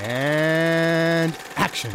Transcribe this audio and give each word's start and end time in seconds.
And 0.00 1.36
action. 1.56 1.90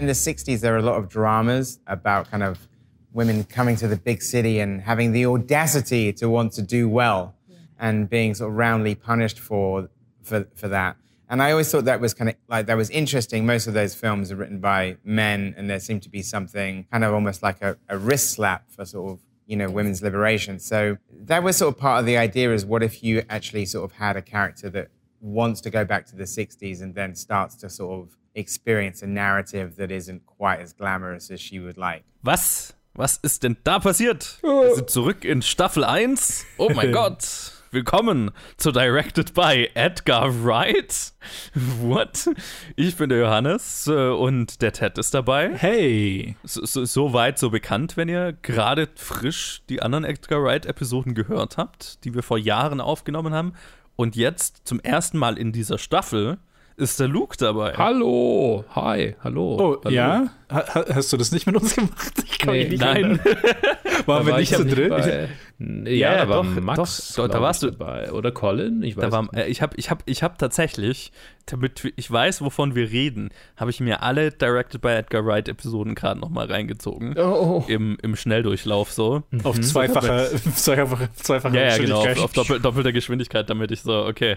In 0.00 0.06
the 0.06 0.12
60s, 0.12 0.60
there 0.60 0.72
were 0.72 0.78
a 0.78 0.82
lot 0.82 0.96
of 0.96 1.08
dramas 1.08 1.80
about 1.88 2.30
kind 2.30 2.44
of 2.44 2.68
women 3.12 3.42
coming 3.42 3.74
to 3.76 3.88
the 3.88 3.96
big 3.96 4.22
city 4.22 4.60
and 4.60 4.80
having 4.80 5.10
the 5.10 5.26
audacity 5.26 6.12
to 6.12 6.28
want 6.28 6.52
to 6.52 6.62
do 6.62 6.88
well 6.88 7.34
and 7.80 8.08
being 8.08 8.34
sort 8.34 8.50
of 8.50 8.56
roundly 8.56 8.94
punished 8.94 9.40
for, 9.40 9.88
for, 10.22 10.46
for 10.54 10.68
that. 10.68 10.96
And 11.28 11.42
I 11.42 11.50
always 11.50 11.70
thought 11.70 11.84
that 11.84 12.00
was 12.00 12.14
kind 12.14 12.30
of 12.30 12.36
like 12.48 12.66
that 12.66 12.76
was 12.76 12.90
interesting. 12.90 13.44
Most 13.44 13.66
of 13.66 13.74
those 13.74 13.94
films 13.94 14.32
are 14.32 14.36
written 14.36 14.60
by 14.60 14.96
men, 15.04 15.54
and 15.56 15.68
there 15.68 15.80
seemed 15.80 16.02
to 16.02 16.08
be 16.08 16.22
something 16.22 16.86
kind 16.90 17.04
of 17.04 17.12
almost 17.12 17.42
like 17.42 17.60
a, 17.62 17.76
a 17.88 17.98
wrist 17.98 18.30
slap 18.30 18.70
for 18.70 18.84
sort 18.84 19.12
of 19.12 19.20
you 19.46 19.56
know 19.56 19.68
women's 19.70 20.02
liberation. 20.02 20.58
So 20.58 20.96
that 21.12 21.42
was 21.42 21.56
sort 21.56 21.74
of 21.74 21.80
part 21.80 22.00
of 22.00 22.06
the 22.06 22.16
idea: 22.16 22.52
is 22.52 22.64
what 22.64 22.82
if 22.82 23.02
you 23.02 23.22
actually 23.28 23.66
sort 23.66 23.84
of 23.90 23.96
had 23.98 24.16
a 24.16 24.22
character 24.22 24.70
that 24.70 24.88
wants 25.20 25.60
to 25.62 25.70
go 25.70 25.84
back 25.84 26.06
to 26.06 26.16
the 26.16 26.24
'60s 26.24 26.80
and 26.80 26.94
then 26.94 27.14
starts 27.14 27.56
to 27.56 27.68
sort 27.68 28.00
of 28.00 28.16
experience 28.34 29.02
a 29.02 29.06
narrative 29.06 29.76
that 29.76 29.90
isn't 29.90 30.24
quite 30.24 30.60
as 30.60 30.72
glamorous 30.72 31.30
as 31.30 31.40
she 31.40 31.58
would 31.58 31.76
like. 31.76 32.04
Was? 32.24 32.72
Was 32.94 33.20
ist 33.22 33.42
denn 33.44 33.56
da 33.64 33.78
passiert? 33.78 34.38
Oh. 34.42 34.62
Wir 34.62 34.74
sind 34.74 34.90
zurück 34.90 35.24
in 35.24 35.40
Staffel 35.42 35.84
1. 35.84 36.44
Oh 36.58 36.70
mein 36.70 36.90
Gott. 36.92 37.52
Willkommen 37.70 38.30
zu 38.56 38.72
Directed 38.72 39.34
by 39.34 39.68
Edgar 39.74 40.30
Wright. 40.42 41.12
What? 41.82 42.30
Ich 42.76 42.96
bin 42.96 43.10
der 43.10 43.18
Johannes 43.18 43.86
äh, 43.86 44.08
und 44.08 44.62
der 44.62 44.72
Ted 44.72 44.96
ist 44.96 45.12
dabei. 45.12 45.50
Hey! 45.54 46.36
So, 46.44 46.64
so, 46.64 46.86
so 46.86 47.12
weit, 47.12 47.38
so 47.38 47.50
bekannt, 47.50 47.98
wenn 47.98 48.08
ihr 48.08 48.32
gerade 48.40 48.88
frisch 48.94 49.60
die 49.68 49.82
anderen 49.82 50.04
Edgar 50.04 50.42
Wright-Episoden 50.42 51.12
gehört 51.14 51.58
habt, 51.58 52.02
die 52.04 52.14
wir 52.14 52.22
vor 52.22 52.38
Jahren 52.38 52.80
aufgenommen 52.80 53.34
haben. 53.34 53.52
Und 53.96 54.16
jetzt 54.16 54.66
zum 54.66 54.80
ersten 54.80 55.18
Mal 55.18 55.36
in 55.36 55.52
dieser 55.52 55.76
Staffel 55.76 56.38
ist 56.76 57.00
der 57.00 57.08
Luke 57.08 57.36
dabei. 57.36 57.74
Hallo, 57.76 58.64
hi, 58.74 59.16
hallo. 59.22 59.56
Oh, 59.60 59.80
hallo. 59.84 59.94
ja? 59.94 60.28
Ha 60.50 60.64
hast 60.94 61.12
du 61.12 61.16
das 61.18 61.32
nicht 61.32 61.46
mit 61.46 61.56
uns 61.56 61.74
gemacht? 61.74 62.12
Ich 62.24 62.38
kann 62.38 62.54
Nee, 62.54 62.60
mich 62.62 62.70
nicht 62.70 62.80
Nein. 62.80 63.20
Waren 64.06 64.24
wir 64.26 64.32
war 64.32 64.38
nicht 64.38 64.52
ich 64.52 64.56
so 64.56 64.64
drin? 64.64 64.88
bei. 64.90 65.28
Ja, 65.60 65.90
ja, 65.92 66.16
da 66.24 66.28
war 66.28 66.44
doch, 66.44 66.60
Max 66.62 67.14
doch, 67.16 67.26
da 67.28 67.40
warst 67.42 67.64
du- 67.64 67.70
dabei. 67.72 68.12
Oder 68.12 68.30
Colin, 68.30 68.82
ich 68.84 68.96
weiß 68.96 69.04
Da 69.06 69.12
war, 69.12 69.22
nicht. 69.22 69.34
äh, 69.34 69.46
ich 69.48 69.60
habe 69.60 69.74
ich 69.76 69.90
hab, 69.90 70.02
ich 70.06 70.22
hab 70.22 70.38
tatsächlich, 70.38 71.10
damit 71.46 71.92
ich 71.96 72.08
weiß, 72.10 72.42
wovon 72.42 72.76
wir 72.76 72.90
reden, 72.92 73.30
habe 73.56 73.70
ich 73.72 73.80
mir 73.80 74.02
alle 74.02 74.30
Directed 74.30 74.80
by 74.80 74.88
Edgar 74.90 75.26
Wright 75.26 75.48
Episoden 75.48 75.96
gerade 75.96 76.20
nochmal 76.20 76.46
reingezogen. 76.46 77.18
Oh, 77.18 77.64
Im, 77.66 77.96
Im 78.02 78.14
Schnelldurchlauf 78.14 78.92
so. 78.92 79.24
Auf 79.42 79.58
zweifache, 79.60 80.30
zweifache, 80.54 81.08
zweifache 81.16 81.56
Ja, 81.56 81.62
ja, 81.62 81.78
genau, 81.78 81.96
auf, 81.96 82.04
Geschwindigkeit. 82.04 82.24
auf 82.24 82.32
doppel, 82.34 82.60
doppelter 82.60 82.92
Geschwindigkeit, 82.92 83.50
damit 83.50 83.72
ich 83.72 83.80
so, 83.82 84.04
okay, 84.06 84.36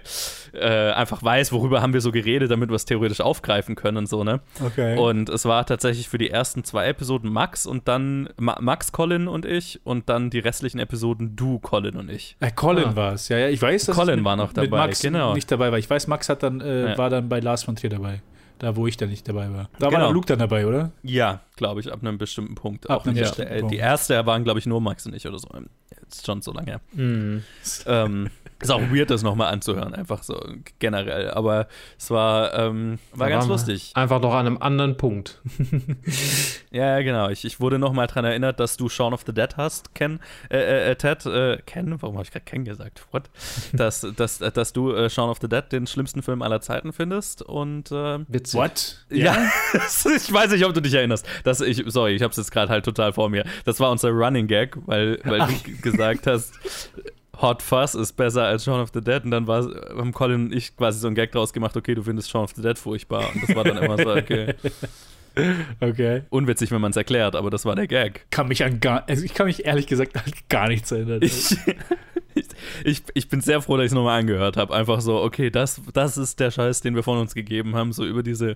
äh, 0.54 0.92
einfach 0.94 1.22
weiß, 1.22 1.52
worüber 1.52 1.82
haben 1.84 1.94
wir 1.94 2.02
so 2.02 2.12
geredet, 2.12 2.50
damit 2.50 2.70
wir 2.70 2.76
es 2.76 2.86
theoretisch 2.86 3.22
aufgreifen 3.22 3.76
können 3.76 3.98
und 3.98 4.10
so, 4.10 4.24
ne? 4.24 4.42
Okay. 4.66 4.98
Und 4.98 5.30
es 5.30 5.46
war 5.46 5.68
tatsächlich 5.68 6.10
für 6.10 6.18
die 6.18 6.32
ersten 6.32 6.64
zwei 6.64 6.88
Episoden 6.88 7.32
Max 7.32 7.68
und 7.68 7.88
dann 7.88 8.30
Ma 8.40 8.58
Max, 8.60 8.92
Colin 8.92 9.28
und 9.28 9.46
ich 9.46 9.82
und 9.84 10.10
dann 10.10 10.30
die 10.32 10.40
restlichen 10.40 10.80
Episoden 10.80 11.11
du, 11.16 11.60
Colin 11.60 11.96
und 11.96 12.10
ich. 12.10 12.36
Äh, 12.40 12.52
Colin 12.52 12.86
Ah. 12.90 12.96
war 12.96 13.14
es, 13.14 13.30
ja, 13.30 13.38
ja. 13.38 13.50
Ich 13.50 13.62
weiß, 13.62 13.86
dass 13.86 13.96
Colin 13.96 14.18
mit, 14.18 14.26
war 14.26 14.36
noch 14.36 14.48
mit 14.48 14.58
dabei, 14.58 14.78
Max 14.88 15.02
genau. 15.02 15.34
nicht 15.34 15.52
dabei 15.52 15.72
war. 15.72 15.78
Ich 15.80 15.90
weiß, 15.90 16.08
Max 16.08 16.30
hat 16.30 16.44
dann, 16.44 16.62
äh, 16.62 16.92
Ja. 16.92 16.98
war 16.98 17.10
dann 17.10 17.30
bei 17.30 17.40
Lars 17.40 17.64
von 17.64 17.76
Trier 17.76 17.90
dabei. 17.90 18.22
Da, 18.62 18.76
wo 18.76 18.86
ich 18.86 18.96
dann 18.96 19.10
nicht 19.10 19.28
dabei 19.28 19.52
war. 19.52 19.70
Da 19.80 19.86
war 19.88 19.90
Genau. 19.92 20.06
dann 20.06 20.14
Luke 20.14 20.28
dann 20.28 20.38
dabei, 20.38 20.68
oder? 20.68 20.92
Ja, 21.02 21.42
glaube 21.56 21.80
ich, 21.80 21.92
ab 21.92 22.00
einem 22.02 22.20
bestimmten 22.20 22.54
Punkt. 22.54 22.88
Ab 22.92 23.02
Auch 23.02 23.06
einem 23.08 23.16
bestimmten 23.16 23.52
äh, 23.52 23.60
Punkt. 23.62 23.74
Die 23.74 23.80
erste 23.80 24.24
waren, 24.28 24.44
glaube 24.44 24.60
ich, 24.60 24.68
nur 24.68 24.80
Max 24.82 25.04
und 25.08 25.16
ich 25.16 25.28
oder 25.28 25.40
so. 25.40 25.50
Jetzt 26.00 26.28
schon 26.28 26.44
so 26.44 26.54
lange 26.54 26.68
her. 26.68 26.82
Mhm. 26.94 27.44
ähm, 27.88 28.30
ist 28.60 28.70
auch 28.70 28.82
weird, 28.92 29.10
das 29.10 29.24
nochmal 29.24 29.52
anzuhören, 29.52 29.96
einfach 29.96 30.22
so 30.22 30.40
generell. 30.78 31.32
Aber 31.32 31.68
es 31.98 32.12
war, 32.12 32.54
ähm, 32.54 33.00
war 33.14 33.28
Da 33.28 33.36
ganz 33.36 33.48
lustig. 33.48 33.92
Einfach 33.96 34.22
noch 34.22 34.34
an 34.36 34.46
einem 34.46 34.58
anderen 34.60 34.96
Punkt. 34.98 35.42
Ja, 36.74 37.02
genau. 37.02 37.28
Ich, 37.28 37.44
ich 37.44 37.60
wurde 37.60 37.78
nochmal 37.80 38.08
dran 38.08 38.24
erinnert, 38.24 38.62
dass 38.62 38.78
du 38.78 38.88
Shaun 38.88 39.14
of 39.14 39.24
the 39.26 39.34
Dead 39.34 39.58
hast, 39.58 39.94
Ken, 39.94 40.22
äh, 40.50 40.58
äh, 40.58 40.92
äh, 40.92 40.96
Ted, 40.96 41.26
äh, 41.26 41.58
Ken, 41.66 42.02
warum 42.02 42.16
habe 42.16 42.24
ich 42.24 42.32
gerade 42.32 42.46
Ken 42.46 42.64
gesagt? 42.64 43.06
What? 43.12 43.30
dass, 43.74 44.08
dass, 44.16 44.40
dass 44.40 44.72
du 44.72 44.94
äh, 44.94 45.10
Shaun 45.10 45.30
of 45.30 45.40
the 45.42 45.50
Dead 45.50 45.70
den 45.70 45.86
schlimmsten 45.86 46.22
Film 46.22 46.42
aller 46.42 46.62
Zeiten 46.62 46.94
findest 46.94 47.42
und 47.42 47.92
äh, 47.92 48.20
Witzig. 48.54 48.98
What? 49.10 49.18
Ja, 49.18 49.52
ich 50.16 50.32
weiß 50.32 50.52
nicht, 50.52 50.66
ob 50.66 50.74
du 50.74 50.82
dich 50.82 50.94
erinnerst. 50.94 51.26
Das, 51.44 51.62
ich, 51.62 51.84
sorry, 51.88 52.16
ich 52.16 52.22
habe 52.22 52.32
es 52.32 52.38
jetzt 52.38 52.52
gerade 52.52 52.72
halt 52.72 52.86
total 52.86 53.14
vor 53.14 53.30
mir. 53.30 53.46
Das 53.66 53.80
war 53.80 53.92
unser 53.92 54.10
Running 54.10 54.48
Gag, 54.48 54.78
weil, 54.86 55.20
weil 55.24 55.40
du 55.40 55.82
gesagt 55.82 56.28
hast, 56.28 56.54
Hot 57.42 57.62
Fuzz 57.62 57.96
ist 57.96 58.14
besser 58.14 58.44
als 58.44 58.66
Shaun 58.66 58.80
of 58.82 58.90
the 58.94 59.02
Dead. 59.02 59.24
Und 59.24 59.32
dann 59.32 59.48
war, 59.48 59.64
haben 59.98 60.12
Colin 60.12 60.46
und 60.46 60.54
ich 60.54 60.76
quasi 60.78 61.00
so 61.00 61.08
einen 61.08 61.16
Gag 61.16 61.32
draus 61.32 61.54
gemacht, 61.54 61.76
okay, 61.76 61.96
du 61.96 62.04
findest 62.04 62.30
Shaun 62.30 62.44
of 62.44 62.52
the 62.56 62.62
Dead 62.62 62.78
furchtbar. 62.78 63.30
Und 63.34 63.48
das 63.48 63.56
war 63.56 63.64
dann 63.64 63.78
immer 63.78 63.98
so, 63.98 64.14
okay, 64.14 64.54
Okay. 65.80 66.24
unwitzig, 66.30 66.72
wenn 66.72 66.82
man 66.82 66.92
es 66.92 66.98
erklärt, 66.98 67.36
aber 67.36 67.50
das 67.50 67.66
war 67.66 67.76
der 67.76 67.88
Gag. 67.88 68.26
Kann 68.32 68.48
mich 68.48 68.64
an 68.64 68.80
gar, 68.80 69.08
also 69.08 69.24
ich 69.24 69.34
kann 69.34 69.46
mich 69.48 69.66
ehrlich 69.66 69.88
gesagt 69.88 70.16
an 70.18 70.32
gar 70.50 70.68
nichts 70.68 70.92
erinnern. 70.92 71.20
Ich, 71.22 71.56
ich, 72.84 73.04
ich, 73.14 73.30
bin 73.30 73.42
sehr 73.42 73.62
froh, 73.62 73.78
dass 73.78 73.86
ich 73.86 73.92
es 73.92 73.96
nochmal 73.96 74.20
angehört 74.20 74.58
habe. 74.58 74.74
Einfach 74.74 75.02
so, 75.02 75.22
okay, 75.22 75.50
das, 75.50 75.82
das 75.94 76.18
ist 76.18 76.40
der 76.40 76.52
Scheiß, 76.52 76.82
den 76.82 76.96
wir 76.96 77.04
von 77.04 77.18
uns 77.18 77.34
gegeben 77.34 77.76
haben, 77.76 77.94
so 77.94 78.06
über 78.06 78.24
diese, 78.24 78.56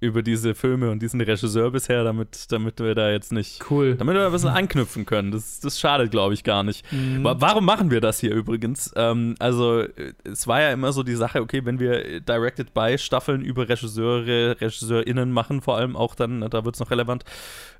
über 0.00 0.22
diese 0.22 0.54
Filme 0.54 0.90
und 0.90 1.00
diesen 1.02 1.20
Regisseur 1.20 1.70
bisher, 1.70 2.04
damit, 2.04 2.50
damit 2.52 2.80
wir 2.80 2.94
da 2.94 3.10
jetzt 3.10 3.32
nicht 3.32 3.62
Cool. 3.70 3.94
Damit 3.96 4.14
wir 4.14 4.26
ein 4.26 4.32
bisschen 4.32 4.48
anknüpfen 4.50 5.06
können. 5.06 5.30
Das, 5.30 5.60
das 5.60 5.78
schadet, 5.80 6.10
glaube 6.10 6.34
ich, 6.34 6.44
gar 6.44 6.62
nicht. 6.62 6.84
Wa- 7.22 7.36
Warum 7.38 7.64
machen 7.64 7.90
wir 7.90 8.00
das 8.00 8.20
hier 8.20 8.32
übrigens? 8.34 8.92
Ähm, 8.96 9.34
also, 9.38 9.80
äh, 9.80 10.12
es 10.24 10.46
war 10.46 10.60
ja 10.60 10.70
immer 10.72 10.92
so 10.92 11.02
die 11.02 11.14
Sache, 11.14 11.40
okay, 11.40 11.64
wenn 11.64 11.78
wir 11.78 12.04
äh, 12.04 12.20
Directed 12.20 12.74
by 12.74 12.96
Staffeln 12.98 13.42
über 13.42 13.68
Regisseure, 13.68 14.60
RegisseurInnen 14.60 15.30
machen, 15.32 15.60
vor 15.60 15.76
allem 15.76 15.96
auch 15.96 16.14
dann, 16.14 16.40
da 16.50 16.64
wird 16.64 16.74
es 16.76 16.80
noch 16.80 16.90
relevant, 16.90 17.24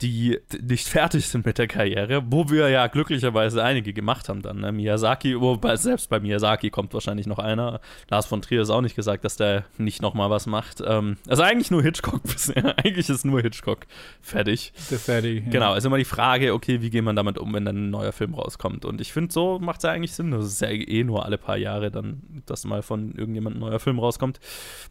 die 0.02 0.38
nicht 0.62 0.88
fertig 0.88 1.28
sind 1.28 1.46
mit 1.46 1.58
der 1.58 1.66
Karriere, 1.66 2.22
wo 2.26 2.48
wir 2.50 2.68
ja 2.68 2.86
glücklicherweise 2.86 3.62
einige 3.62 3.92
gemacht 3.92 4.28
haben 4.28 4.42
dann. 4.42 4.60
Ne? 4.60 4.72
Miyazaki, 4.72 5.33
wobei 5.40 5.76
selbst 5.76 6.08
bei 6.08 6.20
Miyazaki 6.20 6.70
kommt 6.70 6.94
wahrscheinlich 6.94 7.26
noch 7.26 7.38
einer. 7.38 7.80
Lars 8.10 8.26
von 8.26 8.42
Trier 8.42 8.62
ist 8.62 8.70
auch 8.70 8.80
nicht 8.80 8.96
gesagt, 8.96 9.24
dass 9.24 9.36
der 9.36 9.64
nicht 9.78 10.02
nochmal 10.02 10.30
was 10.30 10.46
macht. 10.46 10.82
Ähm, 10.84 11.16
also 11.28 11.42
eigentlich 11.42 11.70
nur 11.70 11.82
Hitchcock 11.82 12.22
bisher. 12.22 12.76
eigentlich 12.84 13.08
ist 13.08 13.24
nur 13.24 13.40
Hitchcock 13.40 13.86
fertig. 14.22 14.72
Der 14.90 14.98
fertig. 14.98 15.44
ja. 15.44 15.50
Genau, 15.50 15.74
ist 15.74 15.84
immer 15.84 15.98
die 15.98 16.04
Frage, 16.04 16.54
okay, 16.54 16.80
wie 16.82 16.90
geht 16.90 17.04
man 17.04 17.16
damit 17.16 17.38
um, 17.38 17.52
wenn 17.52 17.64
dann 17.64 17.88
ein 17.88 17.90
neuer 17.90 18.12
Film 18.12 18.34
rauskommt? 18.34 18.84
Und 18.84 19.00
ich 19.00 19.12
finde, 19.12 19.32
so 19.32 19.58
macht 19.58 19.78
es 19.78 19.84
ja 19.84 19.90
eigentlich 19.90 20.12
Sinn. 20.12 20.30
Das 20.30 20.46
ist 20.46 20.60
ja 20.60 20.68
eh 20.68 21.04
nur 21.04 21.24
alle 21.24 21.38
paar 21.38 21.56
Jahre 21.56 21.90
dann, 21.90 22.22
dass 22.46 22.64
mal 22.64 22.82
von 22.82 23.12
irgendjemandem 23.14 23.62
ein 23.62 23.68
neuer 23.68 23.80
Film 23.80 23.98
rauskommt. 23.98 24.40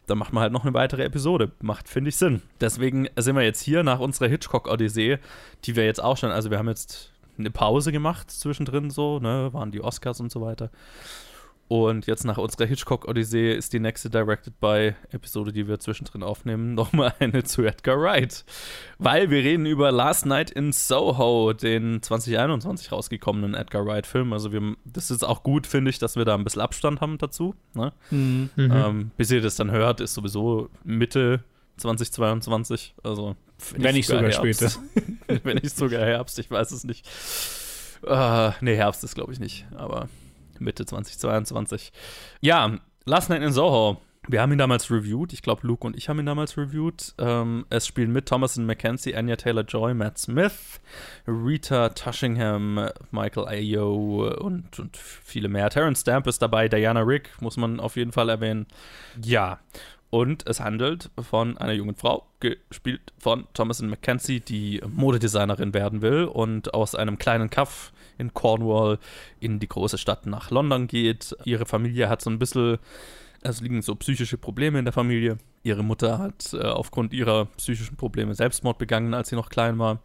Dann 0.07 0.17
macht 0.17 0.33
man 0.33 0.43
halt 0.43 0.53
noch 0.53 0.63
eine 0.63 0.73
weitere 0.73 1.03
Episode. 1.03 1.51
Macht, 1.61 1.89
finde 1.89 2.09
ich, 2.09 2.17
Sinn. 2.17 2.41
Deswegen 2.59 3.07
sind 3.15 3.35
wir 3.35 3.43
jetzt 3.43 3.61
hier 3.61 3.83
nach 3.83 3.99
unserer 3.99 4.27
Hitchcock-Odyssee, 4.27 5.19
die 5.65 5.75
wir 5.75 5.85
jetzt 5.85 6.03
auch 6.03 6.17
schon, 6.17 6.31
also 6.31 6.51
wir 6.51 6.57
haben 6.57 6.69
jetzt 6.69 7.12
eine 7.37 7.51
Pause 7.51 7.91
gemacht 7.91 8.31
zwischendrin 8.31 8.89
so, 8.89 9.19
ne, 9.19 9.49
waren 9.53 9.71
die 9.71 9.81
Oscars 9.81 10.19
und 10.19 10.31
so 10.31 10.41
weiter. 10.41 10.69
Und 11.69 12.07
jetzt 12.07 12.25
nach 12.25 12.37
unserer 12.37 12.65
Hitchcock-Odyssee 12.67 13.53
ist 13.53 13.73
die 13.73 13.79
nächste 13.79 14.09
Directed 14.09 14.59
by 14.59 14.93
Episode, 15.11 15.53
die 15.53 15.67
wir 15.67 15.79
zwischendrin 15.79 16.21
aufnehmen, 16.21 16.73
nochmal 16.75 17.13
eine 17.19 17.43
zu 17.43 17.63
Edgar 17.63 17.99
Wright. 17.99 18.45
Weil 18.99 19.29
wir 19.29 19.39
reden 19.39 19.65
über 19.65 19.91
Last 19.91 20.25
Night 20.25 20.51
in 20.51 20.71
Soho, 20.71 21.53
den 21.53 22.01
2021 22.01 22.91
rausgekommenen 22.91 23.55
Edgar 23.55 23.85
Wright-Film. 23.85 24.33
Also 24.33 24.51
wir, 24.51 24.75
das 24.85 25.09
ist 25.09 25.23
auch 25.23 25.41
gut, 25.41 25.65
finde 25.65 25.89
ich, 25.89 25.99
dass 25.99 26.15
wir 26.15 26.25
da 26.25 26.35
ein 26.35 26.43
bisschen 26.43 26.61
Abstand 26.61 27.01
haben 27.01 27.17
dazu. 27.17 27.55
Ne? 27.73 27.93
Mhm. 28.11 28.49
Ähm, 28.57 29.11
bis 29.17 29.31
ihr 29.31 29.41
das 29.41 29.55
dann 29.55 29.71
hört, 29.71 30.01
ist 30.01 30.13
sowieso 30.13 30.69
Mitte 30.83 31.43
2022. 31.77 32.93
Also 33.03 33.35
Wenn 33.75 33.95
nicht 33.95 34.07
sogar 34.07 34.29
Herbst. 34.29 34.79
Wenn 35.43 35.57
nicht 35.57 35.75
sogar 35.75 36.01
Herbst, 36.01 36.39
ich 36.39 36.49
weiß 36.49 36.71
es 36.71 36.83
nicht. 36.83 37.07
Äh, 38.05 38.51
nee, 38.61 38.75
Herbst 38.75 39.03
ist 39.03 39.15
glaube 39.15 39.33
ich 39.33 39.39
nicht, 39.39 39.65
aber 39.75 40.09
Mitte 40.59 40.85
2022. 40.85 41.91
Ja, 42.41 42.79
Last 43.05 43.29
Night 43.29 43.41
in 43.41 43.51
Soho. 43.51 44.01
Wir 44.29 44.41
haben 44.41 44.53
ihn 44.53 44.57
damals 44.57 44.89
reviewed. 44.89 45.33
Ich 45.33 45.41
glaube, 45.41 45.67
Luke 45.67 45.85
und 45.85 45.97
ich 45.97 46.07
haben 46.07 46.17
ihn 46.17 46.25
damals 46.25 46.57
reviewed. 46.57 47.13
Ähm, 47.17 47.65
es 47.69 47.85
spielen 47.85 48.13
mit 48.13 48.25
Thomason 48.25 48.65
McKenzie, 48.65 49.15
Anya 49.15 49.35
Taylor-Joy, 49.35 49.93
Matt 49.93 50.17
Smith, 50.17 50.79
Rita 51.27 51.89
Tushingham, 51.89 52.89
Michael 53.11 53.47
Ayo 53.49 54.33
und, 54.39 54.79
und 54.79 54.95
viele 54.95 55.49
mehr. 55.49 55.69
Terrence 55.69 56.01
Stamp 56.01 56.27
ist 56.27 56.41
dabei, 56.41 56.69
Diana 56.69 57.01
Rick 57.01 57.31
muss 57.41 57.57
man 57.57 57.81
auf 57.81 57.97
jeden 57.97 58.13
Fall 58.13 58.29
erwähnen. 58.29 58.65
Ja, 59.21 59.59
und 60.13 60.45
es 60.45 60.59
handelt 60.59 61.09
von 61.19 61.57
einer 61.57 61.73
jungen 61.73 61.95
Frau, 61.95 62.27
gespielt 62.39 63.13
von 63.17 63.47
Thomason 63.55 63.89
McKenzie, 63.89 64.41
die 64.41 64.79
Modedesignerin 64.87 65.73
werden 65.73 66.03
will 66.03 66.25
und 66.25 66.75
aus 66.75 66.93
einem 66.93 67.17
kleinen 67.17 67.49
Kaff 67.49 67.91
in 68.19 68.31
Cornwall 68.31 68.99
in 69.39 69.57
die 69.57 69.67
große 69.67 69.97
Stadt 69.97 70.27
nach 70.27 70.51
London 70.51 70.85
geht. 70.85 71.35
Ihre 71.45 71.65
Familie 71.65 72.09
hat 72.09 72.21
so 72.21 72.29
ein 72.29 72.37
bisschen 72.37 72.77
Es 73.41 73.59
liegen 73.59 73.81
so 73.81 73.95
psychische 73.95 74.37
Probleme 74.37 74.77
in 74.77 74.85
der 74.85 74.93
Familie. 74.93 75.39
Ihre 75.63 75.83
Mutter 75.83 76.19
hat 76.19 76.53
äh, 76.53 76.61
aufgrund 76.61 77.11
ihrer 77.11 77.45
psychischen 77.57 77.97
Probleme 77.97 78.35
Selbstmord 78.35 78.77
begangen, 78.77 79.15
als 79.15 79.29
sie 79.29 79.35
noch 79.35 79.49
klein 79.49 79.79
war. 79.79 79.99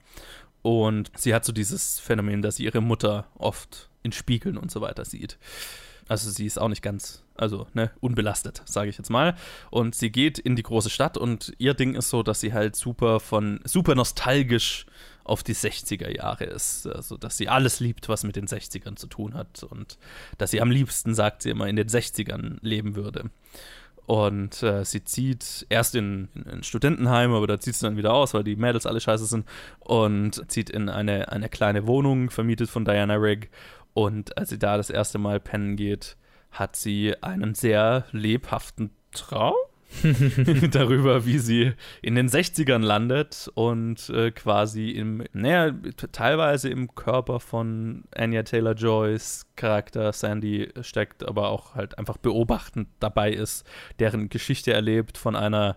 Und 0.63 1.11
sie 1.19 1.35
hat 1.35 1.45
so 1.45 1.53
dieses 1.53 2.01
Phänomen, 2.01 2.41
dass 2.41 2.57
sie 2.57 2.65
ihre 2.65 2.81
Mutter 2.81 3.27
oft 3.37 3.91
in 4.03 4.13
Spiegeln 4.13 4.57
und 4.57 4.71
so 4.71 4.81
weiter 4.81 5.05
sieht. 5.05 5.37
Also 6.09 6.31
sie 6.31 6.47
ist 6.47 6.59
auch 6.59 6.69
nicht 6.69 6.81
ganz, 6.81 7.23
also 7.39 7.67
ne, 7.73 7.91
unbelastet, 8.01 8.63
sage 8.67 8.91
ich 8.91 8.99
jetzt 8.99 9.11
mal. 9.11 9.35
Und 9.71 9.95
sie 9.95 10.11
geht 10.11 10.39
in 10.39 10.57
die 10.57 10.63
große 10.63 10.91
Stadt 10.91 11.17
und 11.17 11.55
ihr 11.59 11.75
Ding 11.75 11.95
ist 11.95 12.11
so, 12.11 12.23
dass 12.23 12.41
sie 12.41 12.53
halt 12.53 12.77
super 12.77 13.21
von, 13.21 13.61
super 13.65 13.95
nostalgisch 13.95 14.87
auf 15.25 15.43
die 15.43 15.55
60er 15.55 16.15
Jahre 16.15 16.45
ist. 16.45 16.87
Also, 16.87 17.17
dass 17.17 17.37
sie 17.37 17.49
alles 17.49 17.81
liebt, 17.81 18.09
was 18.09 18.25
mit 18.25 18.37
den 18.37 18.47
60ern 18.47 18.97
zu 18.97 19.07
tun 19.07 19.35
hat. 19.35 19.63
Und 19.63 19.99
dass 20.39 20.51
sie 20.51 20.61
am 20.61 20.71
liebsten, 20.71 21.15
sagt 21.15 21.43
sie 21.43 21.51
immer, 21.51 21.69
in 21.69 21.77
den 21.77 21.89
60ern 21.89 22.59
leben 22.63 22.97
würde. 22.97 23.31
Und 24.07 24.63
äh, 24.63 24.87
sie 24.87 25.05
zieht 25.05 25.67
erst 25.69 25.95
in, 25.95 26.29
in 26.35 26.47
ein 26.47 26.63
Studentenheim, 26.63 27.35
aber 27.35 27.47
da 27.47 27.61
zieht 27.61 27.75
sie 27.75 27.85
dann 27.85 27.99
wieder 27.99 28.15
aus, 28.15 28.33
weil 28.33 28.43
die 28.43 28.57
Mädels 28.57 28.87
alle 28.87 29.01
scheiße 29.01 29.27
sind. 29.27 29.47
Und 29.81 30.51
zieht 30.51 30.71
in 30.71 30.89
eine, 30.89 31.31
eine 31.31 31.51
kleine 31.51 31.87
Wohnung, 31.87 32.31
vermietet 32.31 32.71
von 32.71 32.87
Diana 32.87 33.17
Rigg. 33.17 33.49
Und 33.93 34.39
als 34.39 34.49
sie 34.49 34.59
da 34.59 34.77
das 34.77 34.91
erste 34.91 35.19
Mal 35.19 35.41
pennen 35.41 35.77
geht, 35.77 36.17
hat 36.51 36.77
sie 36.77 37.15
einen 37.23 37.55
sehr 37.55 38.07
lebhaften 38.13 38.91
Traum 39.13 39.55
darüber, 40.71 41.25
wie 41.25 41.39
sie 41.39 41.73
in 42.03 42.15
den 42.15 42.29
60ern 42.29 42.83
landet 42.83 43.51
und 43.55 44.11
äh, 44.11 44.31
quasi 44.31 44.91
im, 44.91 45.25
naja, 45.33 45.75
teilweise 46.13 46.69
im 46.69 46.95
Körper 46.95 47.41
von 47.41 48.05
Anya 48.15 48.43
Taylor 48.43 48.75
Joys 48.75 49.47
Charakter 49.57 50.13
Sandy 50.13 50.69
steckt, 50.83 51.27
aber 51.27 51.49
auch 51.49 51.75
halt 51.75 51.99
einfach 51.99 52.19
beobachtend 52.19 52.89
dabei 53.01 53.33
ist, 53.33 53.67
deren 53.99 54.29
Geschichte 54.29 54.73
erlebt 54.73 55.17
von 55.17 55.35
einer 55.35 55.77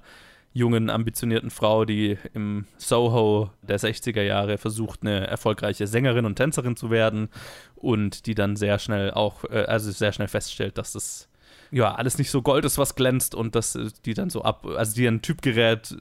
jungen, 0.53 0.89
ambitionierten 0.89 1.49
Frau, 1.49 1.85
die 1.85 2.17
im 2.33 2.65
Soho 2.77 3.51
der 3.61 3.79
60er 3.79 4.21
Jahre 4.21 4.57
versucht, 4.57 5.01
eine 5.01 5.27
erfolgreiche 5.27 5.87
Sängerin 5.87 6.25
und 6.25 6.35
Tänzerin 6.35 6.75
zu 6.75 6.89
werden 6.89 7.29
und 7.75 8.25
die 8.25 8.35
dann 8.35 8.55
sehr 8.55 8.79
schnell 8.79 9.11
auch, 9.11 9.45
äh, 9.45 9.65
also 9.67 9.91
sehr 9.91 10.11
schnell 10.11 10.27
feststellt, 10.27 10.77
dass 10.77 10.93
das 10.93 11.29
ja, 11.73 11.95
alles 11.95 12.17
nicht 12.17 12.29
so 12.29 12.41
Gold 12.41 12.65
ist, 12.65 12.77
was 12.77 12.95
glänzt 12.95 13.33
und 13.33 13.55
dass 13.55 13.75
äh, 13.75 13.87
die 14.05 14.13
dann 14.13 14.29
so 14.29 14.43
ab, 14.43 14.65
also 14.65 14.93
die 14.93 15.07
ein 15.07 15.21
Typ 15.21 15.41
gerät, 15.41 15.95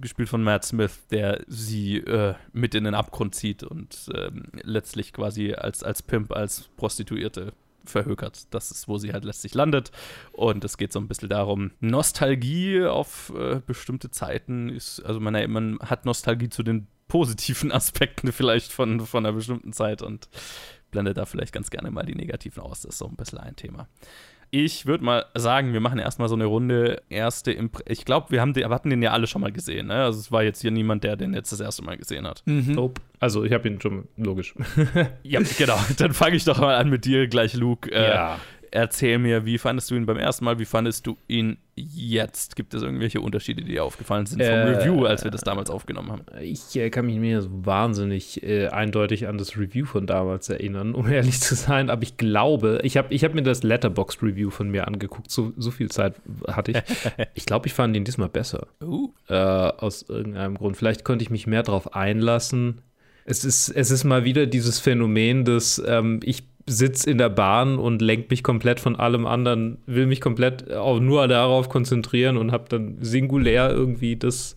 gespielt 0.00 0.28
von 0.28 0.42
Matt 0.42 0.64
Smith, 0.64 1.06
der 1.10 1.42
sie 1.46 1.98
äh, 1.98 2.34
mit 2.52 2.74
in 2.74 2.84
den 2.84 2.94
Abgrund 2.94 3.34
zieht 3.34 3.62
und 3.62 4.10
äh, 4.14 4.30
letztlich 4.62 5.14
quasi 5.14 5.54
als, 5.54 5.82
als 5.82 6.02
Pimp, 6.02 6.32
als 6.32 6.68
Prostituierte 6.76 7.54
verhökert. 7.84 8.52
Das 8.52 8.70
ist, 8.70 8.88
wo 8.88 8.98
sie 8.98 9.12
halt 9.12 9.24
letztlich 9.24 9.54
landet. 9.54 9.90
Und 10.32 10.64
es 10.64 10.76
geht 10.76 10.92
so 10.92 11.00
ein 11.00 11.08
bisschen 11.08 11.28
darum, 11.28 11.72
Nostalgie 11.80 12.84
auf 12.84 13.32
äh, 13.36 13.60
bestimmte 13.64 14.10
Zeiten 14.10 14.68
ist, 14.68 15.00
also 15.00 15.20
man, 15.20 15.50
man 15.50 15.78
hat 15.80 16.04
Nostalgie 16.04 16.48
zu 16.48 16.62
den 16.62 16.86
positiven 17.08 17.72
Aspekten 17.72 18.32
vielleicht 18.32 18.72
von, 18.72 19.00
von 19.00 19.24
einer 19.24 19.34
bestimmten 19.34 19.72
Zeit 19.72 20.02
und 20.02 20.28
blendet 20.90 21.16
da 21.16 21.24
vielleicht 21.24 21.52
ganz 21.52 21.70
gerne 21.70 21.90
mal 21.90 22.04
die 22.04 22.14
negativen 22.14 22.62
aus. 22.62 22.82
Das 22.82 22.94
ist 22.94 22.98
so 22.98 23.06
ein 23.06 23.16
bisschen 23.16 23.38
ein 23.38 23.56
Thema. 23.56 23.88
Ich 24.50 24.86
würde 24.86 25.04
mal 25.04 25.26
sagen, 25.34 25.72
wir 25.72 25.80
machen 25.80 25.98
erstmal 25.98 26.28
so 26.28 26.34
eine 26.34 26.46
Runde 26.46 27.02
erste 27.08 27.52
Impre 27.52 27.82
Ich 27.86 28.04
glaube, 28.04 28.30
wir, 28.30 28.44
wir 28.44 28.68
hatten 28.68 28.90
den 28.90 29.02
ja 29.02 29.12
alle 29.12 29.26
schon 29.26 29.40
mal 29.40 29.52
gesehen. 29.52 29.88
Ne? 29.88 29.94
Also 29.94 30.18
es 30.18 30.32
war 30.32 30.42
jetzt 30.42 30.60
hier 30.60 30.70
niemand, 30.70 31.04
der 31.04 31.16
den 31.16 31.34
jetzt 31.34 31.52
das 31.52 31.60
erste 31.60 31.84
Mal 31.84 31.96
gesehen 31.96 32.26
hat. 32.26 32.42
Mhm. 32.46 32.72
Nope. 32.72 33.00
Also 33.20 33.44
ich 33.44 33.52
habe 33.52 33.68
ihn 33.68 33.80
schon, 33.80 34.08
logisch. 34.16 34.54
ja, 35.22 35.40
genau. 35.56 35.78
Dann 35.98 36.12
fange 36.12 36.36
ich 36.36 36.44
doch 36.44 36.58
mal 36.58 36.74
an 36.76 36.90
mit 36.90 37.04
dir 37.04 37.28
gleich, 37.28 37.54
Luke. 37.54 37.90
Äh, 37.92 38.08
ja 38.08 38.38
erzähl 38.70 39.18
mir, 39.18 39.44
wie 39.44 39.58
fandest 39.58 39.90
du 39.90 39.96
ihn 39.96 40.06
beim 40.06 40.16
ersten 40.16 40.44
Mal, 40.44 40.58
wie 40.58 40.64
fandest 40.64 41.06
du 41.06 41.16
ihn 41.28 41.58
jetzt? 41.80 42.56
Gibt 42.56 42.74
es 42.74 42.82
irgendwelche 42.82 43.20
Unterschiede, 43.20 43.62
die 43.62 43.72
dir 43.72 43.84
aufgefallen 43.84 44.26
sind 44.26 44.42
vom 44.42 44.50
äh, 44.50 44.60
Review, 44.60 45.04
als 45.04 45.24
wir 45.24 45.30
das 45.30 45.42
damals 45.42 45.70
aufgenommen 45.70 46.12
haben? 46.12 46.22
Ich 46.40 46.76
äh, 46.76 46.90
kann 46.90 47.06
mich 47.06 47.16
mir 47.16 47.42
so 47.42 47.48
wahnsinnig 47.52 48.42
äh, 48.42 48.68
eindeutig 48.68 49.28
an 49.28 49.38
das 49.38 49.56
Review 49.56 49.86
von 49.86 50.06
damals 50.06 50.48
erinnern, 50.48 50.94
um 50.94 51.08
ehrlich 51.10 51.40
zu 51.40 51.54
sein, 51.54 51.90
aber 51.90 52.02
ich 52.02 52.16
glaube, 52.16 52.80
ich 52.82 52.96
habe 52.96 53.12
ich 53.12 53.24
hab 53.24 53.34
mir 53.34 53.42
das 53.42 53.62
Letterbox 53.62 54.22
Review 54.22 54.50
von 54.50 54.70
mir 54.70 54.86
angeguckt, 54.86 55.30
so, 55.30 55.52
so 55.56 55.70
viel 55.70 55.90
Zeit 55.90 56.16
hatte 56.48 56.72
ich. 56.72 56.78
ich 57.34 57.46
glaube, 57.46 57.66
ich 57.66 57.72
fand 57.72 57.96
ihn 57.96 58.04
diesmal 58.04 58.28
besser. 58.28 58.68
Uh. 58.82 59.10
aus 59.28 60.02
irgendeinem 60.08 60.56
Grund. 60.56 60.76
Vielleicht 60.76 61.04
konnte 61.04 61.22
ich 61.22 61.30
mich 61.30 61.46
mehr 61.46 61.62
darauf 61.62 61.94
einlassen. 61.94 62.82
Es 63.24 63.44
ist, 63.44 63.68
es 63.68 63.90
ist 63.90 64.04
mal 64.04 64.24
wieder 64.24 64.46
dieses 64.46 64.80
Phänomen, 64.80 65.44
dass 65.44 65.80
ähm, 65.86 66.20
ich 66.24 66.49
sitze 66.70 67.10
in 67.10 67.18
der 67.18 67.28
Bahn 67.28 67.78
und 67.78 68.00
lenke 68.00 68.28
mich 68.30 68.42
komplett 68.42 68.80
von 68.80 68.96
allem 68.96 69.26
anderen, 69.26 69.78
will 69.86 70.06
mich 70.06 70.20
komplett 70.20 70.72
auch 70.72 71.00
nur 71.00 71.26
darauf 71.28 71.68
konzentrieren 71.68 72.36
und 72.36 72.52
habe 72.52 72.66
dann 72.68 72.98
singulär 73.00 73.70
irgendwie 73.70 74.16
das 74.16 74.56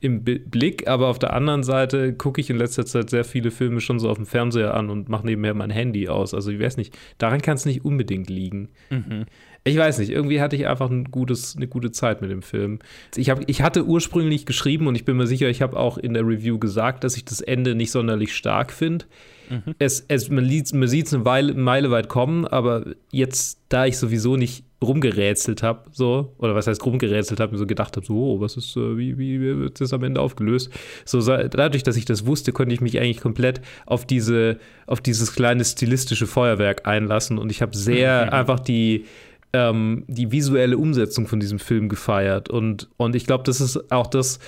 im 0.00 0.24
Blick, 0.24 0.88
aber 0.88 1.08
auf 1.08 1.18
der 1.18 1.34
anderen 1.34 1.62
Seite 1.62 2.14
gucke 2.14 2.40
ich 2.40 2.48
in 2.48 2.56
letzter 2.56 2.86
Zeit 2.86 3.10
sehr 3.10 3.24
viele 3.24 3.50
Filme 3.50 3.82
schon 3.82 3.98
so 3.98 4.08
auf 4.08 4.16
dem 4.16 4.24
Fernseher 4.24 4.72
an 4.74 4.88
und 4.88 5.10
mache 5.10 5.26
nebenher 5.26 5.52
mein 5.52 5.68
Handy 5.68 6.08
aus. 6.08 6.32
Also 6.32 6.50
ich 6.50 6.58
weiß 6.58 6.78
nicht, 6.78 6.96
daran 7.18 7.42
kann 7.42 7.56
es 7.56 7.66
nicht 7.66 7.84
unbedingt 7.84 8.30
liegen. 8.30 8.70
Mhm. 8.88 9.26
Ich 9.64 9.76
weiß 9.76 9.98
nicht, 9.98 10.10
irgendwie 10.10 10.40
hatte 10.40 10.56
ich 10.56 10.66
einfach 10.66 10.90
ein 10.90 11.04
gutes, 11.04 11.54
eine 11.54 11.68
gute 11.68 11.90
Zeit 11.90 12.22
mit 12.22 12.30
dem 12.30 12.42
Film. 12.42 12.78
Ich, 13.14 13.28
hab, 13.28 13.46
ich 13.46 13.60
hatte 13.60 13.84
ursprünglich 13.84 14.46
geschrieben 14.46 14.86
und 14.86 14.94
ich 14.94 15.04
bin 15.04 15.16
mir 15.16 15.26
sicher, 15.26 15.48
ich 15.48 15.60
habe 15.60 15.78
auch 15.78 15.98
in 15.98 16.14
der 16.14 16.26
Review 16.26 16.58
gesagt, 16.58 17.04
dass 17.04 17.16
ich 17.16 17.26
das 17.26 17.42
Ende 17.42 17.74
nicht 17.74 17.90
sonderlich 17.90 18.34
stark 18.34 18.72
finde. 18.72 19.04
Mhm. 19.50 19.74
Es, 19.78 20.04
es, 20.08 20.30
man, 20.30 20.44
man 20.46 20.88
sieht 20.88 21.06
es 21.06 21.14
eine 21.14 21.24
Weile, 21.24 21.54
Meile 21.54 21.90
weit 21.90 22.08
kommen, 22.08 22.46
aber 22.46 22.86
jetzt, 23.10 23.60
da 23.68 23.84
ich 23.84 23.98
sowieso 23.98 24.36
nicht 24.36 24.64
rumgerätselt 24.82 25.62
habe, 25.62 25.90
so, 25.92 26.34
oder 26.38 26.54
was 26.54 26.66
heißt 26.66 26.84
rumgerätselt 26.86 27.38
habe, 27.38 27.52
mir 27.52 27.58
so 27.58 27.66
gedacht 27.66 27.96
habe, 27.96 28.06
so, 28.06 28.14
oh, 28.14 28.40
was 28.40 28.56
ist, 28.56 28.76
äh, 28.76 28.96
wie, 28.96 29.18
wie 29.18 29.40
wird 29.40 29.80
das 29.80 29.92
am 29.92 30.02
Ende 30.04 30.20
aufgelöst? 30.20 30.70
So, 31.04 31.20
dadurch, 31.20 31.82
dass 31.82 31.96
ich 31.96 32.06
das 32.06 32.24
wusste, 32.24 32.52
konnte 32.52 32.74
ich 32.74 32.80
mich 32.80 32.98
eigentlich 32.98 33.20
komplett 33.20 33.60
auf 33.84 34.06
diese, 34.06 34.58
auf 34.86 35.02
dieses 35.02 35.34
kleine 35.34 35.64
stilistische 35.64 36.26
Feuerwerk 36.26 36.86
einlassen 36.86 37.36
und 37.36 37.50
ich 37.50 37.60
habe 37.60 37.76
sehr 37.76 38.26
mhm. 38.26 38.32
einfach 38.32 38.60
die, 38.60 39.04
ähm, 39.52 40.04
die 40.06 40.32
visuelle 40.32 40.78
Umsetzung 40.78 41.26
von 41.26 41.40
diesem 41.40 41.58
Film 41.58 41.88
gefeiert 41.88 42.50
und, 42.50 42.88
und 42.96 43.16
ich 43.16 43.26
glaube, 43.26 43.44
das 43.44 43.60
ist 43.60 43.92
auch 43.92 44.06
das, 44.06 44.38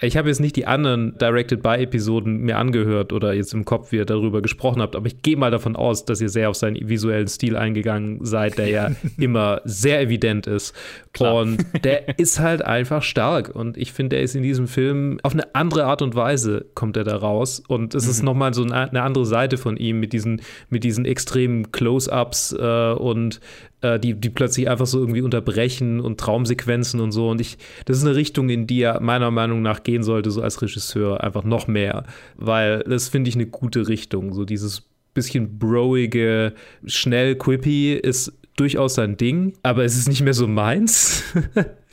ich 0.00 0.16
habe 0.16 0.28
jetzt 0.28 0.38
nicht 0.38 0.54
die 0.54 0.66
anderen 0.66 1.18
Directed-by-Episoden 1.18 2.42
mir 2.42 2.56
angehört 2.56 3.12
oder 3.12 3.32
jetzt 3.32 3.52
im 3.52 3.64
Kopf, 3.64 3.90
wie 3.90 3.96
ihr 3.96 4.04
darüber 4.04 4.42
gesprochen 4.42 4.80
habt, 4.80 4.94
aber 4.94 5.06
ich 5.06 5.22
gehe 5.22 5.36
mal 5.36 5.50
davon 5.50 5.74
aus, 5.74 6.04
dass 6.04 6.20
ihr 6.20 6.28
sehr 6.28 6.50
auf 6.50 6.56
seinen 6.56 6.88
visuellen 6.88 7.26
Stil 7.26 7.56
eingegangen 7.56 8.24
seid, 8.24 8.58
der 8.58 8.68
ja 8.68 8.90
immer 9.18 9.60
sehr 9.64 10.00
evident 10.00 10.46
ist. 10.46 10.72
Klar. 11.12 11.34
Und 11.34 11.66
der 11.82 12.16
ist 12.18 12.38
halt 12.38 12.62
einfach 12.62 13.02
stark. 13.02 13.54
Und 13.54 13.76
ich 13.76 13.92
finde, 13.92 14.16
der 14.16 14.22
ist 14.22 14.36
in 14.36 14.44
diesem 14.44 14.68
Film 14.68 15.18
auf 15.24 15.32
eine 15.32 15.52
andere 15.56 15.86
Art 15.86 16.00
und 16.00 16.14
Weise 16.14 16.66
kommt 16.74 16.96
er 16.96 17.04
da 17.04 17.16
raus. 17.16 17.60
Und 17.66 17.96
es 17.96 18.04
mhm. 18.04 18.10
ist 18.10 18.22
nochmal 18.22 18.54
so 18.54 18.62
eine, 18.62 19.02
andere 19.02 19.26
Seite 19.26 19.56
von 19.56 19.76
ihm 19.76 19.98
mit 19.98 20.12
diesen, 20.12 20.42
mit 20.70 20.84
diesen 20.84 21.06
extremen 21.06 21.72
Close-Ups 21.72 22.52
äh, 22.52 22.92
und 22.92 23.40
äh, 23.80 23.98
die, 23.98 24.14
die 24.14 24.30
plötzlich 24.30 24.68
einfach 24.68 24.86
so 24.86 24.98
irgendwie 25.00 25.22
unterbrechen 25.22 26.00
und 26.00 26.18
Traumsequenzen 26.18 27.00
und 27.00 27.12
so. 27.12 27.28
Und 27.28 27.40
ich, 27.40 27.58
das 27.84 27.98
ist 27.98 28.04
eine 28.04 28.16
Richtung, 28.16 28.48
in 28.48 28.66
die 28.66 28.82
er 28.82 29.00
meiner 29.00 29.30
Meinung 29.30 29.62
nach 29.62 29.82
gehen 29.82 30.02
sollte, 30.02 30.30
so 30.30 30.42
als 30.42 30.60
Regisseur, 30.62 31.22
einfach 31.22 31.44
noch 31.44 31.68
mehr. 31.68 32.04
Weil 32.36 32.80
das 32.80 33.08
finde 33.08 33.28
ich 33.28 33.34
eine 33.34 33.46
gute 33.46 33.88
Richtung. 33.88 34.32
So 34.34 34.44
dieses 34.44 34.88
bisschen 35.14 35.58
broige, 35.58 36.52
schnell 36.86 37.34
quippy 37.36 37.94
ist 37.94 38.32
durchaus 38.58 38.94
sein 38.94 39.16
Ding, 39.16 39.54
aber 39.62 39.84
es 39.84 39.96
ist 39.96 40.08
nicht 40.08 40.20
mehr 40.20 40.34
so 40.34 40.46
meins. 40.46 41.22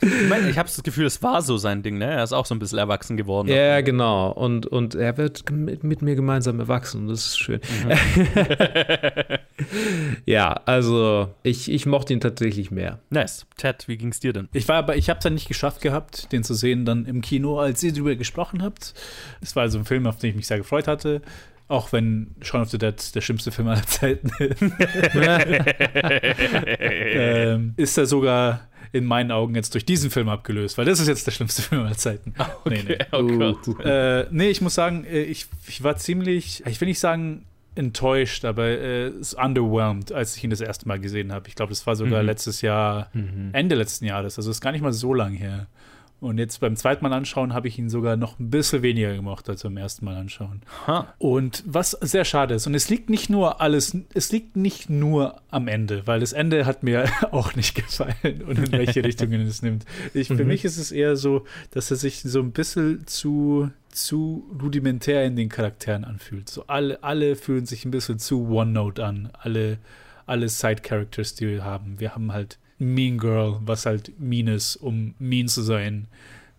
ich 0.00 0.28
meine, 0.28 0.50
ich 0.50 0.58
habe 0.58 0.68
das 0.68 0.82
Gefühl, 0.82 1.06
es 1.06 1.22
war 1.22 1.42
so 1.42 1.56
sein 1.56 1.82
Ding, 1.82 1.98
ne? 1.98 2.06
Er 2.06 2.24
ist 2.24 2.32
auch 2.32 2.46
so 2.46 2.54
ein 2.54 2.58
bisschen 2.58 2.78
erwachsen 2.78 3.16
geworden. 3.16 3.48
Ja, 3.48 3.80
genau. 3.80 4.32
Und, 4.32 4.66
und 4.66 4.94
er 4.94 5.16
wird 5.16 5.50
mit, 5.50 5.84
mit 5.84 6.02
mir 6.02 6.16
gemeinsam 6.16 6.58
erwachsen 6.58 7.02
und 7.02 7.08
das 7.08 7.26
ist 7.26 7.38
schön. 7.38 7.60
Mhm. 7.84 7.92
ja, 10.26 10.60
also 10.66 11.34
ich, 11.42 11.70
ich 11.70 11.86
mochte 11.86 12.12
ihn 12.12 12.20
tatsächlich 12.20 12.70
mehr. 12.70 12.98
Nice. 13.10 13.46
Ted, 13.56 13.86
wie 13.88 13.96
ging 13.96 14.10
es 14.10 14.20
dir 14.20 14.32
denn? 14.32 14.48
Ich 14.52 14.68
war 14.68 14.76
aber, 14.76 14.96
ich 14.96 15.08
habe 15.08 15.18
es 15.18 15.22
dann 15.24 15.34
nicht 15.34 15.48
geschafft 15.48 15.80
gehabt, 15.80 16.32
den 16.32 16.42
zu 16.42 16.54
sehen 16.54 16.84
dann 16.84 17.06
im 17.06 17.20
Kino, 17.20 17.58
als 17.58 17.82
ihr 17.82 17.92
darüber 17.92 18.16
gesprochen 18.16 18.62
habt. 18.62 18.94
Es 19.40 19.54
war 19.54 19.62
also 19.62 19.78
ein 19.78 19.84
Film, 19.84 20.06
auf 20.06 20.18
den 20.18 20.30
ich 20.30 20.36
mich 20.36 20.46
sehr 20.46 20.58
gefreut 20.58 20.88
hatte. 20.88 21.22
Auch 21.68 21.92
wenn 21.92 22.34
Shaun 22.42 22.62
of 22.62 22.70
the 22.70 22.78
Dead 22.78 23.14
der 23.14 23.20
schlimmste 23.20 23.50
Film 23.50 23.68
aller 23.68 23.86
Zeiten 23.86 24.30
ist. 24.38 24.62
ähm, 26.78 27.74
ist 27.76 27.98
er 27.98 28.06
sogar 28.06 28.68
in 28.92 29.04
meinen 29.04 29.30
Augen 29.30 29.54
jetzt 29.54 29.74
durch 29.74 29.84
diesen 29.84 30.10
Film 30.10 30.28
abgelöst, 30.28 30.78
weil 30.78 30.84
das 30.84 31.00
ist 31.00 31.08
jetzt 31.08 31.26
der 31.26 31.32
schlimmste 31.32 31.62
Film 31.62 31.82
aller 31.82 31.96
Zeiten. 31.96 32.34
Okay. 32.64 32.84
Nee, 32.86 32.96
nee. 32.96 33.04
Oh 33.12 33.24
Gott. 33.24 33.84
Äh, 33.84 34.26
nee, 34.30 34.48
ich 34.48 34.60
muss 34.60 34.74
sagen, 34.74 35.04
äh, 35.04 35.22
ich, 35.22 35.46
ich 35.66 35.82
war 35.82 35.96
ziemlich, 35.96 36.64
ich 36.66 36.80
will 36.80 36.88
nicht 36.88 37.00
sagen 37.00 37.44
enttäuscht, 37.74 38.44
aber 38.44 38.66
äh, 38.66 39.12
underwhelmed, 39.36 40.12
als 40.12 40.36
ich 40.36 40.44
ihn 40.44 40.50
das 40.50 40.60
erste 40.60 40.88
Mal 40.88 40.98
gesehen 40.98 41.32
habe. 41.32 41.48
Ich 41.48 41.54
glaube, 41.54 41.70
das 41.70 41.86
war 41.86 41.94
sogar 41.94 42.22
mhm. 42.22 42.26
letztes 42.26 42.62
Jahr, 42.62 43.10
mhm. 43.12 43.50
Ende 43.52 43.74
letzten 43.74 44.06
Jahres, 44.06 44.38
also 44.38 44.50
ist 44.50 44.60
gar 44.60 44.72
nicht 44.72 44.82
mal 44.82 44.92
so 44.92 45.12
lang 45.12 45.34
her. 45.34 45.66
Und 46.18 46.38
jetzt 46.38 46.60
beim 46.60 46.76
zweiten 46.76 47.04
Mal 47.04 47.12
anschauen 47.12 47.52
habe 47.52 47.68
ich 47.68 47.78
ihn 47.78 47.90
sogar 47.90 48.16
noch 48.16 48.38
ein 48.38 48.48
bisschen 48.48 48.80
weniger 48.80 49.14
gemocht 49.14 49.50
als 49.50 49.62
beim 49.62 49.76
ersten 49.76 50.06
Mal 50.06 50.16
anschauen. 50.16 50.62
Ha. 50.86 51.14
Und 51.18 51.62
was 51.66 51.90
sehr 51.90 52.24
schade 52.24 52.54
ist, 52.54 52.66
und 52.66 52.74
es 52.74 52.88
liegt 52.88 53.10
nicht 53.10 53.28
nur 53.28 53.60
alles, 53.60 53.96
es 54.14 54.32
liegt 54.32 54.56
nicht 54.56 54.88
nur 54.88 55.42
am 55.50 55.68
Ende, 55.68 56.06
weil 56.06 56.20
das 56.20 56.32
Ende 56.32 56.64
hat 56.64 56.82
mir 56.82 57.04
auch 57.32 57.54
nicht 57.54 57.74
gefallen 57.74 58.42
und 58.46 58.58
in 58.58 58.72
welche 58.72 59.04
Richtungen 59.04 59.42
es 59.42 59.60
nimmt. 59.60 59.84
Ich, 60.14 60.28
für 60.28 60.44
mich 60.44 60.64
ist 60.64 60.78
es 60.78 60.90
eher 60.90 61.16
so, 61.16 61.44
dass 61.72 61.90
er 61.90 61.98
sich 61.98 62.22
so 62.22 62.40
ein 62.40 62.52
bisschen 62.52 63.06
zu, 63.06 63.70
zu 63.90 64.48
rudimentär 64.62 65.24
in 65.26 65.36
den 65.36 65.50
Charakteren 65.50 66.04
anfühlt. 66.04 66.48
So 66.48 66.66
alle, 66.66 67.02
alle 67.02 67.36
fühlen 67.36 67.66
sich 67.66 67.84
ein 67.84 67.90
bisschen 67.90 68.18
zu 68.18 68.48
One-Note 68.48 69.04
an. 69.04 69.30
Alle, 69.38 69.78
alle 70.24 70.48
Side-Characters, 70.48 71.34
die 71.34 71.48
wir 71.48 71.64
haben. 71.64 72.00
Wir 72.00 72.14
haben 72.14 72.32
halt 72.32 72.58
Mean 72.78 73.18
Girl, 73.18 73.58
was 73.64 73.86
halt 73.86 74.12
mean 74.18 74.48
ist, 74.48 74.76
um 74.76 75.14
mean 75.18 75.48
zu 75.48 75.62
sein. 75.62 76.08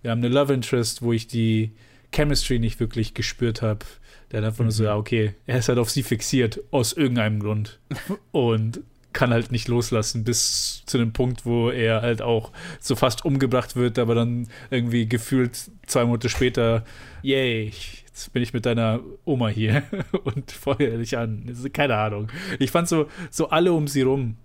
Wir 0.02 0.12
haben 0.12 0.20
eine 0.20 0.30
Love 0.30 0.54
Interest, 0.54 1.02
wo 1.02 1.14
ich 1.14 1.28
die 1.28 1.72
Chemistry 2.14 2.60
nicht 2.60 2.80
wirklich 2.80 3.14
gespürt 3.14 3.62
habe. 3.62 3.86
Der 4.32 4.42
hat 4.42 4.48
einfach 4.48 4.64
nur 4.64 4.72
so, 4.72 4.84
ja, 4.84 4.96
okay, 4.96 5.34
er 5.46 5.60
ist 5.60 5.70
halt 5.70 5.80
auf 5.80 5.90
sie 5.90 6.04
fixiert, 6.04 6.60
aus 6.72 6.94
irgendeinem 6.94 7.40
Grund. 7.40 7.80
Und 8.32 8.82
kann 9.14 9.32
halt 9.32 9.52
nicht 9.52 9.68
loslassen, 9.68 10.24
bis 10.24 10.84
zu 10.86 11.00
dem 11.00 11.12
Punkt, 11.12 11.44
wo 11.44 11.72
er 11.72 12.04
halt 12.04 12.22
auch 12.22 12.52
so 12.80 12.96
fast 12.96 13.26
umgebracht 13.26 13.76
wird, 13.76 13.98
aber 13.98 14.14
dann 14.14 14.48
irgendwie 14.70 15.08
gefühlt 15.08 15.72
zwei 15.88 16.06
Monate 16.06 16.30
später, 16.30 16.86
yay, 17.24 17.72
jetzt 18.06 18.32
bin 18.32 18.44
ich 18.44 18.54
mit 18.54 18.68
deiner 18.68 19.00
Oma 19.26 19.48
hier 19.48 19.82
und 20.24 20.52
feuer 20.52 20.98
dich 20.98 21.18
an. 21.18 21.52
Keine 21.74 21.96
Ahnung. 21.96 22.28
Ich 22.60 22.70
fand 22.70 22.88
so, 22.88 23.08
so 23.32 23.50
alle 23.50 23.74
um 23.74 23.88
sie 23.88 24.04
rum 24.04 24.38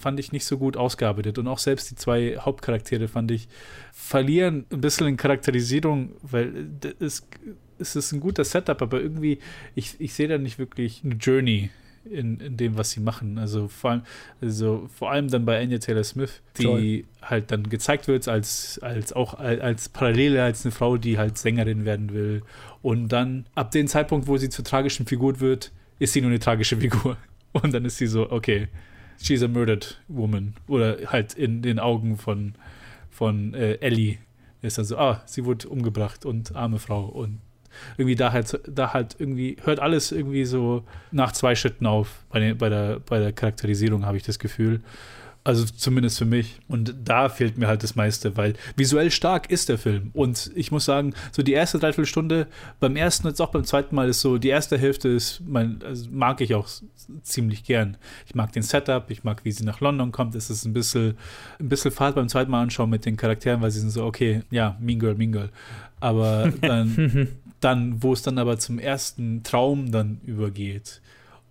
fand 0.00 0.18
ich 0.18 0.32
nicht 0.32 0.46
so 0.46 0.56
gut 0.56 0.76
ausgearbeitet. 0.78 1.38
Und 1.38 1.46
auch 1.46 1.58
selbst 1.58 1.90
die 1.90 1.94
zwei 1.94 2.36
Hauptcharaktere 2.38 3.06
fand 3.06 3.30
ich 3.30 3.48
verlieren 3.92 4.64
ein 4.72 4.80
bisschen 4.80 5.06
in 5.06 5.16
Charakterisierung, 5.18 6.12
weil 6.22 6.70
es, 7.00 7.26
es 7.78 7.96
ist 7.96 8.12
ein 8.12 8.20
guter 8.20 8.44
Setup, 8.44 8.80
aber 8.80 9.00
irgendwie, 9.00 9.38
ich, 9.74 10.00
ich 10.00 10.14
sehe 10.14 10.26
da 10.26 10.38
nicht 10.38 10.58
wirklich 10.58 11.02
eine 11.04 11.16
Journey 11.16 11.68
in, 12.10 12.40
in 12.40 12.56
dem, 12.56 12.78
was 12.78 12.92
sie 12.92 13.00
machen. 13.00 13.36
Also 13.36 13.68
vor 13.68 13.90
allem, 13.90 14.02
also 14.40 14.88
vor 14.94 15.10
allem 15.10 15.28
dann 15.28 15.44
bei 15.44 15.60
Anya 15.60 15.78
Taylor 15.78 16.02
Smith, 16.02 16.40
die 16.56 16.62
Toll. 16.62 17.04
halt 17.20 17.52
dann 17.52 17.68
gezeigt 17.68 18.08
wird 18.08 18.26
als, 18.26 18.78
als 18.82 19.12
auch 19.12 19.34
als 19.34 19.90
Parallele 19.90 20.42
als 20.42 20.64
eine 20.64 20.72
Frau, 20.72 20.96
die 20.96 21.18
halt 21.18 21.36
Sängerin 21.36 21.84
werden 21.84 22.14
will. 22.14 22.42
Und 22.80 23.08
dann 23.08 23.44
ab 23.54 23.70
dem 23.70 23.86
Zeitpunkt, 23.86 24.28
wo 24.28 24.38
sie 24.38 24.48
zur 24.48 24.64
tragischen 24.64 25.04
Figur 25.04 25.40
wird, 25.40 25.72
ist 25.98 26.14
sie 26.14 26.22
nur 26.22 26.30
eine 26.30 26.40
tragische 26.40 26.78
Figur. 26.78 27.18
Und 27.52 27.74
dann 27.74 27.84
ist 27.84 27.98
sie 27.98 28.06
so, 28.06 28.30
okay, 28.30 28.68
she's 29.20 29.42
a 29.42 29.48
murdered 29.48 29.96
woman. 30.08 30.54
Oder 30.66 30.98
halt 31.06 31.34
in 31.34 31.62
den 31.62 31.78
Augen 31.78 32.16
von, 32.16 32.54
von 33.10 33.54
äh, 33.54 33.74
Ellie 33.74 34.18
ist 34.62 34.78
dann 34.78 34.84
so, 34.84 34.98
ah, 34.98 35.22
sie 35.26 35.44
wurde 35.44 35.68
umgebracht 35.68 36.24
und 36.24 36.54
arme 36.54 36.78
Frau. 36.78 37.04
Und 37.04 37.40
irgendwie 37.96 38.16
da 38.16 38.32
halt, 38.32 38.60
da 38.66 38.92
halt 38.92 39.16
irgendwie, 39.18 39.56
hört 39.62 39.80
alles 39.80 40.12
irgendwie 40.12 40.44
so 40.44 40.84
nach 41.12 41.32
zwei 41.32 41.54
Schritten 41.54 41.86
auf. 41.86 42.24
Bei, 42.30 42.40
den, 42.40 42.58
bei, 42.58 42.68
der, 42.68 43.00
bei 43.00 43.18
der 43.18 43.32
Charakterisierung 43.32 44.04
habe 44.04 44.16
ich 44.16 44.22
das 44.22 44.38
Gefühl. 44.38 44.80
Also 45.42 45.64
zumindest 45.64 46.18
für 46.18 46.26
mich. 46.26 46.58
Und 46.68 46.94
da 47.02 47.30
fehlt 47.30 47.56
mir 47.56 47.66
halt 47.66 47.82
das 47.82 47.96
meiste, 47.96 48.36
weil 48.36 48.54
visuell 48.76 49.10
stark 49.10 49.50
ist 49.50 49.70
der 49.70 49.78
Film. 49.78 50.10
Und 50.12 50.50
ich 50.54 50.70
muss 50.70 50.84
sagen, 50.84 51.14
so 51.32 51.42
die 51.42 51.52
erste 51.52 51.78
Dreiviertelstunde, 51.78 52.46
beim 52.78 52.94
ersten 52.94 53.26
und 53.26 53.32
jetzt 53.32 53.40
auch 53.40 53.50
beim 53.50 53.64
zweiten 53.64 53.94
Mal 53.94 54.10
ist 54.10 54.20
so, 54.20 54.36
die 54.36 54.48
erste 54.48 54.76
Hälfte 54.76 55.08
ist, 55.08 55.40
mein, 55.46 55.80
also 55.82 56.08
mag 56.10 56.42
ich 56.42 56.54
auch 56.54 56.68
ziemlich 57.22 57.64
gern. 57.64 57.96
Ich 58.26 58.34
mag 58.34 58.52
den 58.52 58.62
Setup, 58.62 59.10
ich 59.10 59.24
mag, 59.24 59.44
wie 59.44 59.52
sie 59.52 59.64
nach 59.64 59.80
London 59.80 60.12
kommt. 60.12 60.34
Es 60.34 60.50
ist 60.50 60.66
ein 60.66 60.74
bisschen, 60.74 61.16
ein 61.58 61.70
bisschen 61.70 61.90
Fahrt 61.90 62.16
beim 62.16 62.28
zweiten 62.28 62.50
Mal 62.50 62.62
anschauen 62.62 62.90
mit 62.90 63.06
den 63.06 63.16
Charakteren, 63.16 63.62
weil 63.62 63.70
sie 63.70 63.80
sind 63.80 63.90
so, 63.90 64.04
okay, 64.04 64.42
ja, 64.50 64.76
Mean 64.78 64.98
Girl, 64.98 65.14
Mean 65.14 65.32
Girl. 65.32 65.50
Aber 66.00 66.52
dann, 66.60 67.28
dann 67.60 68.02
wo 68.02 68.12
es 68.12 68.20
dann 68.20 68.38
aber 68.38 68.58
zum 68.58 68.78
ersten 68.78 69.42
Traum 69.42 69.90
dann 69.90 70.20
übergeht, 70.24 71.00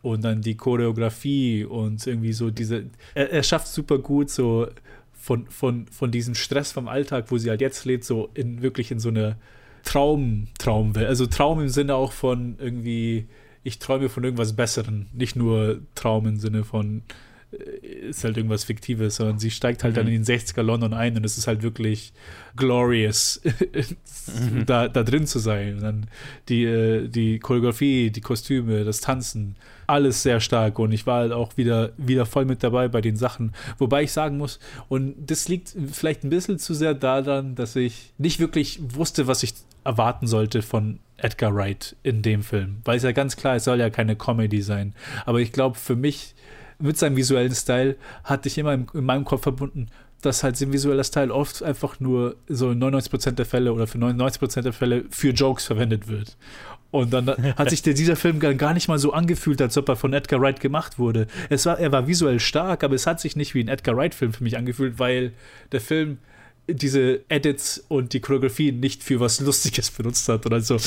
und 0.02 0.24
dann 0.24 0.42
die 0.42 0.56
Choreografie 0.56 1.66
und 1.66 2.06
irgendwie 2.06 2.34
so 2.34 2.50
diese. 2.52 2.86
Er, 3.14 3.32
er 3.32 3.44
schafft 3.44 3.68
super 3.68 3.98
gut 3.98 4.30
so 4.30 4.68
von, 5.14 5.48
von, 5.48 5.88
von 5.88 6.12
diesem 6.12 6.36
Stress 6.36 6.72
vom 6.72 6.88
Alltag, 6.88 7.26
wo 7.30 7.38
sie 7.38 7.50
halt 7.50 7.62
jetzt 7.62 7.86
lebt, 7.86 8.06
so 8.06 8.30
in 8.34 8.62
wirklich 8.62 8.92
in 8.92 9.00
so 9.00 9.10
eine 9.10 9.36
Traum, 9.84 10.48
Traumwelt. 10.58 11.08
Also 11.08 11.26
Traum 11.26 11.60
im 11.60 11.70
Sinne 11.70 11.96
auch 11.96 12.14
von 12.14 12.56
irgendwie, 12.58 13.28
ich 13.64 13.80
träume 13.80 14.10
von 14.10 14.24
irgendwas 14.24 14.54
Besseren, 14.54 15.08
nicht 15.14 15.36
nur 15.36 15.82
Traum 15.96 16.26
im 16.26 16.38
Sinne 16.38 16.64
von 16.64 17.04
äh, 17.52 18.08
ist 18.10 18.24
halt 18.24 18.38
irgendwas 18.38 18.64
Fiktives, 18.64 19.18
sondern 19.18 19.40
sie 19.40 19.52
steigt 19.52 19.84
halt 19.84 19.94
mhm. 19.94 19.98
dann 19.98 20.08
in 20.08 20.24
den 20.24 20.26
60er 20.26 20.62
London 20.62 20.94
ein 20.94 21.18
und 21.18 21.26
es 21.26 21.38
ist 21.38 21.48
halt 21.48 21.64
wirklich 21.64 22.14
glorious, 22.56 23.42
mhm. 23.44 24.66
da, 24.66 24.88
da 24.88 25.04
drin 25.04 25.28
zu 25.28 25.40
sein. 25.40 25.76
Und 25.76 25.82
dann 25.82 26.08
die, 26.48 26.64
äh, 26.64 27.08
die 27.08 27.40
Choreografie, 27.40 28.10
die 28.10 28.22
Kostüme, 28.22 28.84
das 28.84 29.02
Tanzen, 29.02 29.56
alles 29.90 30.24
sehr 30.24 30.40
stark 30.40 30.80
und 30.80 30.92
ich 30.92 31.06
war 31.06 31.22
halt 31.22 31.32
auch 31.32 31.58
wieder, 31.58 31.92
wieder 31.98 32.26
voll 32.26 32.46
mit 32.46 32.64
dabei 32.64 32.88
bei 32.88 33.02
den 33.02 33.16
Sachen. 33.16 33.54
Wobei 33.78 34.04
ich 34.04 34.12
sagen 34.12 34.38
muss, 34.38 34.60
und 34.88 35.16
das 35.30 35.48
liegt 35.48 35.76
vielleicht 35.92 36.24
ein 36.24 36.30
bisschen 36.30 36.60
zu 36.60 36.74
sehr 36.74 36.94
daran, 36.94 37.56
dass 37.56 37.76
ich 37.76 38.14
nicht 38.18 38.40
wirklich 38.40 38.80
wusste, 38.82 39.28
was 39.28 39.44
ich 39.44 39.54
erwarten 39.84 40.28
sollte 40.28 40.62
von 40.62 41.00
Edgar 41.18 41.54
Wright 41.56 41.96
in 42.04 42.22
dem 42.22 42.44
Film. 42.44 42.78
Weil 42.86 42.98
es 42.98 43.04
ja 43.04 43.12
ganz 43.12 43.36
klar, 43.36 43.56
es 43.56 43.64
soll 43.64 43.80
ja 43.80 43.90
keine 43.90 44.16
Comedy 44.16 44.62
sein. 44.62 44.94
Aber 45.26 45.40
ich 45.40 45.52
glaube, 45.52 45.78
für 45.78 45.96
mich 45.96 46.36
mit 46.80 46.98
seinem 46.98 47.18
visuellen 47.18 47.54
Style 47.54 47.96
hatte 48.24 48.48
ich 48.48 48.58
immer 48.58 48.74
in, 48.74 48.88
in 48.94 49.04
meinem 49.04 49.26
Kopf 49.26 49.44
verbunden, 49.44 49.88
dass 50.22 50.44
halt 50.44 50.58
sein 50.58 50.74
visueller 50.74 51.04
Style 51.04 51.34
oft 51.34 51.64
einfach 51.64 52.00
nur 52.00 52.36
so 52.48 52.72
in 52.72 52.84
99% 52.84 53.32
der 53.32 53.46
Fälle 53.46 53.74
oder 53.74 53.88
für 53.88 53.98
99% 53.98 54.62
der 54.62 54.74
Fälle 54.74 55.06
für 55.10 55.32
Jokes 55.32 55.66
verwendet 55.66 56.08
wird. 56.08 56.38
Und 56.92 57.14
dann 57.14 57.28
hat 57.56 57.70
sich 57.70 57.82
der, 57.84 57.94
dieser 57.94 58.16
Film 58.16 58.40
gar 58.40 58.74
nicht 58.74 58.88
mal 58.88 58.98
so 58.98 59.14
angefühlt, 59.14 59.62
als 59.62 59.78
ob 59.78 59.90
er 59.90 59.96
von 59.96 60.12
Edgar 60.14 60.42
Wright 60.42 60.60
gemacht 60.60 60.98
wurde. 60.98 61.28
Es 61.50 61.66
war, 61.66 61.80
er 61.80 61.92
war 61.92 62.08
visuell 62.08 62.40
stark, 62.40 62.84
aber 62.84 62.96
es 62.96 63.06
hat 63.06 63.20
sich 63.20 63.36
nicht 63.36 63.54
wie 63.54 63.64
ein 63.64 63.68
Edgar 63.68 63.96
Wright-Film 63.96 64.34
für 64.34 64.44
mich 64.44 64.58
angefühlt, 64.58 64.98
weil 64.98 65.34
der 65.72 65.82
Film 65.82 66.18
diese 66.74 67.22
Edits 67.30 67.84
und 67.88 68.14
die 68.14 68.20
Choreografie 68.20 68.72
nicht 68.72 69.04
für 69.04 69.20
was 69.20 69.40
Lustiges 69.40 69.92
benutzt 69.92 70.28
hat 70.30 70.46
oder 70.46 70.62
so. 70.62 70.78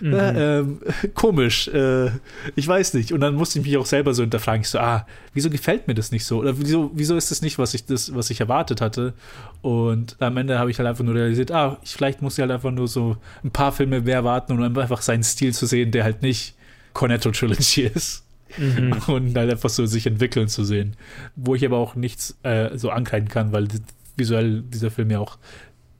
Mhm. 0.00 0.12
Äh, 0.12 0.58
ähm, 0.58 0.78
komisch. 1.14 1.68
Äh, 1.68 2.10
ich 2.56 2.66
weiß 2.66 2.94
nicht. 2.94 3.12
Und 3.12 3.20
dann 3.20 3.34
musste 3.34 3.58
ich 3.58 3.64
mich 3.64 3.76
auch 3.76 3.86
selber 3.86 4.14
so 4.14 4.22
hinterfragen. 4.22 4.62
Ich 4.62 4.68
so, 4.68 4.78
ah, 4.78 5.06
wieso 5.34 5.50
gefällt 5.50 5.88
mir 5.88 5.94
das 5.94 6.12
nicht 6.12 6.24
so? 6.24 6.38
Oder 6.38 6.58
wieso, 6.58 6.90
wieso 6.94 7.16
ist 7.16 7.30
das 7.30 7.42
nicht, 7.42 7.58
was 7.58 7.74
ich, 7.74 7.84
das, 7.86 8.14
was 8.14 8.30
ich 8.30 8.40
erwartet 8.40 8.80
hatte? 8.80 9.14
Und 9.60 10.16
am 10.20 10.36
Ende 10.36 10.58
habe 10.58 10.70
ich 10.70 10.78
halt 10.78 10.88
einfach 10.88 11.04
nur 11.04 11.14
realisiert, 11.14 11.50
ah, 11.50 11.78
ich, 11.82 11.92
vielleicht 11.92 12.22
muss 12.22 12.34
ich 12.34 12.40
halt 12.40 12.50
einfach 12.50 12.70
nur 12.70 12.88
so 12.88 13.16
ein 13.44 13.50
paar 13.50 13.72
Filme 13.72 14.00
mehr 14.00 14.24
warten, 14.24 14.52
um 14.52 14.78
einfach 14.78 15.02
seinen 15.02 15.22
Stil 15.22 15.54
zu 15.54 15.66
sehen, 15.66 15.90
der 15.90 16.04
halt 16.04 16.22
nicht 16.22 16.54
Cornetto 16.92 17.30
Trilogy 17.30 17.82
ist. 17.94 18.24
Mhm. 18.58 18.92
Und 19.06 19.36
halt 19.36 19.50
einfach 19.50 19.70
so 19.70 19.86
sich 19.86 20.06
entwickeln 20.06 20.48
zu 20.48 20.64
sehen. 20.64 20.96
Wo 21.36 21.54
ich 21.54 21.64
aber 21.64 21.78
auch 21.78 21.94
nichts 21.94 22.36
äh, 22.42 22.76
so 22.76 22.90
ankreiden 22.90 23.28
kann, 23.28 23.52
weil 23.52 23.68
visuell 24.16 24.62
dieser 24.62 24.90
Film 24.90 25.10
ja 25.10 25.20
auch 25.20 25.38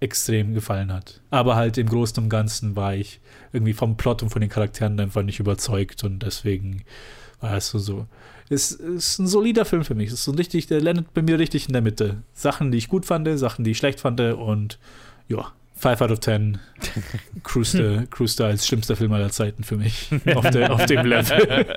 extrem 0.00 0.52
gefallen 0.52 0.92
hat. 0.92 1.21
Aber 1.31 1.54
halt 1.54 1.78
im 1.78 1.88
Großen 1.88 2.23
und 2.23 2.28
Ganzen 2.28 2.75
war 2.75 2.95
ich 2.95 3.21
irgendwie 3.52 3.73
vom 3.73 3.97
Plot 3.97 4.23
und 4.23 4.31
von 4.31 4.40
den 4.40 4.50
Charakteren 4.50 4.99
einfach 4.99 5.23
nicht 5.23 5.38
überzeugt 5.38 6.02
und 6.02 6.21
deswegen 6.21 6.83
war 7.40 7.57
es 7.57 7.69
so 7.69 7.78
so. 7.78 8.07
Es 8.50 8.73
ist 8.73 9.19
ein 9.19 9.26
solider 9.26 9.64
Film 9.64 9.85
für 9.85 9.95
mich. 9.95 10.09
Es 10.09 10.14
ist 10.14 10.25
so 10.25 10.33
richtig, 10.33 10.66
der 10.66 10.81
landet 10.81 11.14
bei 11.14 11.23
mir 11.23 11.38
richtig 11.38 11.69
in 11.69 11.73
der 11.73 11.83
Mitte. 11.83 12.23
Sachen, 12.35 12.71
die 12.71 12.78
ich 12.78 12.88
gut 12.88 13.07
fand, 13.07 13.28
Sachen, 13.38 13.64
die 13.64 13.71
ich 13.71 13.78
schlecht 13.78 14.00
fand 14.00 14.21
und 14.21 14.78
ja, 15.28 15.52
5 15.76 16.00
out 16.00 16.11
of 16.11 16.21
10 16.21 16.59
cruiste, 17.42 18.07
cruiste 18.11 18.45
als 18.45 18.66
schlimmster 18.66 18.97
Film 18.97 19.12
aller 19.12 19.31
Zeiten 19.31 19.64
für 19.64 19.76
mich 19.76 20.11
auf, 20.35 20.50
der, 20.50 20.73
auf 20.73 20.87
dem 20.87 21.07
Level. 21.07 21.76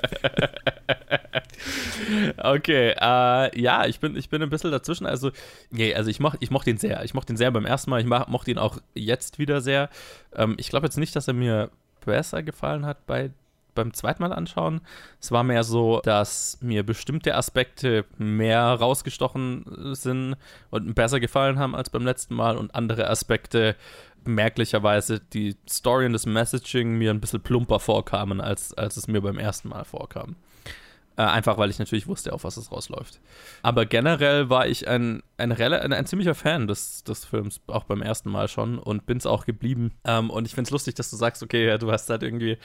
okay, 2.52 2.94
äh, 2.98 3.60
ja, 3.60 3.86
ich 3.86 4.00
bin, 4.00 4.16
ich 4.16 4.28
bin 4.28 4.42
ein 4.42 4.50
bisschen 4.50 4.70
dazwischen. 4.70 5.06
Also, 5.06 5.30
nee, 5.70 5.94
also 5.94 6.10
ich 6.10 6.20
mochte 6.20 6.38
ich 6.40 6.50
moch 6.50 6.64
den 6.64 6.78
sehr. 6.78 7.04
Ich 7.04 7.14
mochte 7.14 7.32
den 7.32 7.36
sehr 7.36 7.50
beim 7.50 7.66
ersten 7.66 7.90
Mal. 7.90 8.00
Ich 8.00 8.06
mochte 8.06 8.50
ihn 8.50 8.58
auch 8.58 8.78
jetzt 8.94 9.38
wieder 9.38 9.60
sehr. 9.60 9.90
Ähm, 10.34 10.54
ich 10.58 10.68
glaube 10.68 10.86
jetzt 10.86 10.98
nicht, 10.98 11.14
dass 11.16 11.28
er 11.28 11.34
mir 11.34 11.70
besser 12.04 12.42
gefallen 12.42 12.86
hat 12.86 13.06
bei 13.06 13.30
beim 13.76 13.92
zweiten 13.92 14.22
Mal 14.22 14.32
anschauen. 14.32 14.80
Es 15.20 15.30
war 15.30 15.44
mehr 15.44 15.62
so, 15.62 16.00
dass 16.02 16.58
mir 16.60 16.82
bestimmte 16.82 17.36
Aspekte 17.36 18.06
mehr 18.18 18.62
rausgestochen 18.62 19.94
sind 19.94 20.36
und 20.70 20.94
besser 20.94 21.20
gefallen 21.20 21.58
haben 21.58 21.76
als 21.76 21.90
beim 21.90 22.04
letzten 22.04 22.34
Mal 22.34 22.56
und 22.56 22.74
andere 22.74 23.08
Aspekte 23.08 23.76
merklicherweise 24.24 25.20
die 25.20 25.56
Story 25.68 26.06
und 26.06 26.12
das 26.12 26.26
Messaging 26.26 26.98
mir 26.98 27.10
ein 27.10 27.20
bisschen 27.20 27.42
plumper 27.42 27.78
vorkamen, 27.78 28.40
als, 28.40 28.74
als 28.74 28.96
es 28.96 29.06
mir 29.06 29.20
beim 29.20 29.38
ersten 29.38 29.68
Mal 29.68 29.84
vorkam. 29.84 30.34
Äh, 31.18 31.22
einfach 31.22 31.56
weil 31.56 31.70
ich 31.70 31.78
natürlich 31.78 32.06
wusste, 32.06 32.32
auf 32.34 32.44
was 32.44 32.58
es 32.58 32.70
rausläuft. 32.70 33.20
Aber 33.62 33.86
generell 33.86 34.50
war 34.50 34.66
ich 34.66 34.86
ein, 34.86 35.22
ein, 35.38 35.50
ein, 35.52 35.92
ein 35.92 36.06
ziemlicher 36.06 36.34
Fan 36.34 36.66
des, 36.66 37.04
des 37.04 37.24
Films, 37.24 37.60
auch 37.68 37.84
beim 37.84 38.02
ersten 38.02 38.30
Mal 38.30 38.48
schon 38.48 38.78
und 38.78 39.06
bin 39.06 39.16
es 39.16 39.24
auch 39.24 39.46
geblieben. 39.46 39.92
Ähm, 40.04 40.28
und 40.28 40.46
ich 40.46 40.54
finde 40.54 40.68
es 40.68 40.72
lustig, 40.72 40.94
dass 40.94 41.10
du 41.10 41.16
sagst, 41.16 41.42
okay, 41.42 41.66
ja, 41.66 41.78
du 41.78 41.90
hast 41.90 42.10
halt 42.10 42.22
irgendwie 42.22 42.58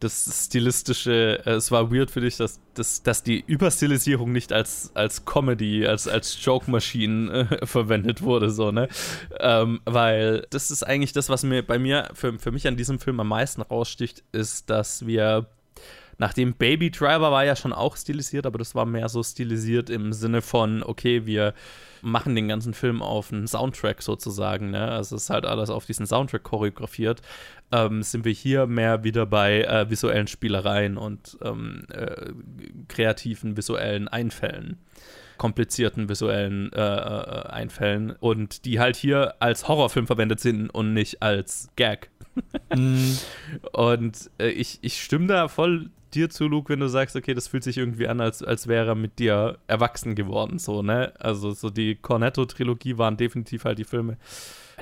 das 0.00 0.46
stilistische, 0.46 1.42
äh, 1.44 1.50
es 1.50 1.70
war 1.70 1.92
weird 1.92 2.10
für 2.10 2.22
dich, 2.22 2.38
dass, 2.38 2.60
dass, 2.72 3.02
dass 3.02 3.22
die 3.22 3.44
Überstilisierung 3.46 4.32
nicht 4.32 4.54
als, 4.54 4.90
als 4.94 5.26
Comedy, 5.26 5.86
als, 5.86 6.08
als 6.08 6.42
Joke-Maschinen 6.42 7.28
äh, 7.28 7.66
verwendet 7.66 8.22
wurde, 8.22 8.50
so, 8.50 8.70
ne? 8.70 8.88
Ähm, 9.38 9.80
weil 9.84 10.46
das 10.48 10.70
ist 10.70 10.82
eigentlich 10.82 11.12
das, 11.12 11.28
was 11.28 11.42
mir 11.42 11.62
bei 11.62 11.78
mir, 11.78 12.08
für, 12.14 12.38
für 12.38 12.52
mich 12.52 12.66
an 12.66 12.76
diesem 12.76 12.98
Film 13.00 13.20
am 13.20 13.28
meisten 13.28 13.60
raussticht, 13.60 14.24
ist, 14.32 14.70
dass 14.70 15.06
wir 15.06 15.46
Nachdem 16.18 16.54
Baby 16.54 16.90
Driver 16.90 17.30
war 17.30 17.44
ja 17.44 17.54
schon 17.54 17.72
auch 17.72 17.96
stilisiert, 17.96 18.44
aber 18.44 18.58
das 18.58 18.74
war 18.74 18.84
mehr 18.86 19.08
so 19.08 19.22
stilisiert 19.22 19.88
im 19.88 20.12
Sinne 20.12 20.42
von, 20.42 20.82
okay, 20.82 21.26
wir 21.26 21.54
machen 22.02 22.34
den 22.34 22.48
ganzen 22.48 22.74
Film 22.74 23.02
auf 23.02 23.32
einen 23.32 23.46
Soundtrack 23.46 24.02
sozusagen, 24.02 24.70
ne? 24.70 24.88
Also 24.90 25.16
es 25.16 25.24
ist 25.24 25.30
halt 25.30 25.46
alles 25.46 25.70
auf 25.70 25.86
diesen 25.86 26.06
Soundtrack 26.06 26.42
choreografiert. 26.42 27.22
Ähm, 27.70 28.02
sind 28.02 28.24
wir 28.24 28.32
hier 28.32 28.66
mehr 28.66 29.04
wieder 29.04 29.26
bei 29.26 29.62
äh, 29.62 29.90
visuellen 29.90 30.26
Spielereien 30.26 30.96
und 30.96 31.38
ähm, 31.42 31.84
äh, 31.92 32.32
kreativen 32.88 33.56
visuellen 33.56 34.08
Einfällen 34.08 34.78
komplizierten 35.38 36.08
visuellen 36.08 36.72
äh, 36.72 36.80
äh 36.80 37.46
Einfällen 37.48 38.10
und 38.10 38.64
die 38.64 38.80
halt 38.80 38.96
hier 38.96 39.36
als 39.38 39.68
Horrorfilm 39.68 40.08
verwendet 40.08 40.40
sind 40.40 40.68
und 40.68 40.92
nicht 40.92 41.22
als 41.22 41.70
Gag. 41.76 42.10
mm. 42.74 43.12
Und 43.72 44.30
äh, 44.38 44.48
ich, 44.48 44.78
ich 44.82 45.02
stimme 45.02 45.28
da 45.28 45.48
voll 45.48 45.90
dir 46.14 46.30
zu, 46.30 46.48
Luke, 46.48 46.72
wenn 46.72 46.80
du 46.80 46.88
sagst, 46.88 47.16
okay, 47.16 47.34
das 47.34 47.48
fühlt 47.48 47.64
sich 47.64 47.78
irgendwie 47.78 48.08
an, 48.08 48.20
als, 48.20 48.42
als 48.42 48.66
wäre 48.66 48.88
er 48.88 48.94
mit 48.94 49.18
dir 49.18 49.58
erwachsen 49.66 50.14
geworden, 50.14 50.58
so, 50.58 50.82
ne? 50.82 51.12
Also 51.18 51.52
so 51.52 51.70
die 51.70 51.96
Cornetto-Trilogie 51.96 52.98
waren 52.98 53.16
definitiv 53.16 53.64
halt 53.64 53.78
die 53.78 53.84
Filme, 53.84 54.16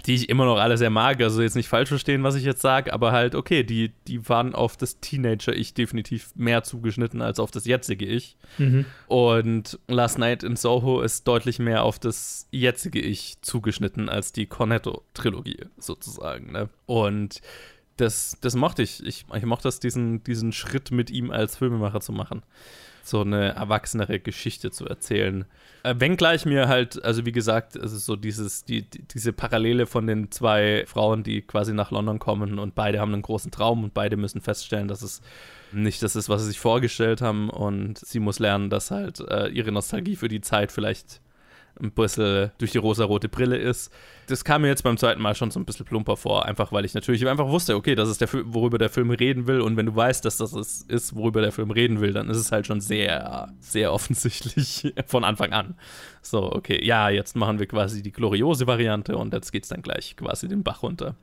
die 0.05 0.15
ich 0.15 0.29
immer 0.29 0.45
noch 0.45 0.59
alle 0.59 0.77
sehr 0.79 0.91
mag. 0.91 1.21
Also 1.21 1.43
jetzt 1.43 1.57
nicht 1.57 1.69
falsch 1.69 1.89
verstehen, 1.89 2.23
was 2.23 2.35
ich 2.35 2.45
jetzt 2.45 2.63
sage, 2.63 2.93
aber 2.93 3.13
halt, 3.13 3.35
okay, 3.35 3.65
die, 3.65 3.93
die 4.07 4.29
waren 4.29 4.55
auf 4.55 4.77
das 4.77 5.01
Teenager-Ich 5.01 5.75
definitiv 5.75 6.31
mehr 6.35 6.63
zugeschnitten 6.63 7.23
als 7.23 7.39
auf 7.39 7.51
das 7.51 7.65
jetzige 7.65 8.07
Ich. 8.07 8.37
Mhm. 8.59 8.85
Und 9.07 9.79
Last 9.89 10.19
Night 10.19 10.43
in 10.43 10.57
Soho 10.57 11.01
ist 11.01 11.27
deutlich 11.27 11.59
mehr 11.59 11.83
auf 11.83 11.99
das 11.99 12.49
jetzige 12.51 13.01
Ich 13.01 13.41
zugeschnitten 13.43 14.09
als 14.09 14.33
die 14.33 14.47
Cornetto-Trilogie, 14.47 15.65
sozusagen, 15.79 16.53
ne? 16.53 16.69
Und 16.87 17.41
das, 17.97 18.37
das 18.41 18.55
mochte 18.55 18.83
ich. 18.83 19.05
ich. 19.05 19.25
Ich 19.35 19.45
mochte 19.45 19.69
es, 19.69 19.81
diesen, 19.81 20.23
diesen 20.25 20.53
Schritt 20.53 20.91
mit 20.91 21.11
ihm 21.11 21.31
als 21.31 21.57
Filmemacher 21.57 22.01
zu 22.01 22.13
machen. 22.13 22.43
So 23.03 23.21
eine 23.21 23.55
erwachsenere 23.55 24.19
Geschichte 24.19 24.71
zu 24.71 24.87
erzählen. 24.87 25.45
Äh, 25.85 25.95
wenngleich 25.99 26.45
mir 26.45 26.67
halt, 26.67 27.03
also 27.05 27.25
wie 27.25 27.33
gesagt, 27.33 27.77
es 27.77 27.93
ist 27.93 28.05
so 28.05 28.17
dieses, 28.17 28.65
die, 28.65 28.83
die, 28.83 29.03
diese 29.03 29.33
Parallele 29.33 29.87
von 29.87 30.07
den 30.07 30.31
zwei 30.33 30.85
Frauen, 30.87 31.23
die 31.23 31.43
quasi 31.43 31.73
nach 31.73 31.93
London 31.93 32.19
kommen 32.19 32.59
und 32.59 32.75
beide 32.75 32.99
haben 32.99 33.13
einen 33.13 33.23
großen 33.23 33.53
Traum 33.53 33.85
und 33.85 33.95
beide 33.95 34.17
müssen 34.17 34.41
feststellen, 34.41 34.89
dass 34.89 35.03
es 35.03 35.23
nicht 35.73 36.03
das 36.03 36.17
ist, 36.17 36.29
was 36.29 36.43
sie 36.43 36.49
sich 36.49 36.59
vorgestellt 36.59 37.23
haben 37.23 37.49
und 37.49 37.99
sie 37.99 38.19
muss 38.19 38.41
lernen, 38.41 38.71
dass 38.71 38.91
halt 38.91 39.21
äh, 39.21 39.49
ihre 39.49 39.71
Nostalgie 39.71 40.17
für 40.17 40.29
die 40.29 40.41
Zeit 40.41 40.73
vielleicht 40.73 41.21
ein 41.81 41.93
bisschen 41.93 42.51
durch 42.59 42.73
die 42.73 42.79
rosarote 42.79 43.29
Brille 43.29 43.57
ist. 43.57 43.93
Das 44.29 44.45
kam 44.45 44.63
mir 44.63 44.69
jetzt 44.69 44.83
beim 44.83 44.97
zweiten 44.97 45.21
Mal 45.23 45.35
schon 45.35 45.51
so 45.51 45.61
ein 45.61 45.65
bisschen 45.65 45.87
plumper 45.87 46.17
vor, 46.17 46.47
einfach 46.47 46.73
weil 46.73 46.85
ich 46.85 46.95
natürlich 46.95 47.27
einfach 47.27 47.49
wusste, 47.49 47.77
okay, 47.77 47.95
das 47.95 48.09
ist 48.09 48.21
der 48.21 48.29
Film, 48.29 48.55
worüber 48.55 48.79
der 48.79 48.91
Film 48.91 49.11
reden 49.11 49.47
will 49.47 49.61
und 49.61 49.77
wenn 49.77 49.87
du 49.87 49.95
weißt, 49.95 50.25
dass 50.25 50.39
das 50.39 50.53
ist, 50.53 51.15
worüber 51.17 51.41
der 51.41 51.53
Film 51.53 51.71
reden 51.71 52.01
will, 52.01 52.13
dann 52.13 52.29
ist 52.29 52.39
es 52.39 52.53
halt 52.53 52.67
schon 52.67 52.81
sehr, 52.81 53.53
sehr 53.61 53.93
offensichtlich 53.93 54.93
von 55.07 55.25
Anfang 55.25 55.53
an. 55.53 55.75
So, 56.23 56.53
okay, 56.53 56.85
ja, 56.85 57.09
jetzt 57.09 57.37
machen 57.37 57.59
wir 57.59 57.67
quasi 57.67 58.03
die 58.03 58.13
gloriose 58.13 58.67
Variante 58.67 59.17
und 59.17 59.33
jetzt 59.33 59.53
geht 59.53 59.65
es 59.65 59.69
dann 59.69 59.83
gleich 59.83 60.17
quasi 60.17 60.49
den 60.49 60.63
Bach 60.63 60.83
runter. 60.83 61.15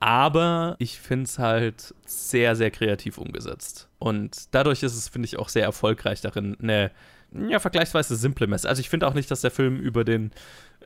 Aber 0.00 0.76
ich 0.78 1.00
finde 1.00 1.24
es 1.24 1.38
halt 1.38 1.94
sehr, 2.06 2.54
sehr 2.54 2.70
kreativ 2.70 3.18
umgesetzt. 3.18 3.88
Und 3.98 4.54
dadurch 4.54 4.82
ist 4.82 4.94
es, 4.94 5.08
finde 5.08 5.26
ich, 5.26 5.38
auch 5.38 5.48
sehr 5.48 5.64
erfolgreich 5.64 6.20
darin, 6.20 6.56
eine 6.62 6.92
ja, 7.32 7.58
vergleichsweise 7.58 8.16
simple 8.16 8.46
Message. 8.46 8.68
Also 8.68 8.80
ich 8.80 8.88
finde 8.88 9.06
auch 9.06 9.14
nicht, 9.14 9.30
dass 9.30 9.42
der 9.42 9.50
Film 9.50 9.78
über 9.78 10.04
den, 10.04 10.30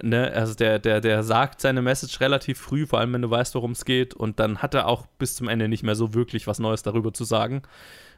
ne, 0.03 0.33
also 0.35 0.55
der, 0.55 0.79
der, 0.79 1.01
der 1.01 1.23
sagt 1.23 1.61
seine 1.61 1.83
Message 1.83 2.21
relativ 2.21 2.59
früh, 2.59 2.87
vor 2.87 2.99
allem 2.99 3.13
wenn 3.13 3.23
du 3.23 3.31
weißt, 3.31 3.55
worum 3.55 3.73
es 3.73 3.85
geht, 3.85 4.15
und 4.15 4.41
dann 4.41 4.59
hat 4.59 4.75
er 4.75 4.89
auch 4.89 5.07
bis 5.19 5.37
zum 5.37 5.49
Ende 5.49 5.69
nicht 5.69 5.85
mehr 5.85 5.95
so 5.95 6.15
wirklich 6.15 6.47
was 6.47 6.59
Neues 6.59 6.83
darüber 6.83 7.13
zu 7.13 7.25
sagen. 7.25 7.63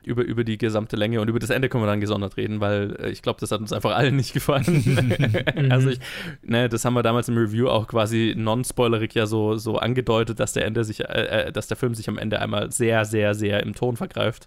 Über, 0.06 0.22
über 0.22 0.44
die 0.44 0.58
gesamte 0.58 0.96
Länge. 0.96 1.22
Und 1.22 1.28
über 1.28 1.38
das 1.38 1.48
Ende 1.48 1.70
können 1.70 1.82
wir 1.82 1.86
dann 1.86 2.02
gesondert 2.02 2.36
reden, 2.36 2.60
weil 2.60 2.94
äh, 3.00 3.08
ich 3.08 3.22
glaube, 3.22 3.40
das 3.40 3.50
hat 3.50 3.60
uns 3.60 3.72
einfach 3.72 3.96
allen 3.96 4.16
nicht 4.16 4.34
gefallen. 4.34 5.16
also 5.70 5.88
ich, 5.88 5.98
ne, 6.42 6.68
das 6.68 6.84
haben 6.84 6.92
wir 6.92 7.02
damals 7.02 7.30
im 7.30 7.38
Review 7.38 7.68
auch 7.68 7.88
quasi 7.88 8.34
non-spoilerig 8.36 9.14
ja 9.14 9.24
so, 9.24 9.56
so 9.56 9.78
angedeutet, 9.78 10.40
dass 10.40 10.52
der 10.52 10.66
Ende 10.66 10.84
sich, 10.84 11.00
äh, 11.00 11.46
äh, 11.46 11.52
dass 11.52 11.68
der 11.68 11.78
Film 11.78 11.94
sich 11.94 12.06
am 12.10 12.18
Ende 12.18 12.38
einmal 12.38 12.70
sehr, 12.70 13.06
sehr, 13.06 13.34
sehr 13.34 13.62
im 13.62 13.74
Ton 13.74 13.96
vergreift 13.96 14.46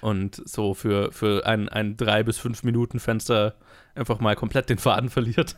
und 0.00 0.42
so 0.48 0.74
für, 0.74 1.12
für 1.12 1.46
ein, 1.46 1.68
ein 1.68 1.96
drei 1.96 2.22
bis 2.22 2.38
fünf 2.38 2.62
Minuten 2.62 3.00
Fenster 3.00 3.54
einfach 3.94 4.20
mal 4.20 4.36
komplett 4.36 4.68
den 4.68 4.78
Faden 4.78 5.10
verliert, 5.10 5.56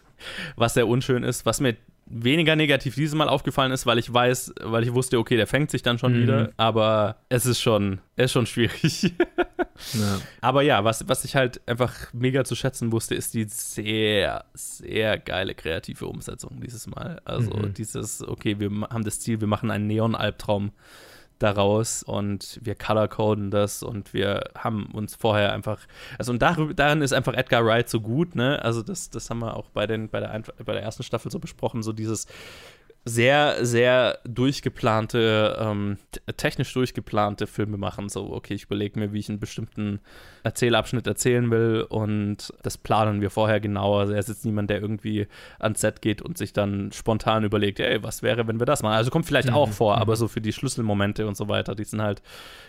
was 0.57 0.75
sehr 0.75 0.89
unschön 0.89 1.23
ist, 1.23 1.47
was 1.47 1.61
mir 1.61 1.77
weniger 2.11 2.57
negativ 2.57 2.97
dieses 2.97 3.15
Mal 3.15 3.29
aufgefallen 3.29 3.71
ist, 3.71 3.87
weil 3.87 3.99
ich 3.99 4.13
weiß, 4.13 4.55
weil 4.63 4.83
ich 4.83 4.93
wusste, 4.93 5.19
okay, 5.19 5.37
der 5.37 5.47
fängt 5.47 5.71
sich 5.71 5.83
dann 5.83 5.99
schon 5.99 6.17
mhm. 6.17 6.23
wieder, 6.23 6.51
aber 6.57 7.17
es 7.29 7.47
ist 7.47 7.61
schon, 7.61 8.01
es 8.17 8.27
ist 8.27 8.33
schon 8.33 8.47
schwierig. 8.47 9.03
ja. 9.03 10.21
Aber 10.41 10.63
ja, 10.63 10.83
was, 10.85 11.09
was 11.09 11.25
ich 11.25 11.37
halt 11.37 11.61
einfach 11.67 11.95
mega 12.13 12.45
zu 12.45 12.57
schätzen 12.57 12.91
wusste, 12.91 13.15
ist 13.15 13.35
die 13.35 13.45
sehr, 13.45 14.45
sehr 14.55 15.19
geile 15.19 15.55
kreative 15.55 16.07
Umsetzung 16.07 16.61
dieses 16.61 16.87
Mal. 16.87 17.21
Also 17.25 17.53
mhm. 17.53 17.75
dieses, 17.75 18.27
okay, 18.27 18.59
wir 18.59 18.71
haben 18.91 19.05
das 19.05 19.21
Ziel, 19.21 19.41
wir 19.41 19.49
machen 19.49 19.71
einen 19.71 19.87
Neon-Albtraum 19.87 20.73
daraus 21.41 22.03
und 22.03 22.61
wir 22.63 22.75
colorcoden 22.75 23.51
das 23.51 23.83
und 23.83 24.15
wir 24.15 24.45
haben 24.57 24.87
uns 24.93 25.17
vorher 25.17 25.53
einfach, 25.53 25.81
also 26.19 26.33
und 26.33 26.41
darüber, 26.41 26.75
darin 26.75 27.03
ist 27.03 27.13
einfach 27.13 27.35
Edgar 27.35 27.65
Wright 27.65 27.89
so 27.89 28.01
gut, 28.01 28.37
ne? 28.37 28.63
Also 28.63 28.83
das, 28.83 29.11
das 29.11 29.31
haben 29.31 29.41
wir 29.41 29.57
auch 29.57 29.71
bei, 29.71 29.87
den, 29.87 30.09
bei, 30.09 30.21
der, 30.21 30.43
bei 30.65 30.73
der 30.73 30.83
ersten 30.83 31.03
Staffel 31.03 31.31
so 31.31 31.39
besprochen, 31.39 31.83
so 31.83 31.93
dieses 31.93 32.27
sehr, 33.05 33.65
sehr 33.65 34.19
durchgeplante, 34.25 35.57
ähm, 35.59 35.97
technisch 36.37 36.73
durchgeplante 36.75 37.47
Filme 37.47 37.79
machen. 37.79 38.11
So, 38.11 38.31
okay, 38.33 38.55
ich 38.55 38.65
überlege 38.65 39.01
mir, 39.01 39.13
wie 39.15 39.21
ich 39.21 39.31
einen 39.31 39.41
bestimmten 39.41 40.01
Erzählabschnitt 40.43 41.07
erzählen 41.07 41.51
will 41.51 41.87
und 41.89 42.53
das 42.63 42.77
planen 42.77 43.23
wir 43.23 43.31
vorher 43.31 43.59
genauer. 43.59 44.01
Also 44.01 44.13
er 44.13 44.19
ist 44.19 44.29
jetzt 44.29 44.45
niemand, 44.45 44.69
der 44.69 44.83
irgendwie 44.83 45.29
ans 45.59 45.81
Set 45.81 46.03
geht 46.03 46.21
und 46.21 46.37
sich 46.37 46.53
dann 46.53 46.93
spontan 46.93 47.43
überlegt, 47.43 47.81
ey, 47.81 48.03
was 48.03 48.23
wäre, 48.23 48.47
wenn 48.47 48.61
wir 48.61 48.67
das 48.67 48.83
machen? 48.83 48.95
Also 48.95 49.11
kommt 49.11 49.25
vielleicht 49.25 49.49
mhm. 49.49 49.55
auch 49.55 49.71
vor, 49.71 49.97
aber 49.97 50.13
mhm. 50.13 50.19
so 50.19 50.29
für 50.29 50.43
die 50.43 50.53
Schlüsselmomente 50.53 51.27
und 51.27 51.39
so 51.39 51.49
weiter, 51.49 51.75
die 51.75 51.85
sind 51.85 52.03
halt 52.03 52.21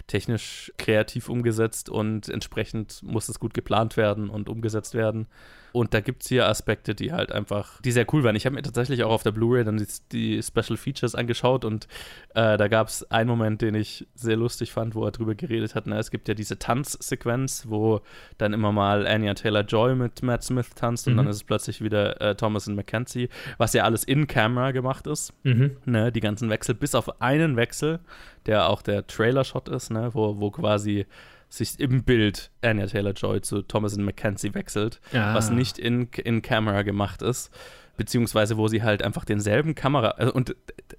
technisch 0.08 0.72
kreativ 0.78 1.28
umgesetzt 1.28 1.89
und 1.89 2.30
entsprechend 2.30 3.04
muss 3.04 3.28
es 3.28 3.39
gut 3.39 3.54
geplant 3.54 3.98
werden 3.98 4.30
und 4.30 4.48
umgesetzt 4.48 4.94
werden. 4.94 5.28
Und 5.72 5.94
da 5.94 6.02
gibt 6.02 6.24
es 6.24 6.30
hier 6.30 6.48
Aspekte, 6.48 6.96
die 6.96 7.14
halt 7.14 7.32
einfach, 7.32 7.82
die 7.82 7.92
sehr 7.92 8.06
cool 8.14 8.24
waren. 8.24 8.36
Ich 8.36 8.46
habe 8.46 8.56
mir 8.56 8.62
tatsächlich 8.62 9.04
auch 9.04 9.12
auf 9.12 9.24
der 9.24 9.32
Blu-ray 9.32 9.64
dann 9.64 9.78
die, 9.78 9.88
die, 10.12 10.42
Special 10.44 10.78
Features 10.78 11.16
angeschaut 11.16 11.64
und 11.64 11.88
äh, 12.36 12.58
da 12.58 12.68
gab 12.68 12.88
es 12.88 13.10
einen 13.10 13.30
Moment, 13.30 13.62
den 13.62 13.76
ich 13.76 14.08
sehr 14.16 14.36
lustig 14.36 14.72
fand, 14.72 14.96
wo 14.96 15.06
er 15.06 15.12
drüber 15.12 15.36
geredet 15.36 15.76
hat. 15.76 15.88
Na, 15.88 15.98
es 15.98 16.12
gibt 16.12 16.28
ja 16.28 16.34
diese 16.34 16.60
Tanzsequenz, 16.60 17.66
wo 17.68 18.02
dann 18.38 18.54
immer 18.54 18.72
mal 18.72 19.08
Anya 19.08 19.34
Taylor-Joy 19.34 19.96
mit 19.96 20.24
Matt 20.24 20.44
Smith 20.44 20.72
tanzt 20.76 21.08
mhm. 21.08 21.14
und 21.14 21.18
dann 21.18 21.28
ist 21.28 21.38
es 21.38 21.44
plötzlich 21.44 21.82
wieder 21.82 22.20
äh, 22.20 22.36
Thomas 22.36 22.68
und 22.68 22.76
Mackenzie, 22.76 23.30
was 23.58 23.74
ja 23.74 23.84
alles 23.84 24.04
in 24.04 24.28
Camera 24.28 24.72
gemacht 24.72 25.08
ist. 25.08 25.34
Mhm. 25.44 25.78
Ne, 25.86 26.12
die 26.12 26.22
ganzen 26.22 26.50
Wechsel, 26.50 26.76
bis 26.76 26.96
auf 26.96 27.22
einen 27.22 27.56
Wechsel, 27.56 28.00
der 28.46 28.70
auch 28.70 28.82
der 28.82 29.08
Trailer-Shot 29.08 29.70
ist, 29.70 29.92
ne, 29.92 30.10
wo, 30.14 30.40
wo 30.40 30.52
quasi 30.52 31.06
sich 31.52 31.80
im 31.80 32.04
Bild 32.04 32.50
Anya 32.62 32.88
Taylor-Joy 32.88 33.42
zu 33.42 33.62
Thomas 33.62 33.94
and 33.94 34.06
Mackenzie 34.06 34.54
wechselt, 34.54 35.02
ah. 35.14 35.36
was 35.36 35.52
nicht 35.52 35.78
in, 35.78 36.08
in 36.24 36.42
Camera 36.42 36.82
gemacht 36.84 37.22
ist, 37.22 37.52
beziehungsweise 37.98 38.58
wo 38.58 38.70
sie 38.70 38.82
halt 38.82 39.04
einfach 39.04 39.26
denselben 39.26 39.76
Kamera, 39.76 40.12
also, 40.12 40.34
und 40.34 40.56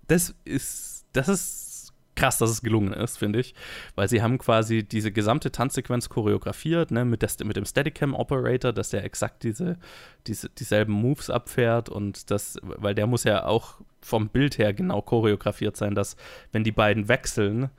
das 0.09 0.35
ist, 0.45 1.07
das 1.15 1.29
ist 1.29 1.73
krass, 2.15 2.37
dass 2.37 2.51
es 2.51 2.61
gelungen 2.61 2.93
ist, 2.93 3.17
finde 3.17 3.41
ich, 3.41 3.55
weil 3.95 4.09
sie 4.11 4.21
haben 4.21 4.37
quasi 4.37 4.83
diese 4.83 5.11
gesamte 5.11 5.51
Tanzsequenz 5.51 6.11
choreografiert, 6.11 6.91
ne, 6.91 7.07
mit, 7.07 7.23
des, 7.23 7.38
mit 7.43 7.57
dem 7.57 7.65
Steadicam-Operator, 7.65 8.75
dass 8.75 8.91
der 8.91 9.05
exakt 9.05 9.43
diese, 9.45 9.79
diese, 10.27 10.51
dieselben 10.51 10.93
Moves 10.93 11.31
abfährt 11.31 11.88
und 11.88 12.31
das, 12.31 12.59
weil 12.62 12.95
der 12.95 13.07
muss 13.07 13.25
ja 13.25 13.47
auch 13.47 13.81
vom 14.03 14.29
Bild 14.29 14.59
her 14.59 14.75
genau 14.75 15.01
choreografiert 15.01 15.79
sein, 15.79 15.95
dass 15.95 16.17
wenn 16.53 16.62
die 16.62 16.73
beiden 16.73 17.09
wechseln, 17.09 17.71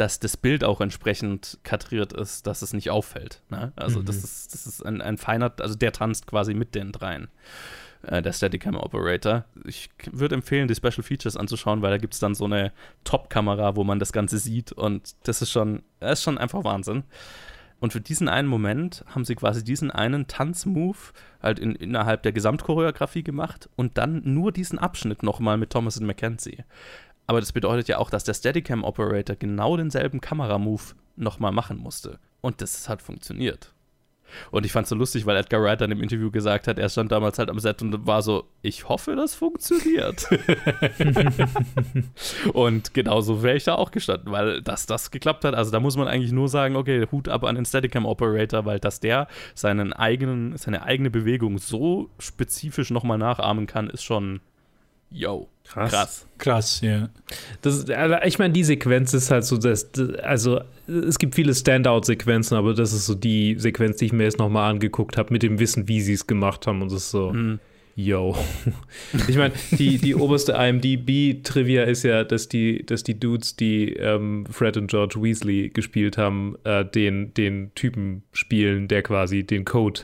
dass 0.00 0.18
das 0.18 0.38
Bild 0.38 0.64
auch 0.64 0.80
entsprechend 0.80 1.58
kadriert 1.62 2.14
ist, 2.14 2.46
dass 2.46 2.62
es 2.62 2.72
nicht 2.72 2.88
auffällt. 2.88 3.42
Ne? 3.50 3.72
Also 3.76 4.00
mhm. 4.00 4.06
das 4.06 4.24
ist, 4.24 4.54
das 4.54 4.66
ist 4.66 4.84
ein, 4.84 5.02
ein 5.02 5.18
feiner, 5.18 5.52
also 5.60 5.74
der 5.74 5.92
tanzt 5.92 6.26
quasi 6.26 6.54
mit 6.54 6.74
den 6.74 6.90
dreien. 6.90 7.28
Äh, 8.02 8.22
der 8.22 8.32
Steadicam 8.32 8.76
Operator. 8.76 9.44
Ich 9.66 9.90
würde 10.10 10.36
empfehlen, 10.36 10.68
die 10.68 10.74
Special 10.74 11.02
Features 11.02 11.36
anzuschauen, 11.36 11.82
weil 11.82 11.90
da 11.90 11.98
gibt 11.98 12.14
es 12.14 12.20
dann 12.20 12.34
so 12.34 12.46
eine 12.46 12.72
Top-Kamera, 13.04 13.76
wo 13.76 13.84
man 13.84 13.98
das 13.98 14.10
Ganze 14.10 14.38
sieht 14.38 14.72
und 14.72 15.16
das 15.24 15.42
ist 15.42 15.50
schon, 15.50 15.82
das 15.98 16.20
ist 16.20 16.22
schon 16.22 16.38
einfach 16.38 16.64
Wahnsinn. 16.64 17.04
Und 17.78 17.92
für 17.92 18.00
diesen 18.00 18.28
einen 18.28 18.48
Moment 18.48 19.04
haben 19.06 19.26
sie 19.26 19.34
quasi 19.34 19.62
diesen 19.64 19.90
einen 19.90 20.26
Tanzmove 20.26 21.12
halt 21.42 21.58
in, 21.58 21.74
innerhalb 21.74 22.22
der 22.22 22.32
Gesamtchoreografie 22.32 23.22
gemacht 23.22 23.68
und 23.76 23.98
dann 23.98 24.22
nur 24.24 24.52
diesen 24.52 24.78
Abschnitt 24.78 25.22
nochmal 25.22 25.58
mit 25.58 25.70
Thomas 25.70 25.98
und 25.98 26.06
Mackenzie. 26.06 26.64
Aber 27.30 27.38
das 27.38 27.52
bedeutet 27.52 27.86
ja 27.86 27.98
auch, 27.98 28.10
dass 28.10 28.24
der 28.24 28.34
Steadicam-Operator 28.34 29.36
genau 29.36 29.76
denselben 29.76 30.20
Kameramove 30.20 30.96
nochmal 31.14 31.52
machen 31.52 31.78
musste. 31.78 32.18
Und 32.40 32.60
das 32.60 32.88
hat 32.88 33.02
funktioniert. 33.02 33.72
Und 34.50 34.66
ich 34.66 34.72
fand 34.72 34.86
es 34.86 34.88
so 34.88 34.96
lustig, 34.96 35.26
weil 35.26 35.36
Edgar 35.36 35.62
Wright 35.62 35.80
dann 35.80 35.92
im 35.92 36.02
Interview 36.02 36.32
gesagt 36.32 36.66
hat, 36.66 36.80
er 36.80 36.88
stand 36.88 37.12
damals 37.12 37.38
halt 37.38 37.48
am 37.48 37.60
Set 37.60 37.82
und 37.82 38.04
war 38.04 38.22
so, 38.22 38.48
ich 38.62 38.88
hoffe, 38.88 39.14
das 39.14 39.36
funktioniert. 39.36 40.28
und 42.52 42.94
genauso 42.94 43.44
wäre 43.44 43.56
ich 43.56 43.62
da 43.62 43.76
auch 43.76 43.92
gestanden, 43.92 44.32
weil 44.32 44.60
dass 44.60 44.86
das 44.86 45.12
geklappt 45.12 45.44
hat, 45.44 45.54
also 45.54 45.70
da 45.70 45.78
muss 45.78 45.96
man 45.96 46.08
eigentlich 46.08 46.32
nur 46.32 46.48
sagen, 46.48 46.74
okay, 46.74 47.06
Hut 47.12 47.28
ab 47.28 47.44
an 47.44 47.54
den 47.54 47.64
Steadicam-Operator, 47.64 48.64
weil 48.64 48.80
dass 48.80 48.98
der 48.98 49.28
seinen 49.54 49.92
eigenen, 49.92 50.56
seine 50.56 50.82
eigene 50.82 51.10
Bewegung 51.10 51.58
so 51.58 52.10
spezifisch 52.18 52.90
nochmal 52.90 53.18
nachahmen 53.18 53.68
kann, 53.68 53.88
ist 53.88 54.02
schon, 54.02 54.40
yo, 55.10 55.48
Krass. 55.64 55.90
krass. 55.90 56.26
Krass, 56.38 56.80
ja. 56.80 57.10
Das, 57.62 57.88
also 57.90 58.16
ich 58.24 58.38
meine, 58.38 58.52
die 58.52 58.64
Sequenz 58.64 59.12
ist 59.14 59.30
halt 59.30 59.44
so, 59.44 59.56
dass, 59.58 59.90
also 60.22 60.60
es 60.88 61.18
gibt 61.18 61.34
viele 61.34 61.54
Standout-Sequenzen, 61.54 62.56
aber 62.56 62.74
das 62.74 62.92
ist 62.92 63.06
so 63.06 63.14
die 63.14 63.56
Sequenz, 63.58 63.98
die 63.98 64.06
ich 64.06 64.12
mir 64.12 64.24
jetzt 64.24 64.38
nochmal 64.38 64.70
angeguckt 64.70 65.16
habe, 65.16 65.32
mit 65.32 65.42
dem 65.42 65.58
Wissen, 65.60 65.86
wie 65.86 66.00
sie 66.00 66.14
es 66.14 66.26
gemacht 66.26 66.66
haben. 66.66 66.82
Und 66.82 66.90
das 66.90 67.02
ist 67.04 67.10
so, 67.10 67.32
Mhm. 67.32 67.58
yo. 67.94 68.36
Ich 69.28 69.36
meine, 69.36 69.52
die, 69.72 69.98
die 69.98 70.14
oberste 70.14 70.52
IMDb-Trivia 70.52 71.84
ist 71.84 72.02
ja, 72.04 72.24
dass 72.24 72.48
die, 72.48 72.84
dass 72.86 73.02
die 73.04 73.18
Dudes, 73.20 73.54
die 73.56 73.92
ähm, 73.94 74.46
Fred 74.50 74.76
und 74.76 74.90
George 74.90 75.16
Weasley 75.22 75.68
gespielt 75.70 76.16
haben, 76.18 76.56
äh, 76.64 76.84
den, 76.84 77.34
den 77.34 77.72
Typen 77.74 78.22
spielen, 78.32 78.88
der 78.88 79.02
quasi 79.02 79.44
den 79.44 79.64
Code 79.64 80.00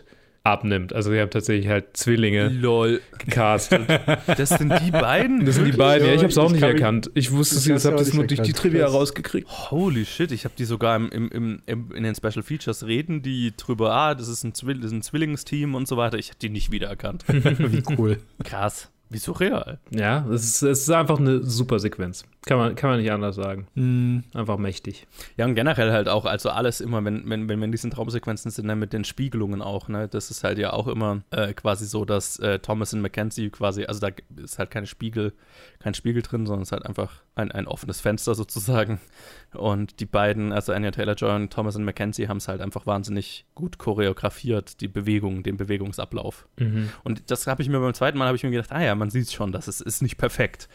abnimmt. 0.47 0.93
Also 0.93 1.11
sie 1.11 1.21
haben 1.21 1.31
tatsächlich 1.31 1.69
halt 1.69 1.97
Zwillinge 1.97 2.49
Lol. 2.49 3.01
gecastet. 3.19 3.83
Das 4.37 4.51
sind 4.51 4.73
die 4.85 4.91
beiden? 4.91 5.45
Das 5.45 5.57
sind 5.57 5.65
die 5.65 5.73
beiden, 5.73 6.07
ja, 6.07 6.15
ich 6.15 6.21
habe 6.21 6.29
es 6.29 6.39
auch 6.39 6.47
Ich 6.47 6.55
nicht 6.55 6.63
erkannt. 6.63 7.11
Ich 7.15 7.33
wusste 7.33 7.57
es, 7.57 7.67
ich 7.67 7.73
hab's 7.73 7.85
habe 7.85 7.97
das 7.97 8.13
nur 8.13 8.27
durch 8.27 8.43
die. 8.43 8.53
Trivia 8.53 8.87
rausgekriegt. 8.87 9.49
Holy 9.71 10.05
shit, 10.05 10.33
ich 10.33 10.45
habe 10.45 10.55
die 10.57 10.65
sogar 10.65 10.97
im, 10.97 11.09
im, 11.11 11.29
im, 11.31 11.63
im, 11.67 11.93
in 11.93 12.03
den 12.03 12.15
Special 12.15 12.43
Features 12.43 12.87
reden, 12.87 13.23
die 13.23 13.53
drüber, 13.57 13.93
ah, 13.93 14.15
das 14.15 14.29
ist 14.29 14.45
ein, 14.45 14.55
Zwill 14.55 14.77
das 14.77 14.87
ist 14.87 14.93
ein 14.93 15.03
Zwillingsteam 15.03 15.75
und 15.75 15.89
so 15.89 15.97
weiter. 15.97 16.19
Ich 16.19 16.29
hätte 16.29 16.41
die 16.41 16.51
nicht 16.51 16.71
wiedererkannt. 16.71 17.25
Wie 17.29 17.83
cool. 17.97 18.19
Krass. 18.45 18.91
Wie 19.09 19.19
surreal. 19.19 19.79
Ja, 19.91 20.27
es 20.31 20.45
ist, 20.45 20.63
es 20.63 20.81
ist 20.83 20.91
einfach 20.91 21.19
eine 21.19 21.43
super 21.45 21.79
Sequenz. 21.79 22.25
Kann 22.47 22.59
man, 22.59 22.77
kann 22.77 22.91
man 22.91 23.01
nicht 23.01 23.11
anders 23.11 23.35
sagen. 23.35 23.67
Hm, 23.75 24.23
Einfach 24.33 24.57
mächtig. 24.57 25.09
Ja, 25.37 25.47
und 25.47 25.57
generell 25.57 25.91
halt 25.91 26.09
auch, 26.09 26.25
also 26.27 26.49
alles 26.51 26.81
immer, 26.81 27.05
wenn, 27.05 27.29
wenn, 27.29 27.49
wenn 27.49 27.59
wir 27.59 27.65
in 27.65 27.73
diesen 27.73 27.91
Traumsequenzen 27.91 28.53
sind, 28.53 28.69
dann 28.69 28.79
mit 28.79 28.93
den 28.93 29.03
Spiegelungen 29.03 29.61
auch, 29.61 29.89
ne? 29.89 30.07
Das 30.07 30.31
ist 30.31 30.45
halt 30.45 30.59
ja 30.59 30.73
auch 30.73 30.87
immer 30.87 31.23
äh, 31.33 31.53
quasi 31.55 31.87
so, 31.87 32.05
dass 32.05 32.39
äh, 32.39 32.61
Thomas 32.61 32.95
und 32.95 33.01
Mackenzie 33.01 33.51
quasi, 33.51 33.85
also 33.87 33.99
da 33.99 34.11
ist 34.37 34.61
halt 34.61 34.71
keine 34.71 34.87
Spiegel, 34.87 35.33
kein 35.81 35.95
Spiegel 35.95 36.23
drin, 36.23 36.47
sondern 36.47 36.63
es 36.63 36.69
ist 36.69 36.73
halt 36.73 36.87
einfach 36.87 37.23
ein, 37.35 37.51
ein 37.51 37.67
offenes 37.67 38.01
Fenster 38.01 38.37
sozusagen. 38.37 39.01
Und 39.53 39.99
die 39.99 40.07
beiden, 40.07 40.53
also 40.53 40.73
Anya 40.73 40.93
Taylor-Joy 40.93 41.35
und 41.35 41.53
Thomas 41.53 41.75
und 41.75 41.85
Mackenzie, 41.85 42.29
haben 42.29 42.37
es 42.37 42.47
halt 42.47 42.61
einfach 42.61 42.87
wahnsinnig 42.87 43.45
gut 43.57 43.79
choreografiert, 43.79 44.81
die 44.81 44.89
Bewegung, 44.89 45.43
den 45.43 45.57
Bewegungsablauf. 45.57 46.47
Und 47.03 47.29
das 47.31 47.49
habe 47.49 47.63
ich 47.63 47.69
mir 47.69 47.81
beim 47.81 47.95
zweiten 47.95 48.19
Mal, 48.19 48.27
habe 48.27 48.37
ich 48.37 48.45
mir 48.45 48.51
gedacht, 48.53 48.71
ah 48.71 48.83
ja, 48.83 48.95
man 48.95 49.11
sieht 49.11 49.33
schon, 49.33 49.51
das 49.51 49.67
ist, 49.67 49.81
ist 49.81 50.01
nicht 50.01 50.17
perfekt. 50.17 50.69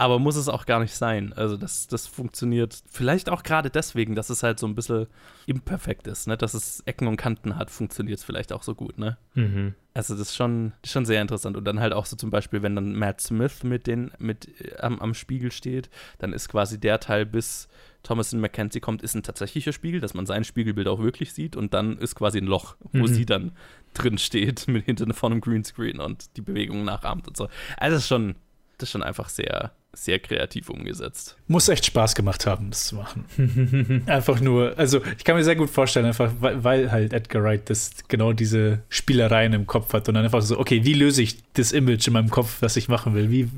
Aber 0.00 0.18
muss 0.18 0.36
es 0.36 0.48
auch 0.48 0.64
gar 0.64 0.80
nicht 0.80 0.94
sein. 0.94 1.34
Also 1.34 1.58
das, 1.58 1.86
das 1.86 2.06
funktioniert 2.06 2.82
vielleicht 2.90 3.28
auch 3.28 3.42
gerade 3.42 3.68
deswegen, 3.68 4.14
dass 4.14 4.30
es 4.30 4.42
halt 4.42 4.58
so 4.58 4.66
ein 4.66 4.74
bisschen 4.74 5.08
imperfekt 5.46 6.06
ist, 6.06 6.26
ne? 6.26 6.38
Dass 6.38 6.54
es 6.54 6.80
Ecken 6.86 7.06
und 7.06 7.18
Kanten 7.18 7.56
hat, 7.56 7.70
funktioniert 7.70 8.18
es 8.18 8.24
vielleicht 8.24 8.52
auch 8.52 8.62
so 8.62 8.74
gut, 8.74 8.96
ne? 8.98 9.18
Mhm. 9.34 9.74
Also 9.92 10.14
das 10.14 10.28
ist 10.28 10.36
schon, 10.36 10.72
das 10.80 10.88
ist 10.88 10.92
schon 10.94 11.04
sehr 11.04 11.20
interessant. 11.20 11.56
Und 11.56 11.64
dann 11.64 11.80
halt 11.80 11.92
auch 11.92 12.06
so 12.06 12.16
zum 12.16 12.30
Beispiel, 12.30 12.62
wenn 12.62 12.74
dann 12.76 12.94
Matt 12.94 13.20
Smith 13.20 13.62
mit 13.62 13.86
den, 13.86 14.10
mit 14.18 14.48
äh, 14.62 14.78
am, 14.78 15.00
am 15.00 15.12
Spiegel 15.12 15.52
steht, 15.52 15.90
dann 16.18 16.32
ist 16.32 16.48
quasi 16.48 16.80
der 16.80 16.98
Teil, 17.00 17.26
bis 17.26 17.68
Thomas 18.02 18.32
und 18.32 18.40
Mackenzie 18.40 18.80
kommt, 18.80 19.02
ist 19.02 19.14
ein 19.14 19.22
tatsächlicher 19.22 19.74
Spiegel, 19.74 20.00
dass 20.00 20.14
man 20.14 20.24
sein 20.24 20.44
Spiegelbild 20.44 20.88
auch 20.88 21.00
wirklich 21.00 21.34
sieht. 21.34 21.56
Und 21.56 21.74
dann 21.74 21.98
ist 21.98 22.14
quasi 22.14 22.38
ein 22.38 22.46
Loch, 22.46 22.76
wo 22.92 23.00
Mhm. 23.02 23.06
sie 23.08 23.26
dann 23.26 23.52
drin 23.92 24.16
steht, 24.16 24.66
mit 24.66 24.86
hinter 24.86 25.12
von 25.12 25.32
einem 25.32 25.42
Greenscreen 25.42 26.00
und 26.00 26.36
die 26.38 26.40
Bewegungen 26.42 26.86
nachahmt 26.86 27.28
und 27.28 27.36
so. 27.36 27.48
Also 27.76 27.96
das 27.96 28.04
ist 28.04 28.08
schon, 28.08 28.36
das 28.78 28.88
ist 28.88 28.92
schon 28.92 29.02
einfach 29.02 29.28
sehr, 29.28 29.72
sehr 29.92 30.18
kreativ 30.18 30.70
umgesetzt. 30.70 31.36
muss 31.48 31.68
echt 31.68 31.84
Spaß 31.84 32.14
gemacht 32.14 32.46
haben, 32.46 32.70
das 32.70 32.84
zu 32.84 32.96
machen. 32.96 34.02
einfach 34.06 34.40
nur, 34.40 34.78
also 34.78 35.00
ich 35.18 35.24
kann 35.24 35.36
mir 35.36 35.44
sehr 35.44 35.56
gut 35.56 35.70
vorstellen, 35.70 36.06
einfach 36.06 36.32
weil, 36.40 36.62
weil 36.62 36.92
halt 36.92 37.12
Edgar 37.12 37.42
Wright 37.42 37.68
das 37.68 37.90
genau 38.08 38.32
diese 38.32 38.82
Spielereien 38.88 39.52
im 39.52 39.66
Kopf 39.66 39.92
hat 39.92 40.08
und 40.08 40.14
dann 40.14 40.24
einfach 40.24 40.42
so, 40.42 40.58
okay, 40.58 40.84
wie 40.84 40.94
löse 40.94 41.22
ich 41.22 41.38
das 41.54 41.72
Image 41.72 42.06
in 42.06 42.12
meinem 42.12 42.30
Kopf, 42.30 42.58
was 42.60 42.76
ich 42.76 42.88
machen 42.88 43.14
will? 43.14 43.30
Wie, 43.30 43.48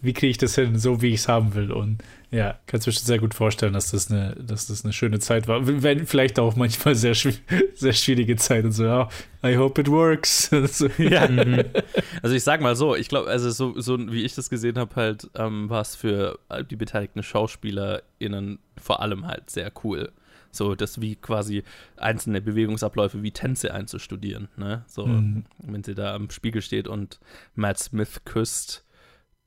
wie 0.00 0.12
kriege 0.12 0.30
ich 0.30 0.38
das 0.38 0.54
hin, 0.54 0.78
so 0.78 1.02
wie 1.02 1.08
ich 1.08 1.20
es 1.20 1.28
haben 1.28 1.54
will? 1.54 1.72
Und 1.72 1.98
ja, 2.30 2.58
kannst 2.66 2.86
mir 2.86 2.92
schon 2.92 3.04
sehr 3.04 3.18
gut 3.18 3.34
vorstellen, 3.34 3.72
dass 3.74 3.90
das 3.92 4.10
eine, 4.10 4.34
dass 4.36 4.66
das 4.66 4.84
eine 4.84 4.92
schöne 4.92 5.18
Zeit 5.20 5.46
war. 5.48 5.66
Wenn 5.66 6.06
vielleicht 6.06 6.38
auch 6.38 6.56
manchmal 6.56 6.94
sehr, 6.94 7.14
sehr 7.74 7.92
schwierige 7.92 8.36
Zeit 8.36 8.64
und 8.64 8.72
so, 8.72 8.84
ja, 8.84 9.08
I 9.44 9.56
hope 9.56 9.80
it 9.80 9.88
works. 9.88 10.50
so, 10.66 10.88
Ja. 10.98 11.28
Also 12.22 12.34
ich 12.34 12.42
sag 12.42 12.60
mal 12.60 12.74
so, 12.76 12.94
ich 12.96 13.08
glaube, 13.08 13.28
also 13.28 13.50
so, 13.50 13.80
so 13.80 13.98
wie 14.12 14.24
ich 14.24 14.34
das 14.34 14.50
gesehen 14.50 14.78
habe, 14.78 14.94
halt 14.96 15.30
ähm, 15.34 15.68
war 15.70 15.80
es 15.82 15.94
für 15.96 16.38
die 16.70 16.76
beteiligten 16.76 17.22
SchauspielerInnen 17.22 18.58
vor 18.80 19.00
allem 19.00 19.26
halt 19.26 19.50
sehr 19.50 19.70
cool. 19.84 20.10
So, 20.50 20.76
das 20.76 21.00
wie 21.00 21.16
quasi 21.16 21.64
einzelne 21.96 22.40
Bewegungsabläufe 22.40 23.22
wie 23.24 23.32
Tänze 23.32 23.74
einzustudieren, 23.74 24.46
ne? 24.56 24.84
So, 24.86 25.04
Mhm. 25.06 25.44
wenn 25.58 25.82
sie 25.82 25.96
da 25.96 26.14
am 26.14 26.30
Spiegel 26.30 26.62
steht 26.62 26.86
und 26.86 27.18
Matt 27.56 27.80
Smith 27.80 28.20
küsst, 28.24 28.83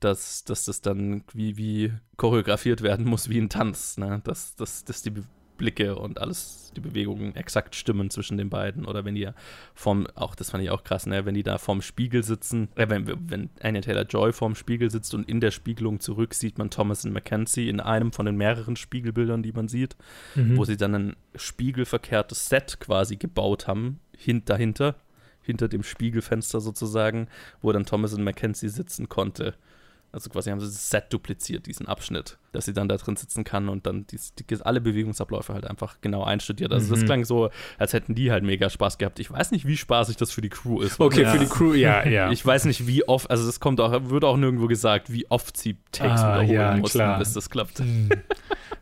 dass, 0.00 0.44
dass 0.44 0.64
das 0.64 0.80
dann 0.80 1.24
wie, 1.32 1.56
wie 1.56 1.92
choreografiert 2.16 2.82
werden 2.82 3.06
muss 3.06 3.28
wie 3.28 3.38
ein 3.38 3.48
Tanz, 3.48 3.96
ne? 3.96 4.20
Dass, 4.24 4.54
dass, 4.56 4.84
dass 4.84 5.02
die 5.02 5.12
Blicke 5.58 5.96
und 5.96 6.20
alles, 6.20 6.72
die 6.76 6.80
Bewegungen 6.80 7.34
exakt 7.34 7.74
stimmen 7.74 8.08
zwischen 8.10 8.38
den 8.38 8.48
beiden. 8.48 8.86
Oder 8.86 9.04
wenn 9.04 9.16
die 9.16 9.22
ja 9.22 9.34
vorm, 9.74 10.06
auch 10.14 10.34
das 10.34 10.50
fand 10.50 10.62
ich 10.62 10.70
auch 10.70 10.84
krass, 10.84 11.06
ne? 11.06 11.26
Wenn 11.26 11.34
die 11.34 11.42
da 11.42 11.58
vorm 11.58 11.82
Spiegel 11.82 12.22
sitzen, 12.22 12.68
äh, 12.76 12.88
wenn, 12.88 13.06
wenn 13.28 13.50
Anya 13.60 13.82
Taylor-Joy 13.82 14.32
vorm 14.32 14.54
Spiegel 14.54 14.90
sitzt 14.90 15.12
und 15.14 15.28
in 15.28 15.40
der 15.40 15.50
Spiegelung 15.50 16.00
zurück 16.00 16.32
sieht 16.32 16.56
man 16.56 16.70
Thomas 16.70 17.04
und 17.04 17.12
Mackenzie 17.12 17.68
in 17.68 17.80
einem 17.80 18.12
von 18.12 18.24
den 18.24 18.36
mehreren 18.36 18.76
Spiegelbildern, 18.76 19.42
die 19.42 19.52
man 19.52 19.68
sieht, 19.68 19.96
wo 20.34 20.64
sie 20.64 20.76
dann 20.76 20.94
ein 20.94 21.16
spiegelverkehrtes 21.34 22.48
Set 22.48 22.78
quasi 22.80 23.16
gebaut 23.16 23.66
haben, 23.66 23.98
hin, 24.16 24.42
dahinter, 24.44 24.94
hinter 25.42 25.68
dem 25.68 25.82
Spiegelfenster 25.82 26.60
sozusagen, 26.60 27.28
wo 27.60 27.72
dann 27.72 27.84
Thomas 27.84 28.14
und 28.14 28.22
Mackenzie 28.22 28.68
sitzen 28.68 29.08
konnte. 29.08 29.54
Also 30.10 30.30
quasi 30.30 30.50
haben 30.50 30.58
sie 30.58 30.66
das 30.66 30.88
Set 30.88 31.12
dupliziert, 31.12 31.66
diesen 31.66 31.86
Abschnitt, 31.86 32.38
dass 32.52 32.64
sie 32.64 32.72
dann 32.72 32.88
da 32.88 32.96
drin 32.96 33.16
sitzen 33.16 33.44
kann 33.44 33.68
und 33.68 33.86
dann 33.86 34.06
dies, 34.06 34.32
die, 34.34 34.44
alle 34.62 34.80
Bewegungsabläufe 34.80 35.52
halt 35.52 35.66
einfach 35.66 35.96
genau 36.00 36.24
einstudiert. 36.24 36.72
Also 36.72 36.90
das 36.94 37.02
Mhm. 37.02 37.06
klang 37.06 37.24
so, 37.26 37.50
als 37.76 37.92
hätten 37.92 38.14
die 38.14 38.30
halt 38.32 38.42
mega 38.42 38.70
Spaß 38.70 38.96
gehabt. 38.96 39.18
Ich 39.20 39.30
weiß 39.30 39.50
nicht, 39.50 39.66
wie 39.66 39.76
spaßig 39.76 40.16
das 40.16 40.32
für 40.32 40.40
die 40.40 40.48
Crew 40.48 40.80
ist. 40.80 40.98
Okay, 40.98 41.22
Ja. 41.22 41.32
für 41.32 41.38
die 41.38 41.46
Crew, 41.46 41.74
ja, 41.74 42.06
ja. 42.06 42.30
Ich 42.30 42.44
weiß 42.44 42.64
nicht, 42.64 42.86
wie 42.86 43.06
oft, 43.06 43.30
also 43.30 43.44
das 43.46 43.60
kommt 43.60 43.80
auch, 43.80 44.08
wird 44.10 44.24
auch 44.24 44.38
nirgendwo 44.38 44.66
gesagt, 44.66 45.12
wie 45.12 45.30
oft 45.30 45.56
sie 45.58 45.76
Takes 45.92 46.22
Ah, 46.22 46.34
wiederholen 46.40 46.50
ja, 46.50 46.76
mussten, 46.78 46.98
klar. 46.98 47.18
bis 47.18 47.34
das 47.34 47.50
klappt. 47.50 47.78
Hm. 47.80 48.08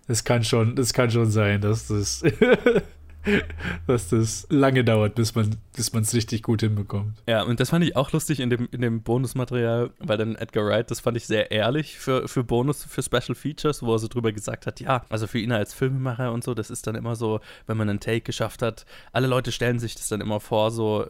Das 0.06 0.22
kann 0.22 0.44
schon, 0.44 0.76
das 0.76 0.92
kann 0.92 1.10
schon 1.10 1.28
sein, 1.30 1.60
dass 1.60 1.88
das, 1.88 2.22
dass 3.86 4.08
das 4.08 4.46
lange 4.50 4.84
dauert, 4.84 5.14
bis 5.14 5.34
man, 5.34 5.56
bis 5.74 5.92
es 5.92 6.14
richtig 6.14 6.42
gut 6.42 6.60
hinbekommt. 6.60 7.14
Ja, 7.28 7.42
und 7.42 7.60
das 7.60 7.70
fand 7.70 7.84
ich 7.84 7.96
auch 7.96 8.12
lustig 8.12 8.40
in 8.40 8.50
dem, 8.50 8.68
in 8.72 8.80
dem 8.80 9.02
Bonusmaterial, 9.02 9.90
weil 9.98 10.18
dann 10.18 10.36
Edgar 10.36 10.66
Wright, 10.66 10.90
das 10.90 11.00
fand 11.00 11.16
ich 11.16 11.26
sehr 11.26 11.50
ehrlich 11.50 11.98
für, 11.98 12.28
für 12.28 12.44
Bonus, 12.44 12.84
für 12.84 13.02
Special 13.02 13.34
Features, 13.34 13.82
wo 13.82 13.94
er 13.94 13.98
so 13.98 14.08
drüber 14.08 14.32
gesagt 14.32 14.66
hat, 14.66 14.80
ja, 14.80 15.04
also 15.08 15.26
für 15.26 15.38
ihn 15.38 15.52
als 15.52 15.74
Filmemacher 15.74 16.32
und 16.32 16.44
so, 16.44 16.54
das 16.54 16.70
ist 16.70 16.86
dann 16.86 16.94
immer 16.94 17.16
so, 17.16 17.40
wenn 17.66 17.76
man 17.76 17.88
einen 17.88 18.00
Take 18.00 18.20
geschafft 18.20 18.62
hat, 18.62 18.86
alle 19.12 19.26
Leute 19.26 19.52
stellen 19.52 19.78
sich 19.78 19.94
das 19.94 20.08
dann 20.08 20.20
immer 20.20 20.40
vor, 20.40 20.70
so, 20.70 21.06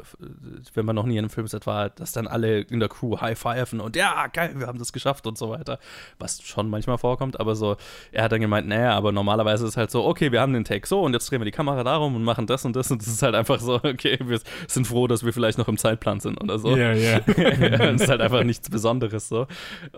wenn 0.74 0.86
man 0.86 0.96
noch 0.96 1.06
nie 1.06 1.14
in 1.14 1.20
einem 1.20 1.30
Filmset 1.30 1.66
war, 1.66 1.90
dass 1.90 2.12
dann 2.12 2.26
alle 2.26 2.60
in 2.60 2.80
der 2.80 2.88
Crew 2.88 3.20
high-fiven 3.20 3.80
und 3.80 3.96
ja, 3.96 4.26
geil, 4.28 4.54
wir 4.56 4.66
haben 4.66 4.78
das 4.78 4.92
geschafft 4.92 5.26
und 5.26 5.38
so 5.38 5.50
weiter, 5.50 5.78
was 6.18 6.42
schon 6.42 6.68
manchmal 6.70 6.98
vorkommt, 6.98 7.38
aber 7.40 7.54
so, 7.54 7.76
er 8.12 8.24
hat 8.24 8.32
dann 8.32 8.40
gemeint, 8.40 8.66
naja, 8.68 8.92
aber 8.92 9.12
normalerweise 9.12 9.64
ist 9.64 9.70
es 9.70 9.76
halt 9.76 9.90
so, 9.90 10.04
okay, 10.04 10.32
wir 10.32 10.40
haben 10.40 10.52
den 10.52 10.64
Take 10.64 10.86
so 10.86 11.02
und 11.02 11.12
jetzt 11.12 11.30
drehen 11.30 11.40
wir 11.40 11.44
die 11.44 11.50
Kamera 11.50 11.84
darum 11.84 12.05
und 12.14 12.22
machen 12.22 12.46
das 12.46 12.64
und 12.64 12.76
das 12.76 12.90
und 12.90 13.02
das 13.02 13.08
ist 13.08 13.22
halt 13.22 13.34
einfach 13.34 13.60
so, 13.60 13.74
okay, 13.82 14.18
wir 14.22 14.40
sind 14.68 14.86
froh, 14.86 15.06
dass 15.06 15.24
wir 15.24 15.32
vielleicht 15.32 15.58
noch 15.58 15.68
im 15.68 15.78
Zeitplan 15.78 16.20
sind 16.20 16.40
oder 16.40 16.58
so. 16.58 16.76
Ja, 16.76 16.92
ja. 16.92 17.20
das 17.20 18.02
ist 18.02 18.08
halt 18.08 18.20
einfach 18.20 18.44
nichts 18.44 18.70
Besonderes 18.70 19.28
so. 19.28 19.46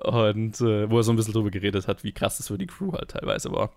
Und 0.02 0.60
äh, 0.60 0.90
wo 0.90 0.98
er 0.98 1.02
so 1.02 1.12
ein 1.12 1.16
bisschen 1.16 1.34
drüber 1.34 1.50
geredet 1.50 1.88
hat, 1.88 2.04
wie 2.04 2.12
krass 2.12 2.38
das 2.38 2.48
für 2.48 2.58
die 2.58 2.66
Crew 2.66 2.92
halt 2.92 3.10
teilweise 3.10 3.52
war. 3.52 3.70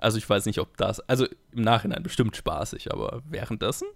Also 0.00 0.18
ich 0.18 0.28
weiß 0.28 0.46
nicht, 0.46 0.60
ob 0.60 0.76
das, 0.76 1.00
also 1.08 1.26
im 1.52 1.62
Nachhinein 1.62 2.02
bestimmt 2.02 2.36
spaßig, 2.36 2.92
aber 2.92 3.22
währenddessen? 3.28 3.88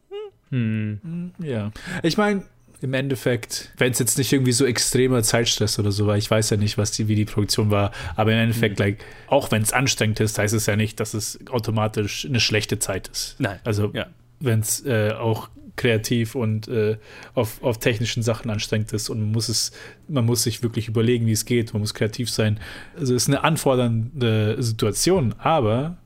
Hm. 0.51 1.33
Ja. 1.39 1.71
Ich 2.03 2.17
meine, 2.19 2.45
im 2.83 2.95
Endeffekt, 2.95 3.71
wenn 3.77 3.93
es 3.93 3.99
jetzt 3.99 4.19
nicht 4.19 4.33
irgendwie 4.33 4.53
so 4.53 4.65
extremer 4.65 5.23
Zeitstress 5.23 5.79
oder 5.79 5.93
so 5.93 6.07
war, 6.07 6.17
ich 6.17 6.31
weiß 6.31 6.51
ja 6.51 6.57
nicht, 6.57 6.79
was 6.79 6.91
die, 6.93 7.09
wie 7.09 7.15
die 7.15 7.25
Produktion 7.25 7.71
war, 7.71 7.93
aber 8.17 8.33
im 8.33 8.39
Endeffekt, 8.39 8.79
Mhm. 8.79 8.85
like, 8.85 9.05
auch 9.29 9.51
wenn 9.51 9.63
es 9.63 9.73
anstrengend 9.73 10.21
ist, 10.21 10.39
heißt 10.39 10.55
es 10.55 10.67
ja 10.67 10.77
nicht, 10.77 11.01
dass 11.01 11.15
es 11.15 11.39
automatisch 11.51 12.25
eine 12.27 12.41
schlechte 12.41 12.79
Zeit 12.79 13.09
ist. 13.09 13.37
Nein. 13.39 13.59
Also 13.65 13.91
Ja. 13.95 14.07
wenn 14.41 14.61
es 14.61 14.85
äh, 14.85 15.13
auch 15.13 15.49
kreativ 15.77 16.35
und 16.35 16.69
äh, 16.69 16.99
auf, 17.35 17.63
auf 17.63 17.79
technischen 17.79 18.23
Sachen 18.23 18.51
anstrengend 18.51 18.93
ist 18.93 19.09
und 19.09 19.21
man 19.21 19.33
muss 19.33 19.49
es, 19.49 19.73
man 20.07 20.27
muss 20.27 20.43
sich 20.43 20.63
wirklich 20.63 20.87
überlegen, 20.89 21.27
wie 21.27 21.33
es 21.33 21.47
geht, 21.47 21.73
man 21.73 21.81
muss 21.81 21.95
kreativ 21.95 22.29
sein. 22.31 22.61
Also 22.99 23.15
es 23.15 23.23
ist 23.23 23.29
eine 23.29 23.43
anfordernde 23.43 24.57
Situation, 24.63 25.35
aber 25.39 25.97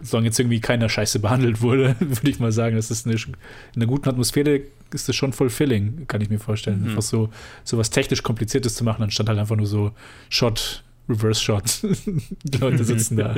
solange 0.00 0.26
jetzt 0.26 0.38
irgendwie 0.38 0.60
keiner 0.60 0.88
scheiße 0.88 1.18
behandelt 1.18 1.60
wurde, 1.62 1.96
würde 2.00 2.30
ich 2.30 2.38
mal 2.38 2.52
sagen, 2.52 2.76
das 2.76 2.90
ist 2.90 3.06
eine, 3.06 3.16
in 3.16 3.34
einer 3.76 3.86
guten 3.86 4.08
Atmosphäre 4.08 4.62
ist 4.92 5.08
das 5.08 5.16
schon 5.16 5.32
fulfilling, 5.32 6.06
kann 6.06 6.20
ich 6.20 6.30
mir 6.30 6.38
vorstellen. 6.38 6.82
Mhm. 6.82 6.88
Einfach 6.90 7.02
so, 7.02 7.30
so 7.64 7.78
was 7.78 7.90
technisch 7.90 8.22
Kompliziertes 8.22 8.74
zu 8.74 8.84
machen, 8.84 9.02
anstatt 9.02 9.28
halt 9.28 9.38
einfach 9.38 9.56
nur 9.56 9.66
so 9.66 9.92
Shot, 10.28 10.84
Reverse 11.08 11.42
Shot. 11.42 11.82
Die 12.42 12.58
Leute 12.58 12.84
sitzen 12.84 13.16
da. 13.16 13.34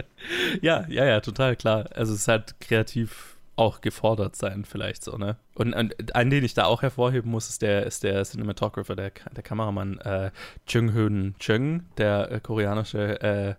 ja, 0.62 0.86
ja, 0.88 1.04
ja, 1.04 1.20
total 1.20 1.56
klar. 1.56 1.88
Also 1.94 2.14
es 2.14 2.20
ist 2.20 2.28
halt 2.28 2.60
kreativ 2.60 3.36
auch 3.56 3.80
gefordert 3.80 4.36
sein, 4.36 4.64
vielleicht 4.66 5.02
so, 5.02 5.16
ne? 5.16 5.36
Und, 5.54 5.72
und 5.72 6.14
einen, 6.14 6.30
den 6.30 6.44
ich 6.44 6.52
da 6.52 6.66
auch 6.66 6.82
hervorheben 6.82 7.30
muss, 7.30 7.48
ist 7.48 7.62
der, 7.62 7.86
ist 7.86 8.04
der 8.04 8.22
Cinematographer, 8.22 8.94
der, 8.94 9.12
der 9.34 9.42
Kameramann 9.42 9.98
äh, 10.00 10.30
Jung 10.68 10.94
Hoon 10.94 11.34
Chung, 11.38 11.86
der 11.96 12.30
äh, 12.30 12.40
koreanische 12.40 13.20
äh, 13.22 13.54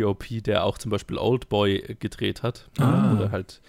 DOP, 0.00 0.42
der 0.42 0.64
auch 0.64 0.78
zum 0.78 0.90
Beispiel 0.90 1.18
Old 1.18 1.48
Boy 1.48 1.96
gedreht 1.98 2.42
hat. 2.42 2.68
Ah. 2.78 3.14
Oder 3.14 3.30
halt, 3.30 3.60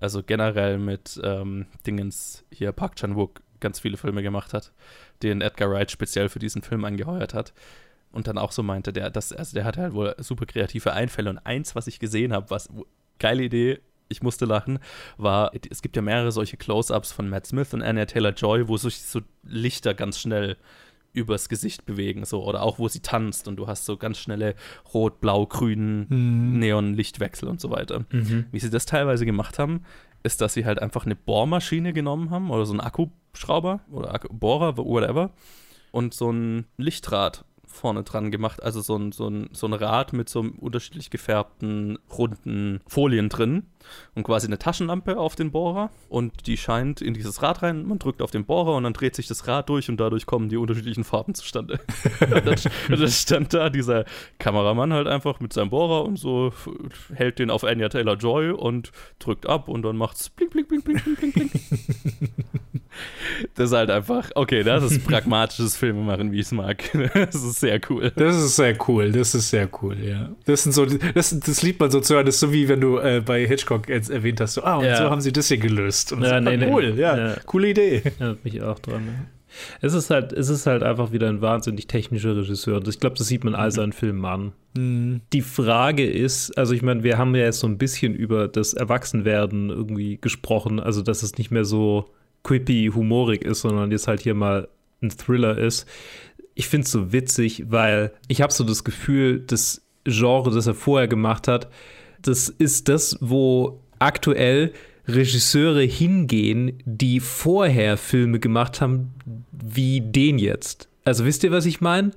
also 0.00 0.22
generell 0.22 0.78
mit 0.78 1.20
ähm, 1.22 1.66
Dingens 1.86 2.44
hier 2.50 2.72
Park 2.72 2.96
Chan-wook 2.96 3.42
ganz 3.60 3.80
viele 3.80 3.96
Filme 3.96 4.22
gemacht 4.22 4.52
hat, 4.52 4.72
den 5.22 5.40
Edgar 5.40 5.70
Wright 5.70 5.90
speziell 5.90 6.28
für 6.28 6.38
diesen 6.38 6.62
Film 6.62 6.84
angeheuert 6.84 7.32
hat 7.32 7.52
und 8.12 8.26
dann 8.26 8.38
auch 8.38 8.52
so 8.52 8.62
meinte, 8.62 8.92
der, 8.92 9.10
das, 9.10 9.32
also 9.32 9.54
der 9.54 9.64
hatte 9.64 9.80
halt 9.80 9.94
wohl 9.94 10.14
super 10.18 10.46
kreative 10.46 10.92
Einfälle 10.92 11.30
und 11.30 11.38
eins, 11.38 11.74
was 11.74 11.86
ich 11.86 11.98
gesehen 11.98 12.32
habe, 12.32 12.50
was 12.50 12.68
geile 13.18 13.42
Idee, 13.42 13.80
ich 14.08 14.22
musste 14.22 14.44
lachen, 14.44 14.78
war, 15.16 15.52
es 15.70 15.80
gibt 15.80 15.96
ja 15.96 16.02
mehrere 16.02 16.32
solche 16.32 16.58
Close-Ups 16.58 17.12
von 17.12 17.28
Matt 17.28 17.46
Smith 17.46 17.72
und 17.72 17.82
Anna 17.82 18.04
Taylor-Joy, 18.04 18.68
wo 18.68 18.76
sich 18.76 19.00
so 19.00 19.20
Lichter 19.42 19.94
ganz 19.94 20.20
schnell 20.20 20.56
übers 21.12 21.48
Gesicht 21.48 21.84
bewegen, 21.84 22.24
so, 22.24 22.44
oder 22.44 22.62
auch 22.62 22.78
wo 22.78 22.88
sie 22.88 23.00
tanzt 23.00 23.48
und 23.48 23.56
du 23.56 23.66
hast 23.66 23.84
so 23.84 23.96
ganz 23.96 24.18
schnelle 24.18 24.54
rot, 24.94 25.20
blau, 25.20 25.46
grün 25.46 26.06
mhm. 26.08 26.58
Neon-Lichtwechsel 26.58 27.48
und 27.48 27.60
so 27.60 27.70
weiter. 27.70 28.04
Mhm. 28.10 28.46
Wie 28.50 28.58
sie 28.58 28.70
das 28.70 28.86
teilweise 28.86 29.26
gemacht 29.26 29.58
haben, 29.58 29.84
ist, 30.22 30.40
dass 30.40 30.54
sie 30.54 30.64
halt 30.64 30.80
einfach 30.80 31.04
eine 31.04 31.16
Bohrmaschine 31.16 31.92
genommen 31.92 32.30
haben 32.30 32.50
oder 32.50 32.64
so 32.64 32.72
einen 32.72 32.80
Akkuschrauber 32.80 33.80
oder 33.90 34.14
Akku 34.14 34.28
Bohrer, 34.32 34.76
whatever, 34.76 35.30
und 35.90 36.14
so 36.14 36.30
ein 36.30 36.66
Lichtrad 36.78 37.44
vorne 37.66 38.02
dran 38.02 38.30
gemacht. 38.30 38.62
Also 38.62 38.80
so 38.80 38.96
ein, 38.96 39.12
so 39.12 39.28
ein, 39.28 39.48
so 39.52 39.66
ein 39.66 39.72
Rad 39.72 40.12
mit 40.12 40.28
so 40.28 40.40
unterschiedlich 40.40 41.10
gefärbten, 41.10 41.98
runden 42.10 42.80
Folien 42.86 43.28
drin 43.28 43.64
und 44.14 44.24
quasi 44.24 44.46
eine 44.46 44.58
Taschenlampe 44.58 45.18
auf 45.18 45.36
den 45.36 45.50
Bohrer 45.50 45.90
und 46.08 46.46
die 46.46 46.56
scheint 46.56 47.00
in 47.00 47.14
dieses 47.14 47.42
Rad 47.42 47.62
rein. 47.62 47.86
Man 47.86 47.98
drückt 47.98 48.22
auf 48.22 48.30
den 48.30 48.44
Bohrer 48.44 48.76
und 48.76 48.84
dann 48.84 48.92
dreht 48.92 49.14
sich 49.14 49.26
das 49.26 49.46
Rad 49.46 49.68
durch 49.68 49.88
und 49.88 49.98
dadurch 49.98 50.26
kommen 50.26 50.48
die 50.48 50.56
unterschiedlichen 50.56 51.04
Farben 51.04 51.34
zustande. 51.34 51.80
dann, 52.20 52.44
dann 52.44 53.08
stand 53.08 53.54
da 53.54 53.70
dieser 53.70 54.04
Kameramann 54.38 54.92
halt 54.92 55.06
einfach 55.06 55.40
mit 55.40 55.52
seinem 55.52 55.70
Bohrer 55.70 56.04
und 56.04 56.18
so 56.18 56.52
hält 57.14 57.38
den 57.38 57.50
auf 57.50 57.64
Anya 57.64 57.88
Taylor 57.88 58.16
Joy 58.16 58.50
und 58.50 58.92
drückt 59.18 59.46
ab 59.46 59.68
und 59.68 59.82
dann 59.82 59.96
macht's 59.96 60.30
blink, 60.30 60.52
blink, 60.52 60.68
blink, 60.68 60.84
blink, 60.84 61.04
blink, 61.04 61.18
blink, 61.18 61.34
blink. 61.34 61.52
Das 63.54 63.70
ist 63.70 63.76
halt 63.76 63.90
einfach, 63.90 64.30
okay, 64.34 64.62
das 64.62 64.84
ist 64.84 65.04
pragmatisches 65.06 65.76
Filmemachen, 65.76 66.32
wie 66.32 66.40
ich 66.40 66.46
es 66.46 66.52
mag. 66.52 66.82
Das 67.14 67.34
ist 67.34 67.60
sehr 67.60 67.80
cool. 67.88 68.12
Das 68.14 68.36
ist 68.36 68.56
sehr 68.56 68.76
cool, 68.88 69.12
das 69.12 69.34
ist 69.34 69.50
sehr 69.50 69.68
cool, 69.80 69.96
ja. 69.98 70.30
Das 70.44 70.62
sind 70.64 70.72
so, 70.72 70.84
das, 70.86 71.38
das 71.38 71.62
liebt 71.62 71.80
man 71.80 71.90
so 71.90 72.00
zu 72.00 72.14
hören, 72.14 72.26
das 72.26 72.36
ist 72.36 72.40
so 72.40 72.52
wie 72.52 72.68
wenn 72.68 72.80
du 72.80 72.98
äh, 72.98 73.22
bei 73.24 73.46
Hitchcock 73.46 73.71
erwähnt 73.74 74.40
hast, 74.40 74.54
so, 74.54 74.64
ah, 74.64 74.76
und 74.76 74.84
ja. 74.84 74.96
so 74.96 75.10
haben 75.10 75.20
sie 75.20 75.32
das 75.32 75.48
hier 75.48 75.58
gelöst. 75.58 76.12
Und 76.12 76.22
ja, 76.22 76.40
nee, 76.40 76.56
nee, 76.56 76.70
cool, 76.70 76.94
ja, 76.96 77.16
ja, 77.16 77.36
coole 77.46 77.70
Idee. 77.70 78.02
Ja, 78.18 78.36
mich 78.42 78.62
auch 78.62 78.78
dran. 78.78 79.02
Ja. 79.06 79.26
Es 79.80 79.94
ist 79.94 80.10
halt, 80.10 80.32
es 80.32 80.48
ist 80.48 80.66
halt 80.66 80.82
einfach 80.82 81.12
wieder 81.12 81.28
ein 81.28 81.40
wahnsinnig 81.40 81.86
technischer 81.86 82.36
Regisseur. 82.36 82.76
Und 82.76 82.88
ich 82.88 83.00
glaube, 83.00 83.16
das 83.16 83.28
sieht 83.28 83.44
man 83.44 83.54
all 83.54 83.70
seinen 83.70 83.92
Filmen 83.92 84.24
an. 84.24 84.52
Mhm. 84.76 85.20
Die 85.32 85.42
Frage 85.42 86.08
ist, 86.08 86.56
also 86.56 86.74
ich 86.74 86.82
meine, 86.82 87.02
wir 87.02 87.18
haben 87.18 87.34
ja 87.34 87.44
jetzt 87.44 87.60
so 87.60 87.66
ein 87.66 87.78
bisschen 87.78 88.14
über 88.14 88.48
das 88.48 88.74
Erwachsenwerden 88.74 89.70
irgendwie 89.70 90.18
gesprochen, 90.20 90.80
also 90.80 91.02
dass 91.02 91.22
es 91.22 91.38
nicht 91.38 91.50
mehr 91.50 91.64
so 91.64 92.08
quippy, 92.44 92.90
humorig 92.94 93.44
ist, 93.44 93.60
sondern 93.60 93.90
jetzt 93.90 94.08
halt 94.08 94.20
hier 94.20 94.34
mal 94.34 94.68
ein 95.02 95.10
Thriller 95.10 95.58
ist. 95.58 95.86
Ich 96.54 96.68
finde 96.68 96.84
es 96.84 96.92
so 96.92 97.12
witzig, 97.12 97.64
weil 97.68 98.12
ich 98.28 98.42
habe 98.42 98.52
so 98.52 98.64
das 98.64 98.84
Gefühl, 98.84 99.40
das 99.40 99.82
Genre, 100.04 100.50
das 100.50 100.66
er 100.66 100.74
vorher 100.74 101.08
gemacht 101.08 101.48
hat, 101.48 101.68
das 102.26 102.48
ist 102.48 102.88
das, 102.88 103.16
wo 103.20 103.80
aktuell 103.98 104.72
Regisseure 105.06 105.82
hingehen, 105.82 106.80
die 106.84 107.20
vorher 107.20 107.96
Filme 107.96 108.38
gemacht 108.38 108.80
haben, 108.80 109.12
wie 109.50 110.00
den 110.00 110.38
jetzt. 110.38 110.88
Also 111.04 111.24
wisst 111.24 111.42
ihr, 111.44 111.50
was 111.50 111.66
ich 111.66 111.80
meine? 111.80 112.12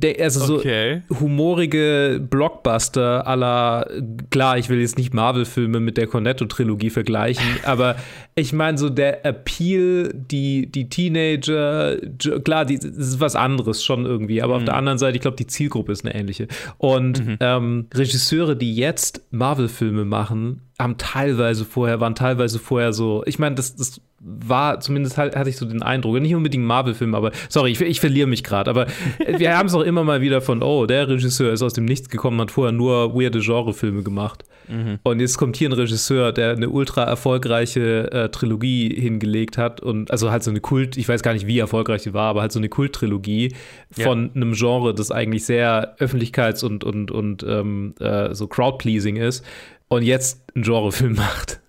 Der, 0.00 0.22
also 0.22 0.56
okay. 0.56 1.02
so 1.08 1.20
humorige 1.20 2.20
Blockbuster 2.22 3.26
aller, 3.26 3.88
klar, 4.30 4.58
ich 4.58 4.68
will 4.68 4.80
jetzt 4.80 4.96
nicht 4.96 5.12
Marvel-Filme 5.12 5.80
mit 5.80 5.96
der 5.96 6.06
Cornetto-Trilogie 6.06 6.90
vergleichen, 6.90 7.46
aber 7.64 7.96
ich 8.36 8.52
meine, 8.52 8.78
so 8.78 8.88
der 8.88 9.26
Appeal, 9.26 10.12
die, 10.14 10.70
die 10.70 10.88
Teenager, 10.88 11.96
klar, 12.44 12.64
die, 12.64 12.78
das 12.78 12.96
ist 12.96 13.20
was 13.20 13.34
anderes 13.34 13.84
schon 13.84 14.06
irgendwie, 14.06 14.40
aber 14.40 14.54
mhm. 14.54 14.58
auf 14.58 14.64
der 14.66 14.76
anderen 14.76 14.98
Seite, 14.98 15.16
ich 15.16 15.22
glaube, 15.22 15.36
die 15.36 15.48
Zielgruppe 15.48 15.90
ist 15.90 16.04
eine 16.04 16.14
ähnliche. 16.14 16.46
Und 16.76 17.26
mhm. 17.26 17.36
ähm, 17.40 17.86
Regisseure, 17.92 18.54
die 18.54 18.76
jetzt 18.76 19.22
Marvel-Filme 19.32 20.04
machen, 20.04 20.62
haben 20.78 20.96
teilweise 20.96 21.64
vorher, 21.64 22.00
waren 22.00 22.14
teilweise 22.14 22.60
vorher 22.60 22.92
so, 22.92 23.24
ich 23.26 23.38
meine, 23.40 23.56
das, 23.56 23.74
das 23.74 24.00
war, 24.20 24.80
zumindest 24.80 25.16
hatte 25.16 25.48
ich 25.48 25.56
so 25.56 25.64
den 25.64 25.82
Eindruck, 25.82 26.20
nicht 26.20 26.34
unbedingt 26.34 26.64
Marvel-Film, 26.64 27.14
aber 27.14 27.30
sorry, 27.48 27.70
ich, 27.70 27.80
ich 27.80 28.00
verliere 28.00 28.26
mich 28.26 28.42
gerade, 28.42 28.68
aber 28.68 28.86
wir 29.38 29.56
haben 29.56 29.66
es 29.66 29.74
auch 29.74 29.82
immer 29.82 30.02
mal 30.02 30.20
wieder 30.20 30.40
von, 30.40 30.62
oh, 30.62 30.86
der 30.86 31.08
Regisseur 31.08 31.52
ist 31.52 31.62
aus 31.62 31.72
dem 31.72 31.84
Nichts 31.84 32.08
gekommen, 32.08 32.40
hat 32.40 32.50
vorher 32.50 32.72
nur 32.72 33.14
weirde 33.14 33.40
Genre-Filme 33.40 34.02
gemacht. 34.02 34.44
Mhm. 34.66 34.98
Und 35.04 35.20
jetzt 35.20 35.38
kommt 35.38 35.56
hier 35.56 35.68
ein 35.68 35.72
Regisseur, 35.72 36.32
der 36.32 36.50
eine 36.50 36.68
ultra 36.68 37.04
erfolgreiche 37.04 38.10
äh, 38.10 38.28
Trilogie 38.28 38.92
hingelegt 39.00 39.56
hat 39.56 39.80
und 39.80 40.10
also 40.10 40.30
halt 40.30 40.42
so 40.42 40.50
eine 40.50 40.60
Kult, 40.60 40.96
ich 40.96 41.08
weiß 41.08 41.22
gar 41.22 41.32
nicht, 41.32 41.46
wie 41.46 41.58
erfolgreich 41.58 42.02
sie 42.02 42.12
war, 42.12 42.28
aber 42.28 42.40
halt 42.40 42.52
so 42.52 42.58
eine 42.58 42.68
Kulttrilogie 42.68 43.54
von 43.90 44.26
ja. 44.26 44.34
einem 44.34 44.52
Genre, 44.52 44.94
das 44.94 45.12
eigentlich 45.12 45.44
sehr 45.44 45.96
öffentlichkeits- 45.98 46.64
und, 46.64 46.82
und, 46.82 47.12
und 47.12 47.44
ähm, 47.44 47.94
äh, 48.00 48.34
so 48.34 48.48
Crowd-pleasing 48.48 49.16
ist 49.16 49.44
und 49.86 50.02
jetzt 50.02 50.42
einen 50.54 50.64
Genrefilm 50.64 51.14
macht. 51.16 51.60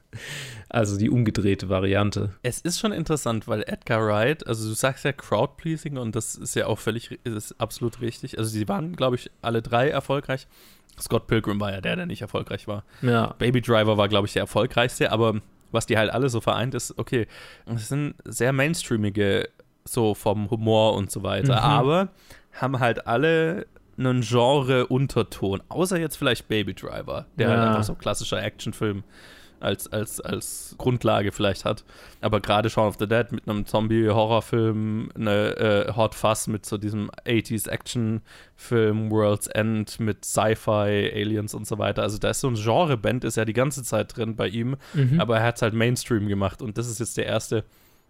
Also 0.70 0.98
die 0.98 1.10
umgedrehte 1.10 1.68
Variante. 1.68 2.34
Es 2.44 2.62
ist 2.62 2.80
schon 2.80 2.92
interessant, 2.92 3.48
weil 3.48 3.64
Edgar 3.64 4.06
Wright, 4.06 4.46
also 4.46 4.70
du 4.70 4.76
sagst 4.76 5.04
ja 5.04 5.12
Crowdpleasing 5.12 5.98
und 5.98 6.16
das 6.16 6.36
ist 6.36 6.56
ja 6.56 6.68
auch 6.68 6.78
völlig, 6.78 7.20
ist 7.24 7.60
absolut 7.60 8.02
richtig. 8.02 8.38
Also 8.38 8.52
sie 8.52 8.68
waren, 8.68 8.96
glaube 8.96 9.16
ich, 9.16 9.32
alle 9.42 9.64
drei 9.64 9.90
erfolgreich. 9.90 10.48
Scott 11.02 11.26
Pilgrim 11.28 11.60
war 11.60 11.72
ja 11.72 11.82
der, 11.82 11.96
der 11.96 12.06
nicht 12.06 12.22
erfolgreich 12.22 12.68
war. 12.68 12.84
Ja. 13.02 13.34
Baby 13.40 13.62
Driver 13.62 13.98
war, 13.98 14.08
glaube 14.10 14.28
ich, 14.28 14.34
der 14.34 14.42
erfolgreichste, 14.42 15.12
aber 15.12 15.42
was 15.72 15.88
die 15.88 15.98
halt 15.98 16.12
alle 16.12 16.30
so 16.30 16.42
vereint 16.42 16.76
ist, 16.76 16.98
okay, 16.98 17.28
es 17.66 17.90
sind 17.90 18.16
sehr 18.26 18.54
mainstreamige, 18.54 19.50
so 19.86 20.14
vom 20.14 20.50
Humor 20.52 20.96
und 20.96 21.10
so 21.10 21.24
weiter, 21.24 21.56
mhm. 21.56 21.64
aber 21.64 22.10
haben 22.54 22.80
halt 22.80 23.08
alle 23.08 23.66
einen 23.98 24.22
Genre-Unterton, 24.22 25.62
außer 25.68 26.00
jetzt 26.00 26.16
vielleicht 26.16 26.48
Baby 26.48 26.74
Driver, 26.74 27.26
der 27.38 27.50
halt 27.50 27.58
ja. 27.58 27.64
halt 27.64 27.70
einfach 27.70 27.84
so 27.84 27.96
klassischer 27.96 28.42
Actionfilm 28.42 29.04
als, 29.60 29.88
als, 29.88 30.20
als 30.22 30.76
Grundlage 30.78 31.32
vielleicht 31.32 31.66
hat. 31.66 31.84
Aber 32.22 32.40
gerade 32.40 32.70
Shaun 32.70 32.88
of 32.88 32.98
the 33.00 33.08
Dead 33.08 33.32
mit 33.32 33.48
einem 33.48 33.66
Zombie-Horrorfilm, 33.66 35.10
eine 35.16 35.58
äh, 35.58 35.94
Hot 35.96 36.16
Fuzz 36.16 36.48
mit 36.48 36.66
so 36.66 36.78
diesem 36.78 37.10
80s-Action-Film, 37.26 39.12
World's 39.12 39.48
End 39.48 40.00
mit 40.00 40.26
Sci-Fi, 40.26 41.12
Aliens 41.14 41.54
und 41.54 41.68
so 41.68 41.78
weiter. 41.78 42.04
Also 42.04 42.18
da 42.18 42.30
ist 42.30 42.42
so 42.42 42.48
ein 42.48 42.56
Genre-Band, 42.56 43.24
ist 43.24 43.38
ja 43.38 43.46
die 43.46 43.54
ganze 43.54 43.84
Zeit 43.84 44.16
drin 44.16 44.36
bei 44.36 44.48
ihm, 44.48 44.76
mhm. 44.94 45.20
aber 45.20 45.38
er 45.38 45.44
hat 45.44 45.56
es 45.58 45.62
halt 45.62 45.74
Mainstream 45.74 46.28
gemacht 46.28 46.62
und 46.62 46.78
das 46.78 46.88
ist 46.88 47.00
jetzt 47.00 47.18
der 47.18 47.26
erste 47.26 47.64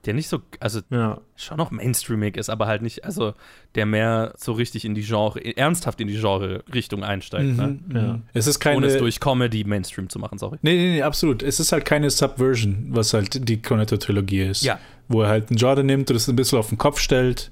der 0.06 0.14
nicht 0.14 0.30
so, 0.30 0.40
also 0.60 0.80
ja. 0.90 1.20
schon 1.36 1.58
noch 1.58 1.72
mainstreamig 1.72 2.38
ist, 2.38 2.50
aber 2.50 2.68
halt 2.68 2.82
nicht, 2.82 3.04
also 3.04 3.34
der 3.76 3.86
mehr 3.86 4.34
so 4.38 4.54
richtig 4.54 4.86
in 4.86 4.96
die 4.96 5.02
Genre, 5.02 5.40
ernsthaft 5.58 6.00
in 6.00 6.08
die 6.08 6.18
Genre-Richtung 6.18 7.04
einsteigt. 7.04 7.58
Mhm, 7.58 7.80
ne? 7.88 8.00
ja. 8.00 8.20
Es 8.34 8.48
ist 8.48 8.60
keine, 8.60 8.78
Ohne 8.78 8.88
es 8.88 8.98
durch 8.98 9.20
Comedy 9.20 9.64
Mainstream 9.66 10.10
zu 10.10 10.18
machen, 10.18 10.38
sorry. 10.38 10.58
Nee, 10.62 10.76
nee, 10.76 10.92
nee, 10.96 11.02
absolut. 11.02 11.44
Es 11.44 11.60
ist 11.60 11.72
halt 11.72 11.84
keine 11.84 12.10
Subversion, 12.10 12.88
was 12.90 13.14
halt 13.14 13.48
die 13.50 13.62
Cornetto-Trilogie 13.62 14.44
ist. 14.44 14.64
Ja. 14.64 14.80
Wo 15.10 15.24
er 15.24 15.30
halt 15.30 15.52
ein 15.52 15.58
Genre 15.58 15.84
nimmt 15.84 16.10
und 16.10 16.16
es 16.16 16.30
ein 16.30 16.36
bisschen 16.36 16.60
auf 16.60 16.70
den 16.70 16.78
Kopf 16.78 17.00
stellt 17.00 17.52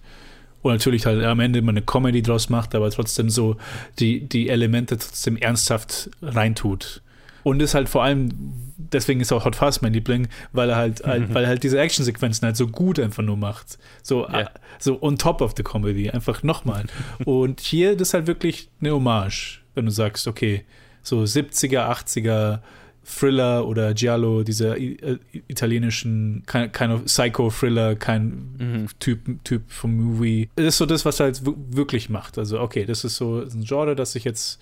und 0.61 0.71
natürlich 0.71 1.05
halt 1.05 1.23
am 1.23 1.39
Ende 1.39 1.59
immer 1.59 1.71
eine 1.71 1.81
Comedy 1.81 2.21
draus 2.21 2.49
macht, 2.49 2.75
aber 2.75 2.89
trotzdem 2.91 3.29
so 3.29 3.57
die, 3.99 4.27
die 4.27 4.49
Elemente 4.49 4.97
trotzdem 4.97 5.35
ernsthaft 5.37 6.09
reintut. 6.21 7.01
Und 7.47 7.61
ist 7.61 7.75
halt 7.75 7.87
vor 7.87 8.03
allem, 8.03 8.29
deswegen 8.77 9.21
ist 9.21 9.31
auch 9.31 9.45
Hot 9.45 9.55
Fuzz 9.55 9.79
mein 9.79 9.93
Liebling, 9.93 10.27
weil 10.51 10.69
er 10.69 10.75
halt, 10.75 11.05
halt 11.05 11.33
weil 11.33 11.45
er 11.45 11.49
halt 11.49 11.63
diese 11.63 11.79
Actionsequenzen 11.79 12.45
halt 12.45 12.57
so 12.57 12.67
gut 12.67 12.99
einfach 12.99 13.23
nur 13.23 13.37
macht. 13.37 13.77
So, 14.03 14.27
yeah. 14.27 14.51
so 14.79 15.01
on 15.01 15.17
top 15.17 15.39
of 15.39 15.53
the 15.55 15.63
comedy, 15.63 16.09
einfach 16.09 16.43
nochmal. 16.43 16.83
Und 17.23 17.61
hier 17.61 17.95
das 17.95 18.09
ist 18.09 18.13
halt 18.15 18.27
wirklich 18.27 18.67
eine 18.81 18.91
Hommage, 18.91 19.61
wenn 19.75 19.85
du 19.85 19.91
sagst, 19.91 20.27
okay, 20.27 20.65
so 21.03 21.21
70er, 21.21 21.89
80er 21.89 22.59
Thriller 23.05 23.65
oder 23.65 23.93
Giallo, 23.93 24.43
dieser 24.43 24.77
äh, 24.77 25.17
italienischen 25.47 26.43
kind, 26.47 26.73
kind 26.73 26.91
of 26.91 27.05
Psycho-Thriller, 27.05 27.95
kein 27.95 28.57
mhm. 28.57 28.87
Typ, 28.99 29.21
typ 29.45 29.71
vom 29.71 29.95
Movie. 29.95 30.49
Das 30.57 30.65
ist 30.65 30.77
so 30.79 30.85
das, 30.85 31.05
was 31.05 31.21
er 31.21 31.27
halt 31.27 31.41
wirklich 31.45 32.09
macht. 32.09 32.37
Also, 32.37 32.59
okay, 32.59 32.83
das 32.83 33.05
ist 33.05 33.15
so 33.15 33.39
ein 33.39 33.63
Genre, 33.63 33.95
das 33.95 34.15
ich 34.15 34.25
jetzt 34.25 34.61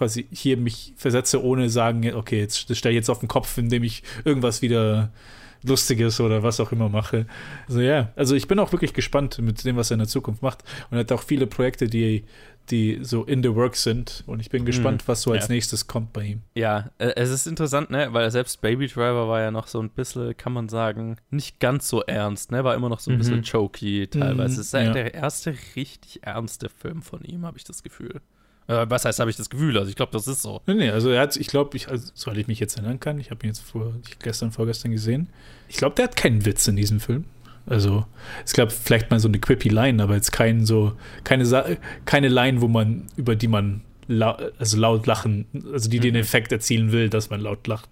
quasi 0.00 0.26
hier 0.32 0.56
mich 0.56 0.94
versetze, 0.96 1.44
ohne 1.44 1.68
sagen, 1.68 2.14
okay, 2.14 2.38
jetzt 2.38 2.74
stelle 2.74 2.94
ich 2.94 2.96
jetzt 2.96 3.10
auf 3.10 3.18
den 3.18 3.28
Kopf, 3.28 3.58
indem 3.58 3.82
ich 3.82 4.02
irgendwas 4.24 4.62
wieder 4.62 5.12
Lustiges 5.62 6.20
oder 6.20 6.42
was 6.42 6.58
auch 6.58 6.72
immer 6.72 6.88
mache. 6.88 7.26
Also 7.68 7.82
ja, 7.82 8.08
also 8.16 8.34
ich 8.34 8.48
bin 8.48 8.58
auch 8.58 8.72
wirklich 8.72 8.94
gespannt 8.94 9.38
mit 9.40 9.62
dem, 9.62 9.76
was 9.76 9.90
er 9.90 9.96
in 9.96 9.98
der 9.98 10.08
Zukunft 10.08 10.40
macht. 10.40 10.64
Und 10.90 10.96
er 10.96 11.00
hat 11.00 11.12
auch 11.12 11.22
viele 11.22 11.46
Projekte, 11.46 11.86
die, 11.86 12.24
die 12.70 13.00
so 13.02 13.24
in 13.24 13.42
the 13.42 13.54
works 13.54 13.82
sind. 13.82 14.24
Und 14.26 14.40
ich 14.40 14.48
bin 14.48 14.64
gespannt, 14.64 15.02
mhm. 15.02 15.08
was 15.08 15.20
so 15.20 15.32
als 15.32 15.48
ja. 15.48 15.54
nächstes 15.54 15.86
kommt 15.86 16.14
bei 16.14 16.24
ihm. 16.24 16.40
Ja, 16.54 16.88
äh, 16.96 17.12
es 17.16 17.28
ist 17.28 17.46
interessant, 17.46 17.90
ne, 17.90 18.08
weil 18.12 18.30
selbst 18.30 18.62
Baby 18.62 18.86
Driver 18.86 19.28
war 19.28 19.42
ja 19.42 19.50
noch 19.50 19.66
so 19.66 19.82
ein 19.82 19.90
bisschen, 19.90 20.34
kann 20.34 20.54
man 20.54 20.70
sagen, 20.70 21.18
nicht 21.28 21.60
ganz 21.60 21.90
so 21.90 22.00
ernst, 22.04 22.52
ne, 22.52 22.64
war 22.64 22.74
immer 22.74 22.88
noch 22.88 23.00
so 23.00 23.10
ein 23.10 23.16
mhm. 23.16 23.18
bisschen 23.18 23.42
jokey 23.42 24.06
teilweise. 24.06 24.54
Mhm, 24.54 24.60
es 24.60 24.66
ist 24.66 24.72
ja. 24.72 24.94
der 24.94 25.12
erste 25.12 25.54
richtig 25.76 26.20
ernste 26.22 26.70
Film 26.70 27.02
von 27.02 27.22
ihm, 27.22 27.44
habe 27.44 27.58
ich 27.58 27.64
das 27.64 27.82
Gefühl. 27.82 28.22
Äh, 28.70 28.88
was 28.88 29.04
heißt, 29.04 29.18
habe 29.18 29.30
ich 29.30 29.36
das 29.36 29.50
Gefühl? 29.50 29.76
Also 29.76 29.90
ich 29.90 29.96
glaube, 29.96 30.12
das 30.12 30.28
ist 30.28 30.42
so. 30.42 30.60
Nee, 30.66 30.74
nee, 30.74 30.90
also 30.90 31.10
er 31.10 31.22
hat, 31.22 31.36
ich 31.36 31.48
glaube, 31.48 31.76
ich, 31.76 31.88
also, 31.88 32.12
soweit 32.14 32.36
ich 32.38 32.46
mich 32.46 32.60
jetzt 32.60 32.76
erinnern 32.76 33.00
kann, 33.00 33.18
ich 33.18 33.32
habe 33.32 33.44
ihn 33.44 33.48
jetzt 33.48 33.60
vor, 33.60 33.94
gestern, 34.22 34.52
vorgestern 34.52 34.92
gesehen. 34.92 35.28
Ich 35.68 35.76
glaube, 35.76 35.96
der 35.96 36.04
hat 36.04 36.16
keinen 36.16 36.44
Witz 36.46 36.68
in 36.68 36.76
diesem 36.76 37.00
Film. 37.00 37.24
Also, 37.66 38.06
es 38.44 38.52
gab 38.52 38.70
vielleicht 38.70 39.10
mal 39.10 39.18
so 39.18 39.26
eine 39.26 39.40
quippy 39.40 39.68
Line, 39.70 40.00
aber 40.00 40.14
jetzt 40.14 40.30
kein 40.30 40.64
so, 40.66 40.92
keine, 41.24 41.78
keine 42.04 42.28
Line, 42.28 42.60
wo 42.60 42.68
man, 42.68 43.08
über 43.16 43.34
die 43.34 43.48
man 43.48 43.82
lau 44.06 44.36
also 44.58 44.76
laut 44.76 45.06
lachen, 45.06 45.46
also 45.72 45.90
die 45.90 45.98
mhm. 45.98 46.02
den 46.02 46.14
Effekt 46.16 46.52
erzielen 46.52 46.92
will, 46.92 47.10
dass 47.10 47.28
man 47.28 47.40
laut 47.40 47.66
lacht. 47.66 47.90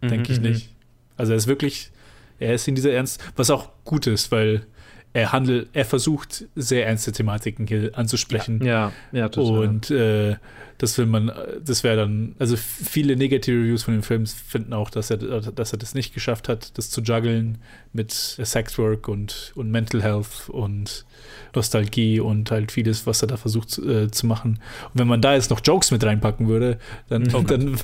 Mhm, 0.00 0.08
Denke 0.08 0.32
ich 0.32 0.40
mhm, 0.40 0.50
nicht. 0.50 0.70
Also 1.18 1.32
er 1.32 1.36
ist 1.36 1.46
wirklich, 1.46 1.90
er 2.38 2.54
ist 2.54 2.66
in 2.66 2.74
dieser 2.74 2.92
Ernst, 2.92 3.22
was 3.36 3.50
auch 3.50 3.68
gut 3.84 4.06
ist, 4.06 4.32
weil 4.32 4.66
er 5.14 5.30
handelt, 5.30 5.68
er 5.72 5.84
versucht 5.84 6.44
sehr 6.56 6.86
ernste 6.86 7.12
Thematiken 7.12 7.68
hier 7.68 7.96
anzusprechen. 7.96 8.62
Ja, 8.64 8.92
ja, 9.12 9.28
total. 9.28 9.60
Und 9.60 9.90
äh, 9.92 10.36
das 10.78 10.98
will 10.98 11.06
man, 11.06 11.30
das 11.64 11.84
wäre 11.84 11.96
dann, 11.96 12.34
also 12.40 12.56
viele 12.56 13.14
negative 13.14 13.56
Reviews 13.56 13.84
von 13.84 13.94
den 13.94 14.02
Filmen 14.02 14.26
finden 14.26 14.72
auch, 14.72 14.90
dass 14.90 15.10
er, 15.10 15.18
dass 15.18 15.72
er 15.72 15.78
das 15.78 15.94
nicht 15.94 16.14
geschafft 16.14 16.48
hat, 16.48 16.76
das 16.76 16.90
zu 16.90 17.00
juggeln 17.00 17.58
mit 17.92 18.10
Sexwork 18.10 19.06
und, 19.06 19.52
und 19.54 19.70
Mental 19.70 20.02
Health 20.02 20.48
und 20.48 21.06
Nostalgie 21.54 22.18
und 22.18 22.50
halt 22.50 22.72
vieles, 22.72 23.06
was 23.06 23.22
er 23.22 23.28
da 23.28 23.36
versucht 23.36 23.78
äh, 23.78 24.10
zu 24.10 24.26
machen. 24.26 24.58
Und 24.92 24.98
wenn 24.98 25.06
man 25.06 25.20
da 25.20 25.34
jetzt 25.34 25.50
noch 25.50 25.60
Jokes 25.62 25.92
mit 25.92 26.02
reinpacken 26.02 26.48
würde, 26.48 26.78
dann, 27.08 27.32
oh 27.34 27.42
dann, 27.42 27.78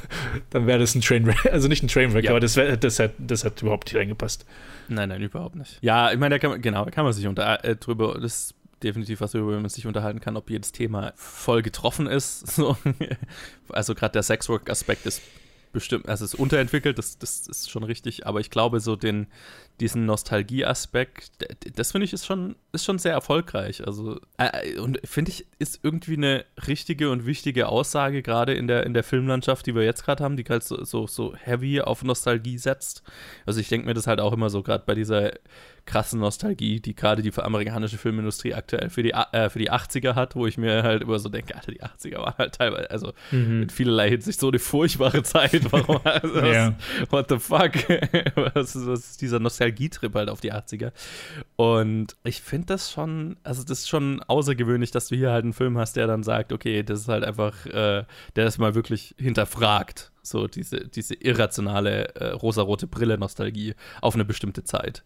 dann 0.50 0.66
wäre 0.66 0.80
das 0.80 0.96
ein 0.96 1.00
Trainwreck, 1.00 1.46
also 1.52 1.68
nicht 1.68 1.84
ein 1.84 1.88
Trainwreck, 1.88 2.24
ja. 2.24 2.32
aber 2.32 2.40
das, 2.40 2.56
wär, 2.56 2.76
das, 2.76 2.98
hat, 2.98 3.12
das 3.18 3.44
hat 3.44 3.62
überhaupt 3.62 3.86
nicht 3.86 3.96
reingepasst. 4.00 4.44
Nein, 4.90 5.08
nein, 5.08 5.22
überhaupt 5.22 5.54
nicht. 5.54 5.78
Ja, 5.82 6.10
ich 6.12 6.18
meine, 6.18 6.34
da 6.34 6.38
kann 6.38 6.50
man, 6.50 6.60
genau, 6.60 6.84
da 6.84 6.90
kann 6.90 7.04
man 7.04 7.12
sich 7.12 7.26
unter, 7.26 7.64
äh, 7.64 7.76
drüber, 7.76 8.14
das 8.14 8.24
ist 8.24 8.54
definitiv 8.82 9.20
was, 9.20 9.34
worüber 9.34 9.60
man 9.60 9.68
sich 9.68 9.86
unterhalten 9.86 10.20
kann, 10.20 10.36
ob 10.36 10.50
jedes 10.50 10.72
Thema 10.72 11.12
voll 11.16 11.62
getroffen 11.62 12.06
ist. 12.06 12.46
So. 12.60 12.76
Also 13.68 13.94
gerade 13.94 14.12
der 14.12 14.22
Sexwork-Aspekt 14.22 15.06
ist 15.06 15.22
bestimmt, 15.72 16.08
also 16.08 16.24
ist 16.24 16.34
unterentwickelt, 16.34 16.98
das, 16.98 17.18
das 17.18 17.46
ist 17.46 17.70
schon 17.70 17.84
richtig, 17.84 18.26
aber 18.26 18.40
ich 18.40 18.50
glaube, 18.50 18.80
so 18.80 18.96
den, 18.96 19.28
diesen 19.80 20.06
Nostalgie-Aspekt, 20.06 21.30
das 21.76 21.92
finde 21.92 22.04
ich 22.04 22.12
ist 22.12 22.26
schon, 22.26 22.56
ist 22.72 22.84
schon 22.84 22.98
sehr 22.98 23.12
erfolgreich. 23.12 23.86
Also, 23.86 24.20
äh, 24.36 24.78
und 24.78 25.00
finde 25.04 25.30
ich, 25.30 25.46
ist 25.58 25.80
irgendwie 25.82 26.16
eine 26.16 26.44
richtige 26.66 27.10
und 27.10 27.26
wichtige 27.26 27.68
Aussage, 27.68 28.22
gerade 28.22 28.54
in 28.54 28.66
der, 28.68 28.84
in 28.84 28.94
der 28.94 29.02
Filmlandschaft, 29.02 29.66
die 29.66 29.74
wir 29.74 29.82
jetzt 29.82 30.04
gerade 30.04 30.22
haben, 30.22 30.36
die 30.36 30.44
halt 30.44 30.62
so, 30.62 30.84
so, 30.84 31.06
so 31.06 31.34
heavy 31.36 31.80
auf 31.80 32.04
Nostalgie 32.04 32.58
setzt. 32.58 33.02
Also 33.46 33.60
ich 33.60 33.68
denke 33.68 33.86
mir 33.86 33.94
das 33.94 34.06
halt 34.06 34.20
auch 34.20 34.32
immer 34.32 34.50
so, 34.50 34.62
gerade 34.62 34.84
bei 34.86 34.94
dieser 34.94 35.32
krassen 35.86 36.20
Nostalgie, 36.20 36.80
die 36.80 36.94
gerade 36.94 37.22
die 37.22 37.32
amerikanische 37.36 37.98
Filmindustrie 37.98 38.54
aktuell 38.54 38.90
für 38.90 39.02
die, 39.02 39.10
äh, 39.10 39.50
für 39.50 39.58
die 39.58 39.70
80er 39.70 40.14
hat, 40.14 40.36
wo 40.36 40.46
ich 40.46 40.58
mir 40.58 40.82
halt 40.82 41.02
immer 41.02 41.18
so 41.18 41.28
denke, 41.28 41.56
Alter, 41.56 41.72
die 41.72 41.82
80er 41.82 42.18
waren 42.18 42.34
halt 42.38 42.54
teilweise, 42.54 42.90
also 42.90 43.12
mhm. 43.30 43.62
in 43.62 43.70
vielerlei 43.70 44.10
Hinsicht 44.10 44.38
so 44.38 44.48
eine 44.48 44.58
furchtbare 44.58 45.22
Zeit. 45.22 45.60
Warum? 45.72 46.00
Also, 46.04 46.40
ja. 46.40 46.74
What 47.10 47.28
the 47.28 47.38
fuck? 47.38 47.72
was, 48.54 48.74
was 48.86 49.10
ist 49.10 49.22
dieser 49.22 49.40
Nostalgietrip 49.70 50.14
halt 50.14 50.28
auf 50.28 50.40
die 50.40 50.52
80er? 50.52 50.92
Und 51.56 52.16
ich 52.24 52.40
finde 52.40 52.66
das 52.66 52.90
schon, 52.90 53.36
also 53.42 53.62
das 53.62 53.80
ist 53.80 53.88
schon 53.88 54.22
außergewöhnlich, 54.22 54.90
dass 54.90 55.08
du 55.08 55.16
hier 55.16 55.30
halt 55.30 55.44
einen 55.44 55.52
Film 55.52 55.78
hast, 55.78 55.96
der 55.96 56.06
dann 56.06 56.22
sagt, 56.22 56.52
okay, 56.52 56.82
das 56.82 57.00
ist 57.00 57.08
halt 57.08 57.24
einfach, 57.24 57.66
äh, 57.66 58.04
der 58.36 58.44
das 58.44 58.58
mal 58.58 58.74
wirklich 58.74 59.14
hinterfragt 59.18 60.12
so 60.22 60.46
diese, 60.46 60.86
diese 60.86 61.14
irrationale 61.14 62.14
äh, 62.14 62.32
rosarote 62.32 62.86
Brille-Nostalgie 62.86 63.74
auf 64.02 64.14
eine 64.14 64.24
bestimmte 64.24 64.64
Zeit. 64.64 65.02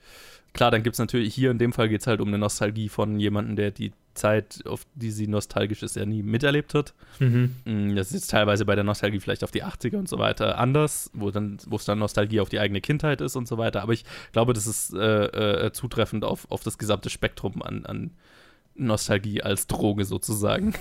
Klar, 0.54 0.70
dann 0.70 0.82
gibt 0.82 0.94
es 0.94 0.98
natürlich, 0.98 1.34
hier 1.34 1.50
in 1.50 1.58
dem 1.58 1.72
Fall 1.72 1.88
geht 1.88 2.00
es 2.00 2.06
halt 2.06 2.20
um 2.20 2.28
eine 2.28 2.38
Nostalgie 2.38 2.88
von 2.88 3.18
jemandem, 3.18 3.56
der 3.56 3.70
die 3.70 3.92
Zeit, 4.14 4.64
auf 4.66 4.86
die 4.94 5.10
sie 5.10 5.26
nostalgisch 5.26 5.82
ist, 5.82 5.96
ja 5.96 6.06
nie 6.06 6.22
miterlebt 6.22 6.74
hat. 6.74 6.94
Mhm. 7.18 7.56
Mm, 7.64 7.96
das 7.96 8.08
ist 8.08 8.14
jetzt 8.14 8.30
teilweise 8.30 8.64
bei 8.64 8.74
der 8.74 8.84
Nostalgie 8.84 9.20
vielleicht 9.20 9.44
auf 9.44 9.50
die 9.50 9.64
80er 9.64 9.96
und 9.96 10.08
so 10.08 10.18
weiter 10.18 10.58
anders, 10.58 11.10
wo 11.14 11.30
dann, 11.30 11.58
wo 11.66 11.76
es 11.76 11.84
dann 11.84 11.98
Nostalgie 11.98 12.40
auf 12.40 12.48
die 12.48 12.60
eigene 12.60 12.80
Kindheit 12.80 13.20
ist 13.20 13.36
und 13.36 13.48
so 13.48 13.58
weiter. 13.58 13.82
Aber 13.82 13.92
ich 13.92 14.04
glaube, 14.32 14.52
das 14.52 14.66
ist 14.66 14.94
äh, 14.94 15.66
äh, 15.66 15.72
zutreffend 15.72 16.24
auf, 16.24 16.50
auf 16.50 16.62
das 16.62 16.78
gesamte 16.78 17.10
Spektrum 17.10 17.62
an, 17.62 17.84
an 17.86 18.10
Nostalgie 18.76 19.42
als 19.42 19.66
Droge 19.66 20.04
sozusagen. 20.04 20.74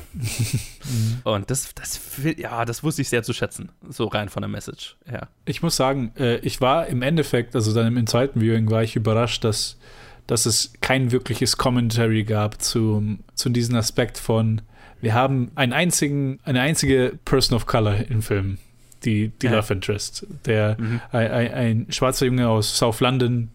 und 1.23 1.49
das, 1.51 1.73
das, 1.75 2.01
ja, 2.37 2.65
das 2.65 2.83
wusste 2.83 3.03
ich 3.03 3.09
sehr 3.09 3.23
zu 3.23 3.33
schätzen, 3.33 3.69
so 3.87 4.07
rein 4.07 4.29
von 4.29 4.41
der 4.41 4.49
Message 4.49 4.97
her. 5.05 5.29
Ich 5.45 5.61
muss 5.61 5.75
sagen, 5.75 6.11
äh, 6.17 6.37
ich 6.37 6.59
war 6.59 6.87
im 6.87 7.01
Endeffekt, 7.01 7.55
also 7.55 7.73
dann 7.73 7.95
im 7.95 8.07
zweiten 8.07 8.41
Viewing 8.41 8.69
war 8.69 8.83
ich 8.83 8.95
überrascht, 8.95 9.43
dass, 9.43 9.77
dass 10.27 10.45
es 10.45 10.73
kein 10.81 11.11
wirkliches 11.11 11.57
Commentary 11.57 12.23
gab 12.23 12.61
zu, 12.61 13.17
zu 13.35 13.49
diesem 13.49 13.75
Aspekt 13.75 14.17
von, 14.17 14.61
wir 15.01 15.13
haben 15.13 15.51
einen 15.55 15.73
einzigen, 15.73 16.39
eine 16.43 16.61
einzige 16.61 17.17
Person 17.25 17.55
of 17.55 17.65
Color 17.65 18.09
im 18.09 18.21
Film, 18.21 18.57
die, 19.03 19.31
die 19.41 19.47
ja. 19.47 19.55
Love 19.55 19.73
Interest, 19.73 20.25
der 20.45 20.77
mhm. 20.79 21.01
ein, 21.11 21.31
ein, 21.31 21.85
schwarzer 21.89 22.25
Junge 22.25 22.47
aus 22.47 22.77
South 22.77 23.01
London, 23.01 23.49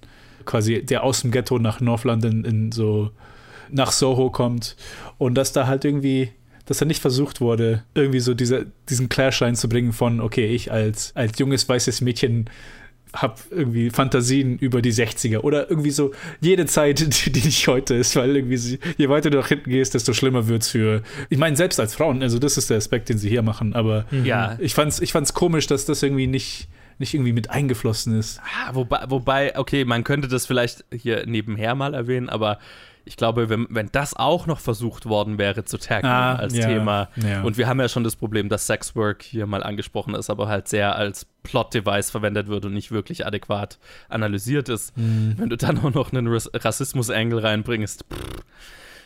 quasi 0.45 0.83
der 0.85 1.05
aus 1.05 1.23
dem 1.23 1.31
Ghetto 1.31 1.59
nach 1.59 1.81
North 1.81 2.05
London 2.05 2.45
in 2.45 2.73
so 2.73 3.11
nach 3.71 3.93
Soho 3.93 4.31
kommt 4.31 4.77
und 5.19 5.35
dass 5.35 5.53
da 5.53 5.67
halt 5.67 5.85
irgendwie 5.85 6.31
dass 6.69 6.79
da 6.79 6.85
nicht 6.85 7.01
versucht 7.01 7.41
wurde, 7.41 7.83
irgendwie 7.95 8.21
so 8.21 8.35
diese, 8.35 8.67
diesen 8.91 9.09
Clash 9.09 9.41
reinzubringen 9.41 9.95
von, 9.95 10.21
okay, 10.21 10.49
ich 10.49 10.71
als, 10.71 11.17
als 11.17 11.39
junges 11.39 11.67
weißes 11.67 12.03
Mädchen 12.03 12.51
habe 13.15 13.35
irgendwie 13.51 13.91
Fantasien 13.91 14.59
über 14.59 14.83
die 14.83 14.93
60er 14.93 15.39
oder 15.39 15.71
irgendwie 15.71 15.91
so 15.91 16.13
jede 16.41 16.67
Zeit, 16.67 17.01
die, 17.27 17.33
die 17.33 17.41
nicht 17.41 17.67
heute 17.69 17.95
ist, 17.95 18.17
weil 18.17 18.37
irgendwie 18.37 18.79
je 18.97 19.09
weiter 19.09 19.31
du 19.31 19.39
nach 19.39 19.49
hinten 19.49 19.71
gehst, 19.71 19.95
desto 19.95 20.13
schlimmer 20.13 20.49
wird 20.49 20.63
es 20.63 20.69
für, 20.69 21.03
ich 21.29 21.39
meine, 21.39 21.57
selbst 21.57 21.81
als 21.81 21.95
Frauen, 21.95 22.23
also 22.23 22.39
das 22.39 22.57
ist 22.57 22.71
der 22.71 22.77
Aspekt, 22.77 23.09
den 23.09 23.19
sie 23.19 23.29
hier 23.29 23.43
machen, 23.43 23.75
aber 23.75 24.07
ja. 24.25 24.57
ich 24.61 24.75
fand's, 24.75 25.01
ich 25.01 25.13
fand's 25.13 25.35
komisch, 25.35 25.67
dass 25.67 25.85
das 25.85 26.03
irgendwie 26.03 26.27
nicht, 26.27 26.69
nicht 26.99 27.15
irgendwie 27.15 27.33
mit 27.33 27.51
eingeflossen 27.51 28.19
ist. 28.19 28.41
Ah, 28.41 28.75
wobei, 28.75 29.05
wobei, 29.09 29.59
okay, 29.59 29.85
man 29.85 30.05
könnte 30.05 30.29
das 30.29 30.47
vielleicht 30.47 30.85
hier 30.93 31.27
nebenher 31.27 31.75
mal 31.75 31.95
erwähnen, 31.95 32.29
aber 32.29 32.59
ich 33.09 33.17
glaube, 33.17 33.49
wenn, 33.49 33.67
wenn 33.71 33.89
das 33.91 34.15
auch 34.15 34.47
noch 34.47 34.61
versucht 34.61 35.07
worden 35.07 35.39
wäre 35.39 35.65
zu 35.65 35.79
taggen 35.79 36.09
ah, 36.09 36.37
als 36.37 36.55
ja, 36.55 36.67
Thema, 36.67 37.09
ja. 37.17 37.43
und 37.43 37.57
wir 37.57 37.67
haben 37.67 37.81
ja 37.81 37.89
schon 37.89 38.05
das 38.05 38.17
Problem, 38.17 38.49
dass 38.49 38.67
Sexwork 38.67 39.23
hier 39.23 39.47
mal 39.47 39.63
angesprochen 39.63 40.15
ist, 40.15 40.29
aber 40.29 40.47
halt 40.47 40.69
sehr 40.69 40.95
als 40.95 41.27
Plot-Device 41.43 42.11
verwendet 42.11 42.49
wird 42.49 42.67
und 42.67 42.75
nicht 42.75 42.93
wirklich 42.93 43.27
adäquat 43.27 43.79
analysiert 44.11 44.69
ist. 44.69 44.97
Mhm. 44.97 45.35
Wenn 45.39 45.49
du 45.49 45.57
dann 45.57 45.79
auch 45.79 45.95
noch 45.95 46.13
einen 46.13 46.29
Rassismus-Angle 46.29 47.43
reinbringst, 47.43 48.05
pff, 48.13 48.45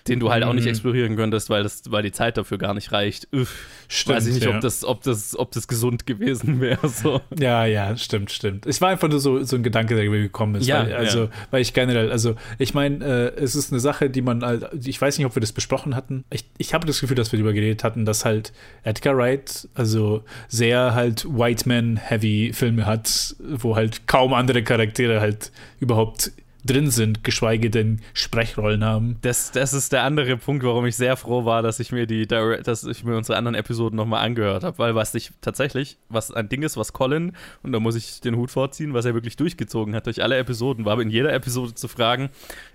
den 0.09 0.21
du 0.21 0.31
halt 0.31 0.45
auch 0.45 0.53
nicht 0.53 0.65
mhm. 0.65 0.71
explorieren 0.71 1.17
könntest, 1.17 1.51
weil, 1.51 1.62
das, 1.62 1.83
weil 1.91 2.03
die 2.03 2.12
Zeit 2.12 2.37
dafür 2.37 2.59
gar 2.59 2.75
nicht 2.75 2.93
reicht. 2.93 3.29
Üff, 3.33 3.67
stimmt, 3.88 4.17
weiß 4.17 4.27
ich 4.27 4.35
nicht, 4.35 4.47
ja. 4.47 4.55
ob, 4.55 4.61
das, 4.61 4.85
ob, 4.85 5.03
das, 5.03 5.38
ob 5.38 5.53
das 5.53 5.69
gesund 5.69 6.07
gewesen 6.07 6.61
wäre. 6.61 6.88
So. 6.88 7.21
Ja, 7.38 7.65
ja, 7.65 7.97
stimmt, 7.97 8.31
stimmt. 8.31 8.67
Es 8.67 8.81
war 8.81 8.91
einfach 8.91 9.09
nur 9.09 9.21
so, 9.21 9.43
so 9.45 9.57
ein 9.57 9.62
Gedanke, 9.62 9.95
der 9.95 10.09
mir 10.11 10.21
gekommen 10.21 10.57
ist. 10.57 10.67
Ja, 10.67 10.85
weil, 10.85 10.95
also, 10.95 11.25
ja. 11.25 11.31
weil 11.51 11.62
ich 11.62 11.73
generell, 11.73 12.11
also 12.11 12.35
ich 12.59 12.75
meine, 12.75 13.05
äh, 13.05 13.41
es 13.41 13.55
ist 13.55 13.73
eine 13.73 13.81
Sache, 13.81 14.11
die 14.11 14.23
man, 14.23 14.45
halt, 14.45 14.69
ich 14.85 15.01
weiß 15.01 15.19
nicht, 15.19 15.27
ob 15.27 15.37
wir 15.37 15.41
das 15.41 15.53
besprochen 15.53 15.95
hatten. 15.95 16.25
Ich, 16.31 16.45
ich 16.59 16.75
habe 16.75 16.87
das 16.87 17.01
Gefühl, 17.01 17.17
dass 17.17 17.33
wir 17.33 17.38
darüber 17.38 17.53
geredet 17.53 17.85
hatten, 17.85 18.05
dass 18.05 18.25
halt 18.25 18.53
Edgar 18.83 19.17
Wright, 19.17 19.69
also 19.75 20.25
sehr 20.49 20.95
halt 20.95 21.25
White 21.27 21.69
Man-heavy 21.69 22.53
Filme 22.53 22.87
hat, 22.87 23.37
wo 23.38 23.77
halt 23.77 24.07
kaum 24.07 24.35
andere 24.35 24.62
Charaktere 24.62 25.21
halt 25.21 25.53
überhaupt 25.81 26.33
drin 26.64 26.90
sind, 26.90 27.25
geschweige 27.25 27.70
denn 27.70 28.01
Sprechrollen 28.14 28.85
haben. 28.85 29.16
Das, 29.22 29.51
das 29.51 29.72
ist 29.72 29.92
der 29.92 30.05
andere 30.05 30.37
Punkt, 30.37 30.64
warum 30.64 30.87
ich 30.87 30.96
sehr 30.96 31.16
froh 31.16 31.44
war, 31.44 31.62
dass 31.62 31.81
ich 31.81 31.92
mir 31.92 32.07
die 32.07 32.27
dass 32.27 32.85
ich 32.85 33.05
mir 33.05 33.16
unsere 33.16 33.37
anderen 33.37 33.55
Episoden 33.55 33.96
nochmal 33.96 34.25
angehört 34.25 34.64
habe, 34.64 34.79
weil 34.79 34.94
was 34.94 35.14
ich 35.14 35.33
tatsächlich, 35.40 35.98
was 36.09 36.31
ein 36.31 36.48
Ding 36.48 36.62
ist, 36.62 36.77
was 36.77 36.92
Colin, 36.92 37.33
und 37.62 37.72
da 37.72 37.81
muss 37.81 37.96
ich 37.96 38.20
den 38.20 38.37
Hut 38.37 38.51
vorziehen, 38.51 38.94
was 38.94 39.05
er 39.05 39.14
wirklich 39.14 39.37
durchgezogen 39.37 39.94
hat 39.94 40.07
durch 40.07 40.22
alle 40.22 40.37
Episoden, 40.37 40.85
war 40.85 41.01
in 41.01 41.11
jeder 41.11 41.33
Episode 41.33 41.75
zu 41.75 41.88
fragen, 41.88 42.31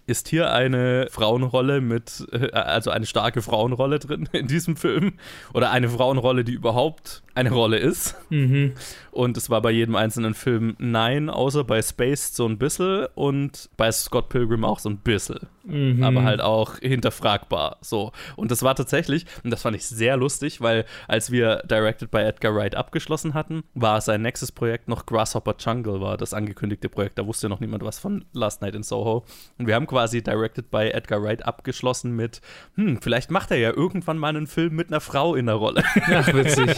ist 0.07 0.29
hier 0.29 0.53
eine 0.53 1.07
Frauenrolle 1.11 1.81
mit, 1.81 2.25
äh, 2.31 2.49
also 2.51 2.89
eine 2.91 3.05
starke 3.05 3.41
Frauenrolle 3.41 3.99
drin 3.99 4.27
in 4.31 4.47
diesem 4.47 4.77
Film? 4.77 5.13
Oder 5.53 5.71
eine 5.71 5.89
Frauenrolle, 5.89 6.43
die 6.43 6.53
überhaupt 6.53 7.23
eine 7.35 7.51
Rolle 7.51 7.77
ist? 7.77 8.15
Mhm. 8.29 8.73
Und 9.11 9.37
es 9.37 9.49
war 9.49 9.61
bei 9.61 9.71
jedem 9.71 9.95
einzelnen 9.95 10.33
Film 10.33 10.75
nein, 10.79 11.29
außer 11.29 11.63
bei 11.65 11.81
Spaced 11.81 12.35
so 12.35 12.47
ein 12.47 12.57
bisschen 12.57 13.07
und 13.15 13.69
bei 13.77 13.91
Scott 13.91 14.29
Pilgrim 14.29 14.65
auch 14.65 14.79
so 14.79 14.89
ein 14.89 14.97
bisschen. 14.97 15.47
Mhm. 15.67 16.03
Aber 16.03 16.23
halt 16.23 16.41
auch 16.41 16.77
hinterfragbar. 16.79 17.77
So. 17.81 18.11
Und 18.35 18.51
das 18.51 18.63
war 18.63 18.75
tatsächlich, 18.75 19.25
und 19.43 19.51
das 19.51 19.61
fand 19.61 19.75
ich 19.75 19.85
sehr 19.85 20.17
lustig, 20.17 20.61
weil 20.61 20.85
als 21.07 21.31
wir 21.31 21.63
Directed 21.69 22.11
by 22.11 22.19
Edgar 22.19 22.55
Wright 22.55 22.75
abgeschlossen 22.75 23.33
hatten, 23.33 23.63
war 23.73 24.01
sein 24.01 24.21
nächstes 24.21 24.51
Projekt 24.51 24.87
noch 24.87 25.05
Grasshopper 25.05 25.55
Jungle, 25.59 26.01
war 26.01 26.17
das 26.17 26.33
angekündigte 26.33 26.89
Projekt. 26.89 27.17
Da 27.19 27.25
wusste 27.25 27.49
noch 27.49 27.59
niemand 27.59 27.83
was 27.83 27.99
von 27.99 28.25
Last 28.33 28.61
Night 28.61 28.75
in 28.75 28.83
Soho. 28.83 29.25
Und 29.57 29.67
wir 29.67 29.75
haben 29.75 29.87
quasi 29.87 30.21
Directed 30.23 30.71
by 30.71 30.89
Edgar 30.91 31.21
Wright 31.23 31.45
abgeschlossen 31.45 32.15
mit, 32.15 32.41
hm, 32.75 33.01
vielleicht 33.01 33.31
macht 33.31 33.51
er 33.51 33.57
ja 33.57 33.71
irgendwann 33.71 34.17
mal 34.17 34.29
einen 34.29 34.47
Film 34.47 34.75
mit 34.75 34.87
einer 34.89 35.01
Frau 35.01 35.35
in 35.35 35.45
der 35.45 35.55
Rolle. 35.55 35.83
Ach, 36.13 36.33
witzig. 36.33 36.75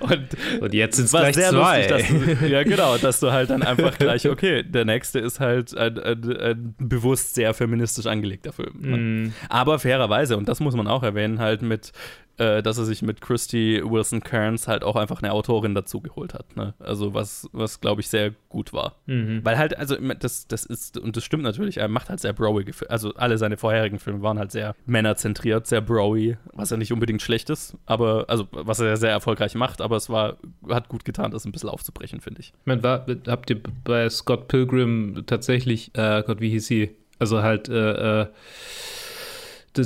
Und 0.00 0.28
Und 0.60 0.74
jetzt 0.74 0.96
sind 0.96 1.06
es 1.06 1.10
gleich 1.10 1.34
zwei. 1.34 1.86
lustig, 1.86 1.88
dass 1.88 2.38
du, 2.40 2.46
ja 2.46 2.62
genau, 2.62 2.96
dass 2.98 3.20
du 3.20 3.32
halt 3.32 3.50
dann 3.50 3.62
einfach 3.62 3.96
gleich, 3.98 4.28
okay, 4.28 4.62
der 4.62 4.84
nächste 4.84 5.18
ist 5.18 5.40
halt 5.40 5.76
ein, 5.76 5.98
ein, 5.98 6.17
ein 6.26 6.74
bewusst 6.78 7.34
sehr 7.34 7.54
feministisch 7.54 8.06
angelegter 8.06 8.52
Film. 8.52 8.74
Mhm. 8.78 9.32
Aber 9.48 9.78
fairerweise, 9.78 10.36
und 10.36 10.48
das 10.48 10.60
muss 10.60 10.74
man 10.74 10.86
auch 10.86 11.02
erwähnen, 11.02 11.38
halt 11.38 11.62
mit, 11.62 11.92
äh, 12.38 12.62
dass 12.62 12.78
er 12.78 12.84
sich 12.84 13.02
mit 13.02 13.20
Christy 13.20 13.82
Wilson 13.84 14.20
Cairns 14.20 14.68
halt 14.68 14.84
auch 14.84 14.96
einfach 14.96 15.22
eine 15.22 15.32
Autorin 15.32 15.74
dazu 15.74 16.00
geholt 16.00 16.34
hat. 16.34 16.56
Ne? 16.56 16.74
Also 16.78 17.14
was, 17.14 17.48
was 17.52 17.80
glaube 17.80 18.00
ich, 18.00 18.08
sehr 18.08 18.32
gut 18.48 18.72
war. 18.72 18.96
Mhm. 19.06 19.44
Weil 19.44 19.58
halt, 19.58 19.76
also 19.76 19.96
das, 19.96 20.46
das 20.46 20.64
ist, 20.64 20.98
und 20.98 21.16
das 21.16 21.24
stimmt 21.24 21.42
natürlich, 21.42 21.78
er 21.78 21.88
macht 21.88 22.08
halt 22.08 22.20
sehr 22.20 22.32
Filme. 22.32 22.90
Also 22.90 23.14
alle 23.14 23.38
seine 23.38 23.56
vorherigen 23.56 23.98
Filme 23.98 24.22
waren 24.22 24.38
halt 24.38 24.52
sehr 24.52 24.74
männerzentriert, 24.86 25.66
sehr 25.66 25.80
broy, 25.80 26.36
was 26.52 26.70
ja 26.70 26.76
nicht 26.76 26.92
unbedingt 26.92 27.22
schlecht 27.22 27.50
ist, 27.50 27.76
aber, 27.86 28.26
also 28.28 28.48
was 28.50 28.80
er 28.80 28.96
sehr 28.96 29.10
erfolgreich 29.10 29.54
macht, 29.54 29.80
aber 29.80 29.96
es 29.96 30.08
war, 30.08 30.36
hat 30.68 30.88
gut 30.88 31.04
getan, 31.04 31.30
das 31.30 31.44
ein 31.44 31.52
bisschen 31.52 31.68
aufzubrechen, 31.68 32.20
finde 32.20 32.40
ich. 32.40 32.48
Ich 32.48 32.66
meine, 32.66 32.82
war, 32.82 33.06
habt 33.26 33.50
ihr 33.50 33.60
bei 33.84 34.08
Scott 34.08 34.48
Pilgrim 34.48 35.24
tatsächlich, 35.26 35.90
äh, 35.94 36.22
Gott, 36.22 36.40
wie 36.40 36.50
hieß 36.50 36.66
sie? 36.66 36.96
Also 37.18 37.42
halt, 37.42 37.68
äh, 37.68 38.22
äh, 38.22 38.26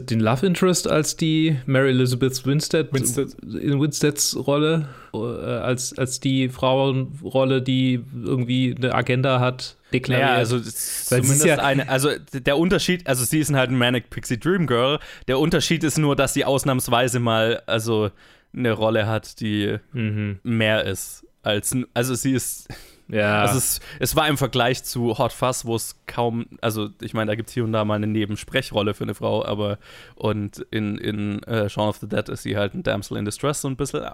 den 0.01 0.21
Love 0.21 0.47
Interest 0.47 0.89
als 0.89 1.17
die 1.17 1.59
Mary 1.67 1.91
Elizabeth 1.91 2.45
Winstead, 2.45 2.93
Winstead. 2.93 3.35
in 3.43 3.81
Winsteads 3.81 4.37
Rolle, 4.37 4.89
äh, 5.15 5.19
als, 5.19 5.97
als 5.99 6.21
die 6.21 6.49
Frauenrolle, 6.49 7.63
die 7.63 8.03
irgendwie 8.25 8.75
eine 8.77 8.95
Agenda 8.95 9.41
hat, 9.41 9.77
deklariert. 9.93 10.27
Naja, 10.27 10.39
also 10.39 10.61
zumindest 10.61 11.45
ja- 11.45 11.59
eine, 11.59 11.89
also 11.89 12.11
der 12.33 12.59
Unterschied, 12.59 13.07
also 13.07 13.25
sie 13.25 13.39
ist 13.39 13.53
halt 13.53 13.71
ein 13.71 13.79
Manic 13.79 14.11
Pixie 14.11 14.39
Dream 14.39 14.67
Girl. 14.67 14.99
Der 15.29 15.39
Unterschied 15.39 15.85
ist 15.85 15.99
nur, 15.99 16.17
dass 16.17 16.35
sie 16.35 16.45
ausnahmsweise 16.45 17.21
mal 17.21 17.63
also 17.67 18.11
eine 18.55 18.73
Rolle 18.73 19.07
hat, 19.07 19.41
die 19.41 19.79
mhm. 19.93 20.41
mehr 20.43 20.85
ist 20.85 21.25
als, 21.43 21.77
also 21.95 22.15
sie 22.15 22.33
ist 22.33 22.69
Ja. 23.13 23.43
Also 23.43 23.59
es, 23.59 23.81
es 24.01 24.17
war 24.17 24.27
im 24.29 24.37
Vergleich 24.39 24.83
zu 24.85 25.19
Hot 25.19 25.33
Fuzz, 25.33 25.65
wo 25.65 25.77
es 25.77 25.97
kaum, 26.07 26.47
also 26.61 26.89
ich 27.01 27.15
meine, 27.15 27.31
da 27.31 27.35
gibt 27.37 27.51
es 27.51 27.55
hier 27.55 27.63
und 27.65 27.73
da 27.73 27.85
mal 27.85 27.95
eine 27.97 28.07
Nebensprechrolle 28.07 28.95
für 28.95 29.05
eine 29.05 29.15
Frau, 29.15 29.45
aber 29.45 29.79
und 30.17 30.59
in, 30.71 30.97
in 30.99 31.43
äh, 31.45 31.69
Shaun 31.69 31.89
of 31.91 31.99
the 31.99 32.09
Dead 32.09 32.29
ist 32.31 32.43
sie 32.43 32.57
halt 32.57 32.75
ein 32.75 32.83
Damsel 32.83 33.19
in 33.19 33.25
Distress 33.25 33.61
so 33.61 33.69
ein 33.69 33.77
bisschen, 33.77 34.03
äh, 34.03 34.11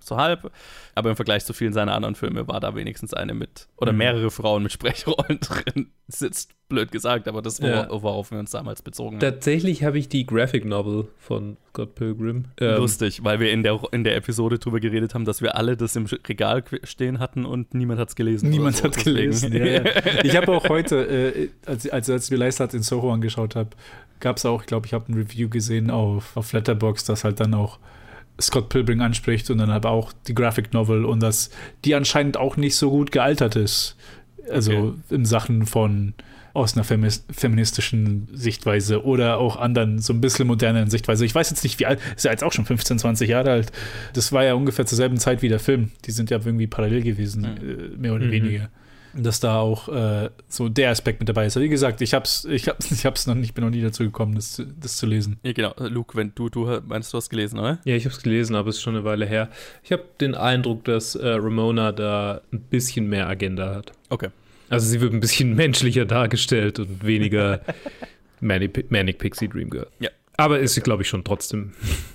so 0.00 0.16
halb, 0.16 0.50
aber 0.94 1.10
im 1.10 1.16
Vergleich 1.16 1.44
zu 1.44 1.52
vielen 1.52 1.72
seiner 1.74 1.94
anderen 1.94 2.14
Filme 2.14 2.48
war 2.48 2.58
da 2.58 2.74
wenigstens 2.74 3.12
eine 3.14 3.34
mit, 3.34 3.68
oder 3.76 3.92
Mhm. 3.92 3.98
mehrere 3.98 4.30
Frauen 4.30 4.62
mit 4.62 4.72
Sprechrollen 4.72 5.38
drin. 5.40 5.90
Sitzt 6.08 6.50
blöd 6.68 6.90
gesagt, 6.90 7.28
aber 7.28 7.42
das, 7.42 7.60
wor 7.60 7.68
Ja. 7.68 7.88
worauf 7.90 8.30
wir 8.30 8.38
uns 8.38 8.50
damals 8.50 8.80
bezogen 8.82 9.16
haben. 9.16 9.20
Tatsächlich 9.20 9.84
habe 9.84 9.98
ich 9.98 10.08
die 10.08 10.24
Graphic 10.26 10.64
Novel 10.64 11.08
von 11.18 11.58
Scott 11.72 11.94
Pilgrim. 11.94 12.44
Ähm, 12.60 12.76
Lustig, 12.76 13.24
weil 13.24 13.40
wir 13.40 13.50
in 13.50 13.62
der, 13.62 13.80
in 13.92 14.04
der 14.04 14.14
Episode 14.16 14.58
drüber 14.58 14.78
geredet 14.78 15.14
haben, 15.14 15.24
dass 15.24 15.40
wir 15.40 15.56
alle 15.56 15.74
das 15.74 15.96
im 15.96 16.04
Regal 16.04 16.62
stehen 16.84 17.18
hatten 17.18 17.46
und 17.46 17.72
niemand 17.72 17.98
hat 17.98 18.10
es 18.10 18.14
gelesen. 18.14 18.50
Niemand 18.50 18.76
so. 18.76 18.84
hat 18.84 18.96
Deswegen- 18.96 19.16
gelesen. 19.16 19.52
Ja, 19.54 19.64
ja. 19.66 19.82
Ich 20.22 20.36
habe 20.36 20.52
auch 20.52 20.68
heute, 20.68 20.96
äh, 21.06 21.48
als, 21.64 21.88
als, 21.88 22.10
als 22.10 22.30
wir 22.30 22.36
Leistat 22.36 22.74
in 22.74 22.82
Soho 22.82 23.10
angeschaut 23.10 23.56
haben, 23.56 23.70
gab 24.20 24.36
es 24.36 24.44
auch, 24.44 24.60
ich 24.60 24.66
glaube, 24.66 24.86
ich 24.86 24.92
habe 24.92 25.10
ein 25.10 25.14
Review 25.14 25.48
gesehen 25.48 25.90
auf, 25.90 26.36
auf 26.36 26.52
Letterboxd, 26.52 27.08
das 27.08 27.24
halt 27.24 27.40
dann 27.40 27.54
auch 27.54 27.78
Scott 28.38 28.68
Pilgrim 28.68 29.00
anspricht 29.00 29.50
und 29.50 29.56
dann 29.58 29.70
aber 29.70 29.90
auch 29.90 30.12
die 30.28 30.34
Graphic 30.34 30.74
Novel 30.74 31.06
und 31.06 31.20
dass 31.20 31.48
die 31.86 31.94
anscheinend 31.94 32.36
auch 32.36 32.58
nicht 32.58 32.76
so 32.76 32.90
gut 32.90 33.12
gealtert 33.12 33.56
ist. 33.56 33.96
Also 34.50 34.72
Okay. 34.72 34.92
in 35.10 35.24
Sachen 35.24 35.64
von 35.64 36.12
aus 36.54 36.76
einer 36.76 36.84
femis- 36.84 37.22
feministischen 37.32 38.28
Sichtweise 38.32 39.04
oder 39.04 39.38
auch 39.38 39.56
anderen, 39.56 39.98
so 40.00 40.12
ein 40.12 40.20
bisschen 40.20 40.46
moderneren 40.46 40.90
Sichtweise. 40.90 41.24
Ich 41.24 41.34
weiß 41.34 41.50
jetzt 41.50 41.62
nicht, 41.64 41.78
wie 41.80 41.86
alt, 41.86 42.00
ist 42.16 42.24
ja 42.24 42.30
jetzt 42.30 42.44
auch 42.44 42.52
schon 42.52 42.64
15, 42.66 42.98
20 42.98 43.28
Jahre 43.28 43.50
alt. 43.50 43.72
Das 44.14 44.32
war 44.32 44.44
ja 44.44 44.54
ungefähr 44.54 44.86
zur 44.86 44.96
selben 44.96 45.16
Zeit 45.18 45.42
wie 45.42 45.48
der 45.48 45.60
Film. 45.60 45.90
Die 46.04 46.10
sind 46.10 46.30
ja 46.30 46.38
irgendwie 46.44 46.66
parallel 46.66 47.02
gewesen, 47.02 47.44
äh, 47.44 47.96
mehr 47.96 48.14
oder 48.14 48.26
Mhm. 48.26 48.30
weniger. 48.32 48.68
Dass 49.14 49.40
da 49.40 49.58
auch 49.58 49.88
äh, 49.90 50.30
so 50.48 50.70
der 50.70 50.88
Aspekt 50.90 51.20
mit 51.20 51.28
dabei 51.28 51.44
ist. 51.44 51.54
Aber 51.58 51.64
wie 51.64 51.68
gesagt, 51.68 52.00
ich 52.00 52.14
hab's, 52.14 52.46
ich 52.46 52.66
hab's, 52.66 52.90
ich 52.90 53.04
hab's 53.04 53.26
noch 53.26 53.34
nicht, 53.34 53.52
bin 53.52 53.62
noch 53.62 53.70
nie 53.70 53.82
dazu 53.82 54.04
gekommen, 54.04 54.34
das, 54.34 54.52
zu- 54.54 54.64
das 54.64 54.96
zu 54.96 55.04
lesen. 55.04 55.36
Ja, 55.42 55.52
genau. 55.52 55.74
Luke, 55.80 56.16
wenn 56.16 56.32
du, 56.34 56.48
du 56.48 56.80
meinst, 56.86 57.12
du 57.12 57.18
hast 57.18 57.28
gelesen, 57.28 57.58
oder? 57.58 57.78
Ja, 57.84 57.94
ich 57.94 58.06
habe 58.06 58.14
es 58.14 58.22
gelesen, 58.22 58.56
aber 58.56 58.70
es 58.70 58.76
ist 58.76 58.82
schon 58.82 58.96
eine 58.96 59.04
Weile 59.04 59.26
her. 59.26 59.50
Ich 59.82 59.92
habe 59.92 60.02
den 60.18 60.34
Eindruck, 60.34 60.84
dass 60.84 61.14
äh, 61.14 61.28
Ramona 61.28 61.92
da 61.92 62.40
ein 62.54 62.60
bisschen 62.60 63.06
mehr 63.06 63.28
Agenda 63.28 63.74
hat. 63.74 63.92
Okay. 64.08 64.28
Also 64.72 64.86
sie 64.88 65.00
wird 65.00 65.12
ein 65.12 65.20
bisschen 65.20 65.54
menschlicher 65.56 66.04
dargestellt 66.04 66.78
und 66.78 67.04
weniger 67.06 67.60
Manic, 68.40 68.90
Manic 68.90 69.18
Pixie 69.18 69.48
Dream 69.48 69.70
Girl. 69.70 69.86
Ja. 70.00 70.10
Aber 70.36 70.58
ist 70.60 70.74
sie, 70.74 70.80
glaube 70.80 71.02
ich, 71.02 71.08
schon 71.08 71.22
trotzdem. 71.24 71.72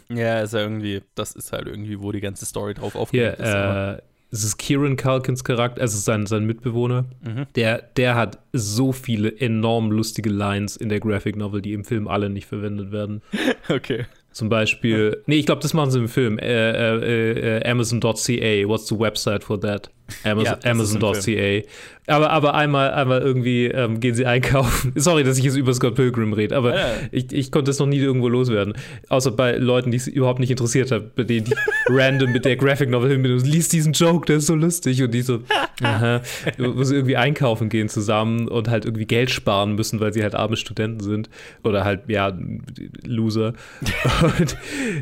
Ja, 0.09 0.41
ist 0.41 0.53
ja 0.53 0.61
irgendwie, 0.61 1.01
das 1.15 1.33
ist 1.33 1.51
halt 1.53 1.67
irgendwie, 1.67 1.99
wo 2.01 2.11
die 2.11 2.19
ganze 2.19 2.45
Story 2.45 2.73
drauf 2.73 2.95
aufgelegt 2.95 3.39
ist. 3.39 3.45
aber- 3.47 3.55
Ja, 3.55 3.93
äh, 3.93 4.01
es 4.29 4.43
ist 4.43 4.57
Kieran 4.57 4.97
Culkins 4.97 5.45
Charakter, 5.45 5.79
also 5.81 5.97
sein, 5.97 6.25
sein 6.25 6.45
Mitbewohner. 6.45 7.05
Mhm. 7.23 7.45
Der, 7.55 7.81
der 7.95 8.15
hat 8.15 8.39
so 8.51 8.91
viele 8.91 9.39
enorm 9.39 9.89
lustige 9.91 10.29
Lines 10.29 10.75
in 10.75 10.89
der 10.89 10.99
Graphic 10.99 11.37
Novel, 11.37 11.61
die 11.61 11.71
im 11.71 11.85
Film 11.85 12.09
alle 12.09 12.29
nicht 12.29 12.45
verwendet 12.47 12.91
werden. 12.91 13.21
Okay. 13.69 14.05
Zum 14.33 14.49
Beispiel, 14.49 15.23
nee, 15.25 15.35
ich 15.37 15.45
glaube, 15.45 15.61
das 15.61 15.73
machen 15.73 15.89
sie 15.91 15.99
im 15.99 16.07
Film. 16.09 16.37
Äh, 16.39 16.45
äh, 16.71 17.57
äh, 17.59 17.69
Amazon.ca, 17.69 18.67
what's 18.67 18.87
the 18.87 18.99
website 18.99 19.43
for 19.43 19.59
that? 19.59 19.89
Amazon, 20.23 20.57
Ja, 20.63 20.71
Amazon.ca. 20.71 21.67
Aber, 22.09 22.29
aber 22.29 22.53
einmal, 22.53 22.91
einmal 22.91 23.21
irgendwie 23.21 23.65
ähm, 23.65 23.99
gehen 23.99 24.15
sie 24.15 24.25
einkaufen. 24.25 24.93
Sorry, 24.95 25.25
dass 25.25 25.37
ich 25.37 25.43
jetzt 25.43 25.57
über 25.57 25.73
Scott 25.73 25.95
Pilgrim 25.95 26.31
rede, 26.31 26.55
aber 26.55 26.73
Ja. 26.75 26.85
ich, 27.11 27.33
ich 27.33 27.51
konnte 27.51 27.71
es 27.71 27.79
noch 27.79 27.85
nie 27.85 27.97
irgendwo 27.97 28.29
loswerden. 28.29 28.75
Außer 29.09 29.31
bei 29.31 29.57
Leuten, 29.57 29.91
die 29.91 29.97
es 29.97 30.07
überhaupt 30.07 30.39
nicht 30.39 30.49
interessiert 30.49 30.89
hat, 30.91 31.15
bei 31.15 31.23
denen 31.23 31.47
ich 31.47 31.53
random 31.89 32.31
mit 32.31 32.45
der 32.45 32.55
Graphic 32.55 32.89
Novel 32.89 33.11
hin 33.11 33.23
bin 33.23 33.33
und 33.33 33.45
liest 33.45 33.73
diesen 33.73 33.91
Joke, 33.91 34.25
der 34.25 34.37
ist 34.37 34.47
so 34.47 34.55
lustig. 34.55 35.03
Und 35.03 35.13
die 35.13 35.21
so, 35.21 35.39
aha, 35.83 36.21
wo 36.57 36.81
sie 36.85 36.95
irgendwie 36.95 37.17
einkaufen 37.17 37.67
gehen 37.67 37.89
zusammen 37.89 38.47
und 38.47 38.69
halt 38.69 38.85
irgendwie 38.85 39.05
Geld 39.05 39.29
sparen 39.29 39.75
müssen, 39.75 39.99
weil 39.99 40.13
sie 40.13 40.23
halt 40.23 40.33
arme 40.33 40.55
Studenten 40.55 41.01
sind. 41.01 41.29
Oder 41.65 41.83
halt, 41.83 42.03
ja, 42.07 42.31
Loser. 43.05 43.53
Und, 44.39 44.57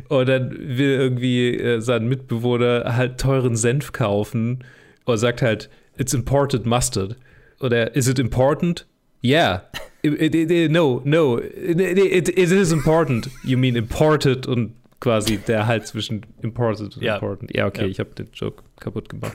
und 0.09 0.27
dann 0.29 0.51
will 0.59 0.89
irgendwie 0.89 1.55
äh, 1.55 1.79
sein 1.81 2.07
Mitbewohner 2.07 2.95
halt 2.95 3.19
teuren 3.19 3.55
Senf 3.55 3.91
kaufen 3.91 4.63
und 5.05 5.17
sagt 5.17 5.41
halt, 5.41 5.69
it's 5.97 6.13
imported 6.13 6.65
mustard. 6.65 7.15
Oder 7.61 7.95
is 7.95 8.07
it 8.07 8.19
important? 8.19 8.85
Yeah. 9.23 9.61
It- 10.03 10.35
it- 10.35 10.51
it- 10.51 10.71
no, 10.71 11.01
no. 11.03 11.39
It, 11.39 12.29
is 12.29 12.71
important. 12.71 13.29
You 13.43 13.57
mean 13.57 13.75
imported 13.75 14.45
und 14.45 14.73
quasi 14.99 15.37
der 15.37 15.65
halt 15.67 15.87
zwischen 15.87 16.25
imported 16.41 16.95
und 16.97 17.01
Ja. 17.03 17.15
important. 17.15 17.55
Ja, 17.55 17.65
okay, 17.67 17.81
Ja. 17.83 17.87
ich 17.87 17.99
habe 17.99 18.09
den 18.11 18.27
Joke 18.33 18.63
kaputt 18.79 19.09
gemacht. 19.09 19.33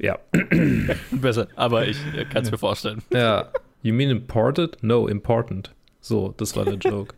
Ja. 0.00 0.18
Besser, 1.12 1.48
aber 1.54 1.86
ich 1.86 1.96
kann 2.32 2.42
es 2.44 2.50
mir 2.50 2.58
vorstellen. 2.58 3.02
Ja. 3.12 3.50
You 3.82 3.94
mean 3.94 4.10
imported? 4.10 4.78
No, 4.82 5.06
important. 5.08 5.72
So, 6.00 6.34
das 6.36 6.56
war 6.56 6.64
der 6.64 6.74
Joke. 6.74 7.14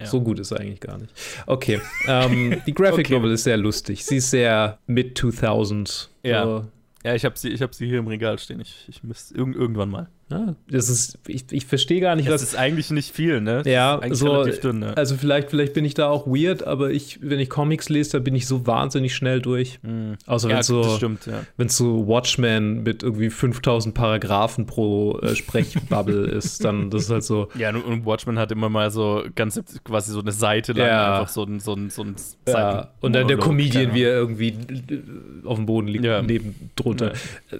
Ja. 0.00 0.06
So 0.06 0.20
gut 0.20 0.38
ist 0.40 0.50
er 0.50 0.60
eigentlich 0.60 0.80
gar 0.80 0.98
nicht. 0.98 1.12
Okay. 1.46 1.80
Ähm, 2.08 2.60
die 2.66 2.74
Graphic 2.74 3.06
Okay. 3.06 3.14
Novel 3.14 3.32
ist 3.32 3.44
sehr 3.44 3.56
lustig. 3.56 4.04
Sie 4.04 4.16
ist 4.16 4.30
sehr 4.30 4.78
mid-2000s. 4.86 6.08
Ja. 6.22 6.44
So. 6.44 6.64
Ja, 7.04 7.14
ich 7.14 7.24
habe 7.24 7.38
sie, 7.38 7.48
ich 7.48 7.62
hab 7.62 7.74
sie 7.74 7.86
hier 7.86 7.98
im 7.98 8.06
Regal 8.06 8.38
stehen. 8.38 8.60
Ich, 8.60 8.88
ich 8.88 9.02
müsste 9.02 9.34
irg 9.34 9.54
irgendwann 9.54 9.90
mal. 9.90 10.10
Ja, 10.30 10.54
das 10.70 10.88
ist, 10.88 11.18
ich, 11.26 11.44
ich 11.50 11.66
verstehe 11.66 12.00
gar 12.00 12.14
nicht, 12.14 12.28
Das 12.28 12.34
was. 12.34 12.42
ist 12.50 12.54
eigentlich 12.56 12.90
nicht 12.90 13.14
viel, 13.14 13.40
ne? 13.40 13.58
Das 13.64 13.66
Ja, 13.66 14.00
so, 14.12 14.44
dünn, 14.44 14.78
ne? 14.78 14.96
also 14.96 15.16
vielleicht, 15.16 15.50
vielleicht 15.50 15.72
bin 15.74 15.84
ich 15.84 15.94
da 15.94 16.08
auch 16.08 16.26
weird, 16.26 16.62
aber 16.64 16.90
ich, 16.90 17.18
wenn 17.20 17.40
ich 17.40 17.50
Comics 17.50 17.88
lese, 17.88 18.12
da 18.12 18.18
bin 18.20 18.34
ich 18.36 18.46
so 18.46 18.66
wahnsinnig 18.66 19.14
schnell 19.14 19.40
durch. 19.42 19.80
Außer 20.26 20.48
ja, 20.48 20.56
wenn 20.56 20.62
so, 20.62 20.82
das 20.84 20.96
stimmt, 20.96 21.26
ja. 21.26 21.42
wenn 21.56 21.68
so 21.68 22.06
Watchmen 22.06 22.82
mit 22.84 23.02
irgendwie 23.02 23.28
5000 23.30 23.94
Paragraphen 23.94 24.66
pro 24.66 25.18
äh, 25.18 25.34
Sprechbubble 25.34 26.26
ist, 26.30 26.64
dann 26.64 26.90
das 26.90 27.02
ist 27.04 27.10
halt 27.10 27.24
so. 27.24 27.48
Ja, 27.58 27.70
und- 27.74 28.06
Watchmen 28.06 28.38
hat 28.38 28.52
immer 28.52 28.68
mal 28.68 28.90
so 28.90 29.24
ganz 29.34 29.60
quasi 29.84 30.12
so 30.12 30.20
eine 30.20 30.32
Seite 30.32 30.72
lang 30.72 30.86
Ja. 30.86 31.12
einfach 31.20 31.32
so 31.32 31.42
ein, 31.42 31.58
so 31.60 31.74
ein, 31.74 31.90
so 31.90 32.02
ein 32.02 32.14
Ja, 32.46 32.92
und 33.00 33.14
dann 33.14 33.26
der 33.28 33.36
Comedian, 33.38 33.94
wie 33.94 34.02
er 34.04 34.12
irgendwie 34.14 34.48
äh, 34.48 35.00
auf 35.44 35.56
dem 35.56 35.66
Boden 35.66 35.88
liegt, 35.88 36.04
neben 36.26 36.70
drunter. 36.76 37.12
Äh, 37.50 37.58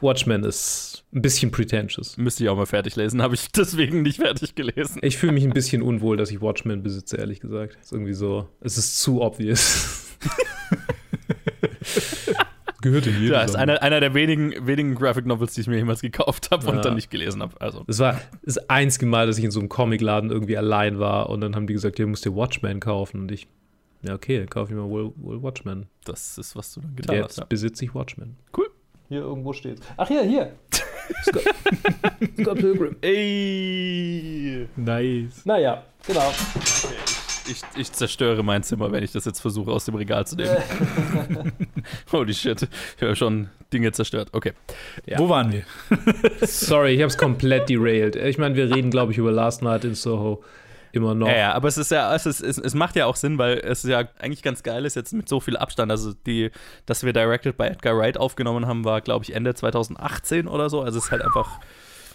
Watchmen 0.00 0.44
ist 0.44 1.04
ein 1.14 1.22
bisschen 1.22 1.50
pretentious. 1.50 1.93
Müsste 2.16 2.44
ich 2.44 2.50
auch 2.50 2.56
mal 2.56 2.66
fertig 2.66 2.96
lesen, 2.96 3.22
habe 3.22 3.34
ich 3.34 3.50
deswegen 3.52 4.02
nicht 4.02 4.20
fertig 4.20 4.54
gelesen. 4.54 5.00
Ich 5.02 5.16
fühle 5.18 5.32
mich 5.32 5.44
ein 5.44 5.52
bisschen 5.52 5.82
unwohl, 5.82 6.16
dass 6.16 6.30
ich 6.30 6.40
Watchmen 6.40 6.82
besitze, 6.82 7.16
ehrlich 7.16 7.40
gesagt. 7.40 7.76
Ist 7.80 7.92
irgendwie 7.92 8.14
so, 8.14 8.48
es 8.60 8.78
ist 8.78 9.00
zu 9.00 9.20
obvious. 9.22 10.16
Gehört 12.82 13.06
in 13.06 13.22
Ja, 13.26 13.40
ist 13.42 13.56
einer, 13.56 13.82
einer 13.82 13.98
der 14.00 14.12
wenigen, 14.12 14.66
wenigen 14.66 14.94
Graphic 14.94 15.24
Novels, 15.24 15.54
die 15.54 15.62
ich 15.62 15.66
mir 15.66 15.76
jemals 15.76 16.02
gekauft 16.02 16.50
habe 16.50 16.66
Ja. 16.66 16.72
und 16.72 16.84
dann 16.84 16.94
nicht 16.94 17.10
gelesen 17.10 17.40
habe. 17.40 17.58
Also. 17.60 17.82
Das 17.86 17.98
war 17.98 18.20
das 18.42 18.58
einzige 18.68 19.06
Mal, 19.06 19.26
dass 19.26 19.38
ich 19.38 19.44
in 19.44 19.50
so 19.50 19.60
einem 19.60 19.70
Comicladen 19.70 20.30
irgendwie 20.30 20.58
allein 20.58 20.98
war 20.98 21.30
und 21.30 21.40
dann 21.40 21.56
haben 21.56 21.66
die 21.66 21.72
gesagt, 21.72 21.98
du 21.98 22.06
musst 22.06 22.26
dir 22.26 22.34
Watchmen 22.36 22.80
kaufen 22.80 23.20
und 23.22 23.32
ich, 23.32 23.46
ja 24.02 24.14
okay, 24.14 24.38
dann 24.38 24.50
kaufe 24.50 24.70
ich 24.72 24.76
mir 24.76 24.86
wohl, 24.88 25.12
wohl 25.16 25.42
Watchmen. 25.42 25.86
Das 26.04 26.36
ist, 26.36 26.56
was 26.56 26.74
du 26.74 26.80
dann 26.82 26.94
getan 26.94 27.16
Jetzt 27.16 27.24
hast. 27.28 27.38
Ja. 27.38 27.44
besitze 27.46 27.84
ich 27.86 27.94
Watchmen. 27.94 28.36
Cool. 28.54 28.68
Hier 29.08 29.20
irgendwo 29.20 29.52
steht 29.54 29.80
Ach 29.96 30.10
ja, 30.10 30.20
hier. 30.20 30.52
Scott, 31.22 31.42
Scott 32.40 32.58
Pilgrim. 32.58 32.96
Ey! 33.02 34.68
Nice. 34.76 35.44
Naja, 35.44 35.84
genau. 36.06 36.32
Ich, 37.46 37.60
ich 37.76 37.92
zerstöre 37.92 38.42
mein 38.42 38.62
Zimmer, 38.62 38.90
wenn 38.90 39.04
ich 39.04 39.12
das 39.12 39.26
jetzt 39.26 39.40
versuche 39.40 39.70
aus 39.70 39.84
dem 39.84 39.94
Regal 39.96 40.26
zu 40.26 40.36
nehmen. 40.36 40.56
Holy 42.12 42.32
shit. 42.32 42.66
Ich 42.96 43.02
habe 43.02 43.16
schon 43.16 43.48
Dinge 43.72 43.92
zerstört. 43.92 44.28
Okay. 44.32 44.52
Ja. 45.04 45.18
Wo 45.18 45.28
waren 45.28 45.52
wir? 45.52 45.64
Sorry, 46.46 46.94
ich 46.94 47.00
habe 47.00 47.08
es 47.08 47.18
komplett 47.18 47.68
derailed. 47.68 48.16
Ich 48.16 48.38
meine, 48.38 48.56
wir 48.56 48.74
reden, 48.74 48.90
glaube 48.90 49.12
ich, 49.12 49.18
über 49.18 49.30
Last 49.30 49.62
Night 49.62 49.84
in 49.84 49.94
Soho 49.94 50.42
immer 50.94 51.14
noch. 51.14 51.28
Ja, 51.28 51.36
ja, 51.36 51.52
aber 51.52 51.68
es 51.68 51.78
ist 51.78 51.90
ja, 51.90 52.14
es, 52.14 52.26
ist, 52.26 52.40
es, 52.40 52.58
es 52.58 52.74
macht 52.74 52.96
ja 52.96 53.06
auch 53.06 53.16
Sinn, 53.16 53.38
weil 53.38 53.58
es 53.58 53.82
ja 53.82 54.04
eigentlich 54.18 54.42
ganz 54.42 54.62
geil 54.62 54.84
ist, 54.84 54.94
jetzt 54.94 55.12
mit 55.12 55.28
so 55.28 55.40
viel 55.40 55.56
Abstand. 55.56 55.90
Also, 55.90 56.12
die, 56.26 56.50
dass 56.86 57.04
wir 57.04 57.12
Directed 57.12 57.56
bei 57.56 57.68
Edgar 57.68 57.96
Wright 57.96 58.18
aufgenommen 58.18 58.66
haben, 58.66 58.84
war, 58.84 59.00
glaube 59.00 59.24
ich, 59.24 59.34
Ende 59.34 59.54
2018 59.54 60.48
oder 60.48 60.70
so. 60.70 60.82
Also, 60.82 60.98
es 60.98 61.06
ist 61.06 61.10
halt 61.10 61.22
einfach 61.22 61.60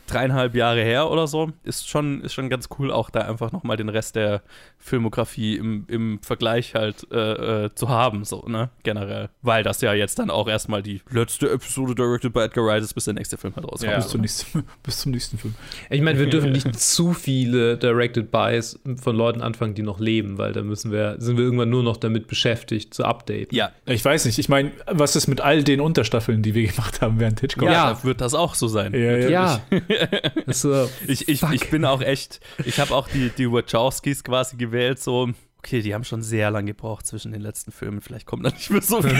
dreieinhalb 0.09 0.55
Jahre 0.55 0.81
her 0.81 1.09
oder 1.09 1.27
so. 1.27 1.51
Ist 1.63 1.89
schon, 1.89 2.21
ist 2.21 2.33
schon 2.33 2.49
ganz 2.49 2.69
cool, 2.77 2.91
auch 2.91 3.09
da 3.09 3.21
einfach 3.21 3.51
nochmal 3.51 3.77
den 3.77 3.89
Rest 3.89 4.15
der 4.15 4.41
Filmografie 4.77 5.55
im, 5.55 5.85
im 5.87 6.19
Vergleich 6.21 6.75
halt 6.75 7.07
äh, 7.11 7.65
äh, 7.65 7.75
zu 7.75 7.89
haben, 7.89 8.23
so, 8.23 8.45
ne, 8.47 8.69
generell. 8.83 9.29
Weil 9.41 9.63
das 9.63 9.81
ja 9.81 9.93
jetzt 9.93 10.19
dann 10.19 10.29
auch 10.29 10.47
erstmal 10.47 10.81
die 10.81 11.01
letzte 11.11 11.49
Episode 11.49 11.95
Directed 11.95 12.33
by 12.33 12.41
Edgar 12.41 12.65
Wright 12.65 12.83
ist, 12.83 12.93
bis 12.93 13.05
der 13.05 13.13
nächste 13.13 13.37
Film 13.37 13.55
halt 13.55 13.65
rauskommt. 13.65 13.91
Ja. 13.91 13.97
Bis, 13.97 14.07
zum 14.07 14.21
nächsten, 14.21 14.63
bis 14.83 14.99
zum 14.99 15.11
nächsten 15.11 15.37
Film. 15.37 15.55
Ich 15.89 16.01
meine, 16.01 16.19
wir 16.19 16.29
dürfen 16.29 16.51
nicht 16.51 16.79
zu 16.79 17.13
viele 17.13 17.77
Directed 17.77 18.31
Buys 18.31 18.79
von 19.01 19.15
Leuten 19.15 19.41
anfangen, 19.41 19.75
die 19.75 19.83
noch 19.83 19.99
leben, 19.99 20.37
weil 20.37 20.53
da 20.53 20.61
müssen 20.61 20.91
wir, 20.91 21.15
sind 21.19 21.37
wir 21.37 21.43
irgendwann 21.43 21.69
nur 21.69 21.83
noch 21.83 21.97
damit 21.97 22.27
beschäftigt, 22.27 22.93
zu 22.93 23.05
updaten. 23.05 23.55
Ja, 23.55 23.71
Ich 23.85 24.03
weiß 24.03 24.25
nicht. 24.25 24.39
Ich 24.39 24.49
meine, 24.49 24.71
was 24.87 25.15
ist 25.15 25.27
mit 25.27 25.41
all 25.41 25.63
den 25.63 25.81
Unterstaffeln, 25.81 26.41
die 26.41 26.53
wir 26.55 26.67
gemacht 26.67 27.01
haben 27.01 27.19
während 27.19 27.39
Hitchcock? 27.39 27.69
ja, 27.69 28.03
wird 28.03 28.21
das 28.21 28.33
auch 28.33 28.55
so 28.55 28.67
sein. 28.67 28.93
Ja, 28.93 29.17
ja. 29.17 29.29
Ja. 29.29 29.61
Äh, 29.99 30.87
Ich, 31.07 31.27
ich, 31.27 31.43
ich 31.43 31.69
bin 31.69 31.85
auch 31.85 32.01
echt, 32.01 32.39
ich 32.65 32.79
habe 32.79 32.95
auch 32.95 33.07
die, 33.07 33.29
die 33.29 33.51
Wachowskis 33.51 34.23
quasi 34.23 34.57
gewählt, 34.57 34.99
so, 34.99 35.29
okay, 35.59 35.81
die 35.81 35.93
haben 35.93 36.03
schon 36.03 36.21
sehr 36.21 36.51
lange 36.51 36.71
gebraucht 36.73 37.05
zwischen 37.05 37.31
den 37.31 37.41
letzten 37.41 37.71
Filmen, 37.71 38.01
vielleicht 38.01 38.25
kommt 38.25 38.45
da 38.45 38.49
nicht 38.49 38.69
mehr 38.69 38.81
so 38.81 39.01
viel. 39.01 39.11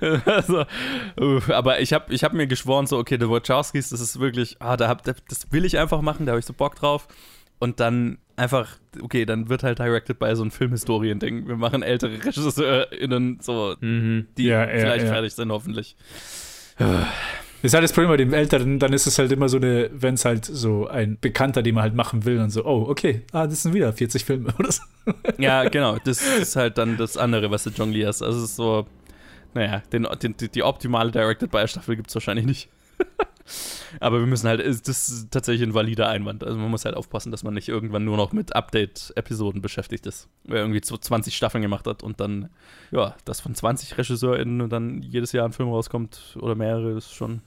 also, 0.24 0.64
uff, 1.16 1.50
aber 1.50 1.80
ich 1.80 1.92
habe 1.92 2.12
ich 2.14 2.24
hab 2.24 2.32
mir 2.32 2.46
geschworen, 2.46 2.86
so, 2.86 2.98
okay, 2.98 3.18
die 3.18 3.28
Wachowskis, 3.28 3.90
das 3.90 4.00
ist 4.00 4.20
wirklich, 4.20 4.56
ah, 4.60 4.76
da 4.76 4.88
hab, 4.88 5.04
das 5.04 5.18
will 5.50 5.64
ich 5.64 5.78
einfach 5.78 6.00
machen, 6.00 6.26
da 6.26 6.32
habe 6.32 6.40
ich 6.40 6.46
so 6.46 6.52
Bock 6.52 6.76
drauf. 6.76 7.08
Und 7.60 7.80
dann 7.80 8.18
einfach, 8.36 8.78
okay, 9.00 9.24
dann 9.24 9.48
wird 9.48 9.62
halt 9.62 9.78
directed 9.78 10.18
bei 10.18 10.34
so 10.34 10.42
einem 10.42 10.50
Filmhistorien-Ding. 10.50 11.46
Wir 11.46 11.56
machen 11.56 11.82
ältere 11.82 12.22
RegisseurInnen, 12.24 13.38
so, 13.40 13.76
mhm. 13.80 14.26
die 14.36 14.44
Ja, 14.44 14.68
ja, 14.68 14.78
vielleicht 14.80 15.06
ja. 15.06 15.12
fertig 15.12 15.32
sind, 15.34 15.50
hoffentlich. 15.50 15.96
Das 17.64 17.70
ist 17.70 17.74
halt 17.76 17.84
das 17.84 17.92
Problem 17.94 18.10
bei 18.10 18.18
den 18.18 18.34
Älteren, 18.34 18.78
dann 18.78 18.92
ist 18.92 19.06
es 19.06 19.18
halt 19.18 19.32
immer 19.32 19.48
so 19.48 19.56
eine, 19.56 19.88
wenn 19.94 20.14
es 20.14 20.26
halt 20.26 20.44
so 20.44 20.86
ein 20.86 21.16
Bekannter, 21.18 21.62
den 21.62 21.74
man 21.74 21.82
halt 21.84 21.94
machen 21.94 22.26
will, 22.26 22.36
dann 22.36 22.50
so, 22.50 22.62
oh, 22.66 22.84
okay, 22.90 23.22
ah, 23.32 23.46
das 23.46 23.62
sind 23.62 23.72
wieder 23.72 23.90
40 23.90 24.22
Filme 24.22 24.52
oder 24.58 24.70
so. 24.70 24.82
Ja, 25.38 25.66
genau. 25.70 25.96
Das 26.04 26.20
ist 26.20 26.56
halt 26.56 26.76
dann 26.76 26.98
das 26.98 27.16
andere, 27.16 27.50
was 27.50 27.64
du 27.64 27.70
jonglierst. 27.70 28.22
Also 28.22 28.36
es 28.40 28.44
ist 28.50 28.56
so, 28.56 28.86
naja, 29.54 29.82
den, 29.94 30.06
den, 30.22 30.36
die, 30.36 30.50
die 30.50 30.62
optimale 30.62 31.10
Directed 31.10 31.50
by 31.50 31.66
Staffel 31.66 31.96
gibt 31.96 32.10
es 32.10 32.14
wahrscheinlich 32.14 32.44
nicht. 32.44 32.68
Aber 34.00 34.18
wir 34.20 34.26
müssen 34.26 34.46
halt, 34.46 34.60
ist- 34.60 34.86
das 34.86 35.08
ist 35.08 35.30
tatsächlich 35.30 35.66
ein 35.66 35.72
valider 35.72 36.08
Einwand. 36.10 36.44
Also 36.44 36.58
man 36.58 36.70
muss 36.70 36.84
halt 36.84 36.96
aufpassen, 36.96 37.30
dass 37.30 37.44
man 37.44 37.54
nicht 37.54 37.70
irgendwann 37.70 38.04
nur 38.04 38.18
noch 38.18 38.32
mit 38.32 38.54
Update-Episoden 38.54 39.62
beschäftigt 39.62 40.04
ist. 40.06 40.28
Wer 40.44 40.60
irgendwie 40.60 40.82
so 40.84 40.98
20 40.98 41.34
Staffeln 41.34 41.62
gemacht 41.62 41.86
hat 41.86 42.02
und 42.02 42.20
dann, 42.20 42.50
ja, 42.90 43.14
dass 43.24 43.40
von 43.40 43.54
20 43.54 43.96
RegisseurInnen 43.96 44.60
und 44.60 44.70
dann 44.70 45.00
jedes 45.00 45.32
Jahr 45.32 45.46
ein 45.46 45.52
Film 45.54 45.70
rauskommt 45.70 46.36
oder 46.40 46.54
mehrere, 46.54 46.90
ist 46.98 47.14
schon 47.14 47.40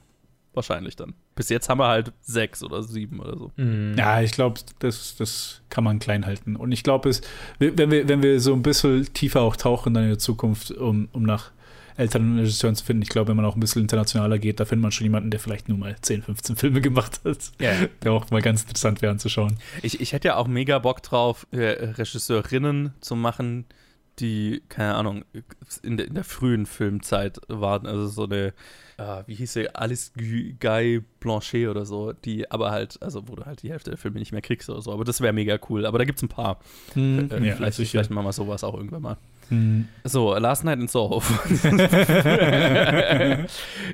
wahrscheinlich 0.57 0.97
dann. 0.97 1.13
Bis 1.35 1.47
jetzt 1.47 1.69
haben 1.69 1.79
wir 1.79 1.87
halt 1.87 2.11
sechs 2.21 2.61
oder 2.63 2.83
sieben 2.83 3.21
oder 3.21 3.37
so. 3.37 3.51
Mhm. 3.55 3.95
Ja, 3.97 4.21
ich 4.21 4.33
glaube, 4.33 4.59
das, 4.79 5.15
das 5.15 5.61
kann 5.69 5.85
man 5.85 5.99
klein 5.99 6.25
halten. 6.25 6.57
Und 6.57 6.73
ich 6.73 6.83
glaube, 6.83 7.07
es, 7.07 7.21
wenn 7.59 7.89
wir, 7.91 8.09
wenn 8.09 8.21
wir 8.21 8.41
so 8.41 8.51
ein 8.53 8.61
bisschen 8.63 9.05
tiefer 9.13 9.41
auch 9.41 9.55
tauchen 9.55 9.93
dann 9.93 10.03
in 10.03 10.09
der 10.09 10.19
Zukunft, 10.19 10.71
um, 10.71 11.07
um 11.13 11.23
nach 11.23 11.51
älteren 11.95 12.37
Regisseuren 12.37 12.75
zu 12.75 12.85
finden, 12.85 13.01
ich 13.01 13.09
glaube, 13.09 13.29
wenn 13.29 13.37
man 13.37 13.45
auch 13.45 13.55
ein 13.55 13.59
bisschen 13.59 13.81
internationaler 13.81 14.37
geht, 14.37 14.59
da 14.59 14.65
findet 14.65 14.83
man 14.83 14.91
schon 14.91 15.05
jemanden, 15.05 15.31
der 15.31 15.39
vielleicht 15.39 15.67
nur 15.67 15.79
mal 15.79 15.95
10, 15.99 16.21
15 16.23 16.55
Filme 16.55 16.79
gemacht 16.81 17.21
hat. 17.25 17.37
Ja. 17.59 17.71
Der 18.03 18.11
auch 18.11 18.29
mal 18.29 18.41
ganz 18.43 18.61
interessant 18.63 19.01
wäre 19.01 19.11
anzuschauen. 19.11 19.57
Ich, 19.81 19.99
ich 19.99 20.13
hätte 20.13 20.27
ja 20.27 20.35
auch 20.35 20.47
mega 20.47 20.77
Bock 20.77 21.01
drauf, 21.01 21.47
äh, 21.51 21.57
Regisseurinnen 21.61 22.93
zu 23.01 23.15
machen, 23.15 23.65
die, 24.19 24.61
keine 24.69 24.95
Ahnung, 24.95 25.25
in, 25.83 25.97
der- 25.97 26.07
in 26.07 26.15
der 26.15 26.23
frühen 26.23 26.65
Filmzeit 26.65 27.39
waren. 27.47 27.85
Also 27.85 28.07
so 28.07 28.23
eine, 28.25 28.53
äh, 28.97 29.23
wie 29.27 29.35
hieß 29.35 29.53
sie, 29.53 29.69
Alice 29.75 30.11
Guy 30.59 31.03
Blanchet 31.19 31.67
oder 31.69 31.85
so, 31.85 32.13
die 32.13 32.49
aber 32.49 32.71
halt, 32.71 32.97
also 33.01 33.27
wo 33.27 33.35
du 33.35 33.45
halt 33.45 33.61
die 33.63 33.69
Hälfte 33.71 33.91
der 33.91 33.97
Filme 33.97 34.19
nicht 34.19 34.31
mehr 34.31 34.41
kriegst 34.41 34.69
oder 34.69 34.81
so. 34.81 34.91
Aber 34.91 35.03
das 35.05 35.21
wäre 35.21 35.33
mega 35.33 35.57
cool. 35.69 35.85
Aber 35.85 35.97
da 35.99 36.05
gibt 36.05 36.17
es 36.19 36.23
ein 36.23 36.29
paar. 36.29 36.59
Äh, 36.95 37.21
ja, 37.45 37.55
vielleicht, 37.55 37.77
vielleicht 37.77 38.09
machen 38.09 38.25
wir 38.25 38.33
sowas 38.33 38.63
auch 38.63 38.73
irgendwann 38.75 39.01
mal. 39.03 39.17
Hm. 39.49 39.87
So, 40.03 40.35
Last 40.35 40.65
Night 40.65 40.77
in 40.79 40.87
Soho. 40.89 41.21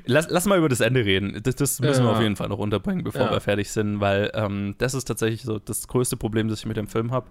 lass, 0.06 0.28
lass 0.30 0.46
mal 0.46 0.58
über 0.58 0.68
das 0.68 0.80
Ende 0.80 1.04
reden. 1.04 1.40
Das, 1.42 1.54
das 1.56 1.80
müssen 1.80 2.04
wir 2.04 2.10
Ja. 2.10 2.16
auf 2.16 2.22
jeden 2.22 2.36
Fall 2.36 2.48
noch 2.48 2.58
unterbringen, 2.58 3.04
bevor 3.04 3.22
Ja. 3.26 3.30
wir 3.30 3.40
fertig 3.40 3.70
sind, 3.70 4.00
weil 4.00 4.30
ähm, 4.34 4.74
das 4.78 4.94
ist 4.94 5.04
tatsächlich 5.04 5.42
so 5.42 5.58
das 5.58 5.86
größte 5.88 6.16
Problem, 6.16 6.48
das 6.48 6.60
ich 6.60 6.66
mit 6.66 6.76
dem 6.76 6.88
Film 6.88 7.10
habe, 7.12 7.26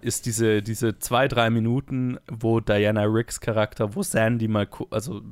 ist 0.00 0.26
diese, 0.26 0.62
diese 0.62 0.98
zwei, 0.98 1.28
drei 1.28 1.50
Minuten, 1.50 2.18
wo 2.30 2.60
Diana 2.60 3.04
Ricks 3.04 3.40
Charakter, 3.40 3.94
wo 3.94 4.02
Sandy 4.02 4.48
mal, 4.48 4.68
also 4.90 5.22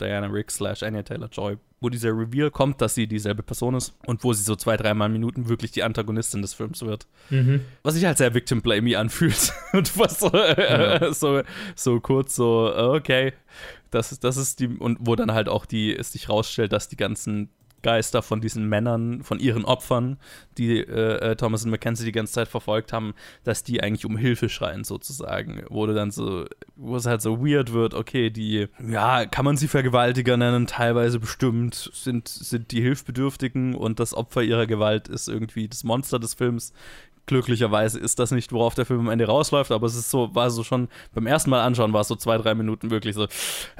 Diana 0.00 0.26
Ricks 0.26 0.56
slash 0.56 0.82
Anya 0.82 1.02
Taylor-Joy, 1.02 1.56
wo 1.80 1.88
dieser 1.88 2.10
Reveal 2.10 2.50
kommt, 2.50 2.80
dass 2.80 2.94
sie 2.94 3.06
dieselbe 3.06 3.42
Person 3.42 3.74
ist 3.74 3.94
und 4.06 4.24
wo 4.24 4.32
sie 4.32 4.42
so 4.42 4.56
zwei, 4.56 4.76
dreimal 4.76 5.08
Minuten 5.08 5.48
wirklich 5.48 5.70
die 5.70 5.82
Antagonistin 5.82 6.42
des 6.42 6.54
Films 6.54 6.82
wird. 6.82 7.06
Mhm. 7.30 7.60
was 7.82 7.94
sich 7.94 8.04
halt 8.04 8.18
sehr 8.18 8.34
victim 8.34 8.62
blamey 8.62 8.96
anfühlt. 8.96 9.52
Und 9.72 9.98
was 9.98 10.20
so, 10.20 10.30
äh, 10.32 11.12
so, 11.12 11.42
so 11.74 12.00
kurz 12.00 12.36
so, 12.36 12.72
okay, 12.76 13.32
das 13.90 14.12
ist, 14.12 14.24
das 14.24 14.36
ist 14.36 14.60
die, 14.60 14.68
und 14.68 14.98
wo 15.00 15.14
dann 15.16 15.32
halt 15.32 15.48
auch 15.48 15.66
die, 15.66 15.94
es 15.94 16.12
sich 16.12 16.28
rausstellt, 16.28 16.72
dass 16.72 16.88
die 16.88 16.96
ganzen 16.96 17.50
Geister 17.84 18.22
von 18.22 18.40
diesen 18.40 18.68
Männern, 18.68 19.22
von 19.22 19.38
ihren 19.38 19.64
Opfern, 19.64 20.18
die 20.58 20.78
äh, 20.78 21.30
äh, 21.30 21.36
Thomas 21.36 21.64
und 21.64 21.70
Mackenzie 21.70 22.04
die 22.04 22.12
ganze 22.12 22.32
Zeit 22.32 22.48
verfolgt 22.48 22.92
haben, 22.92 23.14
dass 23.44 23.62
die 23.62 23.82
eigentlich 23.82 24.06
um 24.06 24.16
Hilfe 24.16 24.48
schreien 24.48 24.82
sozusagen. 24.82 25.62
Wo 25.68 25.86
dann 25.86 26.10
so, 26.10 26.46
wo 26.74 26.96
es 26.96 27.06
halt 27.06 27.22
so 27.22 27.44
weird 27.46 27.72
wird, 27.72 27.94
okay, 27.94 28.30
die, 28.30 28.66
ja, 28.84 29.26
kann 29.26 29.44
man 29.44 29.56
sie 29.56 29.68
Vergewaltiger 29.68 30.36
nennen, 30.36 30.66
teilweise 30.66 31.20
bestimmt 31.20 31.90
sind, 31.92 32.26
sind 32.26 32.72
die 32.72 32.80
Hilfsbedürftigen 32.80 33.74
und 33.74 34.00
das 34.00 34.14
Opfer 34.14 34.42
ihrer 34.42 34.66
Gewalt 34.66 35.08
ist 35.08 35.28
irgendwie 35.28 35.68
das 35.68 35.84
Monster 35.84 36.18
des 36.18 36.34
Films. 36.34 36.72
Glücklicherweise 37.26 37.98
ist 37.98 38.18
das 38.18 38.32
nicht, 38.32 38.52
worauf 38.52 38.74
der 38.74 38.84
Film 38.84 39.00
am 39.00 39.10
Ende 39.10 39.26
rausläuft, 39.26 39.72
aber 39.72 39.86
es 39.86 39.94
ist 39.94 40.10
so, 40.10 40.34
war 40.34 40.50
so 40.50 40.62
schon 40.62 40.88
beim 41.14 41.26
ersten 41.26 41.50
Mal 41.50 41.62
anschauen, 41.62 41.92
war 41.92 42.02
es 42.02 42.08
so 42.08 42.16
zwei, 42.16 42.36
drei 42.36 42.54
Minuten 42.54 42.90
wirklich 42.90 43.14
so, 43.14 43.26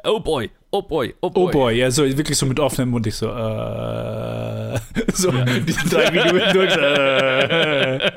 oh 0.04 0.20
boy, 0.20 0.50
oh 0.74 0.82
boy, 0.82 1.14
oh 1.20 1.30
boy. 1.30 1.44
Oh 1.44 1.50
boy, 1.50 1.78
ja, 1.78 1.90
so 1.90 2.04
wirklich 2.04 2.36
so 2.36 2.46
mit 2.46 2.58
offenem 2.58 2.90
Mund. 2.90 3.06
Ich 3.06 3.14
so, 3.14 3.28
äh, 3.28 4.78
so 5.12 5.30
ja. 5.30 5.44
diese 5.44 5.88
drei 5.88 6.10
Minuten 6.10 6.52
durch. 6.52 6.76
Äh, 6.76 8.10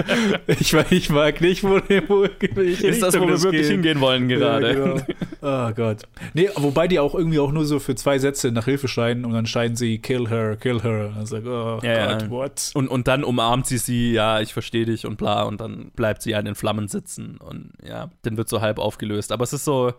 ich, 0.60 0.74
ich 0.74 1.10
mag 1.10 1.40
nicht, 1.40 1.64
wo, 1.64 1.80
wo 2.08 2.24
ich 2.62 2.84
Ist 2.84 3.04
das, 3.04 3.20
wo 3.20 3.28
wir 3.28 3.42
wirklich 3.42 3.64
geht. 3.64 3.72
hingehen 3.72 4.02
wollen 4.02 4.28
gerade? 4.28 4.68
Ja, 4.68 4.74
genau. 4.74 5.02
Oh 5.42 5.72
Gott. 5.74 6.04
Nee, 6.34 6.50
wobei 6.56 6.88
die 6.88 7.00
auch 7.00 7.14
irgendwie 7.14 7.40
auch 7.40 7.52
nur 7.52 7.66
so 7.66 7.80
für 7.80 7.94
zwei 7.94 8.18
Sätze 8.18 8.52
nach 8.52 8.66
Hilfe 8.66 8.88
schreien 8.88 9.24
und 9.24 9.34
dann 9.34 9.46
scheinen 9.46 9.76
sie, 9.76 10.00
kill 10.00 10.28
her, 10.28 10.58
kill 10.58 10.82
her. 10.82 11.14
Und, 11.18 11.28
sag, 11.28 11.46
oh 11.46 11.80
ja, 11.84 12.18
Gott, 12.18 12.30
what? 12.32 12.72
Und, 12.74 12.88
und 12.88 13.08
dann 13.08 13.24
umarmt 13.24 13.68
sie 13.68 13.78
sie, 13.78 14.14
ja, 14.14 14.42
ich 14.42 14.54
verstehe 14.54 14.86
dich 14.86 15.06
und 15.06 15.18
bla, 15.18 15.44
und 15.44 15.62
dann 15.62 15.92
bleibt 15.96 16.24
sie 16.24 16.34
an 16.34 16.46
den 16.46 16.56
Flammen 16.56 16.88
sitzen 16.88 17.38
und 17.38 17.74
ja, 17.88 18.10
dann 18.24 18.38
wird 18.38 18.50
so 18.50 18.62
halb 18.62 18.80
aufgelöst. 18.80 19.32
Aber 19.32 19.44
es 19.44 19.54
ist 19.54 19.64
so, 19.64 19.94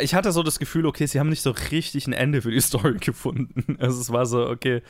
ich 0.00 0.14
hatte 0.14 0.32
so 0.32 0.42
das 0.42 0.58
Gefühl, 0.58 0.86
okay, 0.86 1.06
sie 1.06 1.20
haben 1.20 1.30
nicht 1.30 1.42
so 1.42 1.54
richtig 1.70 2.06
ein 2.06 2.12
Ende 2.12 2.42
für 2.42 2.50
die 2.50 2.60
Story 2.60 2.98
gefunden. 2.98 3.76
Also 3.80 4.00
es 4.00 4.10
war 4.12 4.26
so, 4.26 4.46
okay, 4.48 4.82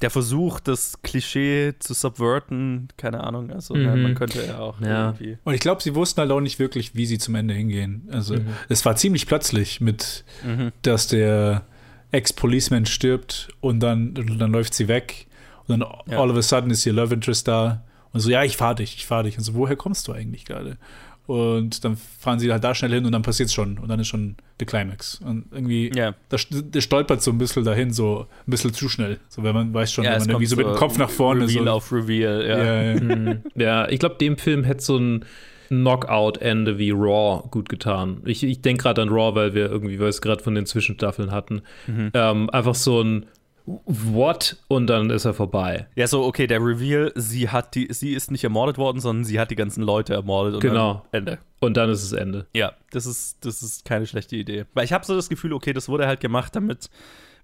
der 0.00 0.10
Versuch, 0.10 0.60
das 0.60 1.00
Klischee 1.02 1.74
zu 1.78 1.94
subverten, 1.94 2.88
keine 2.96 3.22
Ahnung, 3.22 3.52
also 3.52 3.74
mhm. 3.74 3.84
ja, 3.84 3.96
man 3.96 4.14
könnte 4.14 4.44
ja 4.44 4.58
auch 4.58 4.80
ja. 4.80 5.10
irgendwie. 5.10 5.38
Und 5.44 5.54
ich 5.54 5.60
glaube, 5.60 5.82
sie 5.82 5.94
wussten 5.94 6.20
halt 6.20 6.30
auch 6.30 6.40
nicht 6.40 6.58
wirklich, 6.58 6.94
wie 6.94 7.06
sie 7.06 7.18
zum 7.18 7.34
Ende 7.34 7.54
hingehen. 7.54 8.08
Also 8.10 8.34
mhm. 8.34 8.48
es 8.68 8.84
war 8.84 8.96
ziemlich 8.96 9.26
plötzlich 9.26 9.80
mit, 9.80 10.24
mhm. 10.44 10.72
dass 10.82 11.06
der 11.06 11.64
Ex-Policeman 12.10 12.86
stirbt 12.86 13.48
und 13.60 13.80
dann, 13.80 14.14
dann 14.14 14.52
läuft 14.52 14.74
sie 14.74 14.88
weg 14.88 15.26
und 15.66 15.78
dann 15.78 15.88
ja. 16.06 16.18
all 16.18 16.30
of 16.30 16.36
a 16.36 16.42
sudden 16.42 16.70
ist 16.70 16.84
ihr 16.86 16.92
Love 16.92 17.14
Interest 17.14 17.46
da 17.46 17.84
und 18.12 18.20
so, 18.20 18.30
ja, 18.30 18.44
ich 18.44 18.56
fahr 18.56 18.76
dich, 18.76 18.96
ich 18.96 19.06
fahr 19.06 19.24
dich. 19.24 19.36
Und 19.36 19.44
so, 19.44 19.54
woher 19.54 19.74
kommst 19.74 20.06
du 20.06 20.12
eigentlich 20.12 20.44
gerade? 20.44 20.78
Und 21.26 21.84
dann 21.84 21.96
fahren 21.96 22.38
sie 22.38 22.52
halt 22.52 22.62
da 22.62 22.74
schnell 22.74 22.92
hin 22.92 23.06
und 23.06 23.12
dann 23.12 23.22
passiert 23.22 23.48
es 23.48 23.54
schon. 23.54 23.78
Und 23.78 23.88
dann 23.88 23.98
ist 23.98 24.08
schon 24.08 24.36
der 24.60 24.66
Climax. 24.66 25.20
Und 25.24 25.46
irgendwie, 25.52 25.90
yeah. 25.94 26.14
der 26.30 26.80
stolpert 26.80 27.22
so 27.22 27.30
ein 27.30 27.38
bisschen 27.38 27.64
dahin, 27.64 27.92
so 27.92 28.26
ein 28.46 28.50
bisschen 28.50 28.74
zu 28.74 28.90
schnell. 28.90 29.18
So, 29.28 29.42
wenn 29.42 29.54
man 29.54 29.72
weiß 29.72 29.90
schon, 29.90 30.04
ja, 30.04 30.12
wenn 30.12 30.20
man 30.20 30.30
irgendwie 30.30 30.46
so 30.46 30.56
mit 30.56 30.66
dem 30.66 30.74
Kopf 30.74 30.98
nach 30.98 31.08
vorne 31.08 31.44
Reveal 31.44 31.64
so. 31.64 31.70
auf 31.70 31.92
Reveal, 31.92 32.46
ja. 32.46 32.64
Ja, 32.64 32.82
ja. 32.82 33.00
Mhm. 33.00 33.42
ja 33.54 33.88
ich 33.88 34.00
glaube, 34.00 34.16
dem 34.16 34.36
Film 34.36 34.64
hätte 34.64 34.82
so 34.82 34.98
ein 34.98 35.24
Knockout-Ende 35.68 36.78
wie 36.78 36.90
Raw 36.90 37.48
gut 37.50 37.68
getan. 37.68 38.20
Ich, 38.26 38.42
ich 38.44 38.60
denke 38.60 38.82
gerade 38.82 39.02
an 39.02 39.08
Raw, 39.08 39.34
weil 39.34 39.54
wir 39.54 39.70
irgendwie, 39.70 39.94
weil 39.94 40.06
wir 40.06 40.08
es 40.08 40.20
gerade 40.20 40.42
von 40.42 40.54
den 40.54 40.66
Zwischenstaffeln 40.66 41.30
hatten. 41.30 41.62
Mhm. 41.86 42.10
Ähm, 42.12 42.50
einfach 42.50 42.74
so 42.74 43.00
ein 43.00 43.26
What? 43.66 44.56
Und 44.68 44.88
dann 44.88 45.08
ist 45.08 45.24
er 45.24 45.32
vorbei. 45.32 45.86
Ja, 45.94 46.06
so, 46.06 46.24
okay, 46.24 46.46
der 46.46 46.60
Reveal, 46.60 47.12
sie 47.14 47.48
hat 47.48 47.74
die, 47.74 47.88
sie 47.90 48.12
ist 48.12 48.30
nicht 48.30 48.44
ermordet 48.44 48.76
worden, 48.76 49.00
sondern 49.00 49.24
sie 49.24 49.40
hat 49.40 49.50
die 49.50 49.56
ganzen 49.56 49.82
Leute 49.82 50.12
ermordet 50.12 50.54
und 50.54 50.60
genau. 50.60 51.04
Ende. 51.12 51.38
Und 51.60 51.76
dann 51.78 51.88
ist 51.88 52.02
es 52.02 52.12
Ende. 52.12 52.46
Ja, 52.54 52.72
das 52.90 53.06
ist, 53.06 53.44
das 53.46 53.62
ist 53.62 53.86
keine 53.86 54.06
schlechte 54.06 54.36
Idee. 54.36 54.66
Weil 54.74 54.84
ich 54.84 54.92
habe 54.92 55.06
so 55.06 55.16
das 55.16 55.30
Gefühl, 55.30 55.54
okay, 55.54 55.72
das 55.72 55.88
wurde 55.88 56.06
halt 56.06 56.20
gemacht, 56.20 56.54
damit 56.54 56.90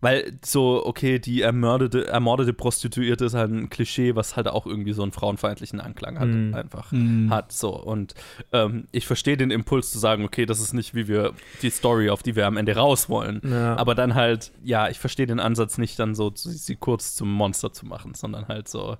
weil 0.00 0.32
so, 0.42 0.84
okay, 0.86 1.18
die 1.18 1.42
ermordete, 1.42 2.06
ermordete 2.06 2.52
Prostituierte 2.52 3.26
ist 3.26 3.34
halt 3.34 3.50
ein 3.50 3.68
Klischee, 3.68 4.14
was 4.14 4.36
halt 4.36 4.48
auch 4.48 4.66
irgendwie 4.66 4.92
so 4.92 5.02
einen 5.02 5.12
frauenfeindlichen 5.12 5.78
Anklang 5.80 6.18
hat, 6.18 6.28
mm. 6.28 6.54
einfach 6.54 6.90
mm. 6.90 7.30
hat. 7.30 7.52
So. 7.52 7.70
Und 7.70 8.14
ähm, 8.52 8.86
ich 8.92 9.06
verstehe 9.06 9.36
den 9.36 9.50
Impuls 9.50 9.90
zu 9.90 9.98
sagen, 9.98 10.24
okay, 10.24 10.46
das 10.46 10.60
ist 10.60 10.72
nicht, 10.72 10.94
wie 10.94 11.06
wir 11.06 11.32
die 11.60 11.70
Story, 11.70 12.08
auf 12.08 12.22
die 12.22 12.34
wir 12.34 12.46
am 12.46 12.56
Ende 12.56 12.74
raus 12.76 13.10
wollen. 13.10 13.42
Ja. 13.44 13.76
Aber 13.76 13.94
dann 13.94 14.14
halt, 14.14 14.52
ja, 14.64 14.88
ich 14.88 14.98
verstehe 14.98 15.26
den 15.26 15.40
Ansatz 15.40 15.76
nicht, 15.76 15.98
dann 15.98 16.14
so 16.14 16.32
sie 16.34 16.76
kurz 16.76 17.14
zum 17.14 17.30
Monster 17.30 17.72
zu 17.72 17.84
machen, 17.84 18.14
sondern 18.14 18.48
halt 18.48 18.68
so. 18.68 18.96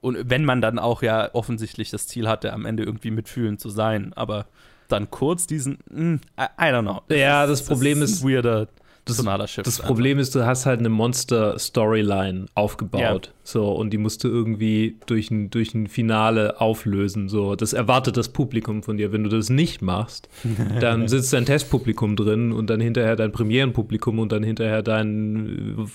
Und 0.00 0.30
wenn 0.30 0.44
man 0.44 0.60
dann 0.60 0.78
auch 0.78 1.02
ja 1.02 1.34
offensichtlich 1.34 1.90
das 1.90 2.06
Ziel 2.06 2.28
hatte, 2.28 2.52
am 2.52 2.66
Ende 2.66 2.84
irgendwie 2.84 3.10
mitfühlend 3.10 3.60
zu 3.60 3.68
sein, 3.68 4.12
aber 4.12 4.46
dann 4.86 5.10
kurz 5.10 5.48
diesen, 5.48 5.78
mh, 5.90 5.98
hm, 5.98 6.20
I, 6.38 6.44
I 6.60 6.64
don't 6.66 6.82
know. 6.82 7.02
Ja, 7.08 7.46
das, 7.46 7.60
das 7.60 7.68
Problem 7.68 8.00
ist, 8.02 8.12
ist 8.12 8.24
weirder 8.24 8.68
das, 9.06 9.22
das 9.62 9.78
Problem 9.78 10.18
ist, 10.18 10.34
du 10.34 10.44
hast 10.44 10.66
halt 10.66 10.80
eine 10.80 10.88
Monster-Storyline 10.88 12.46
aufgebaut. 12.54 13.26
Ja. 13.26 13.32
So, 13.44 13.70
und 13.70 13.90
die 13.90 13.98
musst 13.98 14.24
du 14.24 14.28
irgendwie 14.28 14.96
durch 15.06 15.30
ein, 15.30 15.48
durch 15.50 15.74
ein 15.74 15.86
Finale 15.86 16.60
auflösen. 16.60 17.28
So, 17.28 17.54
das 17.54 17.72
erwartet 17.72 18.16
das 18.16 18.30
Publikum 18.30 18.82
von 18.82 18.96
dir. 18.96 19.12
Wenn 19.12 19.22
du 19.22 19.30
das 19.30 19.48
nicht 19.48 19.80
machst, 19.80 20.28
dann 20.80 21.06
sitzt 21.06 21.32
dein 21.32 21.46
Testpublikum 21.46 22.16
drin 22.16 22.52
und 22.52 22.68
dann 22.68 22.80
hinterher 22.80 23.14
dein 23.14 23.30
Premierenpublikum 23.30 24.18
und 24.18 24.32
dann 24.32 24.42
hinterher 24.42 24.82
dein 24.82 25.86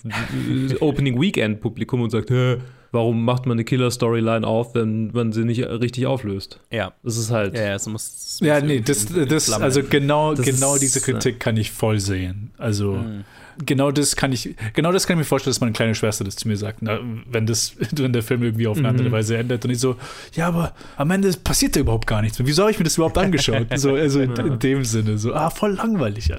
äh, 0.71 0.75
Opening 0.79 1.19
Weekend-Publikum 1.19 2.01
und 2.01 2.11
sagt, 2.11 2.29
Hä, 2.29 2.59
warum 2.91 3.23
macht 3.23 3.45
man 3.45 3.55
eine 3.55 3.63
Killer-Storyline 3.63 4.45
auf, 4.45 4.75
wenn 4.75 5.11
man 5.13 5.31
sie 5.31 5.43
nicht 5.43 5.63
richtig 5.63 6.07
auflöst? 6.07 6.59
Ja. 6.71 6.93
Das 7.03 7.17
ist 7.17 7.31
halt. 7.31 7.55
Ja, 7.55 7.63
ja, 7.63 7.75
es 7.75 7.87
muss, 7.87 8.39
muss 8.39 8.47
ja 8.47 8.61
nee, 8.61 8.81
das, 8.81 9.07
das 9.27 9.51
also 9.51 9.83
genau, 9.83 10.33
das 10.33 10.45
genau 10.45 10.75
ist, 10.75 10.81
diese 10.81 11.01
Kritik 11.01 11.39
kann 11.39 11.57
ich 11.57 11.71
voll 11.71 11.99
sehen. 11.99 12.51
Also. 12.57 12.93
Mhm 12.93 13.23
genau 13.65 13.91
das 13.91 14.15
kann 14.15 14.31
ich, 14.31 14.55
genau 14.73 14.91
das 14.91 15.07
kann 15.07 15.15
ich 15.15 15.19
mir 15.19 15.25
vorstellen, 15.25 15.51
dass 15.51 15.61
meine 15.61 15.73
kleine 15.73 15.95
Schwester 15.95 16.23
das 16.23 16.35
zu 16.35 16.47
mir 16.47 16.57
sagt, 16.57 16.81
na, 16.81 16.99
wenn 17.29 17.45
das, 17.45 17.75
wenn 17.95 18.13
der 18.13 18.23
Film 18.23 18.43
irgendwie 18.43 18.67
auf 18.67 18.77
eine 18.77 18.89
andere 18.89 19.09
mhm. 19.09 19.13
Weise 19.13 19.37
endet 19.37 19.63
und 19.65 19.71
ich 19.71 19.79
so, 19.79 19.95
ja, 20.33 20.47
aber 20.47 20.73
am 20.97 21.11
Ende 21.11 21.31
passiert 21.43 21.75
da 21.75 21.79
überhaupt 21.79 22.07
gar 22.07 22.21
nichts. 22.21 22.39
Wieso 22.43 22.63
habe 22.63 22.71
ich 22.71 22.77
mir 22.77 22.83
das 22.83 22.95
überhaupt 22.95 23.17
angeschaut? 23.17 23.67
so, 23.75 23.95
also 23.95 24.21
in, 24.21 24.35
in, 24.35 24.59
dem 24.59 24.83
Sinne, 24.83 25.17
so, 25.17 25.33
ah, 25.33 25.49
voll 25.49 25.73
langweilig. 25.73 26.31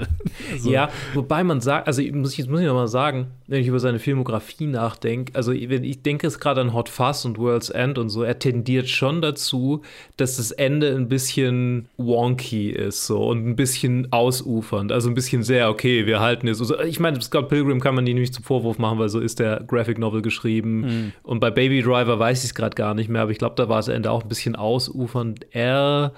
Also. 0.53 0.71
Ja, 0.71 0.91
wobei 1.15 1.45
man 1.45 1.61
sagt, 1.61 1.87
also 1.87 2.03
muss 2.13 2.33
ich, 2.33 2.39
jetzt 2.39 2.51
muss 2.51 2.61
ich 2.61 2.67
nochmal 2.67 2.89
sagen, 2.89 3.29
wenn 3.47 3.61
ich 3.61 3.67
über 3.67 3.81
seine 3.81 3.99
Filmografie 3.99 4.67
nachdenke, 4.67 5.35
also 5.35 5.53
wenn 5.53 5.85
ich 5.85 6.03
denke 6.03 6.27
es 6.27 6.41
gerade 6.41 6.61
an 6.61 6.73
Hot 6.73 6.89
Fuzz 6.89 7.25
und 7.25 7.39
World's 7.39 7.71
End 7.71 7.99
und 7.99 8.09
so, 8.09 8.23
er 8.23 8.39
tendiert 8.39 8.89
schon 8.89 9.21
dazu, 9.21 9.83
dass 10.17 10.37
das 10.37 10.53
Ende 10.53 10.95
ein 10.95 11.09
bisschen 11.09 11.87
wonky 11.97 12.71
ist 12.71 13.07
so 13.07 13.29
und 13.29 13.47
ein 13.47 13.57
bisschen 13.57 14.13
ausufernd, 14.13 14.93
also 14.93 15.09
ein 15.09 15.15
bisschen 15.15 15.43
sehr, 15.43 15.69
okay, 15.69 16.07
wir 16.07 16.21
halten 16.21 16.49
es, 16.49 16.61
also 16.61 16.81
ich 16.81 17.01
meine, 17.03 17.21
Scott 17.21 17.49
Pilgrim 17.49 17.81
kann 17.81 17.95
man 17.95 18.07
die 18.07 18.15
nämlich 18.15 18.33
zum 18.33 18.45
Vorwurf 18.45 18.79
machen, 18.79 18.99
weil 18.99 19.09
so 19.11 19.21
ist 19.21 19.39
der 19.39 19.63
Graphic 19.67 19.99
Novel 19.99 20.23
geschrieben. 20.23 20.81
Mhm. 20.81 21.13
Und 21.23 21.41
bei 21.41 21.51
Baby 21.51 21.83
Driver 21.83 22.19
weiß 22.19 22.39
ich 22.39 22.51
es 22.51 22.55
gerade 22.55 22.75
gar 22.75 22.95
nicht 22.95 23.11
mehr, 23.11 23.23
aber 23.23 23.31
ich 23.31 23.39
glaube, 23.39 23.57
da 23.57 23.69
war 23.69 23.79
es 23.79 23.89
Ende 23.89 24.11
auch 24.11 24.23
ein 24.23 24.29
bisschen 24.29 24.57
ausufernd. 24.57 25.47
Er 25.51 26.15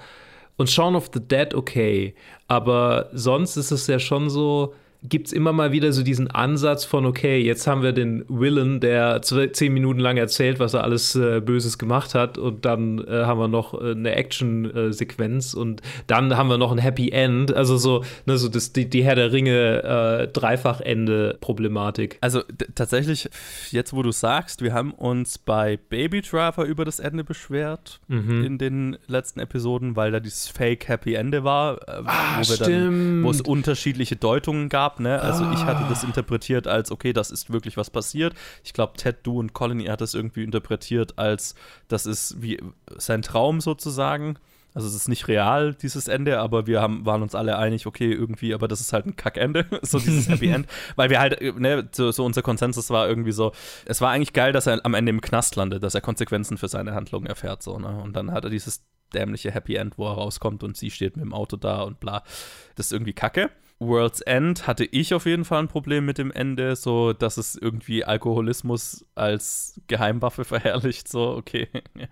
und 0.57 0.69
Shaun 0.69 0.95
of 0.95 1.09
the 1.13 1.19
Dead 1.19 1.53
okay, 1.53 2.15
aber 2.47 3.09
sonst 3.11 3.57
ist 3.57 3.71
es 3.71 3.87
ja 3.87 3.99
schon 3.99 4.29
so, 4.29 4.73
gibt 5.09 5.27
es 5.27 5.33
immer 5.33 5.53
mal 5.53 5.71
wieder 5.71 5.91
so 5.91 6.03
diesen 6.03 6.29
Ansatz 6.29 6.85
von, 6.85 7.05
okay, 7.05 7.39
jetzt 7.39 7.67
haben 7.67 7.83
wir 7.83 7.91
den 7.91 8.25
Willen, 8.27 8.79
der 8.79 9.21
zehn 9.21 9.73
Minuten 9.73 9.99
lang 9.99 10.17
erzählt, 10.17 10.59
was 10.59 10.73
er 10.73 10.83
alles 10.83 11.15
äh, 11.15 11.41
Böses 11.41 11.77
gemacht 11.77 12.15
hat 12.15 12.37
und 12.37 12.65
dann 12.65 12.99
äh, 12.99 13.25
haben 13.25 13.39
wir 13.39 13.47
noch 13.47 13.73
äh, 13.73 13.91
eine 13.91 14.15
Action-Sequenz 14.15 15.53
und 15.53 15.81
dann 16.07 16.35
haben 16.35 16.49
wir 16.49 16.57
noch 16.57 16.71
ein 16.71 16.77
Happy 16.77 17.09
End, 17.09 17.53
also 17.53 17.77
so, 17.77 18.03
ne, 18.25 18.37
so 18.37 18.49
das, 18.49 18.73
die, 18.73 18.89
die 18.89 19.03
Herr 19.03 19.15
der 19.15 19.31
Ringe 19.31 19.83
äh, 19.83 20.27
Dreifach-Ende-Problematik. 20.27 22.17
Also 22.21 22.41
tatsächlich, 22.73 23.29
jetzt 23.71 23.93
wo 23.93 24.01
du 24.01 24.11
sagst, 24.11 24.61
wir 24.61 24.73
haben 24.73 24.91
uns 24.91 25.37
bei 25.37 25.77
Baby 25.89 26.21
Driver 26.21 26.65
über 26.65 26.85
das 26.85 26.99
Ende 26.99 27.23
beschwert 27.23 27.99
mhm. 28.07 28.43
in 28.43 28.57
den 28.57 28.97
letzten 29.07 29.39
Episoden, 29.39 29.95
weil 29.95 30.11
da 30.11 30.19
dieses 30.19 30.47
Fake 30.47 30.87
Happy 30.87 31.13
Ende 31.13 31.43
war, 31.43 31.77
äh, 31.87 32.03
ah, 32.05 32.41
wo, 32.41 33.29
es 33.29 33.41
unterschiedliche 33.41 34.15
Deutungen 34.15 34.69
gab 34.69 34.94
Ne? 34.99 35.21
Also 35.21 35.43
ah. 35.43 35.53
ich 35.53 35.63
hatte 35.65 35.83
das 35.89 36.03
ah. 36.03 36.07
interpretiert 36.07 36.67
als, 36.67 36.91
okay, 36.91 37.13
das 37.13 37.31
ist 37.31 37.51
wirklich 37.51 37.77
was 37.77 37.89
passiert. 37.89 38.33
Ich 38.63 38.73
glaube, 38.73 38.93
Ted, 38.97 39.17
du 39.23 39.39
und 39.39 39.53
Colin, 39.53 39.79
ihr 39.79 39.91
hat 39.91 40.01
das 40.01 40.13
irgendwie 40.13 40.43
interpretiert 40.43 41.17
als, 41.17 41.55
das 41.87 42.05
ist 42.05 42.41
wie 42.41 42.61
sein 42.97 43.21
Traum 43.21 43.61
sozusagen. 43.61 44.37
Also 44.75 44.89
es 44.89 44.95
ist 44.95 45.07
nicht 45.07 45.29
real, 45.29 45.73
dieses 45.73 46.09
Ende, 46.09 46.39
aber 46.39 46.67
wir 46.67 46.81
haben, 46.81 47.05
waren 47.05 47.21
uns 47.21 47.33
alle 47.33 47.57
einig, 47.57 47.87
okay, 47.87 48.11
irgendwie, 48.11 48.53
aber 48.53 48.67
das 48.67 48.81
ist 48.81 48.91
halt 48.91 49.05
ein 49.05 49.15
Kackende, 49.15 49.65
so 49.81 49.99
dieses 49.99 50.27
Happy 50.27 50.49
End. 50.49 50.67
Weil 50.97 51.09
wir 51.09 51.21
halt, 51.21 51.41
ne, 51.57 51.87
so, 51.93 52.11
so, 52.11 52.25
unser 52.25 52.41
Konsensus 52.41 52.89
war 52.89 53.07
irgendwie 53.07 53.31
so, 53.31 53.53
es 53.85 54.01
war 54.01 54.11
eigentlich 54.11 54.33
geil, 54.33 54.51
dass 54.51 54.67
er 54.67 54.83
am 54.83 54.93
Ende 54.93 55.11
im 55.11 55.21
Knast 55.21 55.55
landet, 55.55 55.81
dass 55.81 55.95
er 55.95 56.01
Konsequenzen 56.01 56.57
für 56.57 56.67
seine 56.67 56.93
Handlungen 56.93 57.25
erfährt, 57.25 57.63
so, 57.63 57.79
ne? 57.79 58.01
Und 58.03 58.17
dann 58.17 58.33
hat 58.33 58.43
er 58.43 58.49
dieses 58.49 58.83
dämliche 59.13 59.49
Happy 59.49 59.75
End, 59.75 59.97
wo 59.97 60.07
er 60.07 60.13
rauskommt 60.15 60.61
und 60.61 60.75
sie 60.75 60.91
steht 60.91 61.15
mit 61.15 61.25
dem 61.25 61.33
Auto 61.33 61.55
da 61.55 61.81
und 61.81 62.01
bla. 62.01 62.23
Das 62.75 62.87
ist 62.87 62.91
irgendwie 62.91 63.13
kacke. 63.13 63.49
World's 63.87 64.21
End 64.21 64.67
hatte 64.67 64.85
ich 64.85 65.13
auf 65.13 65.25
jeden 65.25 65.45
Fall 65.45 65.59
ein 65.59 65.67
Problem 65.67 66.05
mit 66.05 66.17
dem 66.17 66.31
Ende, 66.31 66.75
so 66.75 67.13
dass 67.13 67.37
es 67.37 67.55
irgendwie 67.55 68.03
Alkoholismus 68.03 69.05
als 69.15 69.79
Geheimwaffe 69.87 70.43
verherrlicht, 70.45 71.07
so 71.07 71.35
okay. 71.35 71.67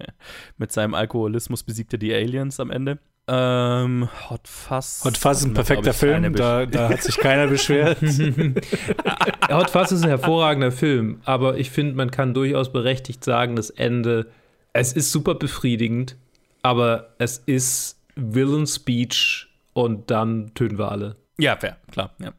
mit 0.58 0.72
seinem 0.72 0.94
Alkoholismus 0.94 1.64
besiegt 1.64 1.94
er 1.94 2.00
die 2.00 2.14
Aliens 2.14 2.60
am 2.60 2.72
Ende. 2.72 3.00
Ähm, 3.26 4.10
Hot 4.30 4.48
Fuzz. 4.48 5.02
Hot 5.06 5.18
Fuzz 5.18 5.40
ist 5.40 5.46
ein 5.46 5.54
perfekter 5.54 5.94
Film, 5.94 6.36
da, 6.36 6.66
da 6.66 6.90
hat 6.90 7.04
sich 7.04 7.18
keiner 7.18 7.48
beschwert. 7.48 8.02
Hot 9.50 9.70
Fuzz 9.70 9.94
ist 9.94 10.04
ein 10.04 10.10
hervorragender 10.10 10.74
Film, 10.74 11.22
aber 11.24 11.58
ich 11.58 11.72
finde, 11.72 11.96
man 11.96 12.12
kann 12.12 12.34
durchaus 12.34 12.74
berechtigt 12.74 13.24
sagen, 13.24 13.56
das 13.56 13.70
Ende, 13.70 14.30
es 14.74 14.92
ist 14.92 15.14
super 15.14 15.36
befriedigend, 15.36 16.18
aber 16.64 17.14
es 17.18 17.38
ist 17.38 17.98
Villain 18.16 18.68
Speech 18.68 19.48
und 19.72 20.12
dann 20.12 20.54
töten 20.54 20.78
wir 20.78 20.92
alle. 20.92 21.16
Ja, 21.38 21.56
fair, 21.58 21.78
klar. 21.92 22.14
Ja. 22.20 22.34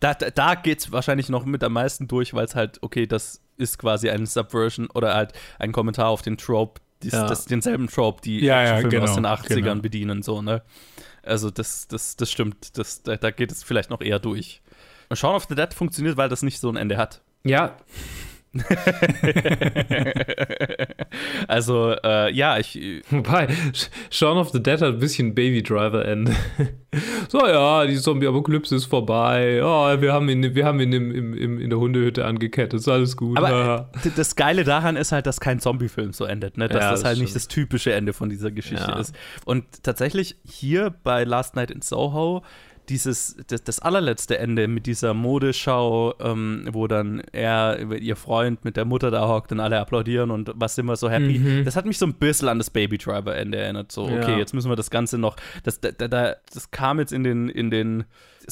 Da, 0.00 0.14
da, 0.14 0.30
da 0.30 0.54
geht 0.54 0.80
es 0.80 0.92
wahrscheinlich 0.92 1.28
noch 1.28 1.44
mit 1.44 1.62
am 1.62 1.72
meisten 1.72 2.08
durch, 2.08 2.34
weil 2.34 2.44
es 2.44 2.54
halt, 2.54 2.82
okay, 2.82 3.06
das 3.06 3.42
ist 3.56 3.78
quasi 3.78 4.10
eine 4.10 4.26
Subversion 4.26 4.88
oder 4.90 5.14
halt 5.14 5.32
ein 5.58 5.72
Kommentar 5.72 6.08
auf 6.08 6.22
den 6.22 6.36
Trope, 6.36 6.80
dies, 7.02 7.12
ja. 7.12 7.26
das, 7.26 7.46
denselben 7.46 7.88
Trope, 7.88 8.20
die 8.22 8.40
ja, 8.40 8.62
ja, 8.62 8.74
Filme 8.76 8.90
genau, 8.90 9.04
aus 9.04 9.14
den 9.14 9.26
80ern 9.26 9.54
genau. 9.54 9.74
bedienen, 9.76 10.22
so, 10.22 10.42
ne? 10.42 10.62
Also 11.22 11.50
das, 11.50 11.86
das, 11.88 12.16
das 12.16 12.30
stimmt. 12.30 12.76
Das, 12.78 13.02
da, 13.02 13.16
da 13.16 13.30
geht 13.30 13.52
es 13.52 13.62
vielleicht 13.62 13.90
noch 13.90 14.00
eher 14.00 14.18
durch. 14.18 14.62
Shaun 15.12 15.34
of 15.34 15.46
the 15.48 15.54
Dead 15.54 15.72
funktioniert, 15.74 16.16
weil 16.16 16.28
das 16.28 16.42
nicht 16.42 16.60
so 16.60 16.68
ein 16.68 16.76
Ende 16.76 16.96
hat. 16.96 17.22
Ja, 17.44 17.76
also, 21.48 21.94
äh, 22.02 22.32
ja, 22.32 22.58
ich. 22.58 22.78
Wobei, 23.10 23.48
Shaun 24.10 24.38
of 24.38 24.50
the 24.50 24.62
Dead 24.62 24.80
hat 24.80 24.94
ein 24.94 24.98
bisschen 24.98 25.34
Baby 25.34 25.62
Driver-Ende. 25.62 26.34
so, 27.28 27.46
ja, 27.46 27.86
die 27.86 27.96
Zombie-Apokalypse 27.96 28.74
ist 28.74 28.86
vorbei. 28.86 29.54
Ja, 29.56 30.00
wir 30.00 30.12
haben 30.12 30.28
ihn, 30.28 30.54
wir 30.54 30.64
haben 30.64 30.80
ihn 30.80 30.92
im, 30.92 31.10
im, 31.14 31.34
im, 31.34 31.60
in 31.60 31.70
der 31.70 31.78
Hundehütte 31.78 32.24
angekettet. 32.24 32.80
Ist 32.80 32.88
alles 32.88 33.16
gut. 33.16 33.38
Aber 33.38 33.90
das 34.16 34.36
Geile 34.36 34.64
daran 34.64 34.96
ist 34.96 35.12
halt, 35.12 35.26
dass 35.26 35.40
kein 35.40 35.60
Zombie-Film 35.60 36.12
so 36.12 36.24
endet, 36.24 36.56
ne? 36.58 36.68
Dass 36.68 36.82
Ja, 36.82 36.90
das 36.90 37.00
das 37.00 37.04
halt 37.06 37.16
stimmt. 37.16 37.26
nicht 37.26 37.36
das 37.36 37.48
typische 37.48 37.92
Ende 37.92 38.12
von 38.12 38.28
dieser 38.28 38.50
Geschichte 38.50 38.90
Ja. 38.90 38.98
ist. 38.98 39.14
Und 39.44 39.64
tatsächlich 39.82 40.36
hier 40.44 40.92
bei 41.04 41.24
Last 41.24 41.56
Night 41.56 41.70
in 41.70 41.82
Soho 41.82 42.42
dieses, 42.90 43.36
das, 43.46 43.64
das 43.64 43.78
allerletzte 43.78 44.38
Ende 44.38 44.68
mit 44.68 44.86
dieser 44.86 45.14
Modeschau, 45.14 46.14
ähm, 46.20 46.68
wo 46.72 46.86
dann 46.86 47.22
er, 47.32 47.78
ihr 47.98 48.16
Freund 48.16 48.64
mit 48.64 48.76
der 48.76 48.84
Mutter 48.84 49.10
da 49.10 49.28
hockt 49.28 49.52
und 49.52 49.60
alle 49.60 49.78
applaudieren 49.78 50.30
und 50.30 50.50
was 50.54 50.74
sind 50.74 50.86
wir 50.86 50.96
so 50.96 51.08
happy. 51.08 51.62
Das 51.64 51.76
hat 51.76 51.86
mich 51.86 51.98
so 51.98 52.06
ein 52.06 52.14
bisschen 52.14 52.48
an 52.48 52.58
das 52.58 52.70
Baby 52.70 52.98
Driver 52.98 53.36
Ende 53.36 53.58
erinnert. 53.58 53.92
So, 53.92 54.02
okay, 54.04 54.32
Ja. 54.32 54.38
jetzt 54.38 54.52
müssen 54.52 54.68
wir 54.70 54.76
das 54.76 54.90
Ganze 54.90 55.16
noch, 55.18 55.36
das, 55.62 55.80
da, 55.80 55.90
da, 55.92 56.36
das 56.52 56.70
kam 56.70 56.98
jetzt 56.98 57.12
in 57.12 57.24
den, 57.24 57.48
in 57.48 57.70
den, 57.70 58.04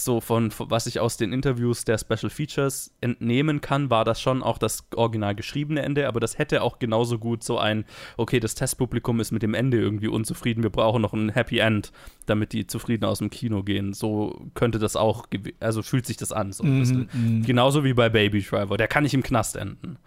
so 0.05 0.21
von, 0.21 0.51
von, 0.51 0.71
was 0.71 0.87
ich 0.87 1.01
aus 1.01 1.17
den 1.17 1.33
Interviews 1.33 1.85
der 1.85 1.99
Special 1.99 2.31
Features 2.31 2.95
entnehmen 3.01 3.61
kann, 3.61 3.91
war 3.91 4.05
das 4.05 4.21
schon 4.21 4.43
auch 4.43 4.59
das 4.59 4.87
original 4.95 5.35
geschriebene 5.35 5.83
Ende, 5.83 6.09
aber 6.09 6.21
das 6.21 6.39
hätte 6.39 6.63
auch 6.63 6.79
genauso 6.79 7.19
gut 7.19 7.45
so 7.45 7.59
ein, 7.59 7.85
okay, 8.17 8.41
das 8.41 8.55
Testpublikum 8.55 9.21
ist 9.21 9.33
mit 9.33 9.43
dem 9.43 9.55
Ende 9.55 9.79
irgendwie 9.79 10.09
unzufrieden, 10.09 10.63
wir 10.63 10.71
brauchen 10.71 11.03
noch 11.03 11.13
ein 11.13 11.31
Happy 11.31 11.59
End, 11.59 11.93
damit 12.27 12.53
die 12.53 12.67
zufrieden 12.67 13.05
aus 13.05 13.19
dem 13.19 13.31
Kino 13.31 13.63
gehen. 13.63 13.93
So 13.93 14.49
könnte 14.55 14.79
das 14.79 14.97
auch, 14.97 15.27
also 15.61 15.83
fühlt 15.83 16.07
sich 16.07 16.17
das 16.17 16.33
an. 16.33 16.53
So 16.53 16.65
ein 16.65 16.81
bisschen. 16.81 17.43
Genauso 17.45 17.85
wie 17.85 17.95
bei 17.95 18.09
Baby 18.09 18.43
Driver, 18.43 18.77
der 18.77 18.89
kann 18.89 19.03
nicht 19.03 19.15
im 19.15 19.23
Knast 19.23 19.57
enden. 19.57 19.99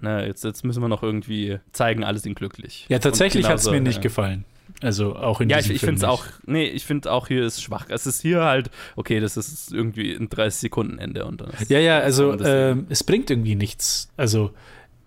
Ne, 0.00 0.26
jetzt, 0.26 0.44
jetzt 0.44 0.64
müssen 0.64 0.82
wir 0.82 0.88
noch 0.88 1.02
irgendwie 1.02 1.58
zeigen, 1.72 2.04
alle 2.04 2.18
sind 2.18 2.34
glücklich. 2.34 2.86
Ja, 2.88 2.98
tatsächlich 2.98 3.48
hat 3.48 3.58
es 3.58 3.70
mir 3.70 3.80
nicht 3.80 3.96
ja. 3.96 4.02
gefallen. 4.02 4.44
Also 4.82 5.16
auch 5.16 5.40
in 5.40 5.48
Ja, 5.48 5.58
ich, 5.58 5.70
ich 5.70 5.80
finde 5.80 5.96
es 5.96 6.04
auch, 6.04 6.24
nee, 6.44 6.64
ich 6.66 6.84
finde 6.84 7.10
auch 7.10 7.28
hier 7.28 7.44
ist 7.44 7.62
schwach. 7.62 7.86
Es 7.88 8.06
ist 8.06 8.20
hier 8.22 8.44
halt, 8.44 8.70
okay, 8.94 9.20
das 9.20 9.36
ist 9.36 9.72
irgendwie 9.72 10.12
ein 10.14 10.28
30 10.28 10.60
Sekunden 10.60 10.98
Ende 10.98 11.24
und 11.24 11.40
dann 11.40 11.50
Ja, 11.68 11.78
ja, 11.78 11.98
also 12.00 12.38
ähm, 12.40 12.86
es 12.88 13.02
bringt 13.04 13.30
irgendwie 13.30 13.54
nichts. 13.54 14.08
Also 14.16 14.52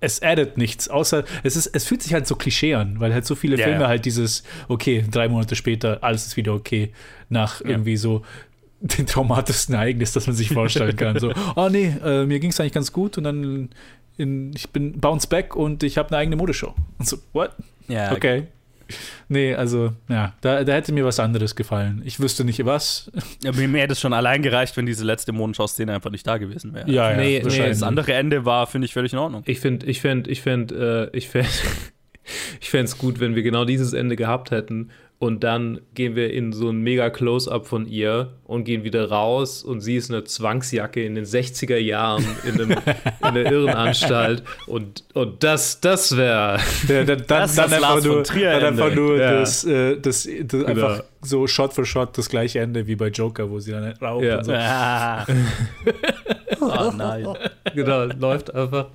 es 0.02 0.22
addet 0.22 0.58
nichts, 0.58 0.88
außer 0.90 1.24
es 1.44 1.56
ist, 1.56 1.68
es 1.68 1.86
fühlt 1.86 2.02
sich 2.02 2.14
halt 2.14 2.26
so 2.26 2.36
Klischee 2.36 2.74
an, 2.74 3.00
weil 3.00 3.14
halt 3.14 3.26
so 3.26 3.36
viele 3.36 3.58
Ja, 3.58 3.66
Filme 3.66 3.82
ja. 3.82 3.88
halt 3.90 4.06
dieses, 4.06 4.44
okay, 4.70 5.04
drei 5.12 5.28
Monate 5.28 5.56
später, 5.56 6.00
alles 6.02 6.26
ist 6.26 6.38
wieder 6.38 6.54
okay, 6.54 6.94
nach 7.28 7.62
irgendwie 7.62 7.98
so 7.98 8.24
den 8.82 9.06
traumatischsten 9.06 9.76
Ereignis, 9.76 10.14
das 10.14 10.26
man 10.26 10.36
sich 10.36 10.50
vorstellen 10.54 10.96
kann. 10.96 11.20
So, 11.20 11.34
oh 11.56 11.68
nee, 11.72 11.94
äh, 12.04 12.26
mir 12.26 12.40
ging 12.40 12.52
es 12.52 12.60
eigentlich 12.60 12.72
ganz 12.74 12.94
gut 12.94 13.18
und 13.18 13.26
dann 13.26 13.70
in, 14.18 14.54
ich 14.56 14.70
bin 14.70 15.00
bounce 15.00 15.28
back 15.28 15.56
und 15.56 15.84
ich 15.84 15.98
habe 15.98 16.10
eine 16.10 16.18
eigene 16.18 16.38
Modeshow. 16.38 16.74
Und 16.98 17.08
so, 17.08 17.18
what? 17.34 17.52
ja, 17.88 18.14
Okay. 18.14 18.48
Nee, 19.32 19.54
also, 19.54 19.94
ja, 20.08 20.34
da, 20.42 20.64
da 20.64 20.74
hätte 20.74 20.92
mir 20.92 21.06
was 21.06 21.20
anderes 21.20 21.56
gefallen. 21.56 22.02
Ich 22.04 22.20
wüsste 22.20 22.44
nicht 22.44 22.66
was. 22.66 23.12
Ja, 23.44 23.52
mir, 23.52 23.82
hätte 23.82 23.94
es 23.94 24.00
schon 24.00 24.14
allein 24.14 24.42
gereicht, 24.42 24.76
wenn 24.76 24.86
diese 24.86 25.06
letzte 25.06 25.32
Modenschau-Szene 25.32 25.94
einfach 25.94 26.10
nicht 26.10 26.26
da 26.26 26.38
gewesen 26.38 26.74
wäre. 26.74 26.90
Ja, 26.90 27.12
ja, 27.12 27.18
Nee, 27.18 27.40
nee, 27.40 27.44
wahrscheinlich. 27.44 27.72
Das 27.72 27.84
andere 27.84 28.14
Ende 28.14 28.46
war, 28.46 28.68
finde 28.68 28.86
ich, 28.86 28.94
völlig 28.94 29.14
in 29.14 29.20
Ordnung. 29.20 29.44
ich 29.46 29.60
finde, 29.60 29.86
ich 29.86 30.02
finde, 30.02 30.30
ich 30.30 30.42
finde, 30.42 31.10
äh, 31.14 31.18
ich 31.18 31.30
fände 31.30 31.50
ich 32.62 32.70
fände 32.70 32.86
es 32.86 32.98
gut, 32.98 33.20
wenn 33.20 33.36
wir 33.36 33.44
genau 33.44 33.66
dieses 33.66 33.94
Ende 33.94 34.16
gehabt 34.16 34.52
hätten 34.52 34.90
und 35.20 35.44
dann 35.44 35.82
gehen 35.96 36.16
wir 36.16 36.32
in 36.34 36.54
so 36.54 36.70
ein 36.70 36.78
mega 36.82 37.10
Close-up 37.10 37.68
von 37.68 37.86
ihr 37.86 38.30
und 38.46 38.64
gehen 38.64 38.84
wieder 38.86 39.10
raus 39.10 39.64
und 39.64 39.82
sie 39.82 39.98
ist 39.98 40.10
eine 40.10 40.24
Zwangsjacke 40.24 41.04
in 41.04 41.16
den 41.16 41.26
60er 41.26 41.76
Jahren 41.78 42.24
in, 42.46 42.54
einem, 42.62 42.72
in 43.20 43.26
einer 43.26 43.52
Irrenanstalt 43.52 44.44
und, 44.66 45.04
und 45.14 45.44
das, 45.44 45.82
das 45.82 46.16
wäre 46.16 46.58
Ja, 46.88 47.04
dann, 47.04 47.06
dann, 47.06 47.24
Das 47.28 47.50
ist 47.52 47.58
dann 47.58 47.70
das 47.72 47.84
einfach 47.84 48.04
nur, 48.04 48.24
Trier 48.24 48.52
dann 48.62 48.80
einfach 48.80 48.96
nur 48.96 49.18
Ja. 49.18 49.40
das, 49.42 49.66
äh, 49.66 49.98
das, 50.00 50.28
das 50.46 50.64
einfach 50.66 50.96
Genau. 50.98 51.04
so 51.22 51.48
Shot 51.48 51.74
für 51.74 51.86
Shot 51.86 52.18
das 52.18 52.30
gleiche 52.30 52.60
Ende 52.60 52.88
wie 52.88 52.96
bei 52.96 53.08
Joker, 53.10 53.50
wo 53.50 53.60
sie 53.60 53.72
dann 53.72 53.84
raucht 54.02 54.24
Ja. 54.24 54.38
und 54.38 54.46
so. 54.46 54.54
Ah. 56.62 56.88
oh 56.88 56.92
nein. 56.96 57.26
genau, 57.74 58.06
läuft 58.06 58.54
einfach. 58.54 58.88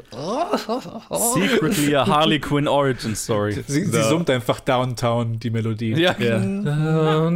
Secretly 1.34 1.94
a 1.94 2.06
Harley 2.06 2.38
Quinn 2.40 2.68
Origin 2.68 3.14
Story. 3.16 3.52
Sie, 3.66 3.84
sie 3.84 4.02
summt 4.02 4.30
einfach 4.30 4.60
Downtown 4.60 5.38
die 5.38 5.50
Melodie. 5.50 5.94
Ja. 5.94 6.14
Ja. 6.18 6.38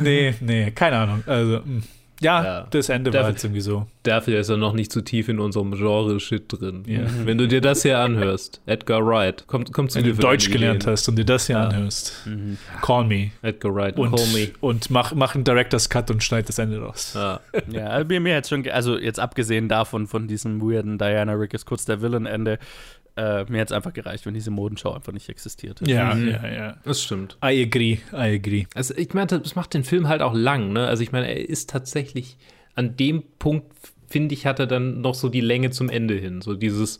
Nee, 0.00 0.34
nee, 0.40 0.70
keine 0.72 0.96
Ahnung. 0.98 1.22
Also, 1.26 1.60
mh. 1.64 1.82
Ja, 2.20 2.44
Ja. 2.44 2.66
das 2.70 2.88
Ende 2.88 3.10
Darf- 3.10 3.24
war 3.24 3.30
jetzt 3.30 3.42
irgendwie 3.44 3.60
so. 3.60 3.86
Dafür 4.02 4.40
ist 4.40 4.48
er 4.48 4.56
noch 4.56 4.72
nicht 4.72 4.92
zu 4.92 5.02
tief 5.02 5.28
in 5.28 5.38
unserem 5.40 5.72
Genre-Shit 5.72 6.44
drin. 6.48 6.84
Ja. 6.86 7.00
Wenn 7.24 7.36
du 7.36 7.46
dir 7.48 7.60
das 7.60 7.82
hier 7.82 7.98
anhörst, 7.98 8.60
Edgar 8.66 9.04
Wright, 9.06 9.46
kommt, 9.46 9.72
kommt 9.72 9.90
zu 9.90 9.98
Wenn 9.98 10.04
dir 10.04 10.10
du 10.10 10.16
für 10.16 10.22
Deutsch 10.22 10.50
gelernt 10.50 10.86
hast 10.86 11.08
und 11.08 11.16
dir 11.16 11.24
das 11.26 11.46
hier 11.48 11.56
Ja. 11.56 11.64
anhörst, 11.68 12.14
Mhm. 12.26 12.56
call 12.80 13.04
me. 13.04 13.30
Edgar 13.42 13.74
Wright, 13.74 13.96
Und, 13.98 14.14
call 14.14 14.26
me. 14.32 14.48
und 14.60 14.90
mach, 14.90 15.14
mach 15.14 15.34
einen 15.34 15.44
Director's 15.44 15.88
Cut 15.90 16.10
und 16.10 16.22
schneid 16.22 16.48
das 16.48 16.58
Ende 16.58 16.78
raus. 16.80 17.12
Ja. 17.14 17.40
Ja, 17.70 17.86
also 17.88 18.06
mir, 18.08 18.20
mir 18.20 18.34
jetzt 18.34 18.48
schon, 18.48 18.66
also 18.70 18.98
jetzt 18.98 19.18
abgesehen 19.20 19.68
davon, 19.68 20.06
von 20.06 20.26
diesem 20.28 20.60
weirden 20.62 20.98
Diana 20.98 21.32
Rick 21.32 21.54
ist 21.54 21.66
kurz 21.66 21.84
der 21.84 22.00
Villain-Ende, 22.02 22.58
äh, 23.20 23.44
mir 23.50 23.58
hätte 23.58 23.72
es 23.72 23.76
einfach 23.76 23.92
gereicht, 23.92 24.24
wenn 24.26 24.34
diese 24.34 24.50
Modenschau 24.50 24.92
einfach 24.94 25.12
nicht 25.12 25.28
existierte. 25.28 25.84
Ja, 25.90 26.14
Mhm. 26.14 26.28
ja, 26.28 26.48
ja. 26.48 26.76
Das 26.84 27.02
stimmt. 27.02 27.36
I 27.44 27.62
agree, 27.64 27.98
I 28.12 28.36
agree. 28.36 28.66
Also 28.74 28.94
ich 28.96 29.12
meine, 29.14 29.26
das 29.26 29.54
macht 29.56 29.74
den 29.74 29.84
Film 29.84 30.08
halt 30.08 30.22
auch 30.22 30.34
lang, 30.34 30.72
ne? 30.72 30.86
Also 30.86 31.02
ich 31.02 31.12
meine, 31.12 31.26
er 31.28 31.48
ist 31.48 31.70
tatsächlich 31.70 32.36
an 32.74 32.96
dem 32.96 33.22
Punkt, 33.38 33.66
finde 34.08 34.34
ich, 34.34 34.46
hat 34.46 34.58
er 34.58 34.66
dann 34.66 35.00
noch 35.00 35.14
so 35.14 35.28
die 35.28 35.40
Länge 35.40 35.70
zum 35.70 35.88
Ende 35.90 36.14
hin. 36.14 36.40
So 36.40 36.54
dieses, 36.54 36.98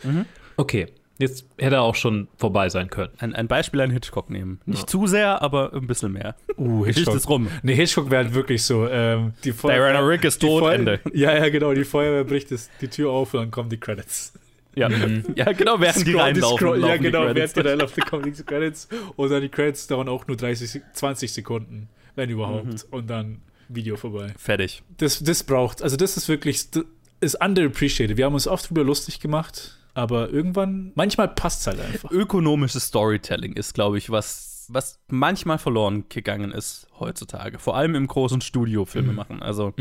okay, 0.56 0.86
jetzt 1.18 1.46
hätte 1.58 1.76
er 1.76 1.82
auch 1.82 1.94
schon 1.94 2.28
vorbei 2.36 2.68
sein 2.68 2.88
können. 2.90 3.10
Ein, 3.18 3.34
ein 3.34 3.46
Beispiel 3.48 3.80
an 3.80 3.90
Hitchcock 3.90 4.30
nehmen. 4.30 4.60
Nicht 4.66 4.88
zu 4.88 5.06
sehr, 5.06 5.42
aber 5.42 5.72
ein 5.74 5.86
bisschen 5.86 6.12
mehr. 6.12 6.34
Uh, 6.56 6.86
Hitchcock. 6.86 7.14
ist 7.14 7.28
rum. 7.28 7.48
Nee, 7.62 7.74
Hitchcock 7.74 8.10
wäre 8.10 8.24
halt 8.24 8.34
wirklich 8.34 8.62
so. 8.62 8.86
Ähm, 8.88 9.32
die 9.44 9.52
Feuerwehr- 9.52 9.92
Diana 9.92 10.00
Rick 10.06 10.24
ist 10.24 10.40
tot, 10.40 10.70
Ende. 10.72 11.00
Ja, 11.12 11.34
ja, 11.36 11.48
genau. 11.50 11.72
Die 11.74 11.84
Feuerwehr 11.84 12.24
bricht 12.24 12.50
das, 12.50 12.70
die 12.80 12.88
Tür 12.88 13.10
auf 13.10 13.34
und 13.34 13.40
dann 13.40 13.50
kommen 13.50 13.70
die 13.70 13.78
Credits. 13.78 14.32
Ja, 14.76 14.88
ja 15.36 15.52
genau, 15.52 15.80
während 15.80 16.06
die 16.06 16.14
reinlaufen. 16.14 16.58
Scroll- 16.58 16.80
ja, 16.80 16.86
laufen 16.88 16.98
die 17.02 17.10
genau. 17.10 17.24
Credits. 17.26 17.56
Während 17.56 17.66
die 17.66 17.70
reinlaufen, 17.70 18.02
kommen 18.04 18.32
die 18.32 18.42
Credits. 18.44 18.88
Und 19.16 19.30
dann 19.30 19.42
die 19.42 19.48
Credits 19.48 19.86
dauern 19.86 20.08
auch 20.08 20.26
nur 20.26 20.36
30, 20.36 20.70
Sek- 20.70 20.82
20 20.94 21.32
Sekunden, 21.32 21.88
wenn 22.14 22.30
überhaupt. 22.30 22.66
Mhm. 22.66 22.78
Und 22.90 23.10
dann 23.10 23.42
Video 23.68 23.96
vorbei. 23.96 24.32
Fertig. 24.36 24.82
Das, 24.98 25.20
das 25.22 25.42
braucht, 25.44 25.82
also 25.82 25.96
das 25.96 26.16
ist 26.16 26.28
wirklich, 26.28 26.70
das 26.70 26.84
ist 27.20 27.34
underappreciated. 27.44 28.16
Wir 28.16 28.24
haben 28.26 28.34
uns 28.34 28.46
oft 28.48 28.68
drüber 28.68 28.82
lustig 28.84 29.20
gemacht, 29.20 29.78
aber 29.94 30.30
irgendwann, 30.30 30.92
manchmal 30.94 31.28
passt 31.28 31.60
es 31.60 31.66
halt 31.66 31.80
einfach. 31.80 32.10
Ökonomisches 32.10 32.84
Storytelling 32.86 33.52
ist, 33.54 33.74
glaube 33.74 33.98
ich, 33.98 34.10
was, 34.10 34.66
was 34.68 34.98
manchmal 35.08 35.58
verloren 35.58 36.04
gegangen 36.08 36.52
ist 36.52 36.86
heutzutage. 36.98 37.58
Vor 37.58 37.76
allem 37.76 37.94
im 37.94 38.06
großen 38.06 38.40
Studio 38.40 38.84
Filme 38.84 39.12
machen. 39.12 39.42
Also 39.42 39.72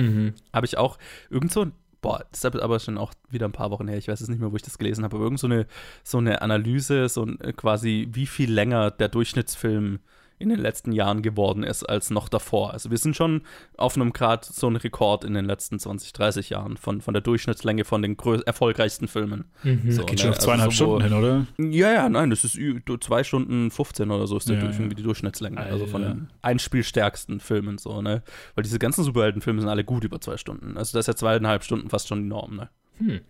habe 0.54 0.66
ich 0.66 0.78
auch 0.78 0.98
irgend 1.30 1.52
so 1.52 1.62
ein 1.66 1.72
Boah, 2.02 2.26
das 2.32 2.44
ist 2.44 2.56
aber 2.56 2.80
schon 2.80 2.98
auch 2.98 3.14
wieder 3.30 3.46
ein 3.46 3.52
paar 3.52 3.72
Wochen 3.72 3.88
her. 3.88 3.98
Ich 3.98 4.08
weiß 4.08 4.22
es 4.22 4.30
nicht 4.30 4.40
mehr, 4.40 4.52
wo 4.52 4.56
ich 4.56 4.62
das 4.62 4.78
gelesen 4.78 5.04
habe. 5.04 5.18
Aber 5.18 5.26
irgend 5.26 5.40
so 5.40 5.48
eine, 5.48 5.68
so 6.04 6.18
eine 6.18 6.42
Analyse, 6.42 7.10
so 7.10 7.26
ein, 7.26 7.40
äh, 7.42 7.52
quasi, 7.54 8.08
wie 8.12 8.26
viel 8.26 8.52
länger 8.52 8.92
der 8.92 9.10
Durchschnittsfilm 9.10 10.00
in 10.40 10.50
den 10.50 10.60
letzten 10.60 10.92
Jahren 10.94 11.22
geworden 11.22 11.64
ist 11.64 11.84
als 11.84 12.10
noch 12.10 12.30
davor. 12.30 12.72
Also 12.74 12.90
wir 12.90 12.98
sind 12.98 13.16
schon 13.16 13.42
auf 13.78 13.96
einem 13.96 14.14
Grad 14.14 14.46
so 14.46 14.68
ein 14.68 14.78
Rekord 14.78 15.24
in 15.26 15.34
den 15.34 15.46
letzten 15.46 15.78
20, 15.80 16.14
30 16.14 16.50
Jahren 16.50 16.78
von, 16.78 17.02
von 17.02 17.14
der 17.14 17.22
Durchschnittslänge 17.22 17.84
von 17.86 18.02
den 18.02 18.18
erfolgreichsten 18.46 19.08
Filmen. 19.08 19.46
So, 19.90 20.06
Geht 20.06 20.12
ne? 20.12 20.18
schon 20.18 20.30
auf 20.30 20.36
Also 20.36 20.46
zweieinhalb 20.48 20.74
so, 20.74 20.88
wo- 20.88 21.00
Stunden 21.00 21.14
hin, 21.14 21.14
oder? 21.14 21.48
ja, 21.72 21.92
ja, 21.92 22.10
nein, 22.10 22.30
das 22.30 22.44
ist 22.46 22.58
zwei 23.02 23.24
Stunden 23.24 23.70
15 23.70 24.10
oder 24.10 24.26
so 24.28 24.38
ist 24.38 24.48
der 24.50 24.56
Ja, 24.58 24.64
durch, 24.66 24.80
ja. 24.80 24.88
die 24.88 25.04
Durchschnittslänge. 25.04 25.58
Also 25.60 25.86
von 25.86 26.04
Alter. 26.04 26.16
den 26.16 26.30
einspielstärksten 26.42 27.40
Filmen 27.40 27.78
so, 27.78 28.02
ne? 28.02 28.24
Weil 28.56 28.64
diese 28.64 28.80
ganzen 28.80 29.04
Superheldenfilme 29.04 29.60
sind 29.60 29.70
alle 29.70 29.84
gut 29.84 30.04
über 30.04 30.22
zwei 30.22 30.38
Stunden. 30.38 30.78
Also 30.78 30.98
das 30.98 31.04
ist 31.04 31.08
ja 31.08 31.16
zweieinhalb 31.16 31.64
Stunden 31.64 31.90
fast 31.90 32.08
schon 32.08 32.22
die 32.24 32.28
Norm, 32.30 32.56
ne? 32.56 32.70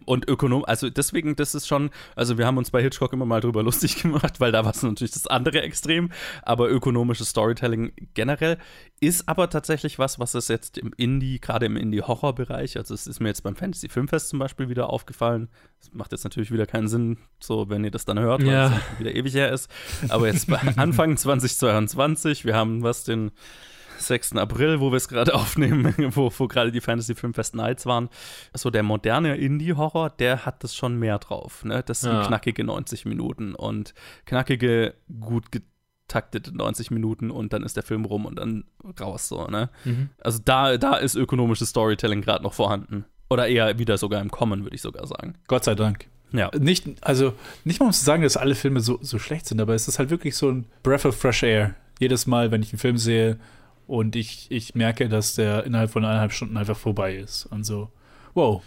Und 0.06 0.28
ökonom, 0.28 0.66
also 0.66 0.90
deswegen, 0.90 1.36
das 1.36 1.54
ist 1.54 1.68
schon, 1.68 1.92
also 2.16 2.38
wir 2.38 2.46
haben 2.48 2.58
uns 2.58 2.72
bei 2.72 2.82
Hitchcock 2.82 3.14
immer 3.14 3.26
mal 3.26 3.40
drüber 3.42 3.62
lustig 3.70 4.02
gemacht, 4.02 4.40
weil 4.40 4.52
da 4.52 4.66
war 4.66 4.72
es 4.72 4.82
natürlich 4.82 5.12
das 5.14 5.28
andere 5.28 5.62
Extrem, 5.62 6.10
aber 6.42 6.70
ökonomisches 6.70 7.30
Storytelling 7.30 7.92
generell 8.16 8.58
ist 9.00 9.30
aber 9.30 9.50
tatsächlich 9.50 10.00
was, 10.00 10.20
was 10.20 10.34
es 10.34 10.48
jetzt 10.48 10.78
im 10.78 10.92
Indie, 10.98 11.40
gerade 11.40 11.66
im 11.68 11.78
Indie-Horror-Bereich, 11.78 12.78
also 12.78 12.94
es 12.94 13.06
ist 13.08 13.20
mir 13.20 13.30
jetzt 13.30 13.44
beim 13.44 13.56
Fantasy 13.56 13.90
Filmfest 13.90 14.30
zum 14.30 14.40
Beispiel 14.40 14.70
wieder 14.70 14.90
aufgefallen, 14.90 15.50
das 15.80 15.94
macht 15.94 16.12
jetzt 16.12 16.24
natürlich 16.24 16.52
wieder 16.52 16.66
keinen 16.66 16.88
Sinn, 16.88 17.18
so 17.40 17.70
wenn 17.70 17.84
ihr 17.84 17.92
das 17.92 18.06
dann 18.06 18.20
hört, 18.20 18.42
weil 18.44 18.52
Ja. 18.52 18.68
es 18.94 19.00
wieder 19.00 19.14
ewig 19.16 19.34
her 19.36 19.52
ist, 19.52 19.70
aber 20.10 20.28
jetzt 20.28 20.50
Anfang 20.78 21.16
2022, 21.16 22.46
wir 22.46 22.56
haben 22.56 22.84
was, 22.84 23.04
den 23.04 23.32
6. 24.00 24.34
April, 24.38 24.80
wo 24.80 24.92
wir 24.92 24.98
es 24.98 25.08
gerade 25.08 25.34
aufnehmen, 25.36 25.94
wo, 26.16 26.32
wo 26.38 26.48
gerade 26.48 26.72
die 26.72 26.82
Fantasy 26.82 27.16
Filmfest 27.16 27.56
Nights 27.56 27.86
waren. 27.86 28.10
So 28.56 28.70
der 28.70 28.84
moderne 28.84 29.36
Indie-Horror, 29.38 30.10
der 30.12 30.46
hat 30.46 30.64
das 30.64 30.76
schon 30.76 30.98
mehr 30.98 31.20
drauf. 31.20 31.64
Ne? 31.64 31.84
Das 31.86 32.02
sind 32.02 32.12
Ja. 32.14 32.26
knackige 32.26 32.64
90 32.64 33.06
Minuten 33.06 33.56
und 33.56 33.94
knackige, 34.26 34.96
gut 35.20 35.46
durchgetaktete 36.10 36.56
90 36.58 36.92
Minuten 36.92 37.30
und 37.32 37.54
dann 37.54 37.64
ist 37.64 37.76
der 37.76 37.84
Film 37.84 38.06
rum 38.06 38.26
und 38.26 38.38
dann 38.40 38.64
raus 39.00 39.28
so, 39.28 39.46
ne? 39.48 39.70
Mhm. 39.86 40.10
Also 40.22 40.40
da, 40.44 40.78
da 40.78 40.96
ist 40.96 41.16
ökonomisches 41.16 41.70
Storytelling 41.70 42.22
gerade 42.22 42.44
noch 42.44 42.54
vorhanden. 42.54 43.06
Oder 43.30 43.48
eher 43.48 43.78
wieder 43.78 43.98
sogar 44.00 44.22
im 44.22 44.32
Kommen, 44.32 44.64
würde 44.64 44.76
ich 44.76 44.82
sogar 44.82 45.06
sagen. 45.06 45.36
Gott 45.48 45.64
sei 45.64 45.76
Dank. 45.76 46.08
Ja. 46.32 46.50
Nicht, 46.58 46.88
also 47.02 47.34
nicht 47.64 47.80
mal 47.80 47.86
um 47.88 47.92
zu 47.92 48.04
sagen, 48.04 48.24
dass 48.24 48.38
alle 48.38 48.56
Filme 48.56 48.80
so, 48.80 48.98
so 49.02 49.20
schlecht 49.20 49.46
sind, 49.46 49.62
aber 49.62 49.76
es 49.76 49.88
ist 49.88 50.00
halt 50.00 50.10
wirklich 50.10 50.36
so 50.36 50.50
ein 50.50 50.66
Breath 50.82 51.06
of 51.06 51.16
Fresh 51.16 51.44
Air. 51.44 51.76
Jedes 52.00 52.26
Mal, 52.26 52.50
wenn 52.50 52.64
ich 52.64 52.72
einen 52.74 52.80
Film 52.80 52.98
sehe 52.98 53.38
und 53.90 54.16
ich, 54.16 54.52
ich 54.52 54.76
merke, 54.76 55.10
dass 55.10 55.34
der 55.34 55.64
innerhalb 55.64 55.90
von 55.90 56.06
eineinhalb 56.06 56.32
Stunden 56.32 56.58
einfach 56.58 56.78
vorbei 56.78 57.16
ist. 57.16 57.48
Und 57.48 57.64
so, 57.64 57.92
wow, 58.36 58.62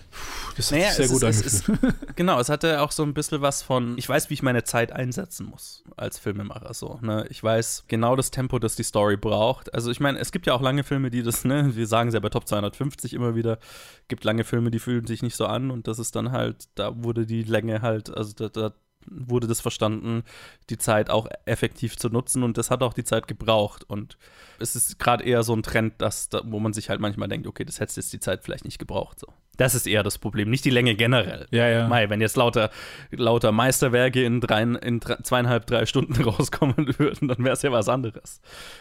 das 0.56 0.72
hat 0.72 0.78
naja, 0.78 0.90
sich 0.90 1.06
sehr 1.06 1.08
gut 1.08 1.22
ist, 1.22 1.68
angefühlt. 1.68 1.94
Ist, 2.08 2.16
genau, 2.16 2.40
es 2.40 2.48
hatte 2.48 2.80
auch 2.80 2.90
so 2.90 3.04
ein 3.04 3.14
bisschen 3.14 3.40
was 3.40 3.62
von, 3.62 3.96
ich 3.96 4.08
weiß, 4.08 4.30
wie 4.30 4.34
ich 4.34 4.42
meine 4.42 4.64
Zeit 4.64 4.90
einsetzen 4.90 5.46
muss 5.46 5.84
als 5.96 6.18
Filmemacher. 6.18 6.74
So, 6.74 6.98
ne? 7.02 7.24
Ich 7.30 7.40
weiß 7.40 7.84
genau 7.86 8.16
das 8.16 8.32
Tempo, 8.32 8.58
das 8.58 8.74
die 8.74 8.82
Story 8.82 9.16
braucht. 9.16 9.72
Also 9.72 9.92
ich 9.92 10.00
meine, 10.00 10.18
es 10.18 10.32
gibt 10.32 10.48
ja 10.48 10.54
auch 10.54 10.60
lange 10.60 10.82
Filme, 10.82 11.08
die 11.10 11.22
das, 11.22 11.44
ne, 11.44 11.76
wir 11.76 11.86
sagen 11.86 12.08
es 12.08 12.14
ja 12.14 12.20
bei 12.20 12.28
Top 12.28 12.48
250 12.48 13.14
immer 13.14 13.36
wieder, 13.36 13.60
gibt 14.08 14.24
lange 14.24 14.42
Filme, 14.42 14.72
die 14.72 14.80
fühlen 14.80 15.06
sich 15.06 15.22
nicht 15.22 15.36
so 15.36 15.46
an 15.46 15.70
und 15.70 15.86
das 15.86 16.00
ist 16.00 16.16
dann 16.16 16.32
halt, 16.32 16.64
da 16.74 17.00
wurde 17.04 17.26
die 17.26 17.44
Länge 17.44 17.80
halt, 17.80 18.10
also 18.12 18.32
da, 18.34 18.48
da 18.48 18.74
wurde 19.06 19.46
das 19.46 19.60
verstanden, 19.60 20.22
die 20.70 20.78
Zeit 20.78 21.10
auch 21.10 21.28
effektiv 21.44 21.96
zu 21.96 22.08
nutzen 22.08 22.42
und 22.42 22.58
das 22.58 22.70
hat 22.70 22.82
auch 22.82 22.94
die 22.94 23.04
Zeit 23.04 23.28
gebraucht 23.28 23.84
und 23.84 24.16
es 24.58 24.76
ist 24.76 24.98
gerade 24.98 25.24
eher 25.24 25.42
so 25.42 25.54
ein 25.54 25.62
Trend, 25.62 25.94
dass, 25.98 26.30
wo 26.44 26.60
man 26.60 26.72
sich 26.72 26.88
halt 26.88 27.00
manchmal 27.00 27.28
denkt, 27.28 27.46
okay, 27.46 27.64
das 27.64 27.80
hätte 27.80 27.96
jetzt 27.96 28.12
die 28.12 28.20
Zeit 28.20 28.44
vielleicht 28.44 28.64
nicht 28.64 28.78
gebraucht. 28.78 29.20
So. 29.20 29.26
Das 29.56 29.74
ist 29.74 29.86
eher 29.86 30.02
das 30.02 30.18
Problem, 30.18 30.48
nicht 30.48 30.64
die 30.64 30.70
Länge 30.70 30.94
generell. 30.94 31.46
Ja, 31.50 31.68
ja. 31.68 31.86
Mai, 31.86 32.08
wenn 32.08 32.20
jetzt 32.20 32.36
lauter, 32.36 32.70
lauter 33.10 33.52
Meisterwerke 33.52 34.24
in, 34.24 34.40
drei, 34.40 34.62
in 34.62 35.00
zweieinhalb, 35.00 35.66
drei 35.66 35.84
Stunden 35.84 36.20
rauskommen 36.22 36.98
würden, 36.98 37.28
dann 37.28 37.38
wäre 37.38 37.52
es 37.52 37.62
ja 37.62 37.70
was 37.70 37.88
anderes. 37.88 38.40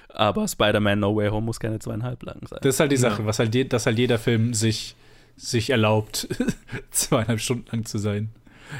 Aber 0.09 0.47
Spider-Man 0.47 0.99
No 0.99 1.15
Way 1.15 1.29
Home 1.29 1.45
muss 1.45 1.59
keine 1.59 1.79
zweieinhalb 1.79 2.23
lang 2.23 2.39
sein. 2.47 2.59
Das 2.61 2.75
ist 2.75 2.79
halt 2.79 2.91
die 2.91 2.97
Sache, 2.97 3.23
ja. 3.23 3.27
was 3.27 3.39
halt 3.39 3.53
je, 3.53 3.65
dass 3.65 3.85
halt 3.85 3.97
jeder 3.97 4.17
Film 4.17 4.53
sich, 4.53 4.95
sich 5.35 5.71
erlaubt, 5.71 6.27
zweieinhalb 6.91 7.41
Stunden 7.41 7.65
lang 7.71 7.85
zu 7.85 7.97
sein. 7.97 8.29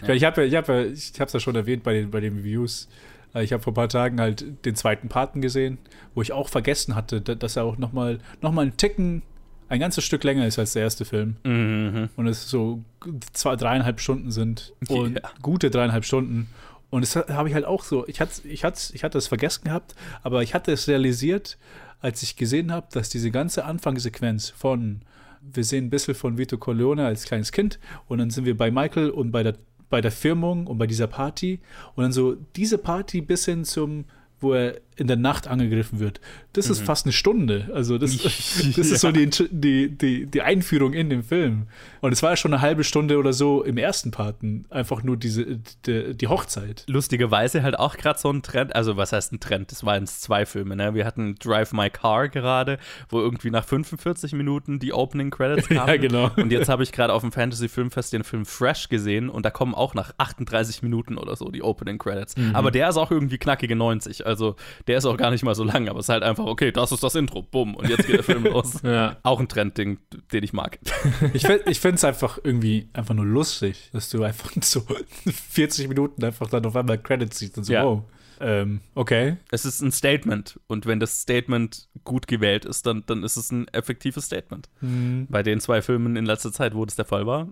Ja. 0.06 0.14
Ich 0.14 0.24
habe 0.24 0.42
ja, 0.42 0.48
ich 0.48 0.56
habe 0.56 0.74
ja, 0.74 0.92
ich 0.92 1.14
habe 1.20 1.28
es 1.28 1.34
ja 1.34 1.40
schon 1.40 1.56
erwähnt 1.56 1.84
bei 1.84 1.94
den, 1.94 2.12
bei 2.12 2.20
den 2.20 2.38
Reviews. 2.38 2.88
Äh, 3.34 3.44
ich 3.44 3.54
habe 3.54 3.64
vor 3.64 3.72
ein 3.72 3.76
paar 3.76 3.90
Tagen 3.90 4.20
halt 4.20 4.66
den 4.66 4.76
zweiten 4.76 5.10
Paten 5.10 5.42
gesehen, 5.42 5.78
wo 6.16 6.22
ich 6.22 6.32
auch 6.32 6.50
vergessen 6.50 6.96
hatte, 6.96 7.22
dass 7.22 7.56
er 7.56 7.64
auch 7.64 7.78
noch 7.78 7.94
mal, 7.94 8.20
noch 8.42 8.52
mal 8.52 8.64
einen 8.64 8.78
Ticken, 8.78 9.22
ein 9.70 9.80
ganzes 9.80 10.04
Stück 10.04 10.24
länger 10.24 10.46
ist 10.46 10.60
als 10.60 10.74
der 10.74 10.84
erste 10.84 11.06
Film. 11.06 11.38
Mhm. 11.44 12.10
Und 12.18 12.28
es 12.28 12.50
so 12.50 12.84
zwei, 13.32 13.56
dreieinhalb 13.56 14.02
Stunden 14.02 14.32
sind. 14.32 14.74
Und 14.90 15.16
ja. 15.16 15.30
gute 15.42 15.70
dreieinhalb 15.70 16.04
Stunden. 16.04 16.50
Und 16.90 17.06
das 17.06 17.16
habe 17.16 17.48
ich 17.48 17.56
halt 17.56 17.64
auch 17.64 17.86
so, 17.86 18.06
ich 18.08 18.20
hatte, 18.20 18.46
ich, 18.46 18.66
hatte, 18.66 18.94
ich 18.94 19.06
hatte 19.06 19.18
es 19.18 19.30
vergessen 19.30 19.64
gehabt, 19.64 19.96
aber 20.24 20.44
ich 20.44 20.54
hatte 20.54 20.74
es 20.74 20.90
realisiert, 20.90 21.58
als 22.02 22.22
ich 22.22 22.36
gesehen 22.36 22.72
habe, 22.72 22.88
dass 22.92 23.08
diese 23.08 23.32
ganze 23.32 23.64
Anfangssequenz 23.64 24.50
von, 24.50 25.04
wir 25.42 25.64
sehen 25.64 25.86
ein 25.86 25.90
bisschen 25.90 26.16
von 26.16 26.38
Vito 26.38 26.58
Corleone 26.58 27.06
als 27.06 27.24
kleines 27.24 27.54
Kind 27.54 27.80
und 28.10 28.18
dann 28.18 28.30
sind 28.30 28.44
wir 28.44 28.58
bei 28.58 28.72
Michael 28.72 29.10
und 29.10 29.32
bei 29.32 29.42
der 29.42 29.56
bei 29.92 30.02
der 30.02 30.12
Firmung 30.12 30.66
und 30.66 30.80
bei 30.80 30.88
dieser 30.88 31.06
Party. 31.06 31.60
Und 31.94 32.02
dann 32.02 32.12
so 32.12 32.36
diese 32.56 32.80
Party 32.80 33.22
bis 33.22 33.46
hin 33.46 33.64
zum 33.64 34.06
wo 34.42 34.54
er 34.54 34.82
in 35.02 35.08
der 35.08 35.18
Nacht 35.18 35.48
angegriffen 35.48 36.00
wird. 36.00 36.22
Das 36.54 36.68
mhm. 36.68 36.74
ist 36.74 36.84
fast 36.84 37.08
eine 37.08 37.12
Stunde. 37.12 37.72
Also 37.74 37.98
das, 37.98 38.18
das 38.22 38.76
ja. 38.78 38.82
ist 38.84 39.02
so 39.02 39.12
die, 39.12 39.30
die, 39.30 39.90
die, 39.90 40.28
die, 40.28 40.42
Einführung 40.42 40.94
in 40.94 41.10
den 41.10 41.24
Film. 41.24 41.64
Und 42.02 42.14
es 42.14 42.22
war 42.22 42.32
ja 42.32 42.36
schon 42.38 42.54
eine 42.54 42.62
halbe 42.62 42.84
Stunde 42.84 43.18
oder 43.18 43.34
so 43.34 43.64
im 43.64 43.78
ersten 43.78 44.12
Parten. 44.12 44.66
Einfach 44.70 45.02
nur 45.02 45.18
diese, 45.18 45.60
die, 45.88 46.16
die 46.16 46.28
Hochzeit. 46.28 46.84
Lustigerweise 46.88 47.64
halt 47.64 47.80
auch 47.80 47.98
gerade 47.98 48.20
so 48.20 48.30
ein 48.30 48.44
Trend. 48.44 48.76
Also 48.76 48.96
was 48.96 49.12
heißt 49.12 49.34
ein 49.34 49.40
Trend? 49.40 49.72
Das 49.72 49.84
waren 49.84 50.06
zwei 50.06 50.46
Filme. 50.46 50.76
Ne? 50.76 50.94
Wir 50.94 51.06
hatten 51.06 51.34
Drive 51.36 51.74
My 51.74 51.90
Car 51.90 52.30
gerade, 52.30 52.78
wo 53.10 53.20
irgendwie 53.20 53.50
nach 53.50 53.66
45 53.66 54.34
Minuten 54.34 54.78
die 54.78 54.94
Opening 54.94 55.32
Credits 55.32 55.68
kamen. 55.68 55.88
ja, 55.88 55.98
genau. 55.98 56.30
Und 56.38 56.52
jetzt 56.52 56.70
habe 56.70 56.84
ich 56.84 56.92
gerade 56.92 57.12
auf 57.12 57.22
dem 57.22 57.32
Fantasy 57.32 57.70
Filmfest 57.70 58.14
den 58.14 58.24
Film 58.24 58.46
Fresh 58.46 58.90
gesehen 58.90 59.30
und 59.30 59.48
da 59.48 59.50
kommen 59.50 59.74
auch 59.74 59.96
nach 59.96 60.14
38 60.20 60.84
Minuten 60.84 61.18
oder 61.18 61.36
so 61.36 61.50
die 61.50 61.64
Opening 61.64 61.98
Credits. 61.98 62.38
Mhm. 62.38 62.56
Aber 62.56 62.70
der 62.70 62.88
ist 62.88 62.98
auch 62.98 63.10
irgendwie 63.10 63.40
knackige 63.40 63.76
90. 63.76 64.28
Also 64.28 64.56
der 64.86 64.91
ist 64.98 65.06
auch 65.06 65.18
gar 65.18 65.32
nicht 65.32 65.44
mal 65.44 65.56
so 65.56 65.64
lang, 65.64 65.88
aber 65.90 66.00
es 66.00 66.06
ist 66.06 66.10
halt 66.10 66.24
einfach, 66.24 66.46
okay, 66.46 66.72
das 66.72 66.92
ist 66.92 67.04
das 67.04 67.16
Intro, 67.16 67.42
bumm, 67.42 67.76
und 67.76 67.90
jetzt 67.90 68.06
geht 68.06 68.18
der 68.18 68.24
Film 68.24 68.44
los. 68.52 68.82
Ja. 68.84 69.18
Auch 69.24 69.40
ein 69.40 69.48
Trendding, 69.48 70.00
den 70.32 70.44
ich 70.44 70.54
mag. 70.54 70.80
Ich, 71.34 71.48
ich 71.48 71.80
finde 71.80 71.96
es 71.96 72.04
einfach 72.04 72.40
irgendwie 72.44 72.90
einfach 72.94 73.14
nur 73.14 73.26
lustig, 73.26 73.90
dass 73.94 74.10
du 74.10 74.24
einfach 74.24 74.52
so 74.62 74.82
40 75.50 75.88
Minuten 75.88 76.24
einfach 76.24 76.48
dann 76.48 76.66
auf 76.66 76.76
einmal 76.76 76.98
Credits 76.98 77.40
siehst 77.40 77.58
und 77.58 77.64
so, 77.64 77.74
ja. 77.74 77.86
wow. 77.86 78.04
Ähm, 78.40 78.82
okay. 78.96 79.38
Es 79.52 79.66
ist 79.66 79.82
ein 79.82 79.92
Statement 79.92 80.60
und 80.68 80.88
wenn 80.88 81.00
das 81.00 81.22
Statement 81.22 81.90
gut 82.04 82.28
gewählt 82.28 82.66
ist, 82.66 82.86
dann, 82.88 83.04
dann 83.06 83.24
ist 83.24 83.38
es 83.38 83.52
ein 83.52 83.68
effektives 83.70 84.26
Statement. 84.26 84.70
Mhm. 84.82 85.28
Bei 85.30 85.44
den 85.44 85.60
zwei 85.60 85.82
Filmen 85.82 86.16
in 86.16 86.26
letzter 86.26 86.52
Zeit, 86.52 86.74
wo 86.76 86.84
das 86.84 86.96
der 86.96 87.06
Fall 87.06 87.28
war, 87.28 87.48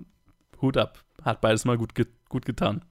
Hut 0.62 0.78
ab. 0.78 1.04
Hat 1.24 1.42
beides 1.42 1.66
mal 1.66 1.78
gut, 1.78 1.96
ge 1.96 2.06
gut 2.28 2.46
getan. 2.46 2.84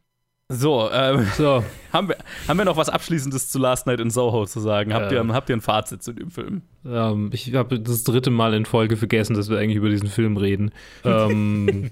So, 0.50 0.90
ähm, 0.90 1.26
so. 1.36 1.62
Haben, 1.92 2.08
wir, 2.08 2.16
haben 2.46 2.58
wir 2.58 2.64
noch 2.64 2.76
was 2.76 2.88
Abschließendes 2.88 3.48
zu 3.48 3.58
Last 3.58 3.86
Night 3.86 4.00
in 4.00 4.10
Soho 4.10 4.44
zu 4.44 4.60
sagen? 4.60 4.92
Habt, 4.92 5.12
ähm, 5.12 5.28
ihr, 5.28 5.34
habt 5.34 5.48
ihr 5.48 5.56
ein 5.56 5.62
Fazit 5.62 6.02
zu 6.02 6.12
dem 6.12 6.30
Film? 6.30 6.60
Ähm, 6.86 7.30
ich 7.32 7.54
habe 7.54 7.80
das 7.80 8.04
dritte 8.04 8.30
Mal 8.30 8.52
in 8.52 8.66
Folge 8.66 8.98
vergessen, 8.98 9.34
dass 9.34 9.48
wir 9.48 9.58
eigentlich 9.58 9.76
über 9.76 9.88
diesen 9.88 10.08
Film 10.08 10.36
reden. 10.36 10.70
Ähm, 11.04 11.88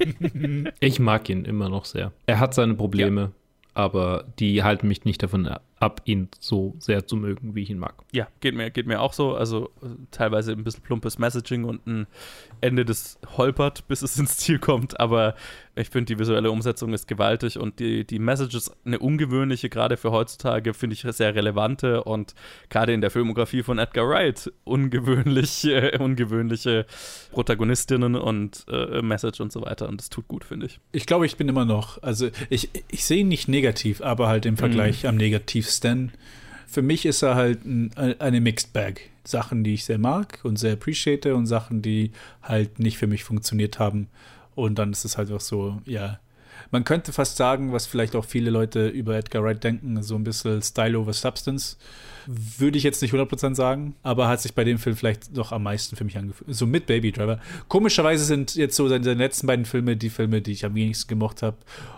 ich 0.80 1.00
mag 1.00 1.28
ihn 1.30 1.44
immer 1.46 1.70
noch 1.70 1.86
sehr. 1.86 2.12
Er 2.26 2.38
hat 2.38 2.52
seine 2.52 2.74
Probleme, 2.74 3.20
ja. 3.20 3.30
aber 3.72 4.24
die 4.38 4.62
halten 4.62 4.88
mich 4.88 5.04
nicht 5.04 5.22
davon 5.22 5.46
ab, 5.46 5.62
ihn 6.04 6.28
so 6.40 6.74
sehr 6.78 7.06
zu 7.06 7.16
mögen, 7.16 7.54
wie 7.54 7.62
ich 7.62 7.70
ihn 7.70 7.78
mag. 7.78 7.94
Ja, 8.12 8.28
geht 8.40 8.54
mir, 8.54 8.70
geht 8.70 8.86
mir 8.86 9.00
auch 9.00 9.12
so. 9.12 9.34
Also 9.34 9.70
äh, 9.82 9.88
teilweise 10.10 10.52
ein 10.52 10.64
bisschen 10.64 10.82
plumpes 10.82 11.18
Messaging 11.18 11.64
und 11.64 11.86
ein 11.86 12.06
Ende, 12.62 12.84
das 12.84 13.18
holpert, 13.36 13.86
bis 13.86 14.02
es 14.02 14.18
ins 14.18 14.38
Ziel 14.38 14.58
kommt. 14.58 14.98
Aber 14.98 15.34
ich 15.74 15.90
finde, 15.90 16.06
die 16.06 16.18
visuelle 16.18 16.50
Umsetzung 16.50 16.94
ist 16.94 17.06
gewaltig 17.06 17.58
und 17.58 17.78
die, 17.78 18.06
die 18.06 18.18
Message 18.18 18.54
ist 18.54 18.74
eine 18.86 18.98
ungewöhnliche, 18.98 19.68
gerade 19.68 19.98
für 19.98 20.10
heutzutage, 20.10 20.72
finde 20.72 20.94
ich 20.94 21.02
sehr 21.02 21.34
relevante 21.34 22.04
und 22.04 22.34
gerade 22.70 22.94
in 22.94 23.02
der 23.02 23.10
Filmografie 23.10 23.62
von 23.62 23.78
Edgar 23.78 24.08
Wright 24.08 24.50
ungewöhnlich, 24.64 25.64
äh, 25.66 25.98
ungewöhnliche 26.00 26.86
Protagonistinnen 27.32 28.14
und 28.14 28.64
äh, 28.70 29.02
Message 29.02 29.40
und 29.40 29.52
so 29.52 29.62
weiter. 29.62 29.88
Und 29.88 30.00
das 30.00 30.08
tut 30.08 30.26
gut, 30.26 30.44
finde 30.44 30.66
ich. 30.66 30.80
Ich 30.92 31.04
glaube, 31.04 31.26
ich 31.26 31.36
bin 31.36 31.48
immer 31.50 31.66
noch, 31.66 32.02
also 32.02 32.30
ich, 32.48 32.70
ich 32.88 33.04
sehe 33.04 33.18
ihn 33.18 33.28
nicht 33.28 33.46
negativ, 33.46 34.00
aber 34.00 34.28
halt 34.28 34.46
im 34.46 34.56
Vergleich 34.56 35.02
mhm. 35.02 35.10
am 35.10 35.16
negativsten 35.16 35.65
Stan. 35.66 36.12
Für 36.66 36.82
mich 36.82 37.06
ist 37.06 37.22
er 37.22 37.34
halt 37.34 37.64
ein, 37.64 37.92
eine 37.96 38.40
Mixed 38.40 38.72
Bag. 38.72 39.00
Sachen, 39.26 39.64
die 39.64 39.74
ich 39.74 39.84
sehr 39.84 39.98
mag 39.98 40.38
und 40.42 40.58
sehr 40.58 40.74
appreciate 40.74 41.34
und 41.34 41.46
Sachen, 41.46 41.82
die 41.82 42.12
halt 42.42 42.78
nicht 42.78 42.98
für 42.98 43.06
mich 43.06 43.24
funktioniert 43.24 43.78
haben. 43.78 44.08
Und 44.54 44.78
dann 44.78 44.92
ist 44.92 45.04
es 45.04 45.18
halt 45.18 45.30
auch 45.32 45.40
so, 45.40 45.80
ja. 45.84 46.18
Man 46.70 46.84
könnte 46.84 47.12
fast 47.12 47.36
sagen, 47.36 47.72
was 47.72 47.86
vielleicht 47.86 48.16
auch 48.16 48.24
viele 48.24 48.50
Leute 48.50 48.88
über 48.88 49.16
Edgar 49.16 49.44
Wright 49.44 49.62
denken, 49.62 50.02
so 50.02 50.16
ein 50.16 50.24
bisschen 50.24 50.62
Style 50.62 50.98
over 50.98 51.12
Substance. 51.12 51.76
Würde 52.26 52.76
ich 52.76 52.82
jetzt 52.82 53.02
nicht 53.02 53.14
100% 53.14 53.54
sagen, 53.54 53.94
aber 54.02 54.26
hat 54.26 54.40
sich 54.40 54.54
bei 54.54 54.64
dem 54.64 54.78
Film 54.78 54.96
vielleicht 54.96 55.36
doch 55.36 55.52
am 55.52 55.62
meisten 55.62 55.94
für 55.94 56.02
mich 56.02 56.18
angefühlt. 56.18 56.52
So 56.54 56.66
mit 56.66 56.86
Baby 56.86 57.12
Driver. 57.12 57.38
Komischerweise 57.68 58.24
sind 58.24 58.56
jetzt 58.56 58.74
so 58.74 58.88
seine 58.88 59.14
letzten 59.14 59.46
beiden 59.46 59.64
Filme 59.64 59.96
die 59.96 60.10
Filme, 60.10 60.42
die 60.42 60.52
ich 60.52 60.64
am 60.64 60.74
wenigsten 60.74 61.08
gemocht 61.08 61.42
habe. 61.42 61.56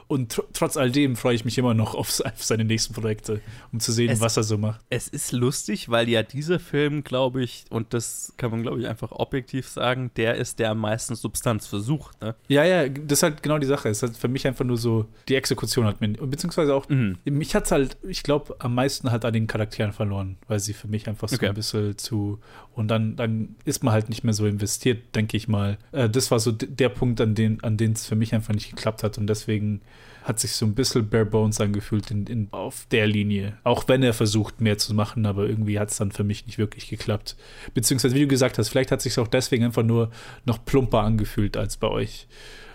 Und 0.08 0.32
tr 0.32 0.42
trotz 0.52 0.76
all 0.76 0.90
dem 0.90 1.16
freue 1.16 1.34
ich 1.34 1.44
mich 1.44 1.56
immer 1.58 1.74
noch 1.74 1.94
auf, 1.94 2.20
auf, 2.20 2.42
seine 2.42 2.64
nächsten 2.64 2.94
Projekte, 2.94 3.40
um 3.72 3.80
zu 3.80 3.92
sehen, 3.92 4.10
es, 4.10 4.20
was 4.20 4.36
er 4.36 4.42
so 4.42 4.58
macht. 4.58 4.80
Es 4.90 5.08
ist 5.08 5.32
lustig, 5.32 5.88
weil 5.88 6.08
ja 6.08 6.22
dieser 6.22 6.58
Film, 6.58 7.04
glaube 7.04 7.42
ich, 7.42 7.64
und 7.70 7.94
das 7.94 8.32
kann 8.36 8.50
man, 8.50 8.62
glaube 8.62 8.80
ich, 8.80 8.88
einfach 8.88 9.12
objektiv 9.12 9.68
sagen, 9.68 10.10
der 10.16 10.34
ist, 10.34 10.58
der 10.58 10.70
am 10.70 10.78
meisten 10.78 11.14
Substanz 11.14 11.66
versucht. 11.66 12.20
Ne? 12.20 12.34
Ja, 12.48 12.64
ja, 12.64 12.88
das 12.88 13.18
ist 13.18 13.22
halt 13.22 13.42
genau 13.42 13.58
die 13.58 13.66
Sache. 13.66 13.88
Es 13.88 13.98
ist 13.98 14.02
halt 14.02 14.16
für 14.16 14.28
mich 14.28 14.46
einfach 14.46 14.64
nur 14.64 14.78
so, 14.78 15.06
die 15.28 15.36
Exekution 15.36 15.86
hat 15.86 16.00
mir, 16.00 16.08
beziehungsweise 16.08 16.74
auch, 16.74 16.88
mhm. 16.88 17.18
mich 17.24 17.54
hat 17.54 17.66
es 17.66 17.70
halt, 17.70 17.96
ich 18.02 18.22
glaube, 18.22 18.56
am 18.58 18.74
meisten 18.74 19.10
halt 19.10 19.24
an 19.24 19.32
den 19.32 19.46
Charakteren 19.46 19.92
verloren 19.92 20.08
verloren, 20.08 20.36
weil 20.46 20.58
sie 20.58 20.72
für 20.72 20.88
mich 20.88 21.08
einfach 21.08 21.28
so 21.28 21.36
okay. 21.36 21.48
ein 21.48 21.54
bisschen 21.54 21.96
zu. 21.98 22.38
Und 22.74 22.88
dann, 22.88 23.16
dann 23.16 23.56
ist 23.64 23.82
man 23.82 23.92
halt 23.92 24.08
nicht 24.08 24.24
mehr 24.24 24.34
so 24.34 24.46
investiert, 24.46 25.14
denke 25.14 25.36
ich 25.36 25.48
mal. 25.48 25.78
Äh, 25.92 26.08
das 26.08 26.30
war 26.30 26.40
so 26.40 26.52
der 26.52 26.88
Punkt, 26.88 27.20
an 27.20 27.34
den 27.34 27.62
an 27.62 27.76
es 27.78 28.06
für 28.06 28.16
mich 28.16 28.34
einfach 28.34 28.54
nicht 28.54 28.70
geklappt 28.70 29.02
hat. 29.02 29.18
Und 29.18 29.26
deswegen 29.26 29.80
hat 30.28 30.38
sich 30.38 30.52
so 30.52 30.66
ein 30.66 30.74
bisschen 30.74 31.08
bare 31.08 31.24
bones 31.24 31.60
angefühlt 31.60 32.10
in, 32.10 32.26
in, 32.26 32.48
auf 32.50 32.86
der 32.90 33.06
Linie. 33.06 33.56
Auch 33.64 33.88
wenn 33.88 34.02
er 34.02 34.12
versucht, 34.12 34.60
mehr 34.60 34.76
zu 34.76 34.92
machen, 34.92 35.24
aber 35.24 35.48
irgendwie 35.48 35.78
hat 35.78 35.90
es 35.90 35.96
dann 35.96 36.12
für 36.12 36.24
mich 36.24 36.46
nicht 36.46 36.58
wirklich 36.58 36.88
geklappt. 36.88 37.34
Beziehungsweise, 37.72 38.14
wie 38.14 38.20
du 38.20 38.28
gesagt 38.28 38.58
hast, 38.58 38.68
vielleicht 38.68 38.92
hat 38.92 38.98
es 38.98 39.04
sich 39.04 39.18
auch 39.18 39.28
deswegen 39.28 39.64
einfach 39.64 39.82
nur 39.82 40.10
noch 40.44 40.64
plumper 40.64 41.00
angefühlt 41.00 41.56
als 41.56 41.78
bei 41.78 41.88
euch. 41.88 42.26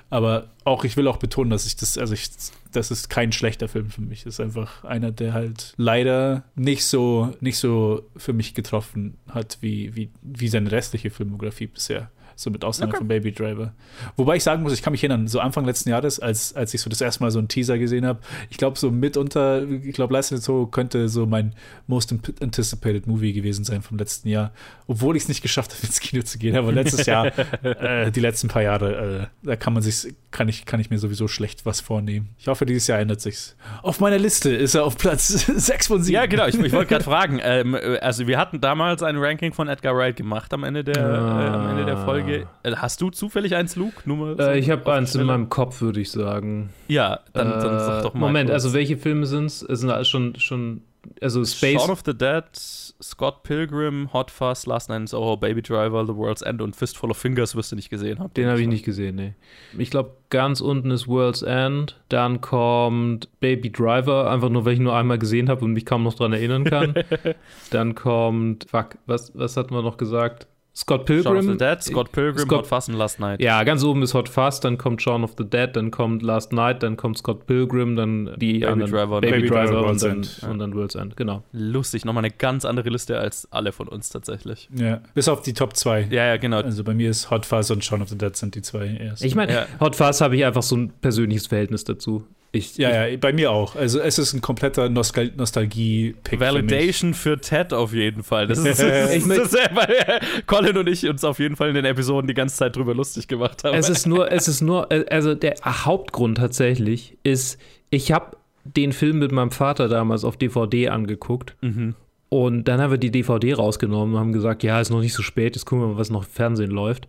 Aber 0.09 0.49
auch, 0.63 0.83
ich 0.83 0.95
will 0.97 1.07
auch 1.07 1.17
betonen, 1.17 1.49
dass 1.49 1.65
ich 1.65 1.75
das, 1.75 1.97
also 1.97 2.13
ich, 2.13 2.29
das 2.71 2.91
ist 2.91 3.09
kein 3.09 3.31
schlechter 3.31 3.67
Film 3.67 3.89
für 3.89 4.01
mich. 4.01 4.23
Das 4.23 4.35
ist 4.35 4.39
einfach 4.39 4.83
einer, 4.83 5.11
der 5.11 5.33
halt 5.33 5.73
leider 5.77 6.43
nicht 6.55 6.85
so, 6.85 7.35
nicht 7.39 7.57
so 7.57 8.03
für 8.15 8.33
mich 8.33 8.53
getroffen 8.53 9.17
hat, 9.29 9.57
wie, 9.61 9.95
wie, 9.95 10.11
wie 10.21 10.49
seine 10.49 10.71
restliche 10.71 11.09
Filmografie 11.09 11.67
bisher. 11.67 12.11
So 12.35 12.49
mit 12.49 12.63
Ausnahme 12.63 12.91
okay. 12.91 12.99
von 12.99 13.07
Baby 13.07 13.31
Driver. 13.31 13.73
Wobei 14.15 14.37
ich 14.37 14.43
sagen 14.43 14.63
muss, 14.63 14.73
ich 14.73 14.81
kann 14.81 14.91
mich 14.91 15.03
erinnern, 15.03 15.27
so 15.27 15.39
Anfang 15.39 15.65
letzten 15.65 15.89
Jahres, 15.89 16.19
als, 16.19 16.55
als 16.55 16.73
ich 16.73 16.81
so 16.81 16.89
das 16.89 17.01
erste 17.01 17.23
Mal 17.23 17.31
so 17.31 17.39
einen 17.39 17.47
Teaser 17.47 17.77
gesehen 17.77 18.05
habe, 18.05 18.19
ich 18.49 18.57
glaube, 18.57 18.77
so 18.77 18.91
mitunter, 18.91 19.63
ich 19.69 19.93
glaube, 19.93 20.13
Leistung 20.13 20.37
so 20.39 20.65
könnte 20.67 21.09
so 21.09 21.25
mein 21.25 21.53
most 21.87 22.13
anticipated 22.41 23.07
Movie 23.07 23.33
gewesen 23.33 23.63
sein 23.63 23.81
vom 23.81 23.97
letzten 23.97 24.29
Jahr. 24.29 24.51
Obwohl 24.87 25.15
ich 25.15 25.23
es 25.23 25.29
nicht 25.29 25.41
geschafft 25.41 25.71
habe, 25.71 25.81
ins 25.85 25.99
Kino 25.99 26.23
zu 26.23 26.37
gehen. 26.37 26.55
Aber 26.55 26.71
letztes 26.71 27.05
Jahr, 27.05 27.31
äh, 27.63 28.11
die 28.11 28.19
letzten 28.19 28.47
paar 28.47 28.61
Jahre, 28.61 29.29
äh, 29.43 29.47
da 29.47 29.55
kann 29.55 29.73
man 29.73 29.83
sich, 29.83 30.13
kann 30.31 30.49
ich, 30.49 30.65
kann 30.65 30.79
ich 30.79 30.89
mir 30.89 30.99
sowieso 30.99 31.27
schlecht 31.27 31.65
was 31.65 31.81
vornehmen. 31.81 32.29
Ich 32.37 32.47
hoffe, 32.47 32.65
dieses 32.65 32.87
Jahr 32.87 32.99
ändert 32.99 33.21
sich's. 33.21 33.55
Auf 33.81 33.99
meiner 33.99 34.17
Liste 34.17 34.49
ist 34.49 34.75
er 34.75 34.85
auf 34.85 34.97
Platz 34.97 35.27
6 35.55 35.87
von 35.87 36.03
7. 36.03 36.13
Ja, 36.13 36.25
genau, 36.25 36.47
ich, 36.47 36.57
ich 36.59 36.71
wollte 36.71 36.89
gerade 36.89 37.03
fragen. 37.03 37.39
Ähm, 37.43 37.75
äh, 37.75 37.97
also, 37.99 38.27
wir 38.27 38.37
hatten 38.37 38.61
damals 38.61 39.03
ein 39.03 39.17
Ranking 39.17 39.53
von 39.53 39.67
Edgar 39.67 39.95
Wright 39.95 40.15
gemacht 40.15 40.53
am 40.53 40.63
Ende 40.63 40.83
der, 40.83 41.05
ah. 41.05 41.43
äh, 41.43 41.47
am 41.49 41.69
Ende 41.71 41.85
der 41.85 41.97
Folge. 41.97 42.22
Äh, 42.29 42.75
hast 42.75 43.01
du 43.01 43.09
zufällig 43.09 43.55
eins, 43.55 43.75
Luke? 43.75 44.01
Nur 44.05 44.39
äh, 44.39 44.59
ich 44.59 44.69
habe 44.69 44.91
eins 44.91 45.15
in 45.15 45.25
meinem 45.25 45.49
Kopf, 45.49 45.81
würde 45.81 46.01
ich 46.01 46.11
sagen. 46.11 46.69
Ja, 46.87 47.19
dann, 47.33 47.49
dann 47.49 47.79
sag 47.79 48.03
doch 48.03 48.13
mal. 48.13 48.27
Moment, 48.27 48.49
kurz. 48.49 48.63
also 48.63 48.73
welche 48.73 48.97
Filme 48.97 49.25
sind 49.25 49.45
es? 49.45 49.61
Es 49.61 49.79
sind 49.79 49.89
alles 49.89 50.07
schon, 50.07 50.35
schon 50.37 50.81
also 51.21 51.43
Space. 51.43 51.81
Shaun 51.81 51.89
of 51.89 52.01
the 52.05 52.13
Dead, 52.13 52.43
Scott 52.55 53.43
Pilgrim, 53.43 54.11
Hot 54.13 54.31
Fuzz, 54.31 54.65
Last 54.65 54.89
Night 54.89 55.01
in 55.01 55.07
Soho, 55.07 55.37
Baby 55.37 55.61
Driver, 55.61 56.05
The 56.05 56.15
World's 56.15 56.41
End 56.41 56.61
und 56.61 56.75
Fistful 56.75 57.11
of 57.11 57.17
Fingers 57.17 57.55
wirst 57.55 57.71
du 57.71 57.75
nicht 57.75 57.89
gesehen 57.89 58.19
haben. 58.19 58.33
Den 58.33 58.47
habe 58.47 58.61
ich 58.61 58.67
nicht 58.67 58.85
gesehen, 58.85 59.15
nee. 59.15 59.33
Ich 59.77 59.89
glaube, 59.89 60.11
ganz 60.29 60.61
unten 60.61 60.91
ist 60.91 61.07
World's 61.07 61.41
End, 61.41 61.99
dann 62.09 62.41
kommt 62.41 63.27
Baby 63.39 63.71
Driver, 63.71 64.31
einfach 64.31 64.49
nur, 64.49 64.65
weil 64.65 64.73
ich 64.73 64.79
nur 64.79 64.95
einmal 64.95 65.17
gesehen 65.17 65.49
habe 65.49 65.65
und 65.65 65.73
mich 65.73 65.85
kaum 65.85 66.03
noch 66.03 66.13
daran 66.13 66.33
erinnern 66.33 66.63
kann. 66.63 66.93
dann 67.71 67.95
kommt, 67.95 68.67
fuck, 68.69 68.97
was, 69.05 69.31
was 69.35 69.57
hatten 69.57 69.73
wir 69.73 69.81
noch 69.81 69.97
gesagt? 69.97 70.47
Scott 70.75 71.05
Pilgrim. 71.05 71.23
Shaun 71.23 71.37
of 71.37 71.45
the 71.45 71.57
Dead, 71.57 71.83
Scott 71.83 72.11
Pilgrim, 72.11 72.45
Scott, 72.45 72.59
Hot 72.59 72.67
Fuzz 72.67 72.87
und 72.87 72.95
Last 72.95 73.19
Night. 73.19 73.39
Ja, 73.41 73.63
ganz 73.63 73.83
oben 73.83 74.01
ist 74.01 74.15
Hot 74.15 74.27
Fuzz, 74.27 74.59
dann 74.59 74.79
kommt 74.79 75.03
Shaun 75.03 75.23
of 75.23 75.35
the 75.37 75.43
Dead, 75.43 75.69
dann 75.71 75.91
kommt 75.91 76.23
Last 76.23 76.51
Night, 76.51 76.81
dann 76.81 76.97
kommt 76.97 77.19
Scott 77.19 77.45
Pilgrim, 77.45 77.95
dann 77.95 78.31
die 78.37 78.53
Baby 78.53 78.65
anderen, 78.65 78.91
Driver, 78.91 79.21
Baby, 79.21 79.33
Baby 79.33 79.47
Driver, 79.49 79.65
Driver 79.65 79.89
und, 79.89 80.01
dann, 80.01 80.23
ja. 80.41 80.47
und 80.49 80.59
dann 80.59 80.75
World's 80.75 80.95
End, 80.95 81.15
genau. 81.15 81.43
Lustig, 81.51 82.05
nochmal 82.05 82.25
eine 82.25 82.33
ganz 82.33 82.65
andere 82.65 82.89
Liste 82.89 83.19
als 83.19 83.47
alle 83.51 83.71
von 83.71 83.87
uns 83.87 84.09
tatsächlich. 84.09 84.67
Ja, 84.75 85.01
bis 85.13 85.27
auf 85.27 85.43
die 85.43 85.53
Top 85.53 85.75
2. 85.75 86.07
Ja, 86.09 86.25
ja, 86.25 86.37
genau. 86.37 86.61
Also 86.61 86.83
bei 86.83 86.95
mir 86.95 87.11
ist 87.11 87.29
Hot 87.29 87.45
Fuzz 87.45 87.69
und 87.69 87.85
Shaun 87.85 88.01
of 88.01 88.09
the 88.09 88.17
Dead 88.17 88.35
sind 88.35 88.55
die 88.55 88.63
zwei 88.63 88.87
ersten. 88.87 89.27
Ich 89.27 89.35
meine, 89.35 89.53
ja. 89.53 89.65
Hot 89.79 89.95
Fuzz 89.95 90.21
habe 90.21 90.35
ich 90.35 90.43
einfach 90.43 90.63
so 90.63 90.75
ein 90.75 90.91
persönliches 91.01 91.45
Verhältnis 91.45 91.83
dazu. 91.83 92.25
Ich, 92.55 92.77
ja, 92.77 93.07
ich, 93.07 93.13
ja, 93.13 93.17
bei 93.17 93.33
mir 93.33 93.51
auch. 93.51 93.75
Also 93.75 93.99
es 93.99 94.19
ist 94.19 94.31
ein 94.33 94.41
kompletter 94.41 94.87
Nostal 94.87 95.31
Nostalgie-Pick. 95.35 96.39
Validation 96.39 97.15
für, 97.15 97.31
für, 97.31 97.41
Ted 97.41 97.73
auf 97.73 97.93
jeden 97.93 98.21
Fall. 98.21 98.45
Das 98.45 98.59
ist, 98.59 98.65
das 98.79 99.15
ist, 99.15 99.27
das 99.27 99.53
ist 99.53 99.69
weil 99.73 100.21
Colin 100.45 100.77
und 100.77 100.87
ich 100.87 101.09
uns 101.09 101.23
auf 101.23 101.39
jeden 101.39 101.55
Fall 101.55 101.69
in 101.69 101.75
den 101.75 101.85
Episoden 101.85 102.27
die 102.27 102.35
ganze 102.35 102.55
Zeit 102.55 102.75
drüber 102.75 102.93
lustig 102.93 103.27
gemacht 103.27 103.63
haben. 103.63 103.75
Es 103.75 103.89
ist 103.89 104.05
nur, 104.05 104.31
es 104.31 104.47
ist 104.47 104.61
nur, 104.61 104.87
also 105.11 105.33
der 105.33 105.55
Hauptgrund 105.65 106.37
tatsächlich 106.37 107.17
ist, 107.23 107.59
ich 107.89 108.11
habe 108.11 108.37
den 108.65 108.93
Film 108.93 109.17
mit 109.17 109.31
meinem 109.31 109.51
Vater 109.51 109.89
damals 109.89 110.23
auf 110.23 110.37
DVD 110.37 110.89
angeguckt. 110.89 111.55
Mhm. 111.61 111.95
Und 112.29 112.67
dann 112.67 112.79
haben 112.79 112.91
wir 112.91 112.99
die 112.99 113.11
DVD 113.11 113.53
rausgenommen 113.53 114.13
und 114.13 114.19
haben 114.19 114.31
gesagt, 114.31 114.61
ja, 114.61 114.79
ist 114.79 114.91
noch 114.91 115.01
nicht 115.01 115.13
so 115.13 115.23
spät, 115.23 115.55
jetzt 115.55 115.65
gucken 115.65 115.85
wir 115.85 115.93
mal, 115.93 115.97
was 115.97 116.11
noch 116.11 116.23
im 116.23 116.29
Fernsehen 116.29 116.71
läuft. 116.71 117.07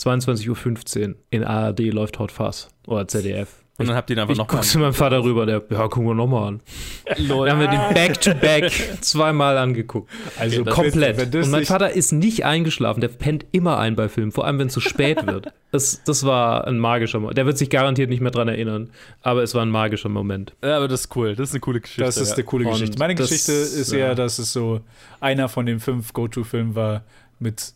22.15 0.00 1.08
Uhr 1.08 1.14
in 1.30 1.44
ARD 1.44 1.80
läuft 1.92 2.18
Hot 2.18 2.32
Fuzz 2.32 2.68
oder 2.86 3.06
ZDF. 3.06 3.59
Und 3.80 3.88
dann 3.88 3.96
habt 3.96 4.10
ihr 4.10 4.16
ihn 4.16 4.20
einfach 4.20 4.36
nochmal. 4.36 4.62
Ich 4.62 4.68
zu 4.68 4.78
meinem 4.78 4.92
Vater 4.92 5.24
rüber, 5.24 5.46
der, 5.46 5.62
ja, 5.70 5.88
gucken 5.88 6.06
wir 6.06 6.14
nochmal 6.14 6.48
an. 6.48 6.60
Lol. 7.16 7.48
Dann 7.48 7.56
haben 7.56 7.62
wir 7.62 7.68
den 7.68 7.94
Back-to-Back 7.94 8.64
-back 8.64 9.00
zweimal 9.00 9.56
angeguckt. 9.56 10.10
Also 10.38 10.60
okay, 10.60 10.70
komplett. 10.70 11.34
Ist, 11.34 11.46
und 11.46 11.50
mein 11.50 11.64
Vater 11.64 11.90
ist 11.90 12.12
nicht 12.12 12.44
eingeschlafen, 12.44 13.00
der 13.00 13.08
pennt 13.08 13.46
immer 13.52 13.78
ein 13.78 13.96
bei 13.96 14.10
Filmen, 14.10 14.32
vor 14.32 14.46
allem 14.46 14.58
wenn 14.58 14.66
es 14.66 14.74
zu 14.74 14.80
so 14.80 14.88
spät 14.90 15.26
wird. 15.26 15.46
Das, 15.70 16.04
das 16.04 16.24
war 16.24 16.66
ein 16.66 16.78
magischer 16.78 17.20
Moment. 17.20 17.38
Der 17.38 17.46
wird 17.46 17.56
sich 17.56 17.70
garantiert 17.70 18.10
nicht 18.10 18.20
mehr 18.20 18.30
dran 18.30 18.48
erinnern, 18.48 18.90
aber 19.22 19.42
es 19.42 19.54
war 19.54 19.62
ein 19.62 19.70
magischer 19.70 20.10
Moment. 20.10 20.54
Ja, 20.62 20.76
aber 20.76 20.86
das 20.86 21.02
ist 21.02 21.16
cool. 21.16 21.34
Das 21.34 21.48
ist 21.48 21.54
eine 21.54 21.60
coole 21.60 21.80
Geschichte. 21.80 22.04
Das 22.04 22.18
ist 22.18 22.34
eine 22.34 22.44
coole 22.44 22.66
Geschichte. 22.66 22.98
Meine 22.98 23.14
das, 23.14 23.30
Geschichte 23.30 23.52
ist 23.52 23.92
eher, 23.92 24.14
dass 24.14 24.38
es 24.38 24.52
so 24.52 24.80
einer 25.20 25.48
von 25.48 25.64
den 25.64 25.80
fünf 25.80 26.12
Go-To-Filmen 26.12 26.74
war 26.74 27.02
mit, 27.38 27.72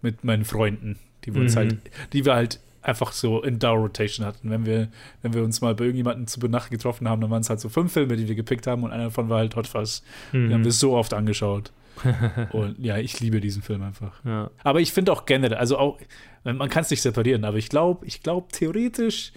mit 0.00 0.24
meinen 0.24 0.46
Freunden, 0.46 0.98
die 1.26 1.34
wir 1.34 1.42
mhm. 1.42 1.54
halt, 1.54 1.76
die 2.14 2.24
wir 2.24 2.34
halt 2.34 2.58
einfach 2.82 3.12
so 3.12 3.42
in 3.42 3.58
Down 3.58 3.80
Rotation 3.80 4.26
hatten. 4.26 4.50
Wenn 4.50 4.66
wir, 4.66 4.88
wenn 5.22 5.34
wir 5.34 5.42
uns 5.42 5.60
mal 5.60 5.74
bei 5.74 5.84
irgendjemandem 5.84 6.26
zu 6.26 6.40
Nacht 6.48 6.70
getroffen 6.70 7.08
haben, 7.08 7.20
dann 7.20 7.30
waren 7.30 7.42
es 7.42 7.50
halt 7.50 7.60
so 7.60 7.68
fünf 7.68 7.92
Filme, 7.92 8.16
die 8.16 8.28
wir 8.28 8.34
gepickt 8.34 8.66
haben 8.66 8.82
und 8.82 8.90
einer 8.90 9.04
davon 9.04 9.28
war 9.28 9.38
halt 9.38 9.56
Hot 9.56 9.66
Fuzz. 9.66 10.02
Mhm. 10.32 10.48
Den 10.48 10.54
haben 10.54 10.64
wir 10.64 10.72
so 10.72 10.94
oft 10.94 11.14
angeschaut. 11.14 11.72
und 12.52 12.78
ja, 12.78 12.96
ich 12.98 13.20
liebe 13.20 13.40
diesen 13.40 13.62
Film 13.62 13.82
einfach. 13.82 14.24
Ja. 14.24 14.50
Aber 14.64 14.80
ich 14.80 14.92
finde 14.92 15.12
auch 15.12 15.26
generell, 15.26 15.58
also 15.58 15.78
auch, 15.78 15.98
man 16.42 16.68
kann 16.68 16.82
es 16.82 16.90
nicht 16.90 17.02
separieren, 17.02 17.44
aber 17.44 17.58
ich 17.58 17.68
glaube, 17.68 18.06
ich 18.06 18.22
glaube, 18.22 18.48
theoretisch 18.50 19.32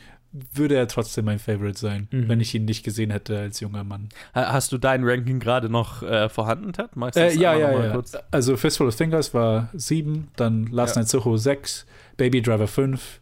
würde 0.54 0.76
er 0.76 0.88
trotzdem 0.88 1.26
mein 1.26 1.40
Favorite 1.40 1.80
sein, 1.80 2.08
mhm. 2.12 2.28
wenn 2.28 2.42
ich 2.42 2.54
ihn 2.56 2.66
nicht 2.66 2.84
gesehen 2.84 3.12
hätte 3.12 3.40
als 3.40 3.60
junger 3.60 3.84
Mann. 3.84 4.10
Hast 4.34 4.72
du 4.72 4.78
dein 4.78 5.04
Ranking 5.04 5.40
gerade 5.40 5.70
noch 5.70 6.04
äh, 6.04 6.30
vorhanden, 6.30 6.74
Ted? 6.74 6.96
Magst 6.96 7.18
äh, 7.18 7.34
ja, 7.34 7.56
ja, 7.56 7.72
ja. 7.72 7.92
Kurz? 7.92 8.18
Also 8.32 8.58
Fistful 8.58 8.88
of 8.88 8.96
Fingers 8.96 9.34
war 9.34 9.70
sieben, 9.74 10.30
dann 10.36 10.68
Last 10.68 10.96
ja. 10.96 11.02
Night 11.02 11.10
Soho 11.10 11.38
sechs, 11.38 11.86
Baby 12.18 12.42
Driver 12.42 12.68
fünf, 12.68 13.22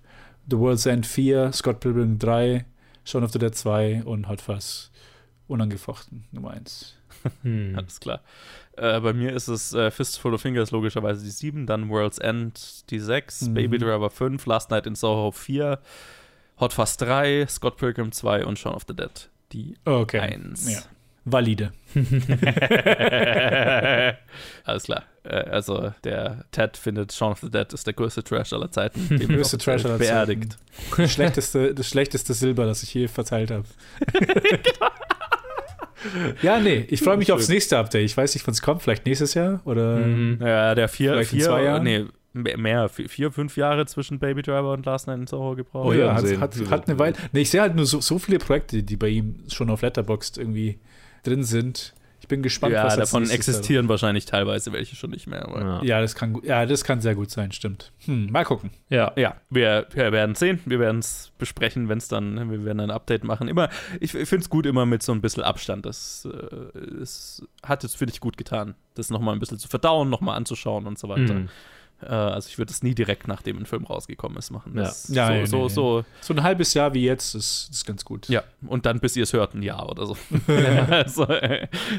The 0.49 0.57
World's 0.57 0.85
End 0.85 1.05
4, 1.05 1.53
Scott 1.53 1.79
Pilgrim 1.79 2.19
3, 2.19 2.65
Shaun 3.05 3.23
of 3.23 3.31
the 3.31 3.39
Dead 3.39 3.55
2 3.55 4.03
und 4.05 4.27
Hot 4.27 4.41
Fuzz 4.41 4.91
unangefochten 5.47 6.25
Nummer 6.31 6.51
1. 6.51 6.95
Hm. 7.43 7.73
Alles 7.77 7.99
klar. 7.99 8.21
Äh, 8.75 8.99
bei 8.99 9.13
mir 9.13 9.33
ist 9.33 9.47
es 9.47 9.73
äh, 9.73 9.91
Fistful 9.91 10.33
of 10.33 10.41
Fingers 10.41 10.71
logischerweise 10.71 11.23
die 11.23 11.31
7, 11.31 11.65
dann 11.65 11.89
World's 11.89 12.17
End 12.17 12.89
die 12.89 12.99
6, 12.99 13.43
mhm. 13.49 13.53
Baby 13.53 13.77
Driver 13.77 14.09
5, 14.09 14.45
Last 14.45 14.71
Night 14.71 14.87
in 14.87 14.95
Soho 14.95 15.31
4, 15.31 15.79
Hot 16.59 16.73
Fuzz 16.73 16.97
3, 16.97 17.45
Scott 17.47 17.77
Pilgrim 17.77 18.11
2 18.11 18.45
und 18.45 18.57
Shaun 18.57 18.73
of 18.73 18.83
the 18.87 18.95
Dead 18.95 19.29
die 19.53 19.75
okay. 19.85 20.19
1. 20.19 20.71
Ja. 20.71 20.79
Valide. 21.25 21.71
Alles 24.65 24.83
klar. 24.83 25.03
Äh, 25.23 25.35
also 25.35 25.93
der 26.03 26.43
Ted 26.51 26.75
findet 26.75 27.13
Shaun 27.13 27.31
of 27.31 27.39
the 27.39 27.49
Dead 27.49 27.71
ist 27.71 27.87
der 27.87 27.93
größte 27.93 28.23
Trash 28.23 28.51
aller 28.53 28.71
Zeiten. 28.71 29.07
Der 29.17 29.27
größte 29.27 29.57
Trash 29.57 29.85
aller 29.85 29.97
Zeiten. 29.99 30.11
Beerdigt. 30.11 30.57
Das 30.97 31.13
schlechteste, 31.13 31.73
das 31.73 31.87
schlechteste 31.87 32.33
Silber, 32.33 32.65
das 32.65 32.83
ich 32.83 32.93
je 32.93 33.07
verteilt 33.07 33.51
habe. 33.51 33.63
Ja, 36.41 36.59
nee, 36.59 36.85
ich 36.89 37.01
freue 37.01 37.15
mich 37.15 37.31
aufs 37.31 37.47
nächste 37.47 37.77
Update. 37.77 38.03
Ich 38.03 38.17
weiß 38.17 38.33
nicht, 38.33 38.45
wann 38.45 38.51
es 38.51 38.61
kommt, 38.61 38.81
vielleicht 38.81 39.05
nächstes 39.05 39.35
Jahr 39.35 39.61
oder. 39.63 39.99
Mhm. 39.99 40.37
Ja, 40.41 40.75
der 40.75 40.89
vier, 40.89 41.13
vielleicht 41.13 41.29
vier, 41.29 41.45
zwei 41.45 41.63
Jahren. 41.63 41.83
Nee, 41.83 42.07
mehr, 42.33 42.89
vier, 42.89 43.31
fünf 43.31 43.55
Jahre 43.55 43.85
zwischen 43.85 44.19
Baby 44.19 44.41
Driver 44.41 44.73
und 44.73 44.85
Last 44.85 45.07
Night 45.07 45.19
in 45.19 45.27
Soho 45.27 45.55
gebraucht. 45.55 45.87
Oh 45.87 45.93
ja, 45.93 46.13
hat, 46.13 46.25
hat, 46.41 46.69
hat, 46.69 46.89
eine 46.89 46.99
Weile. 46.99 47.15
Nee, 47.31 47.41
ich 47.41 47.49
sehe 47.49 47.61
halt 47.61 47.75
nur 47.75 47.85
so, 47.85 48.01
so 48.01 48.19
viele 48.19 48.39
Projekte, 48.39 48.83
die 48.83 48.97
bei 48.97 49.07
ihm 49.07 49.45
schon 49.47 49.69
auf 49.69 49.81
Letterboxd 49.81 50.39
irgendwie 50.39 50.77
drin 51.23 51.43
sind. 51.43 51.93
Ich 52.23 52.29
bin 52.29 52.41
gespannt, 52.41 52.73
ja, 52.73 52.85
was 52.85 52.95
davon 52.95 53.29
existieren 53.29 53.89
wahrscheinlich 53.89 54.23
teilweise 54.23 54.71
welche 54.71 54.95
schon 54.95 55.09
nicht 55.09 55.27
mehr. 55.27 55.45
Ja. 55.45 55.83
ja. 55.83 55.99
das 55.99 56.15
kann, 56.15 56.39
ja, 56.43 56.65
das 56.65 56.85
kann 56.85 57.01
sehr 57.01 57.15
gut 57.15 57.29
sein, 57.29 57.51
stimmt. 57.51 57.91
Hm, 58.05 58.31
mal 58.31 58.45
gucken. 58.45 58.71
Ja, 58.87 59.11
ja, 59.17 59.35
wir, 59.49 59.87
wir 59.91 60.13
werden 60.13 60.33
sehen. 60.33 60.61
Wir 60.63 60.79
werden 60.79 60.99
es 60.99 61.33
besprechen, 61.37 61.89
wenn 61.89 61.97
es 61.97 62.07
dann, 62.07 62.49
wir 62.49 62.63
werden 62.63 62.79
ein 62.79 62.91
Update 62.91 63.25
machen. 63.25 63.49
Immer, 63.49 63.67
ich, 63.99 64.15
ich 64.15 64.29
finde 64.29 64.43
es 64.43 64.49
gut 64.49 64.65
immer 64.65 64.85
mit 64.85 65.03
so 65.03 65.11
ein 65.11 65.19
bisschen 65.19 65.43
Abstand. 65.43 65.85
Das, 65.85 66.25
äh, 66.25 66.97
das 66.97 67.45
hat 67.61 67.83
es, 67.83 67.93
finde 67.93 68.13
ich, 68.13 68.21
gut 68.21 68.37
getan, 68.37 68.75
das 68.93 69.09
nochmal 69.09 69.35
ein 69.35 69.39
bisschen 69.41 69.59
zu 69.59 69.67
verdauen, 69.67 70.09
nochmal 70.09 70.37
anzuschauen 70.37 70.87
und 70.87 70.97
so 70.97 71.09
weiter. 71.09 71.33
Mhm. 71.33 71.49
Äh, 72.01 72.07
also 72.07 72.47
ich 72.49 72.57
würde 72.57 72.71
es 72.71 72.83
nie 72.83 72.95
direkt, 72.95 73.27
nachdem 73.27 73.57
ein 73.57 73.65
Film 73.65 73.85
rausgekommen 73.85 74.37
ist, 74.37 74.51
machen. 74.51 74.75
Das 74.75 75.09
ja, 75.09 75.31
ja, 75.33 75.45
so, 75.45 75.63
nee, 75.63 75.69
so, 75.69 75.97
nee. 75.97 76.03
so, 76.03 76.05
so, 76.21 76.33
ein 76.33 76.43
halbes 76.43 76.73
Jahr 76.73 76.93
wie 76.93 77.03
jetzt 77.03 77.35
ist, 77.35 77.69
ist 77.71 77.85
ganz 77.85 78.05
gut. 78.05 78.27
Ja, 78.29 78.43
und 78.67 78.85
dann, 78.85 78.99
bis 78.99 79.15
ihr 79.15 79.23
es 79.23 79.33
hört, 79.33 79.53
ein 79.53 79.61
Jahr 79.61 79.89
oder 79.89 80.05
so. 80.05 80.17
also, 80.89 81.27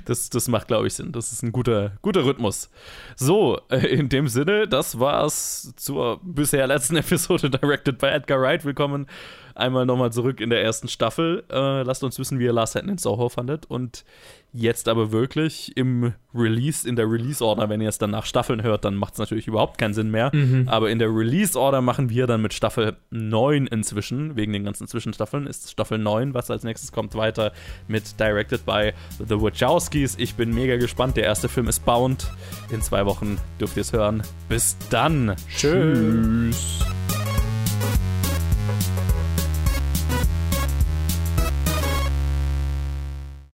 das, 0.04 0.30
das 0.30 0.48
macht, 0.48 0.68
glaube 0.68 0.86
ich, 0.86 0.94
Sinn. 0.94 1.12
Das 1.12 1.32
ist 1.32 1.42
ein 1.42 1.52
guter, 1.52 1.92
guter 2.02 2.24
Rhythmus. 2.24 2.70
So, 3.16 3.60
äh, 3.68 3.86
in 3.86 4.08
dem 4.08 4.28
Sinne, 4.28 4.68
das 4.68 4.98
war's 4.98 5.72
zur 5.76 6.20
bisher 6.22 6.66
letzten 6.66 6.96
Episode 7.04 7.50
Directed 7.50 7.98
by 7.98 8.06
Edgar 8.06 8.40
Wright. 8.40 8.64
Willkommen 8.64 9.06
einmal 9.54 9.86
nochmal 9.86 10.12
zurück 10.12 10.40
in 10.40 10.50
der 10.50 10.62
ersten 10.62 10.88
Staffel. 10.88 11.44
Äh, 11.50 11.82
lasst 11.82 12.04
uns 12.04 12.18
wissen, 12.18 12.38
wie 12.38 12.44
ihr 12.44 12.52
Last 12.52 12.74
Night 12.74 12.84
in 12.84 12.98
Soho 12.98 13.28
fandet. 13.28 13.66
Und 13.66 14.04
jetzt 14.52 14.88
aber 14.88 15.10
wirklich 15.10 15.76
im 15.76 16.14
Release, 16.32 16.88
in 16.88 16.96
der 16.96 17.10
Release-Order, 17.10 17.68
wenn 17.68 17.80
ihr 17.80 17.88
es 17.88 17.98
dann 17.98 18.10
nach 18.10 18.24
Staffeln 18.24 18.62
hört, 18.62 18.84
dann 18.84 18.94
macht 18.94 19.14
es 19.14 19.18
natürlich 19.18 19.48
überhaupt 19.48 19.78
keinen 19.78 19.94
Sinn 19.94 20.10
mehr. 20.10 20.30
Mhm. 20.32 20.68
Aber 20.68 20.90
in 20.90 20.98
der 20.98 21.08
Release-Order 21.08 21.80
machen 21.82 22.08
wir 22.08 22.26
dann 22.26 22.40
mit 22.40 22.54
Staffel 22.54 22.96
9 23.10 23.66
inzwischen, 23.66 24.36
wegen 24.36 24.52
den 24.52 24.64
ganzen 24.64 24.86
Zwischenstaffeln, 24.86 25.46
ist 25.46 25.70
Staffel 25.70 25.98
9, 25.98 26.34
was 26.34 26.50
als 26.50 26.62
nächstes 26.62 26.92
kommt, 26.92 27.14
weiter 27.14 27.52
mit 27.88 28.18
Directed 28.18 28.64
by 28.64 28.92
The 29.18 29.40
Wachowskis. 29.40 30.16
Ich 30.18 30.34
bin 30.34 30.54
mega 30.54 30.76
gespannt. 30.76 31.16
Der 31.16 31.24
erste 31.24 31.48
Film 31.48 31.68
ist 31.68 31.84
Bound. 31.84 32.30
In 32.70 32.80
zwei 32.80 33.06
Wochen 33.06 33.38
dürft 33.60 33.76
ihr 33.76 33.82
es 33.82 33.92
hören. 33.92 34.22
Bis 34.48 34.76
dann. 34.90 35.34
Tschüss. 35.48 35.98
Tschüss. 35.98 37.03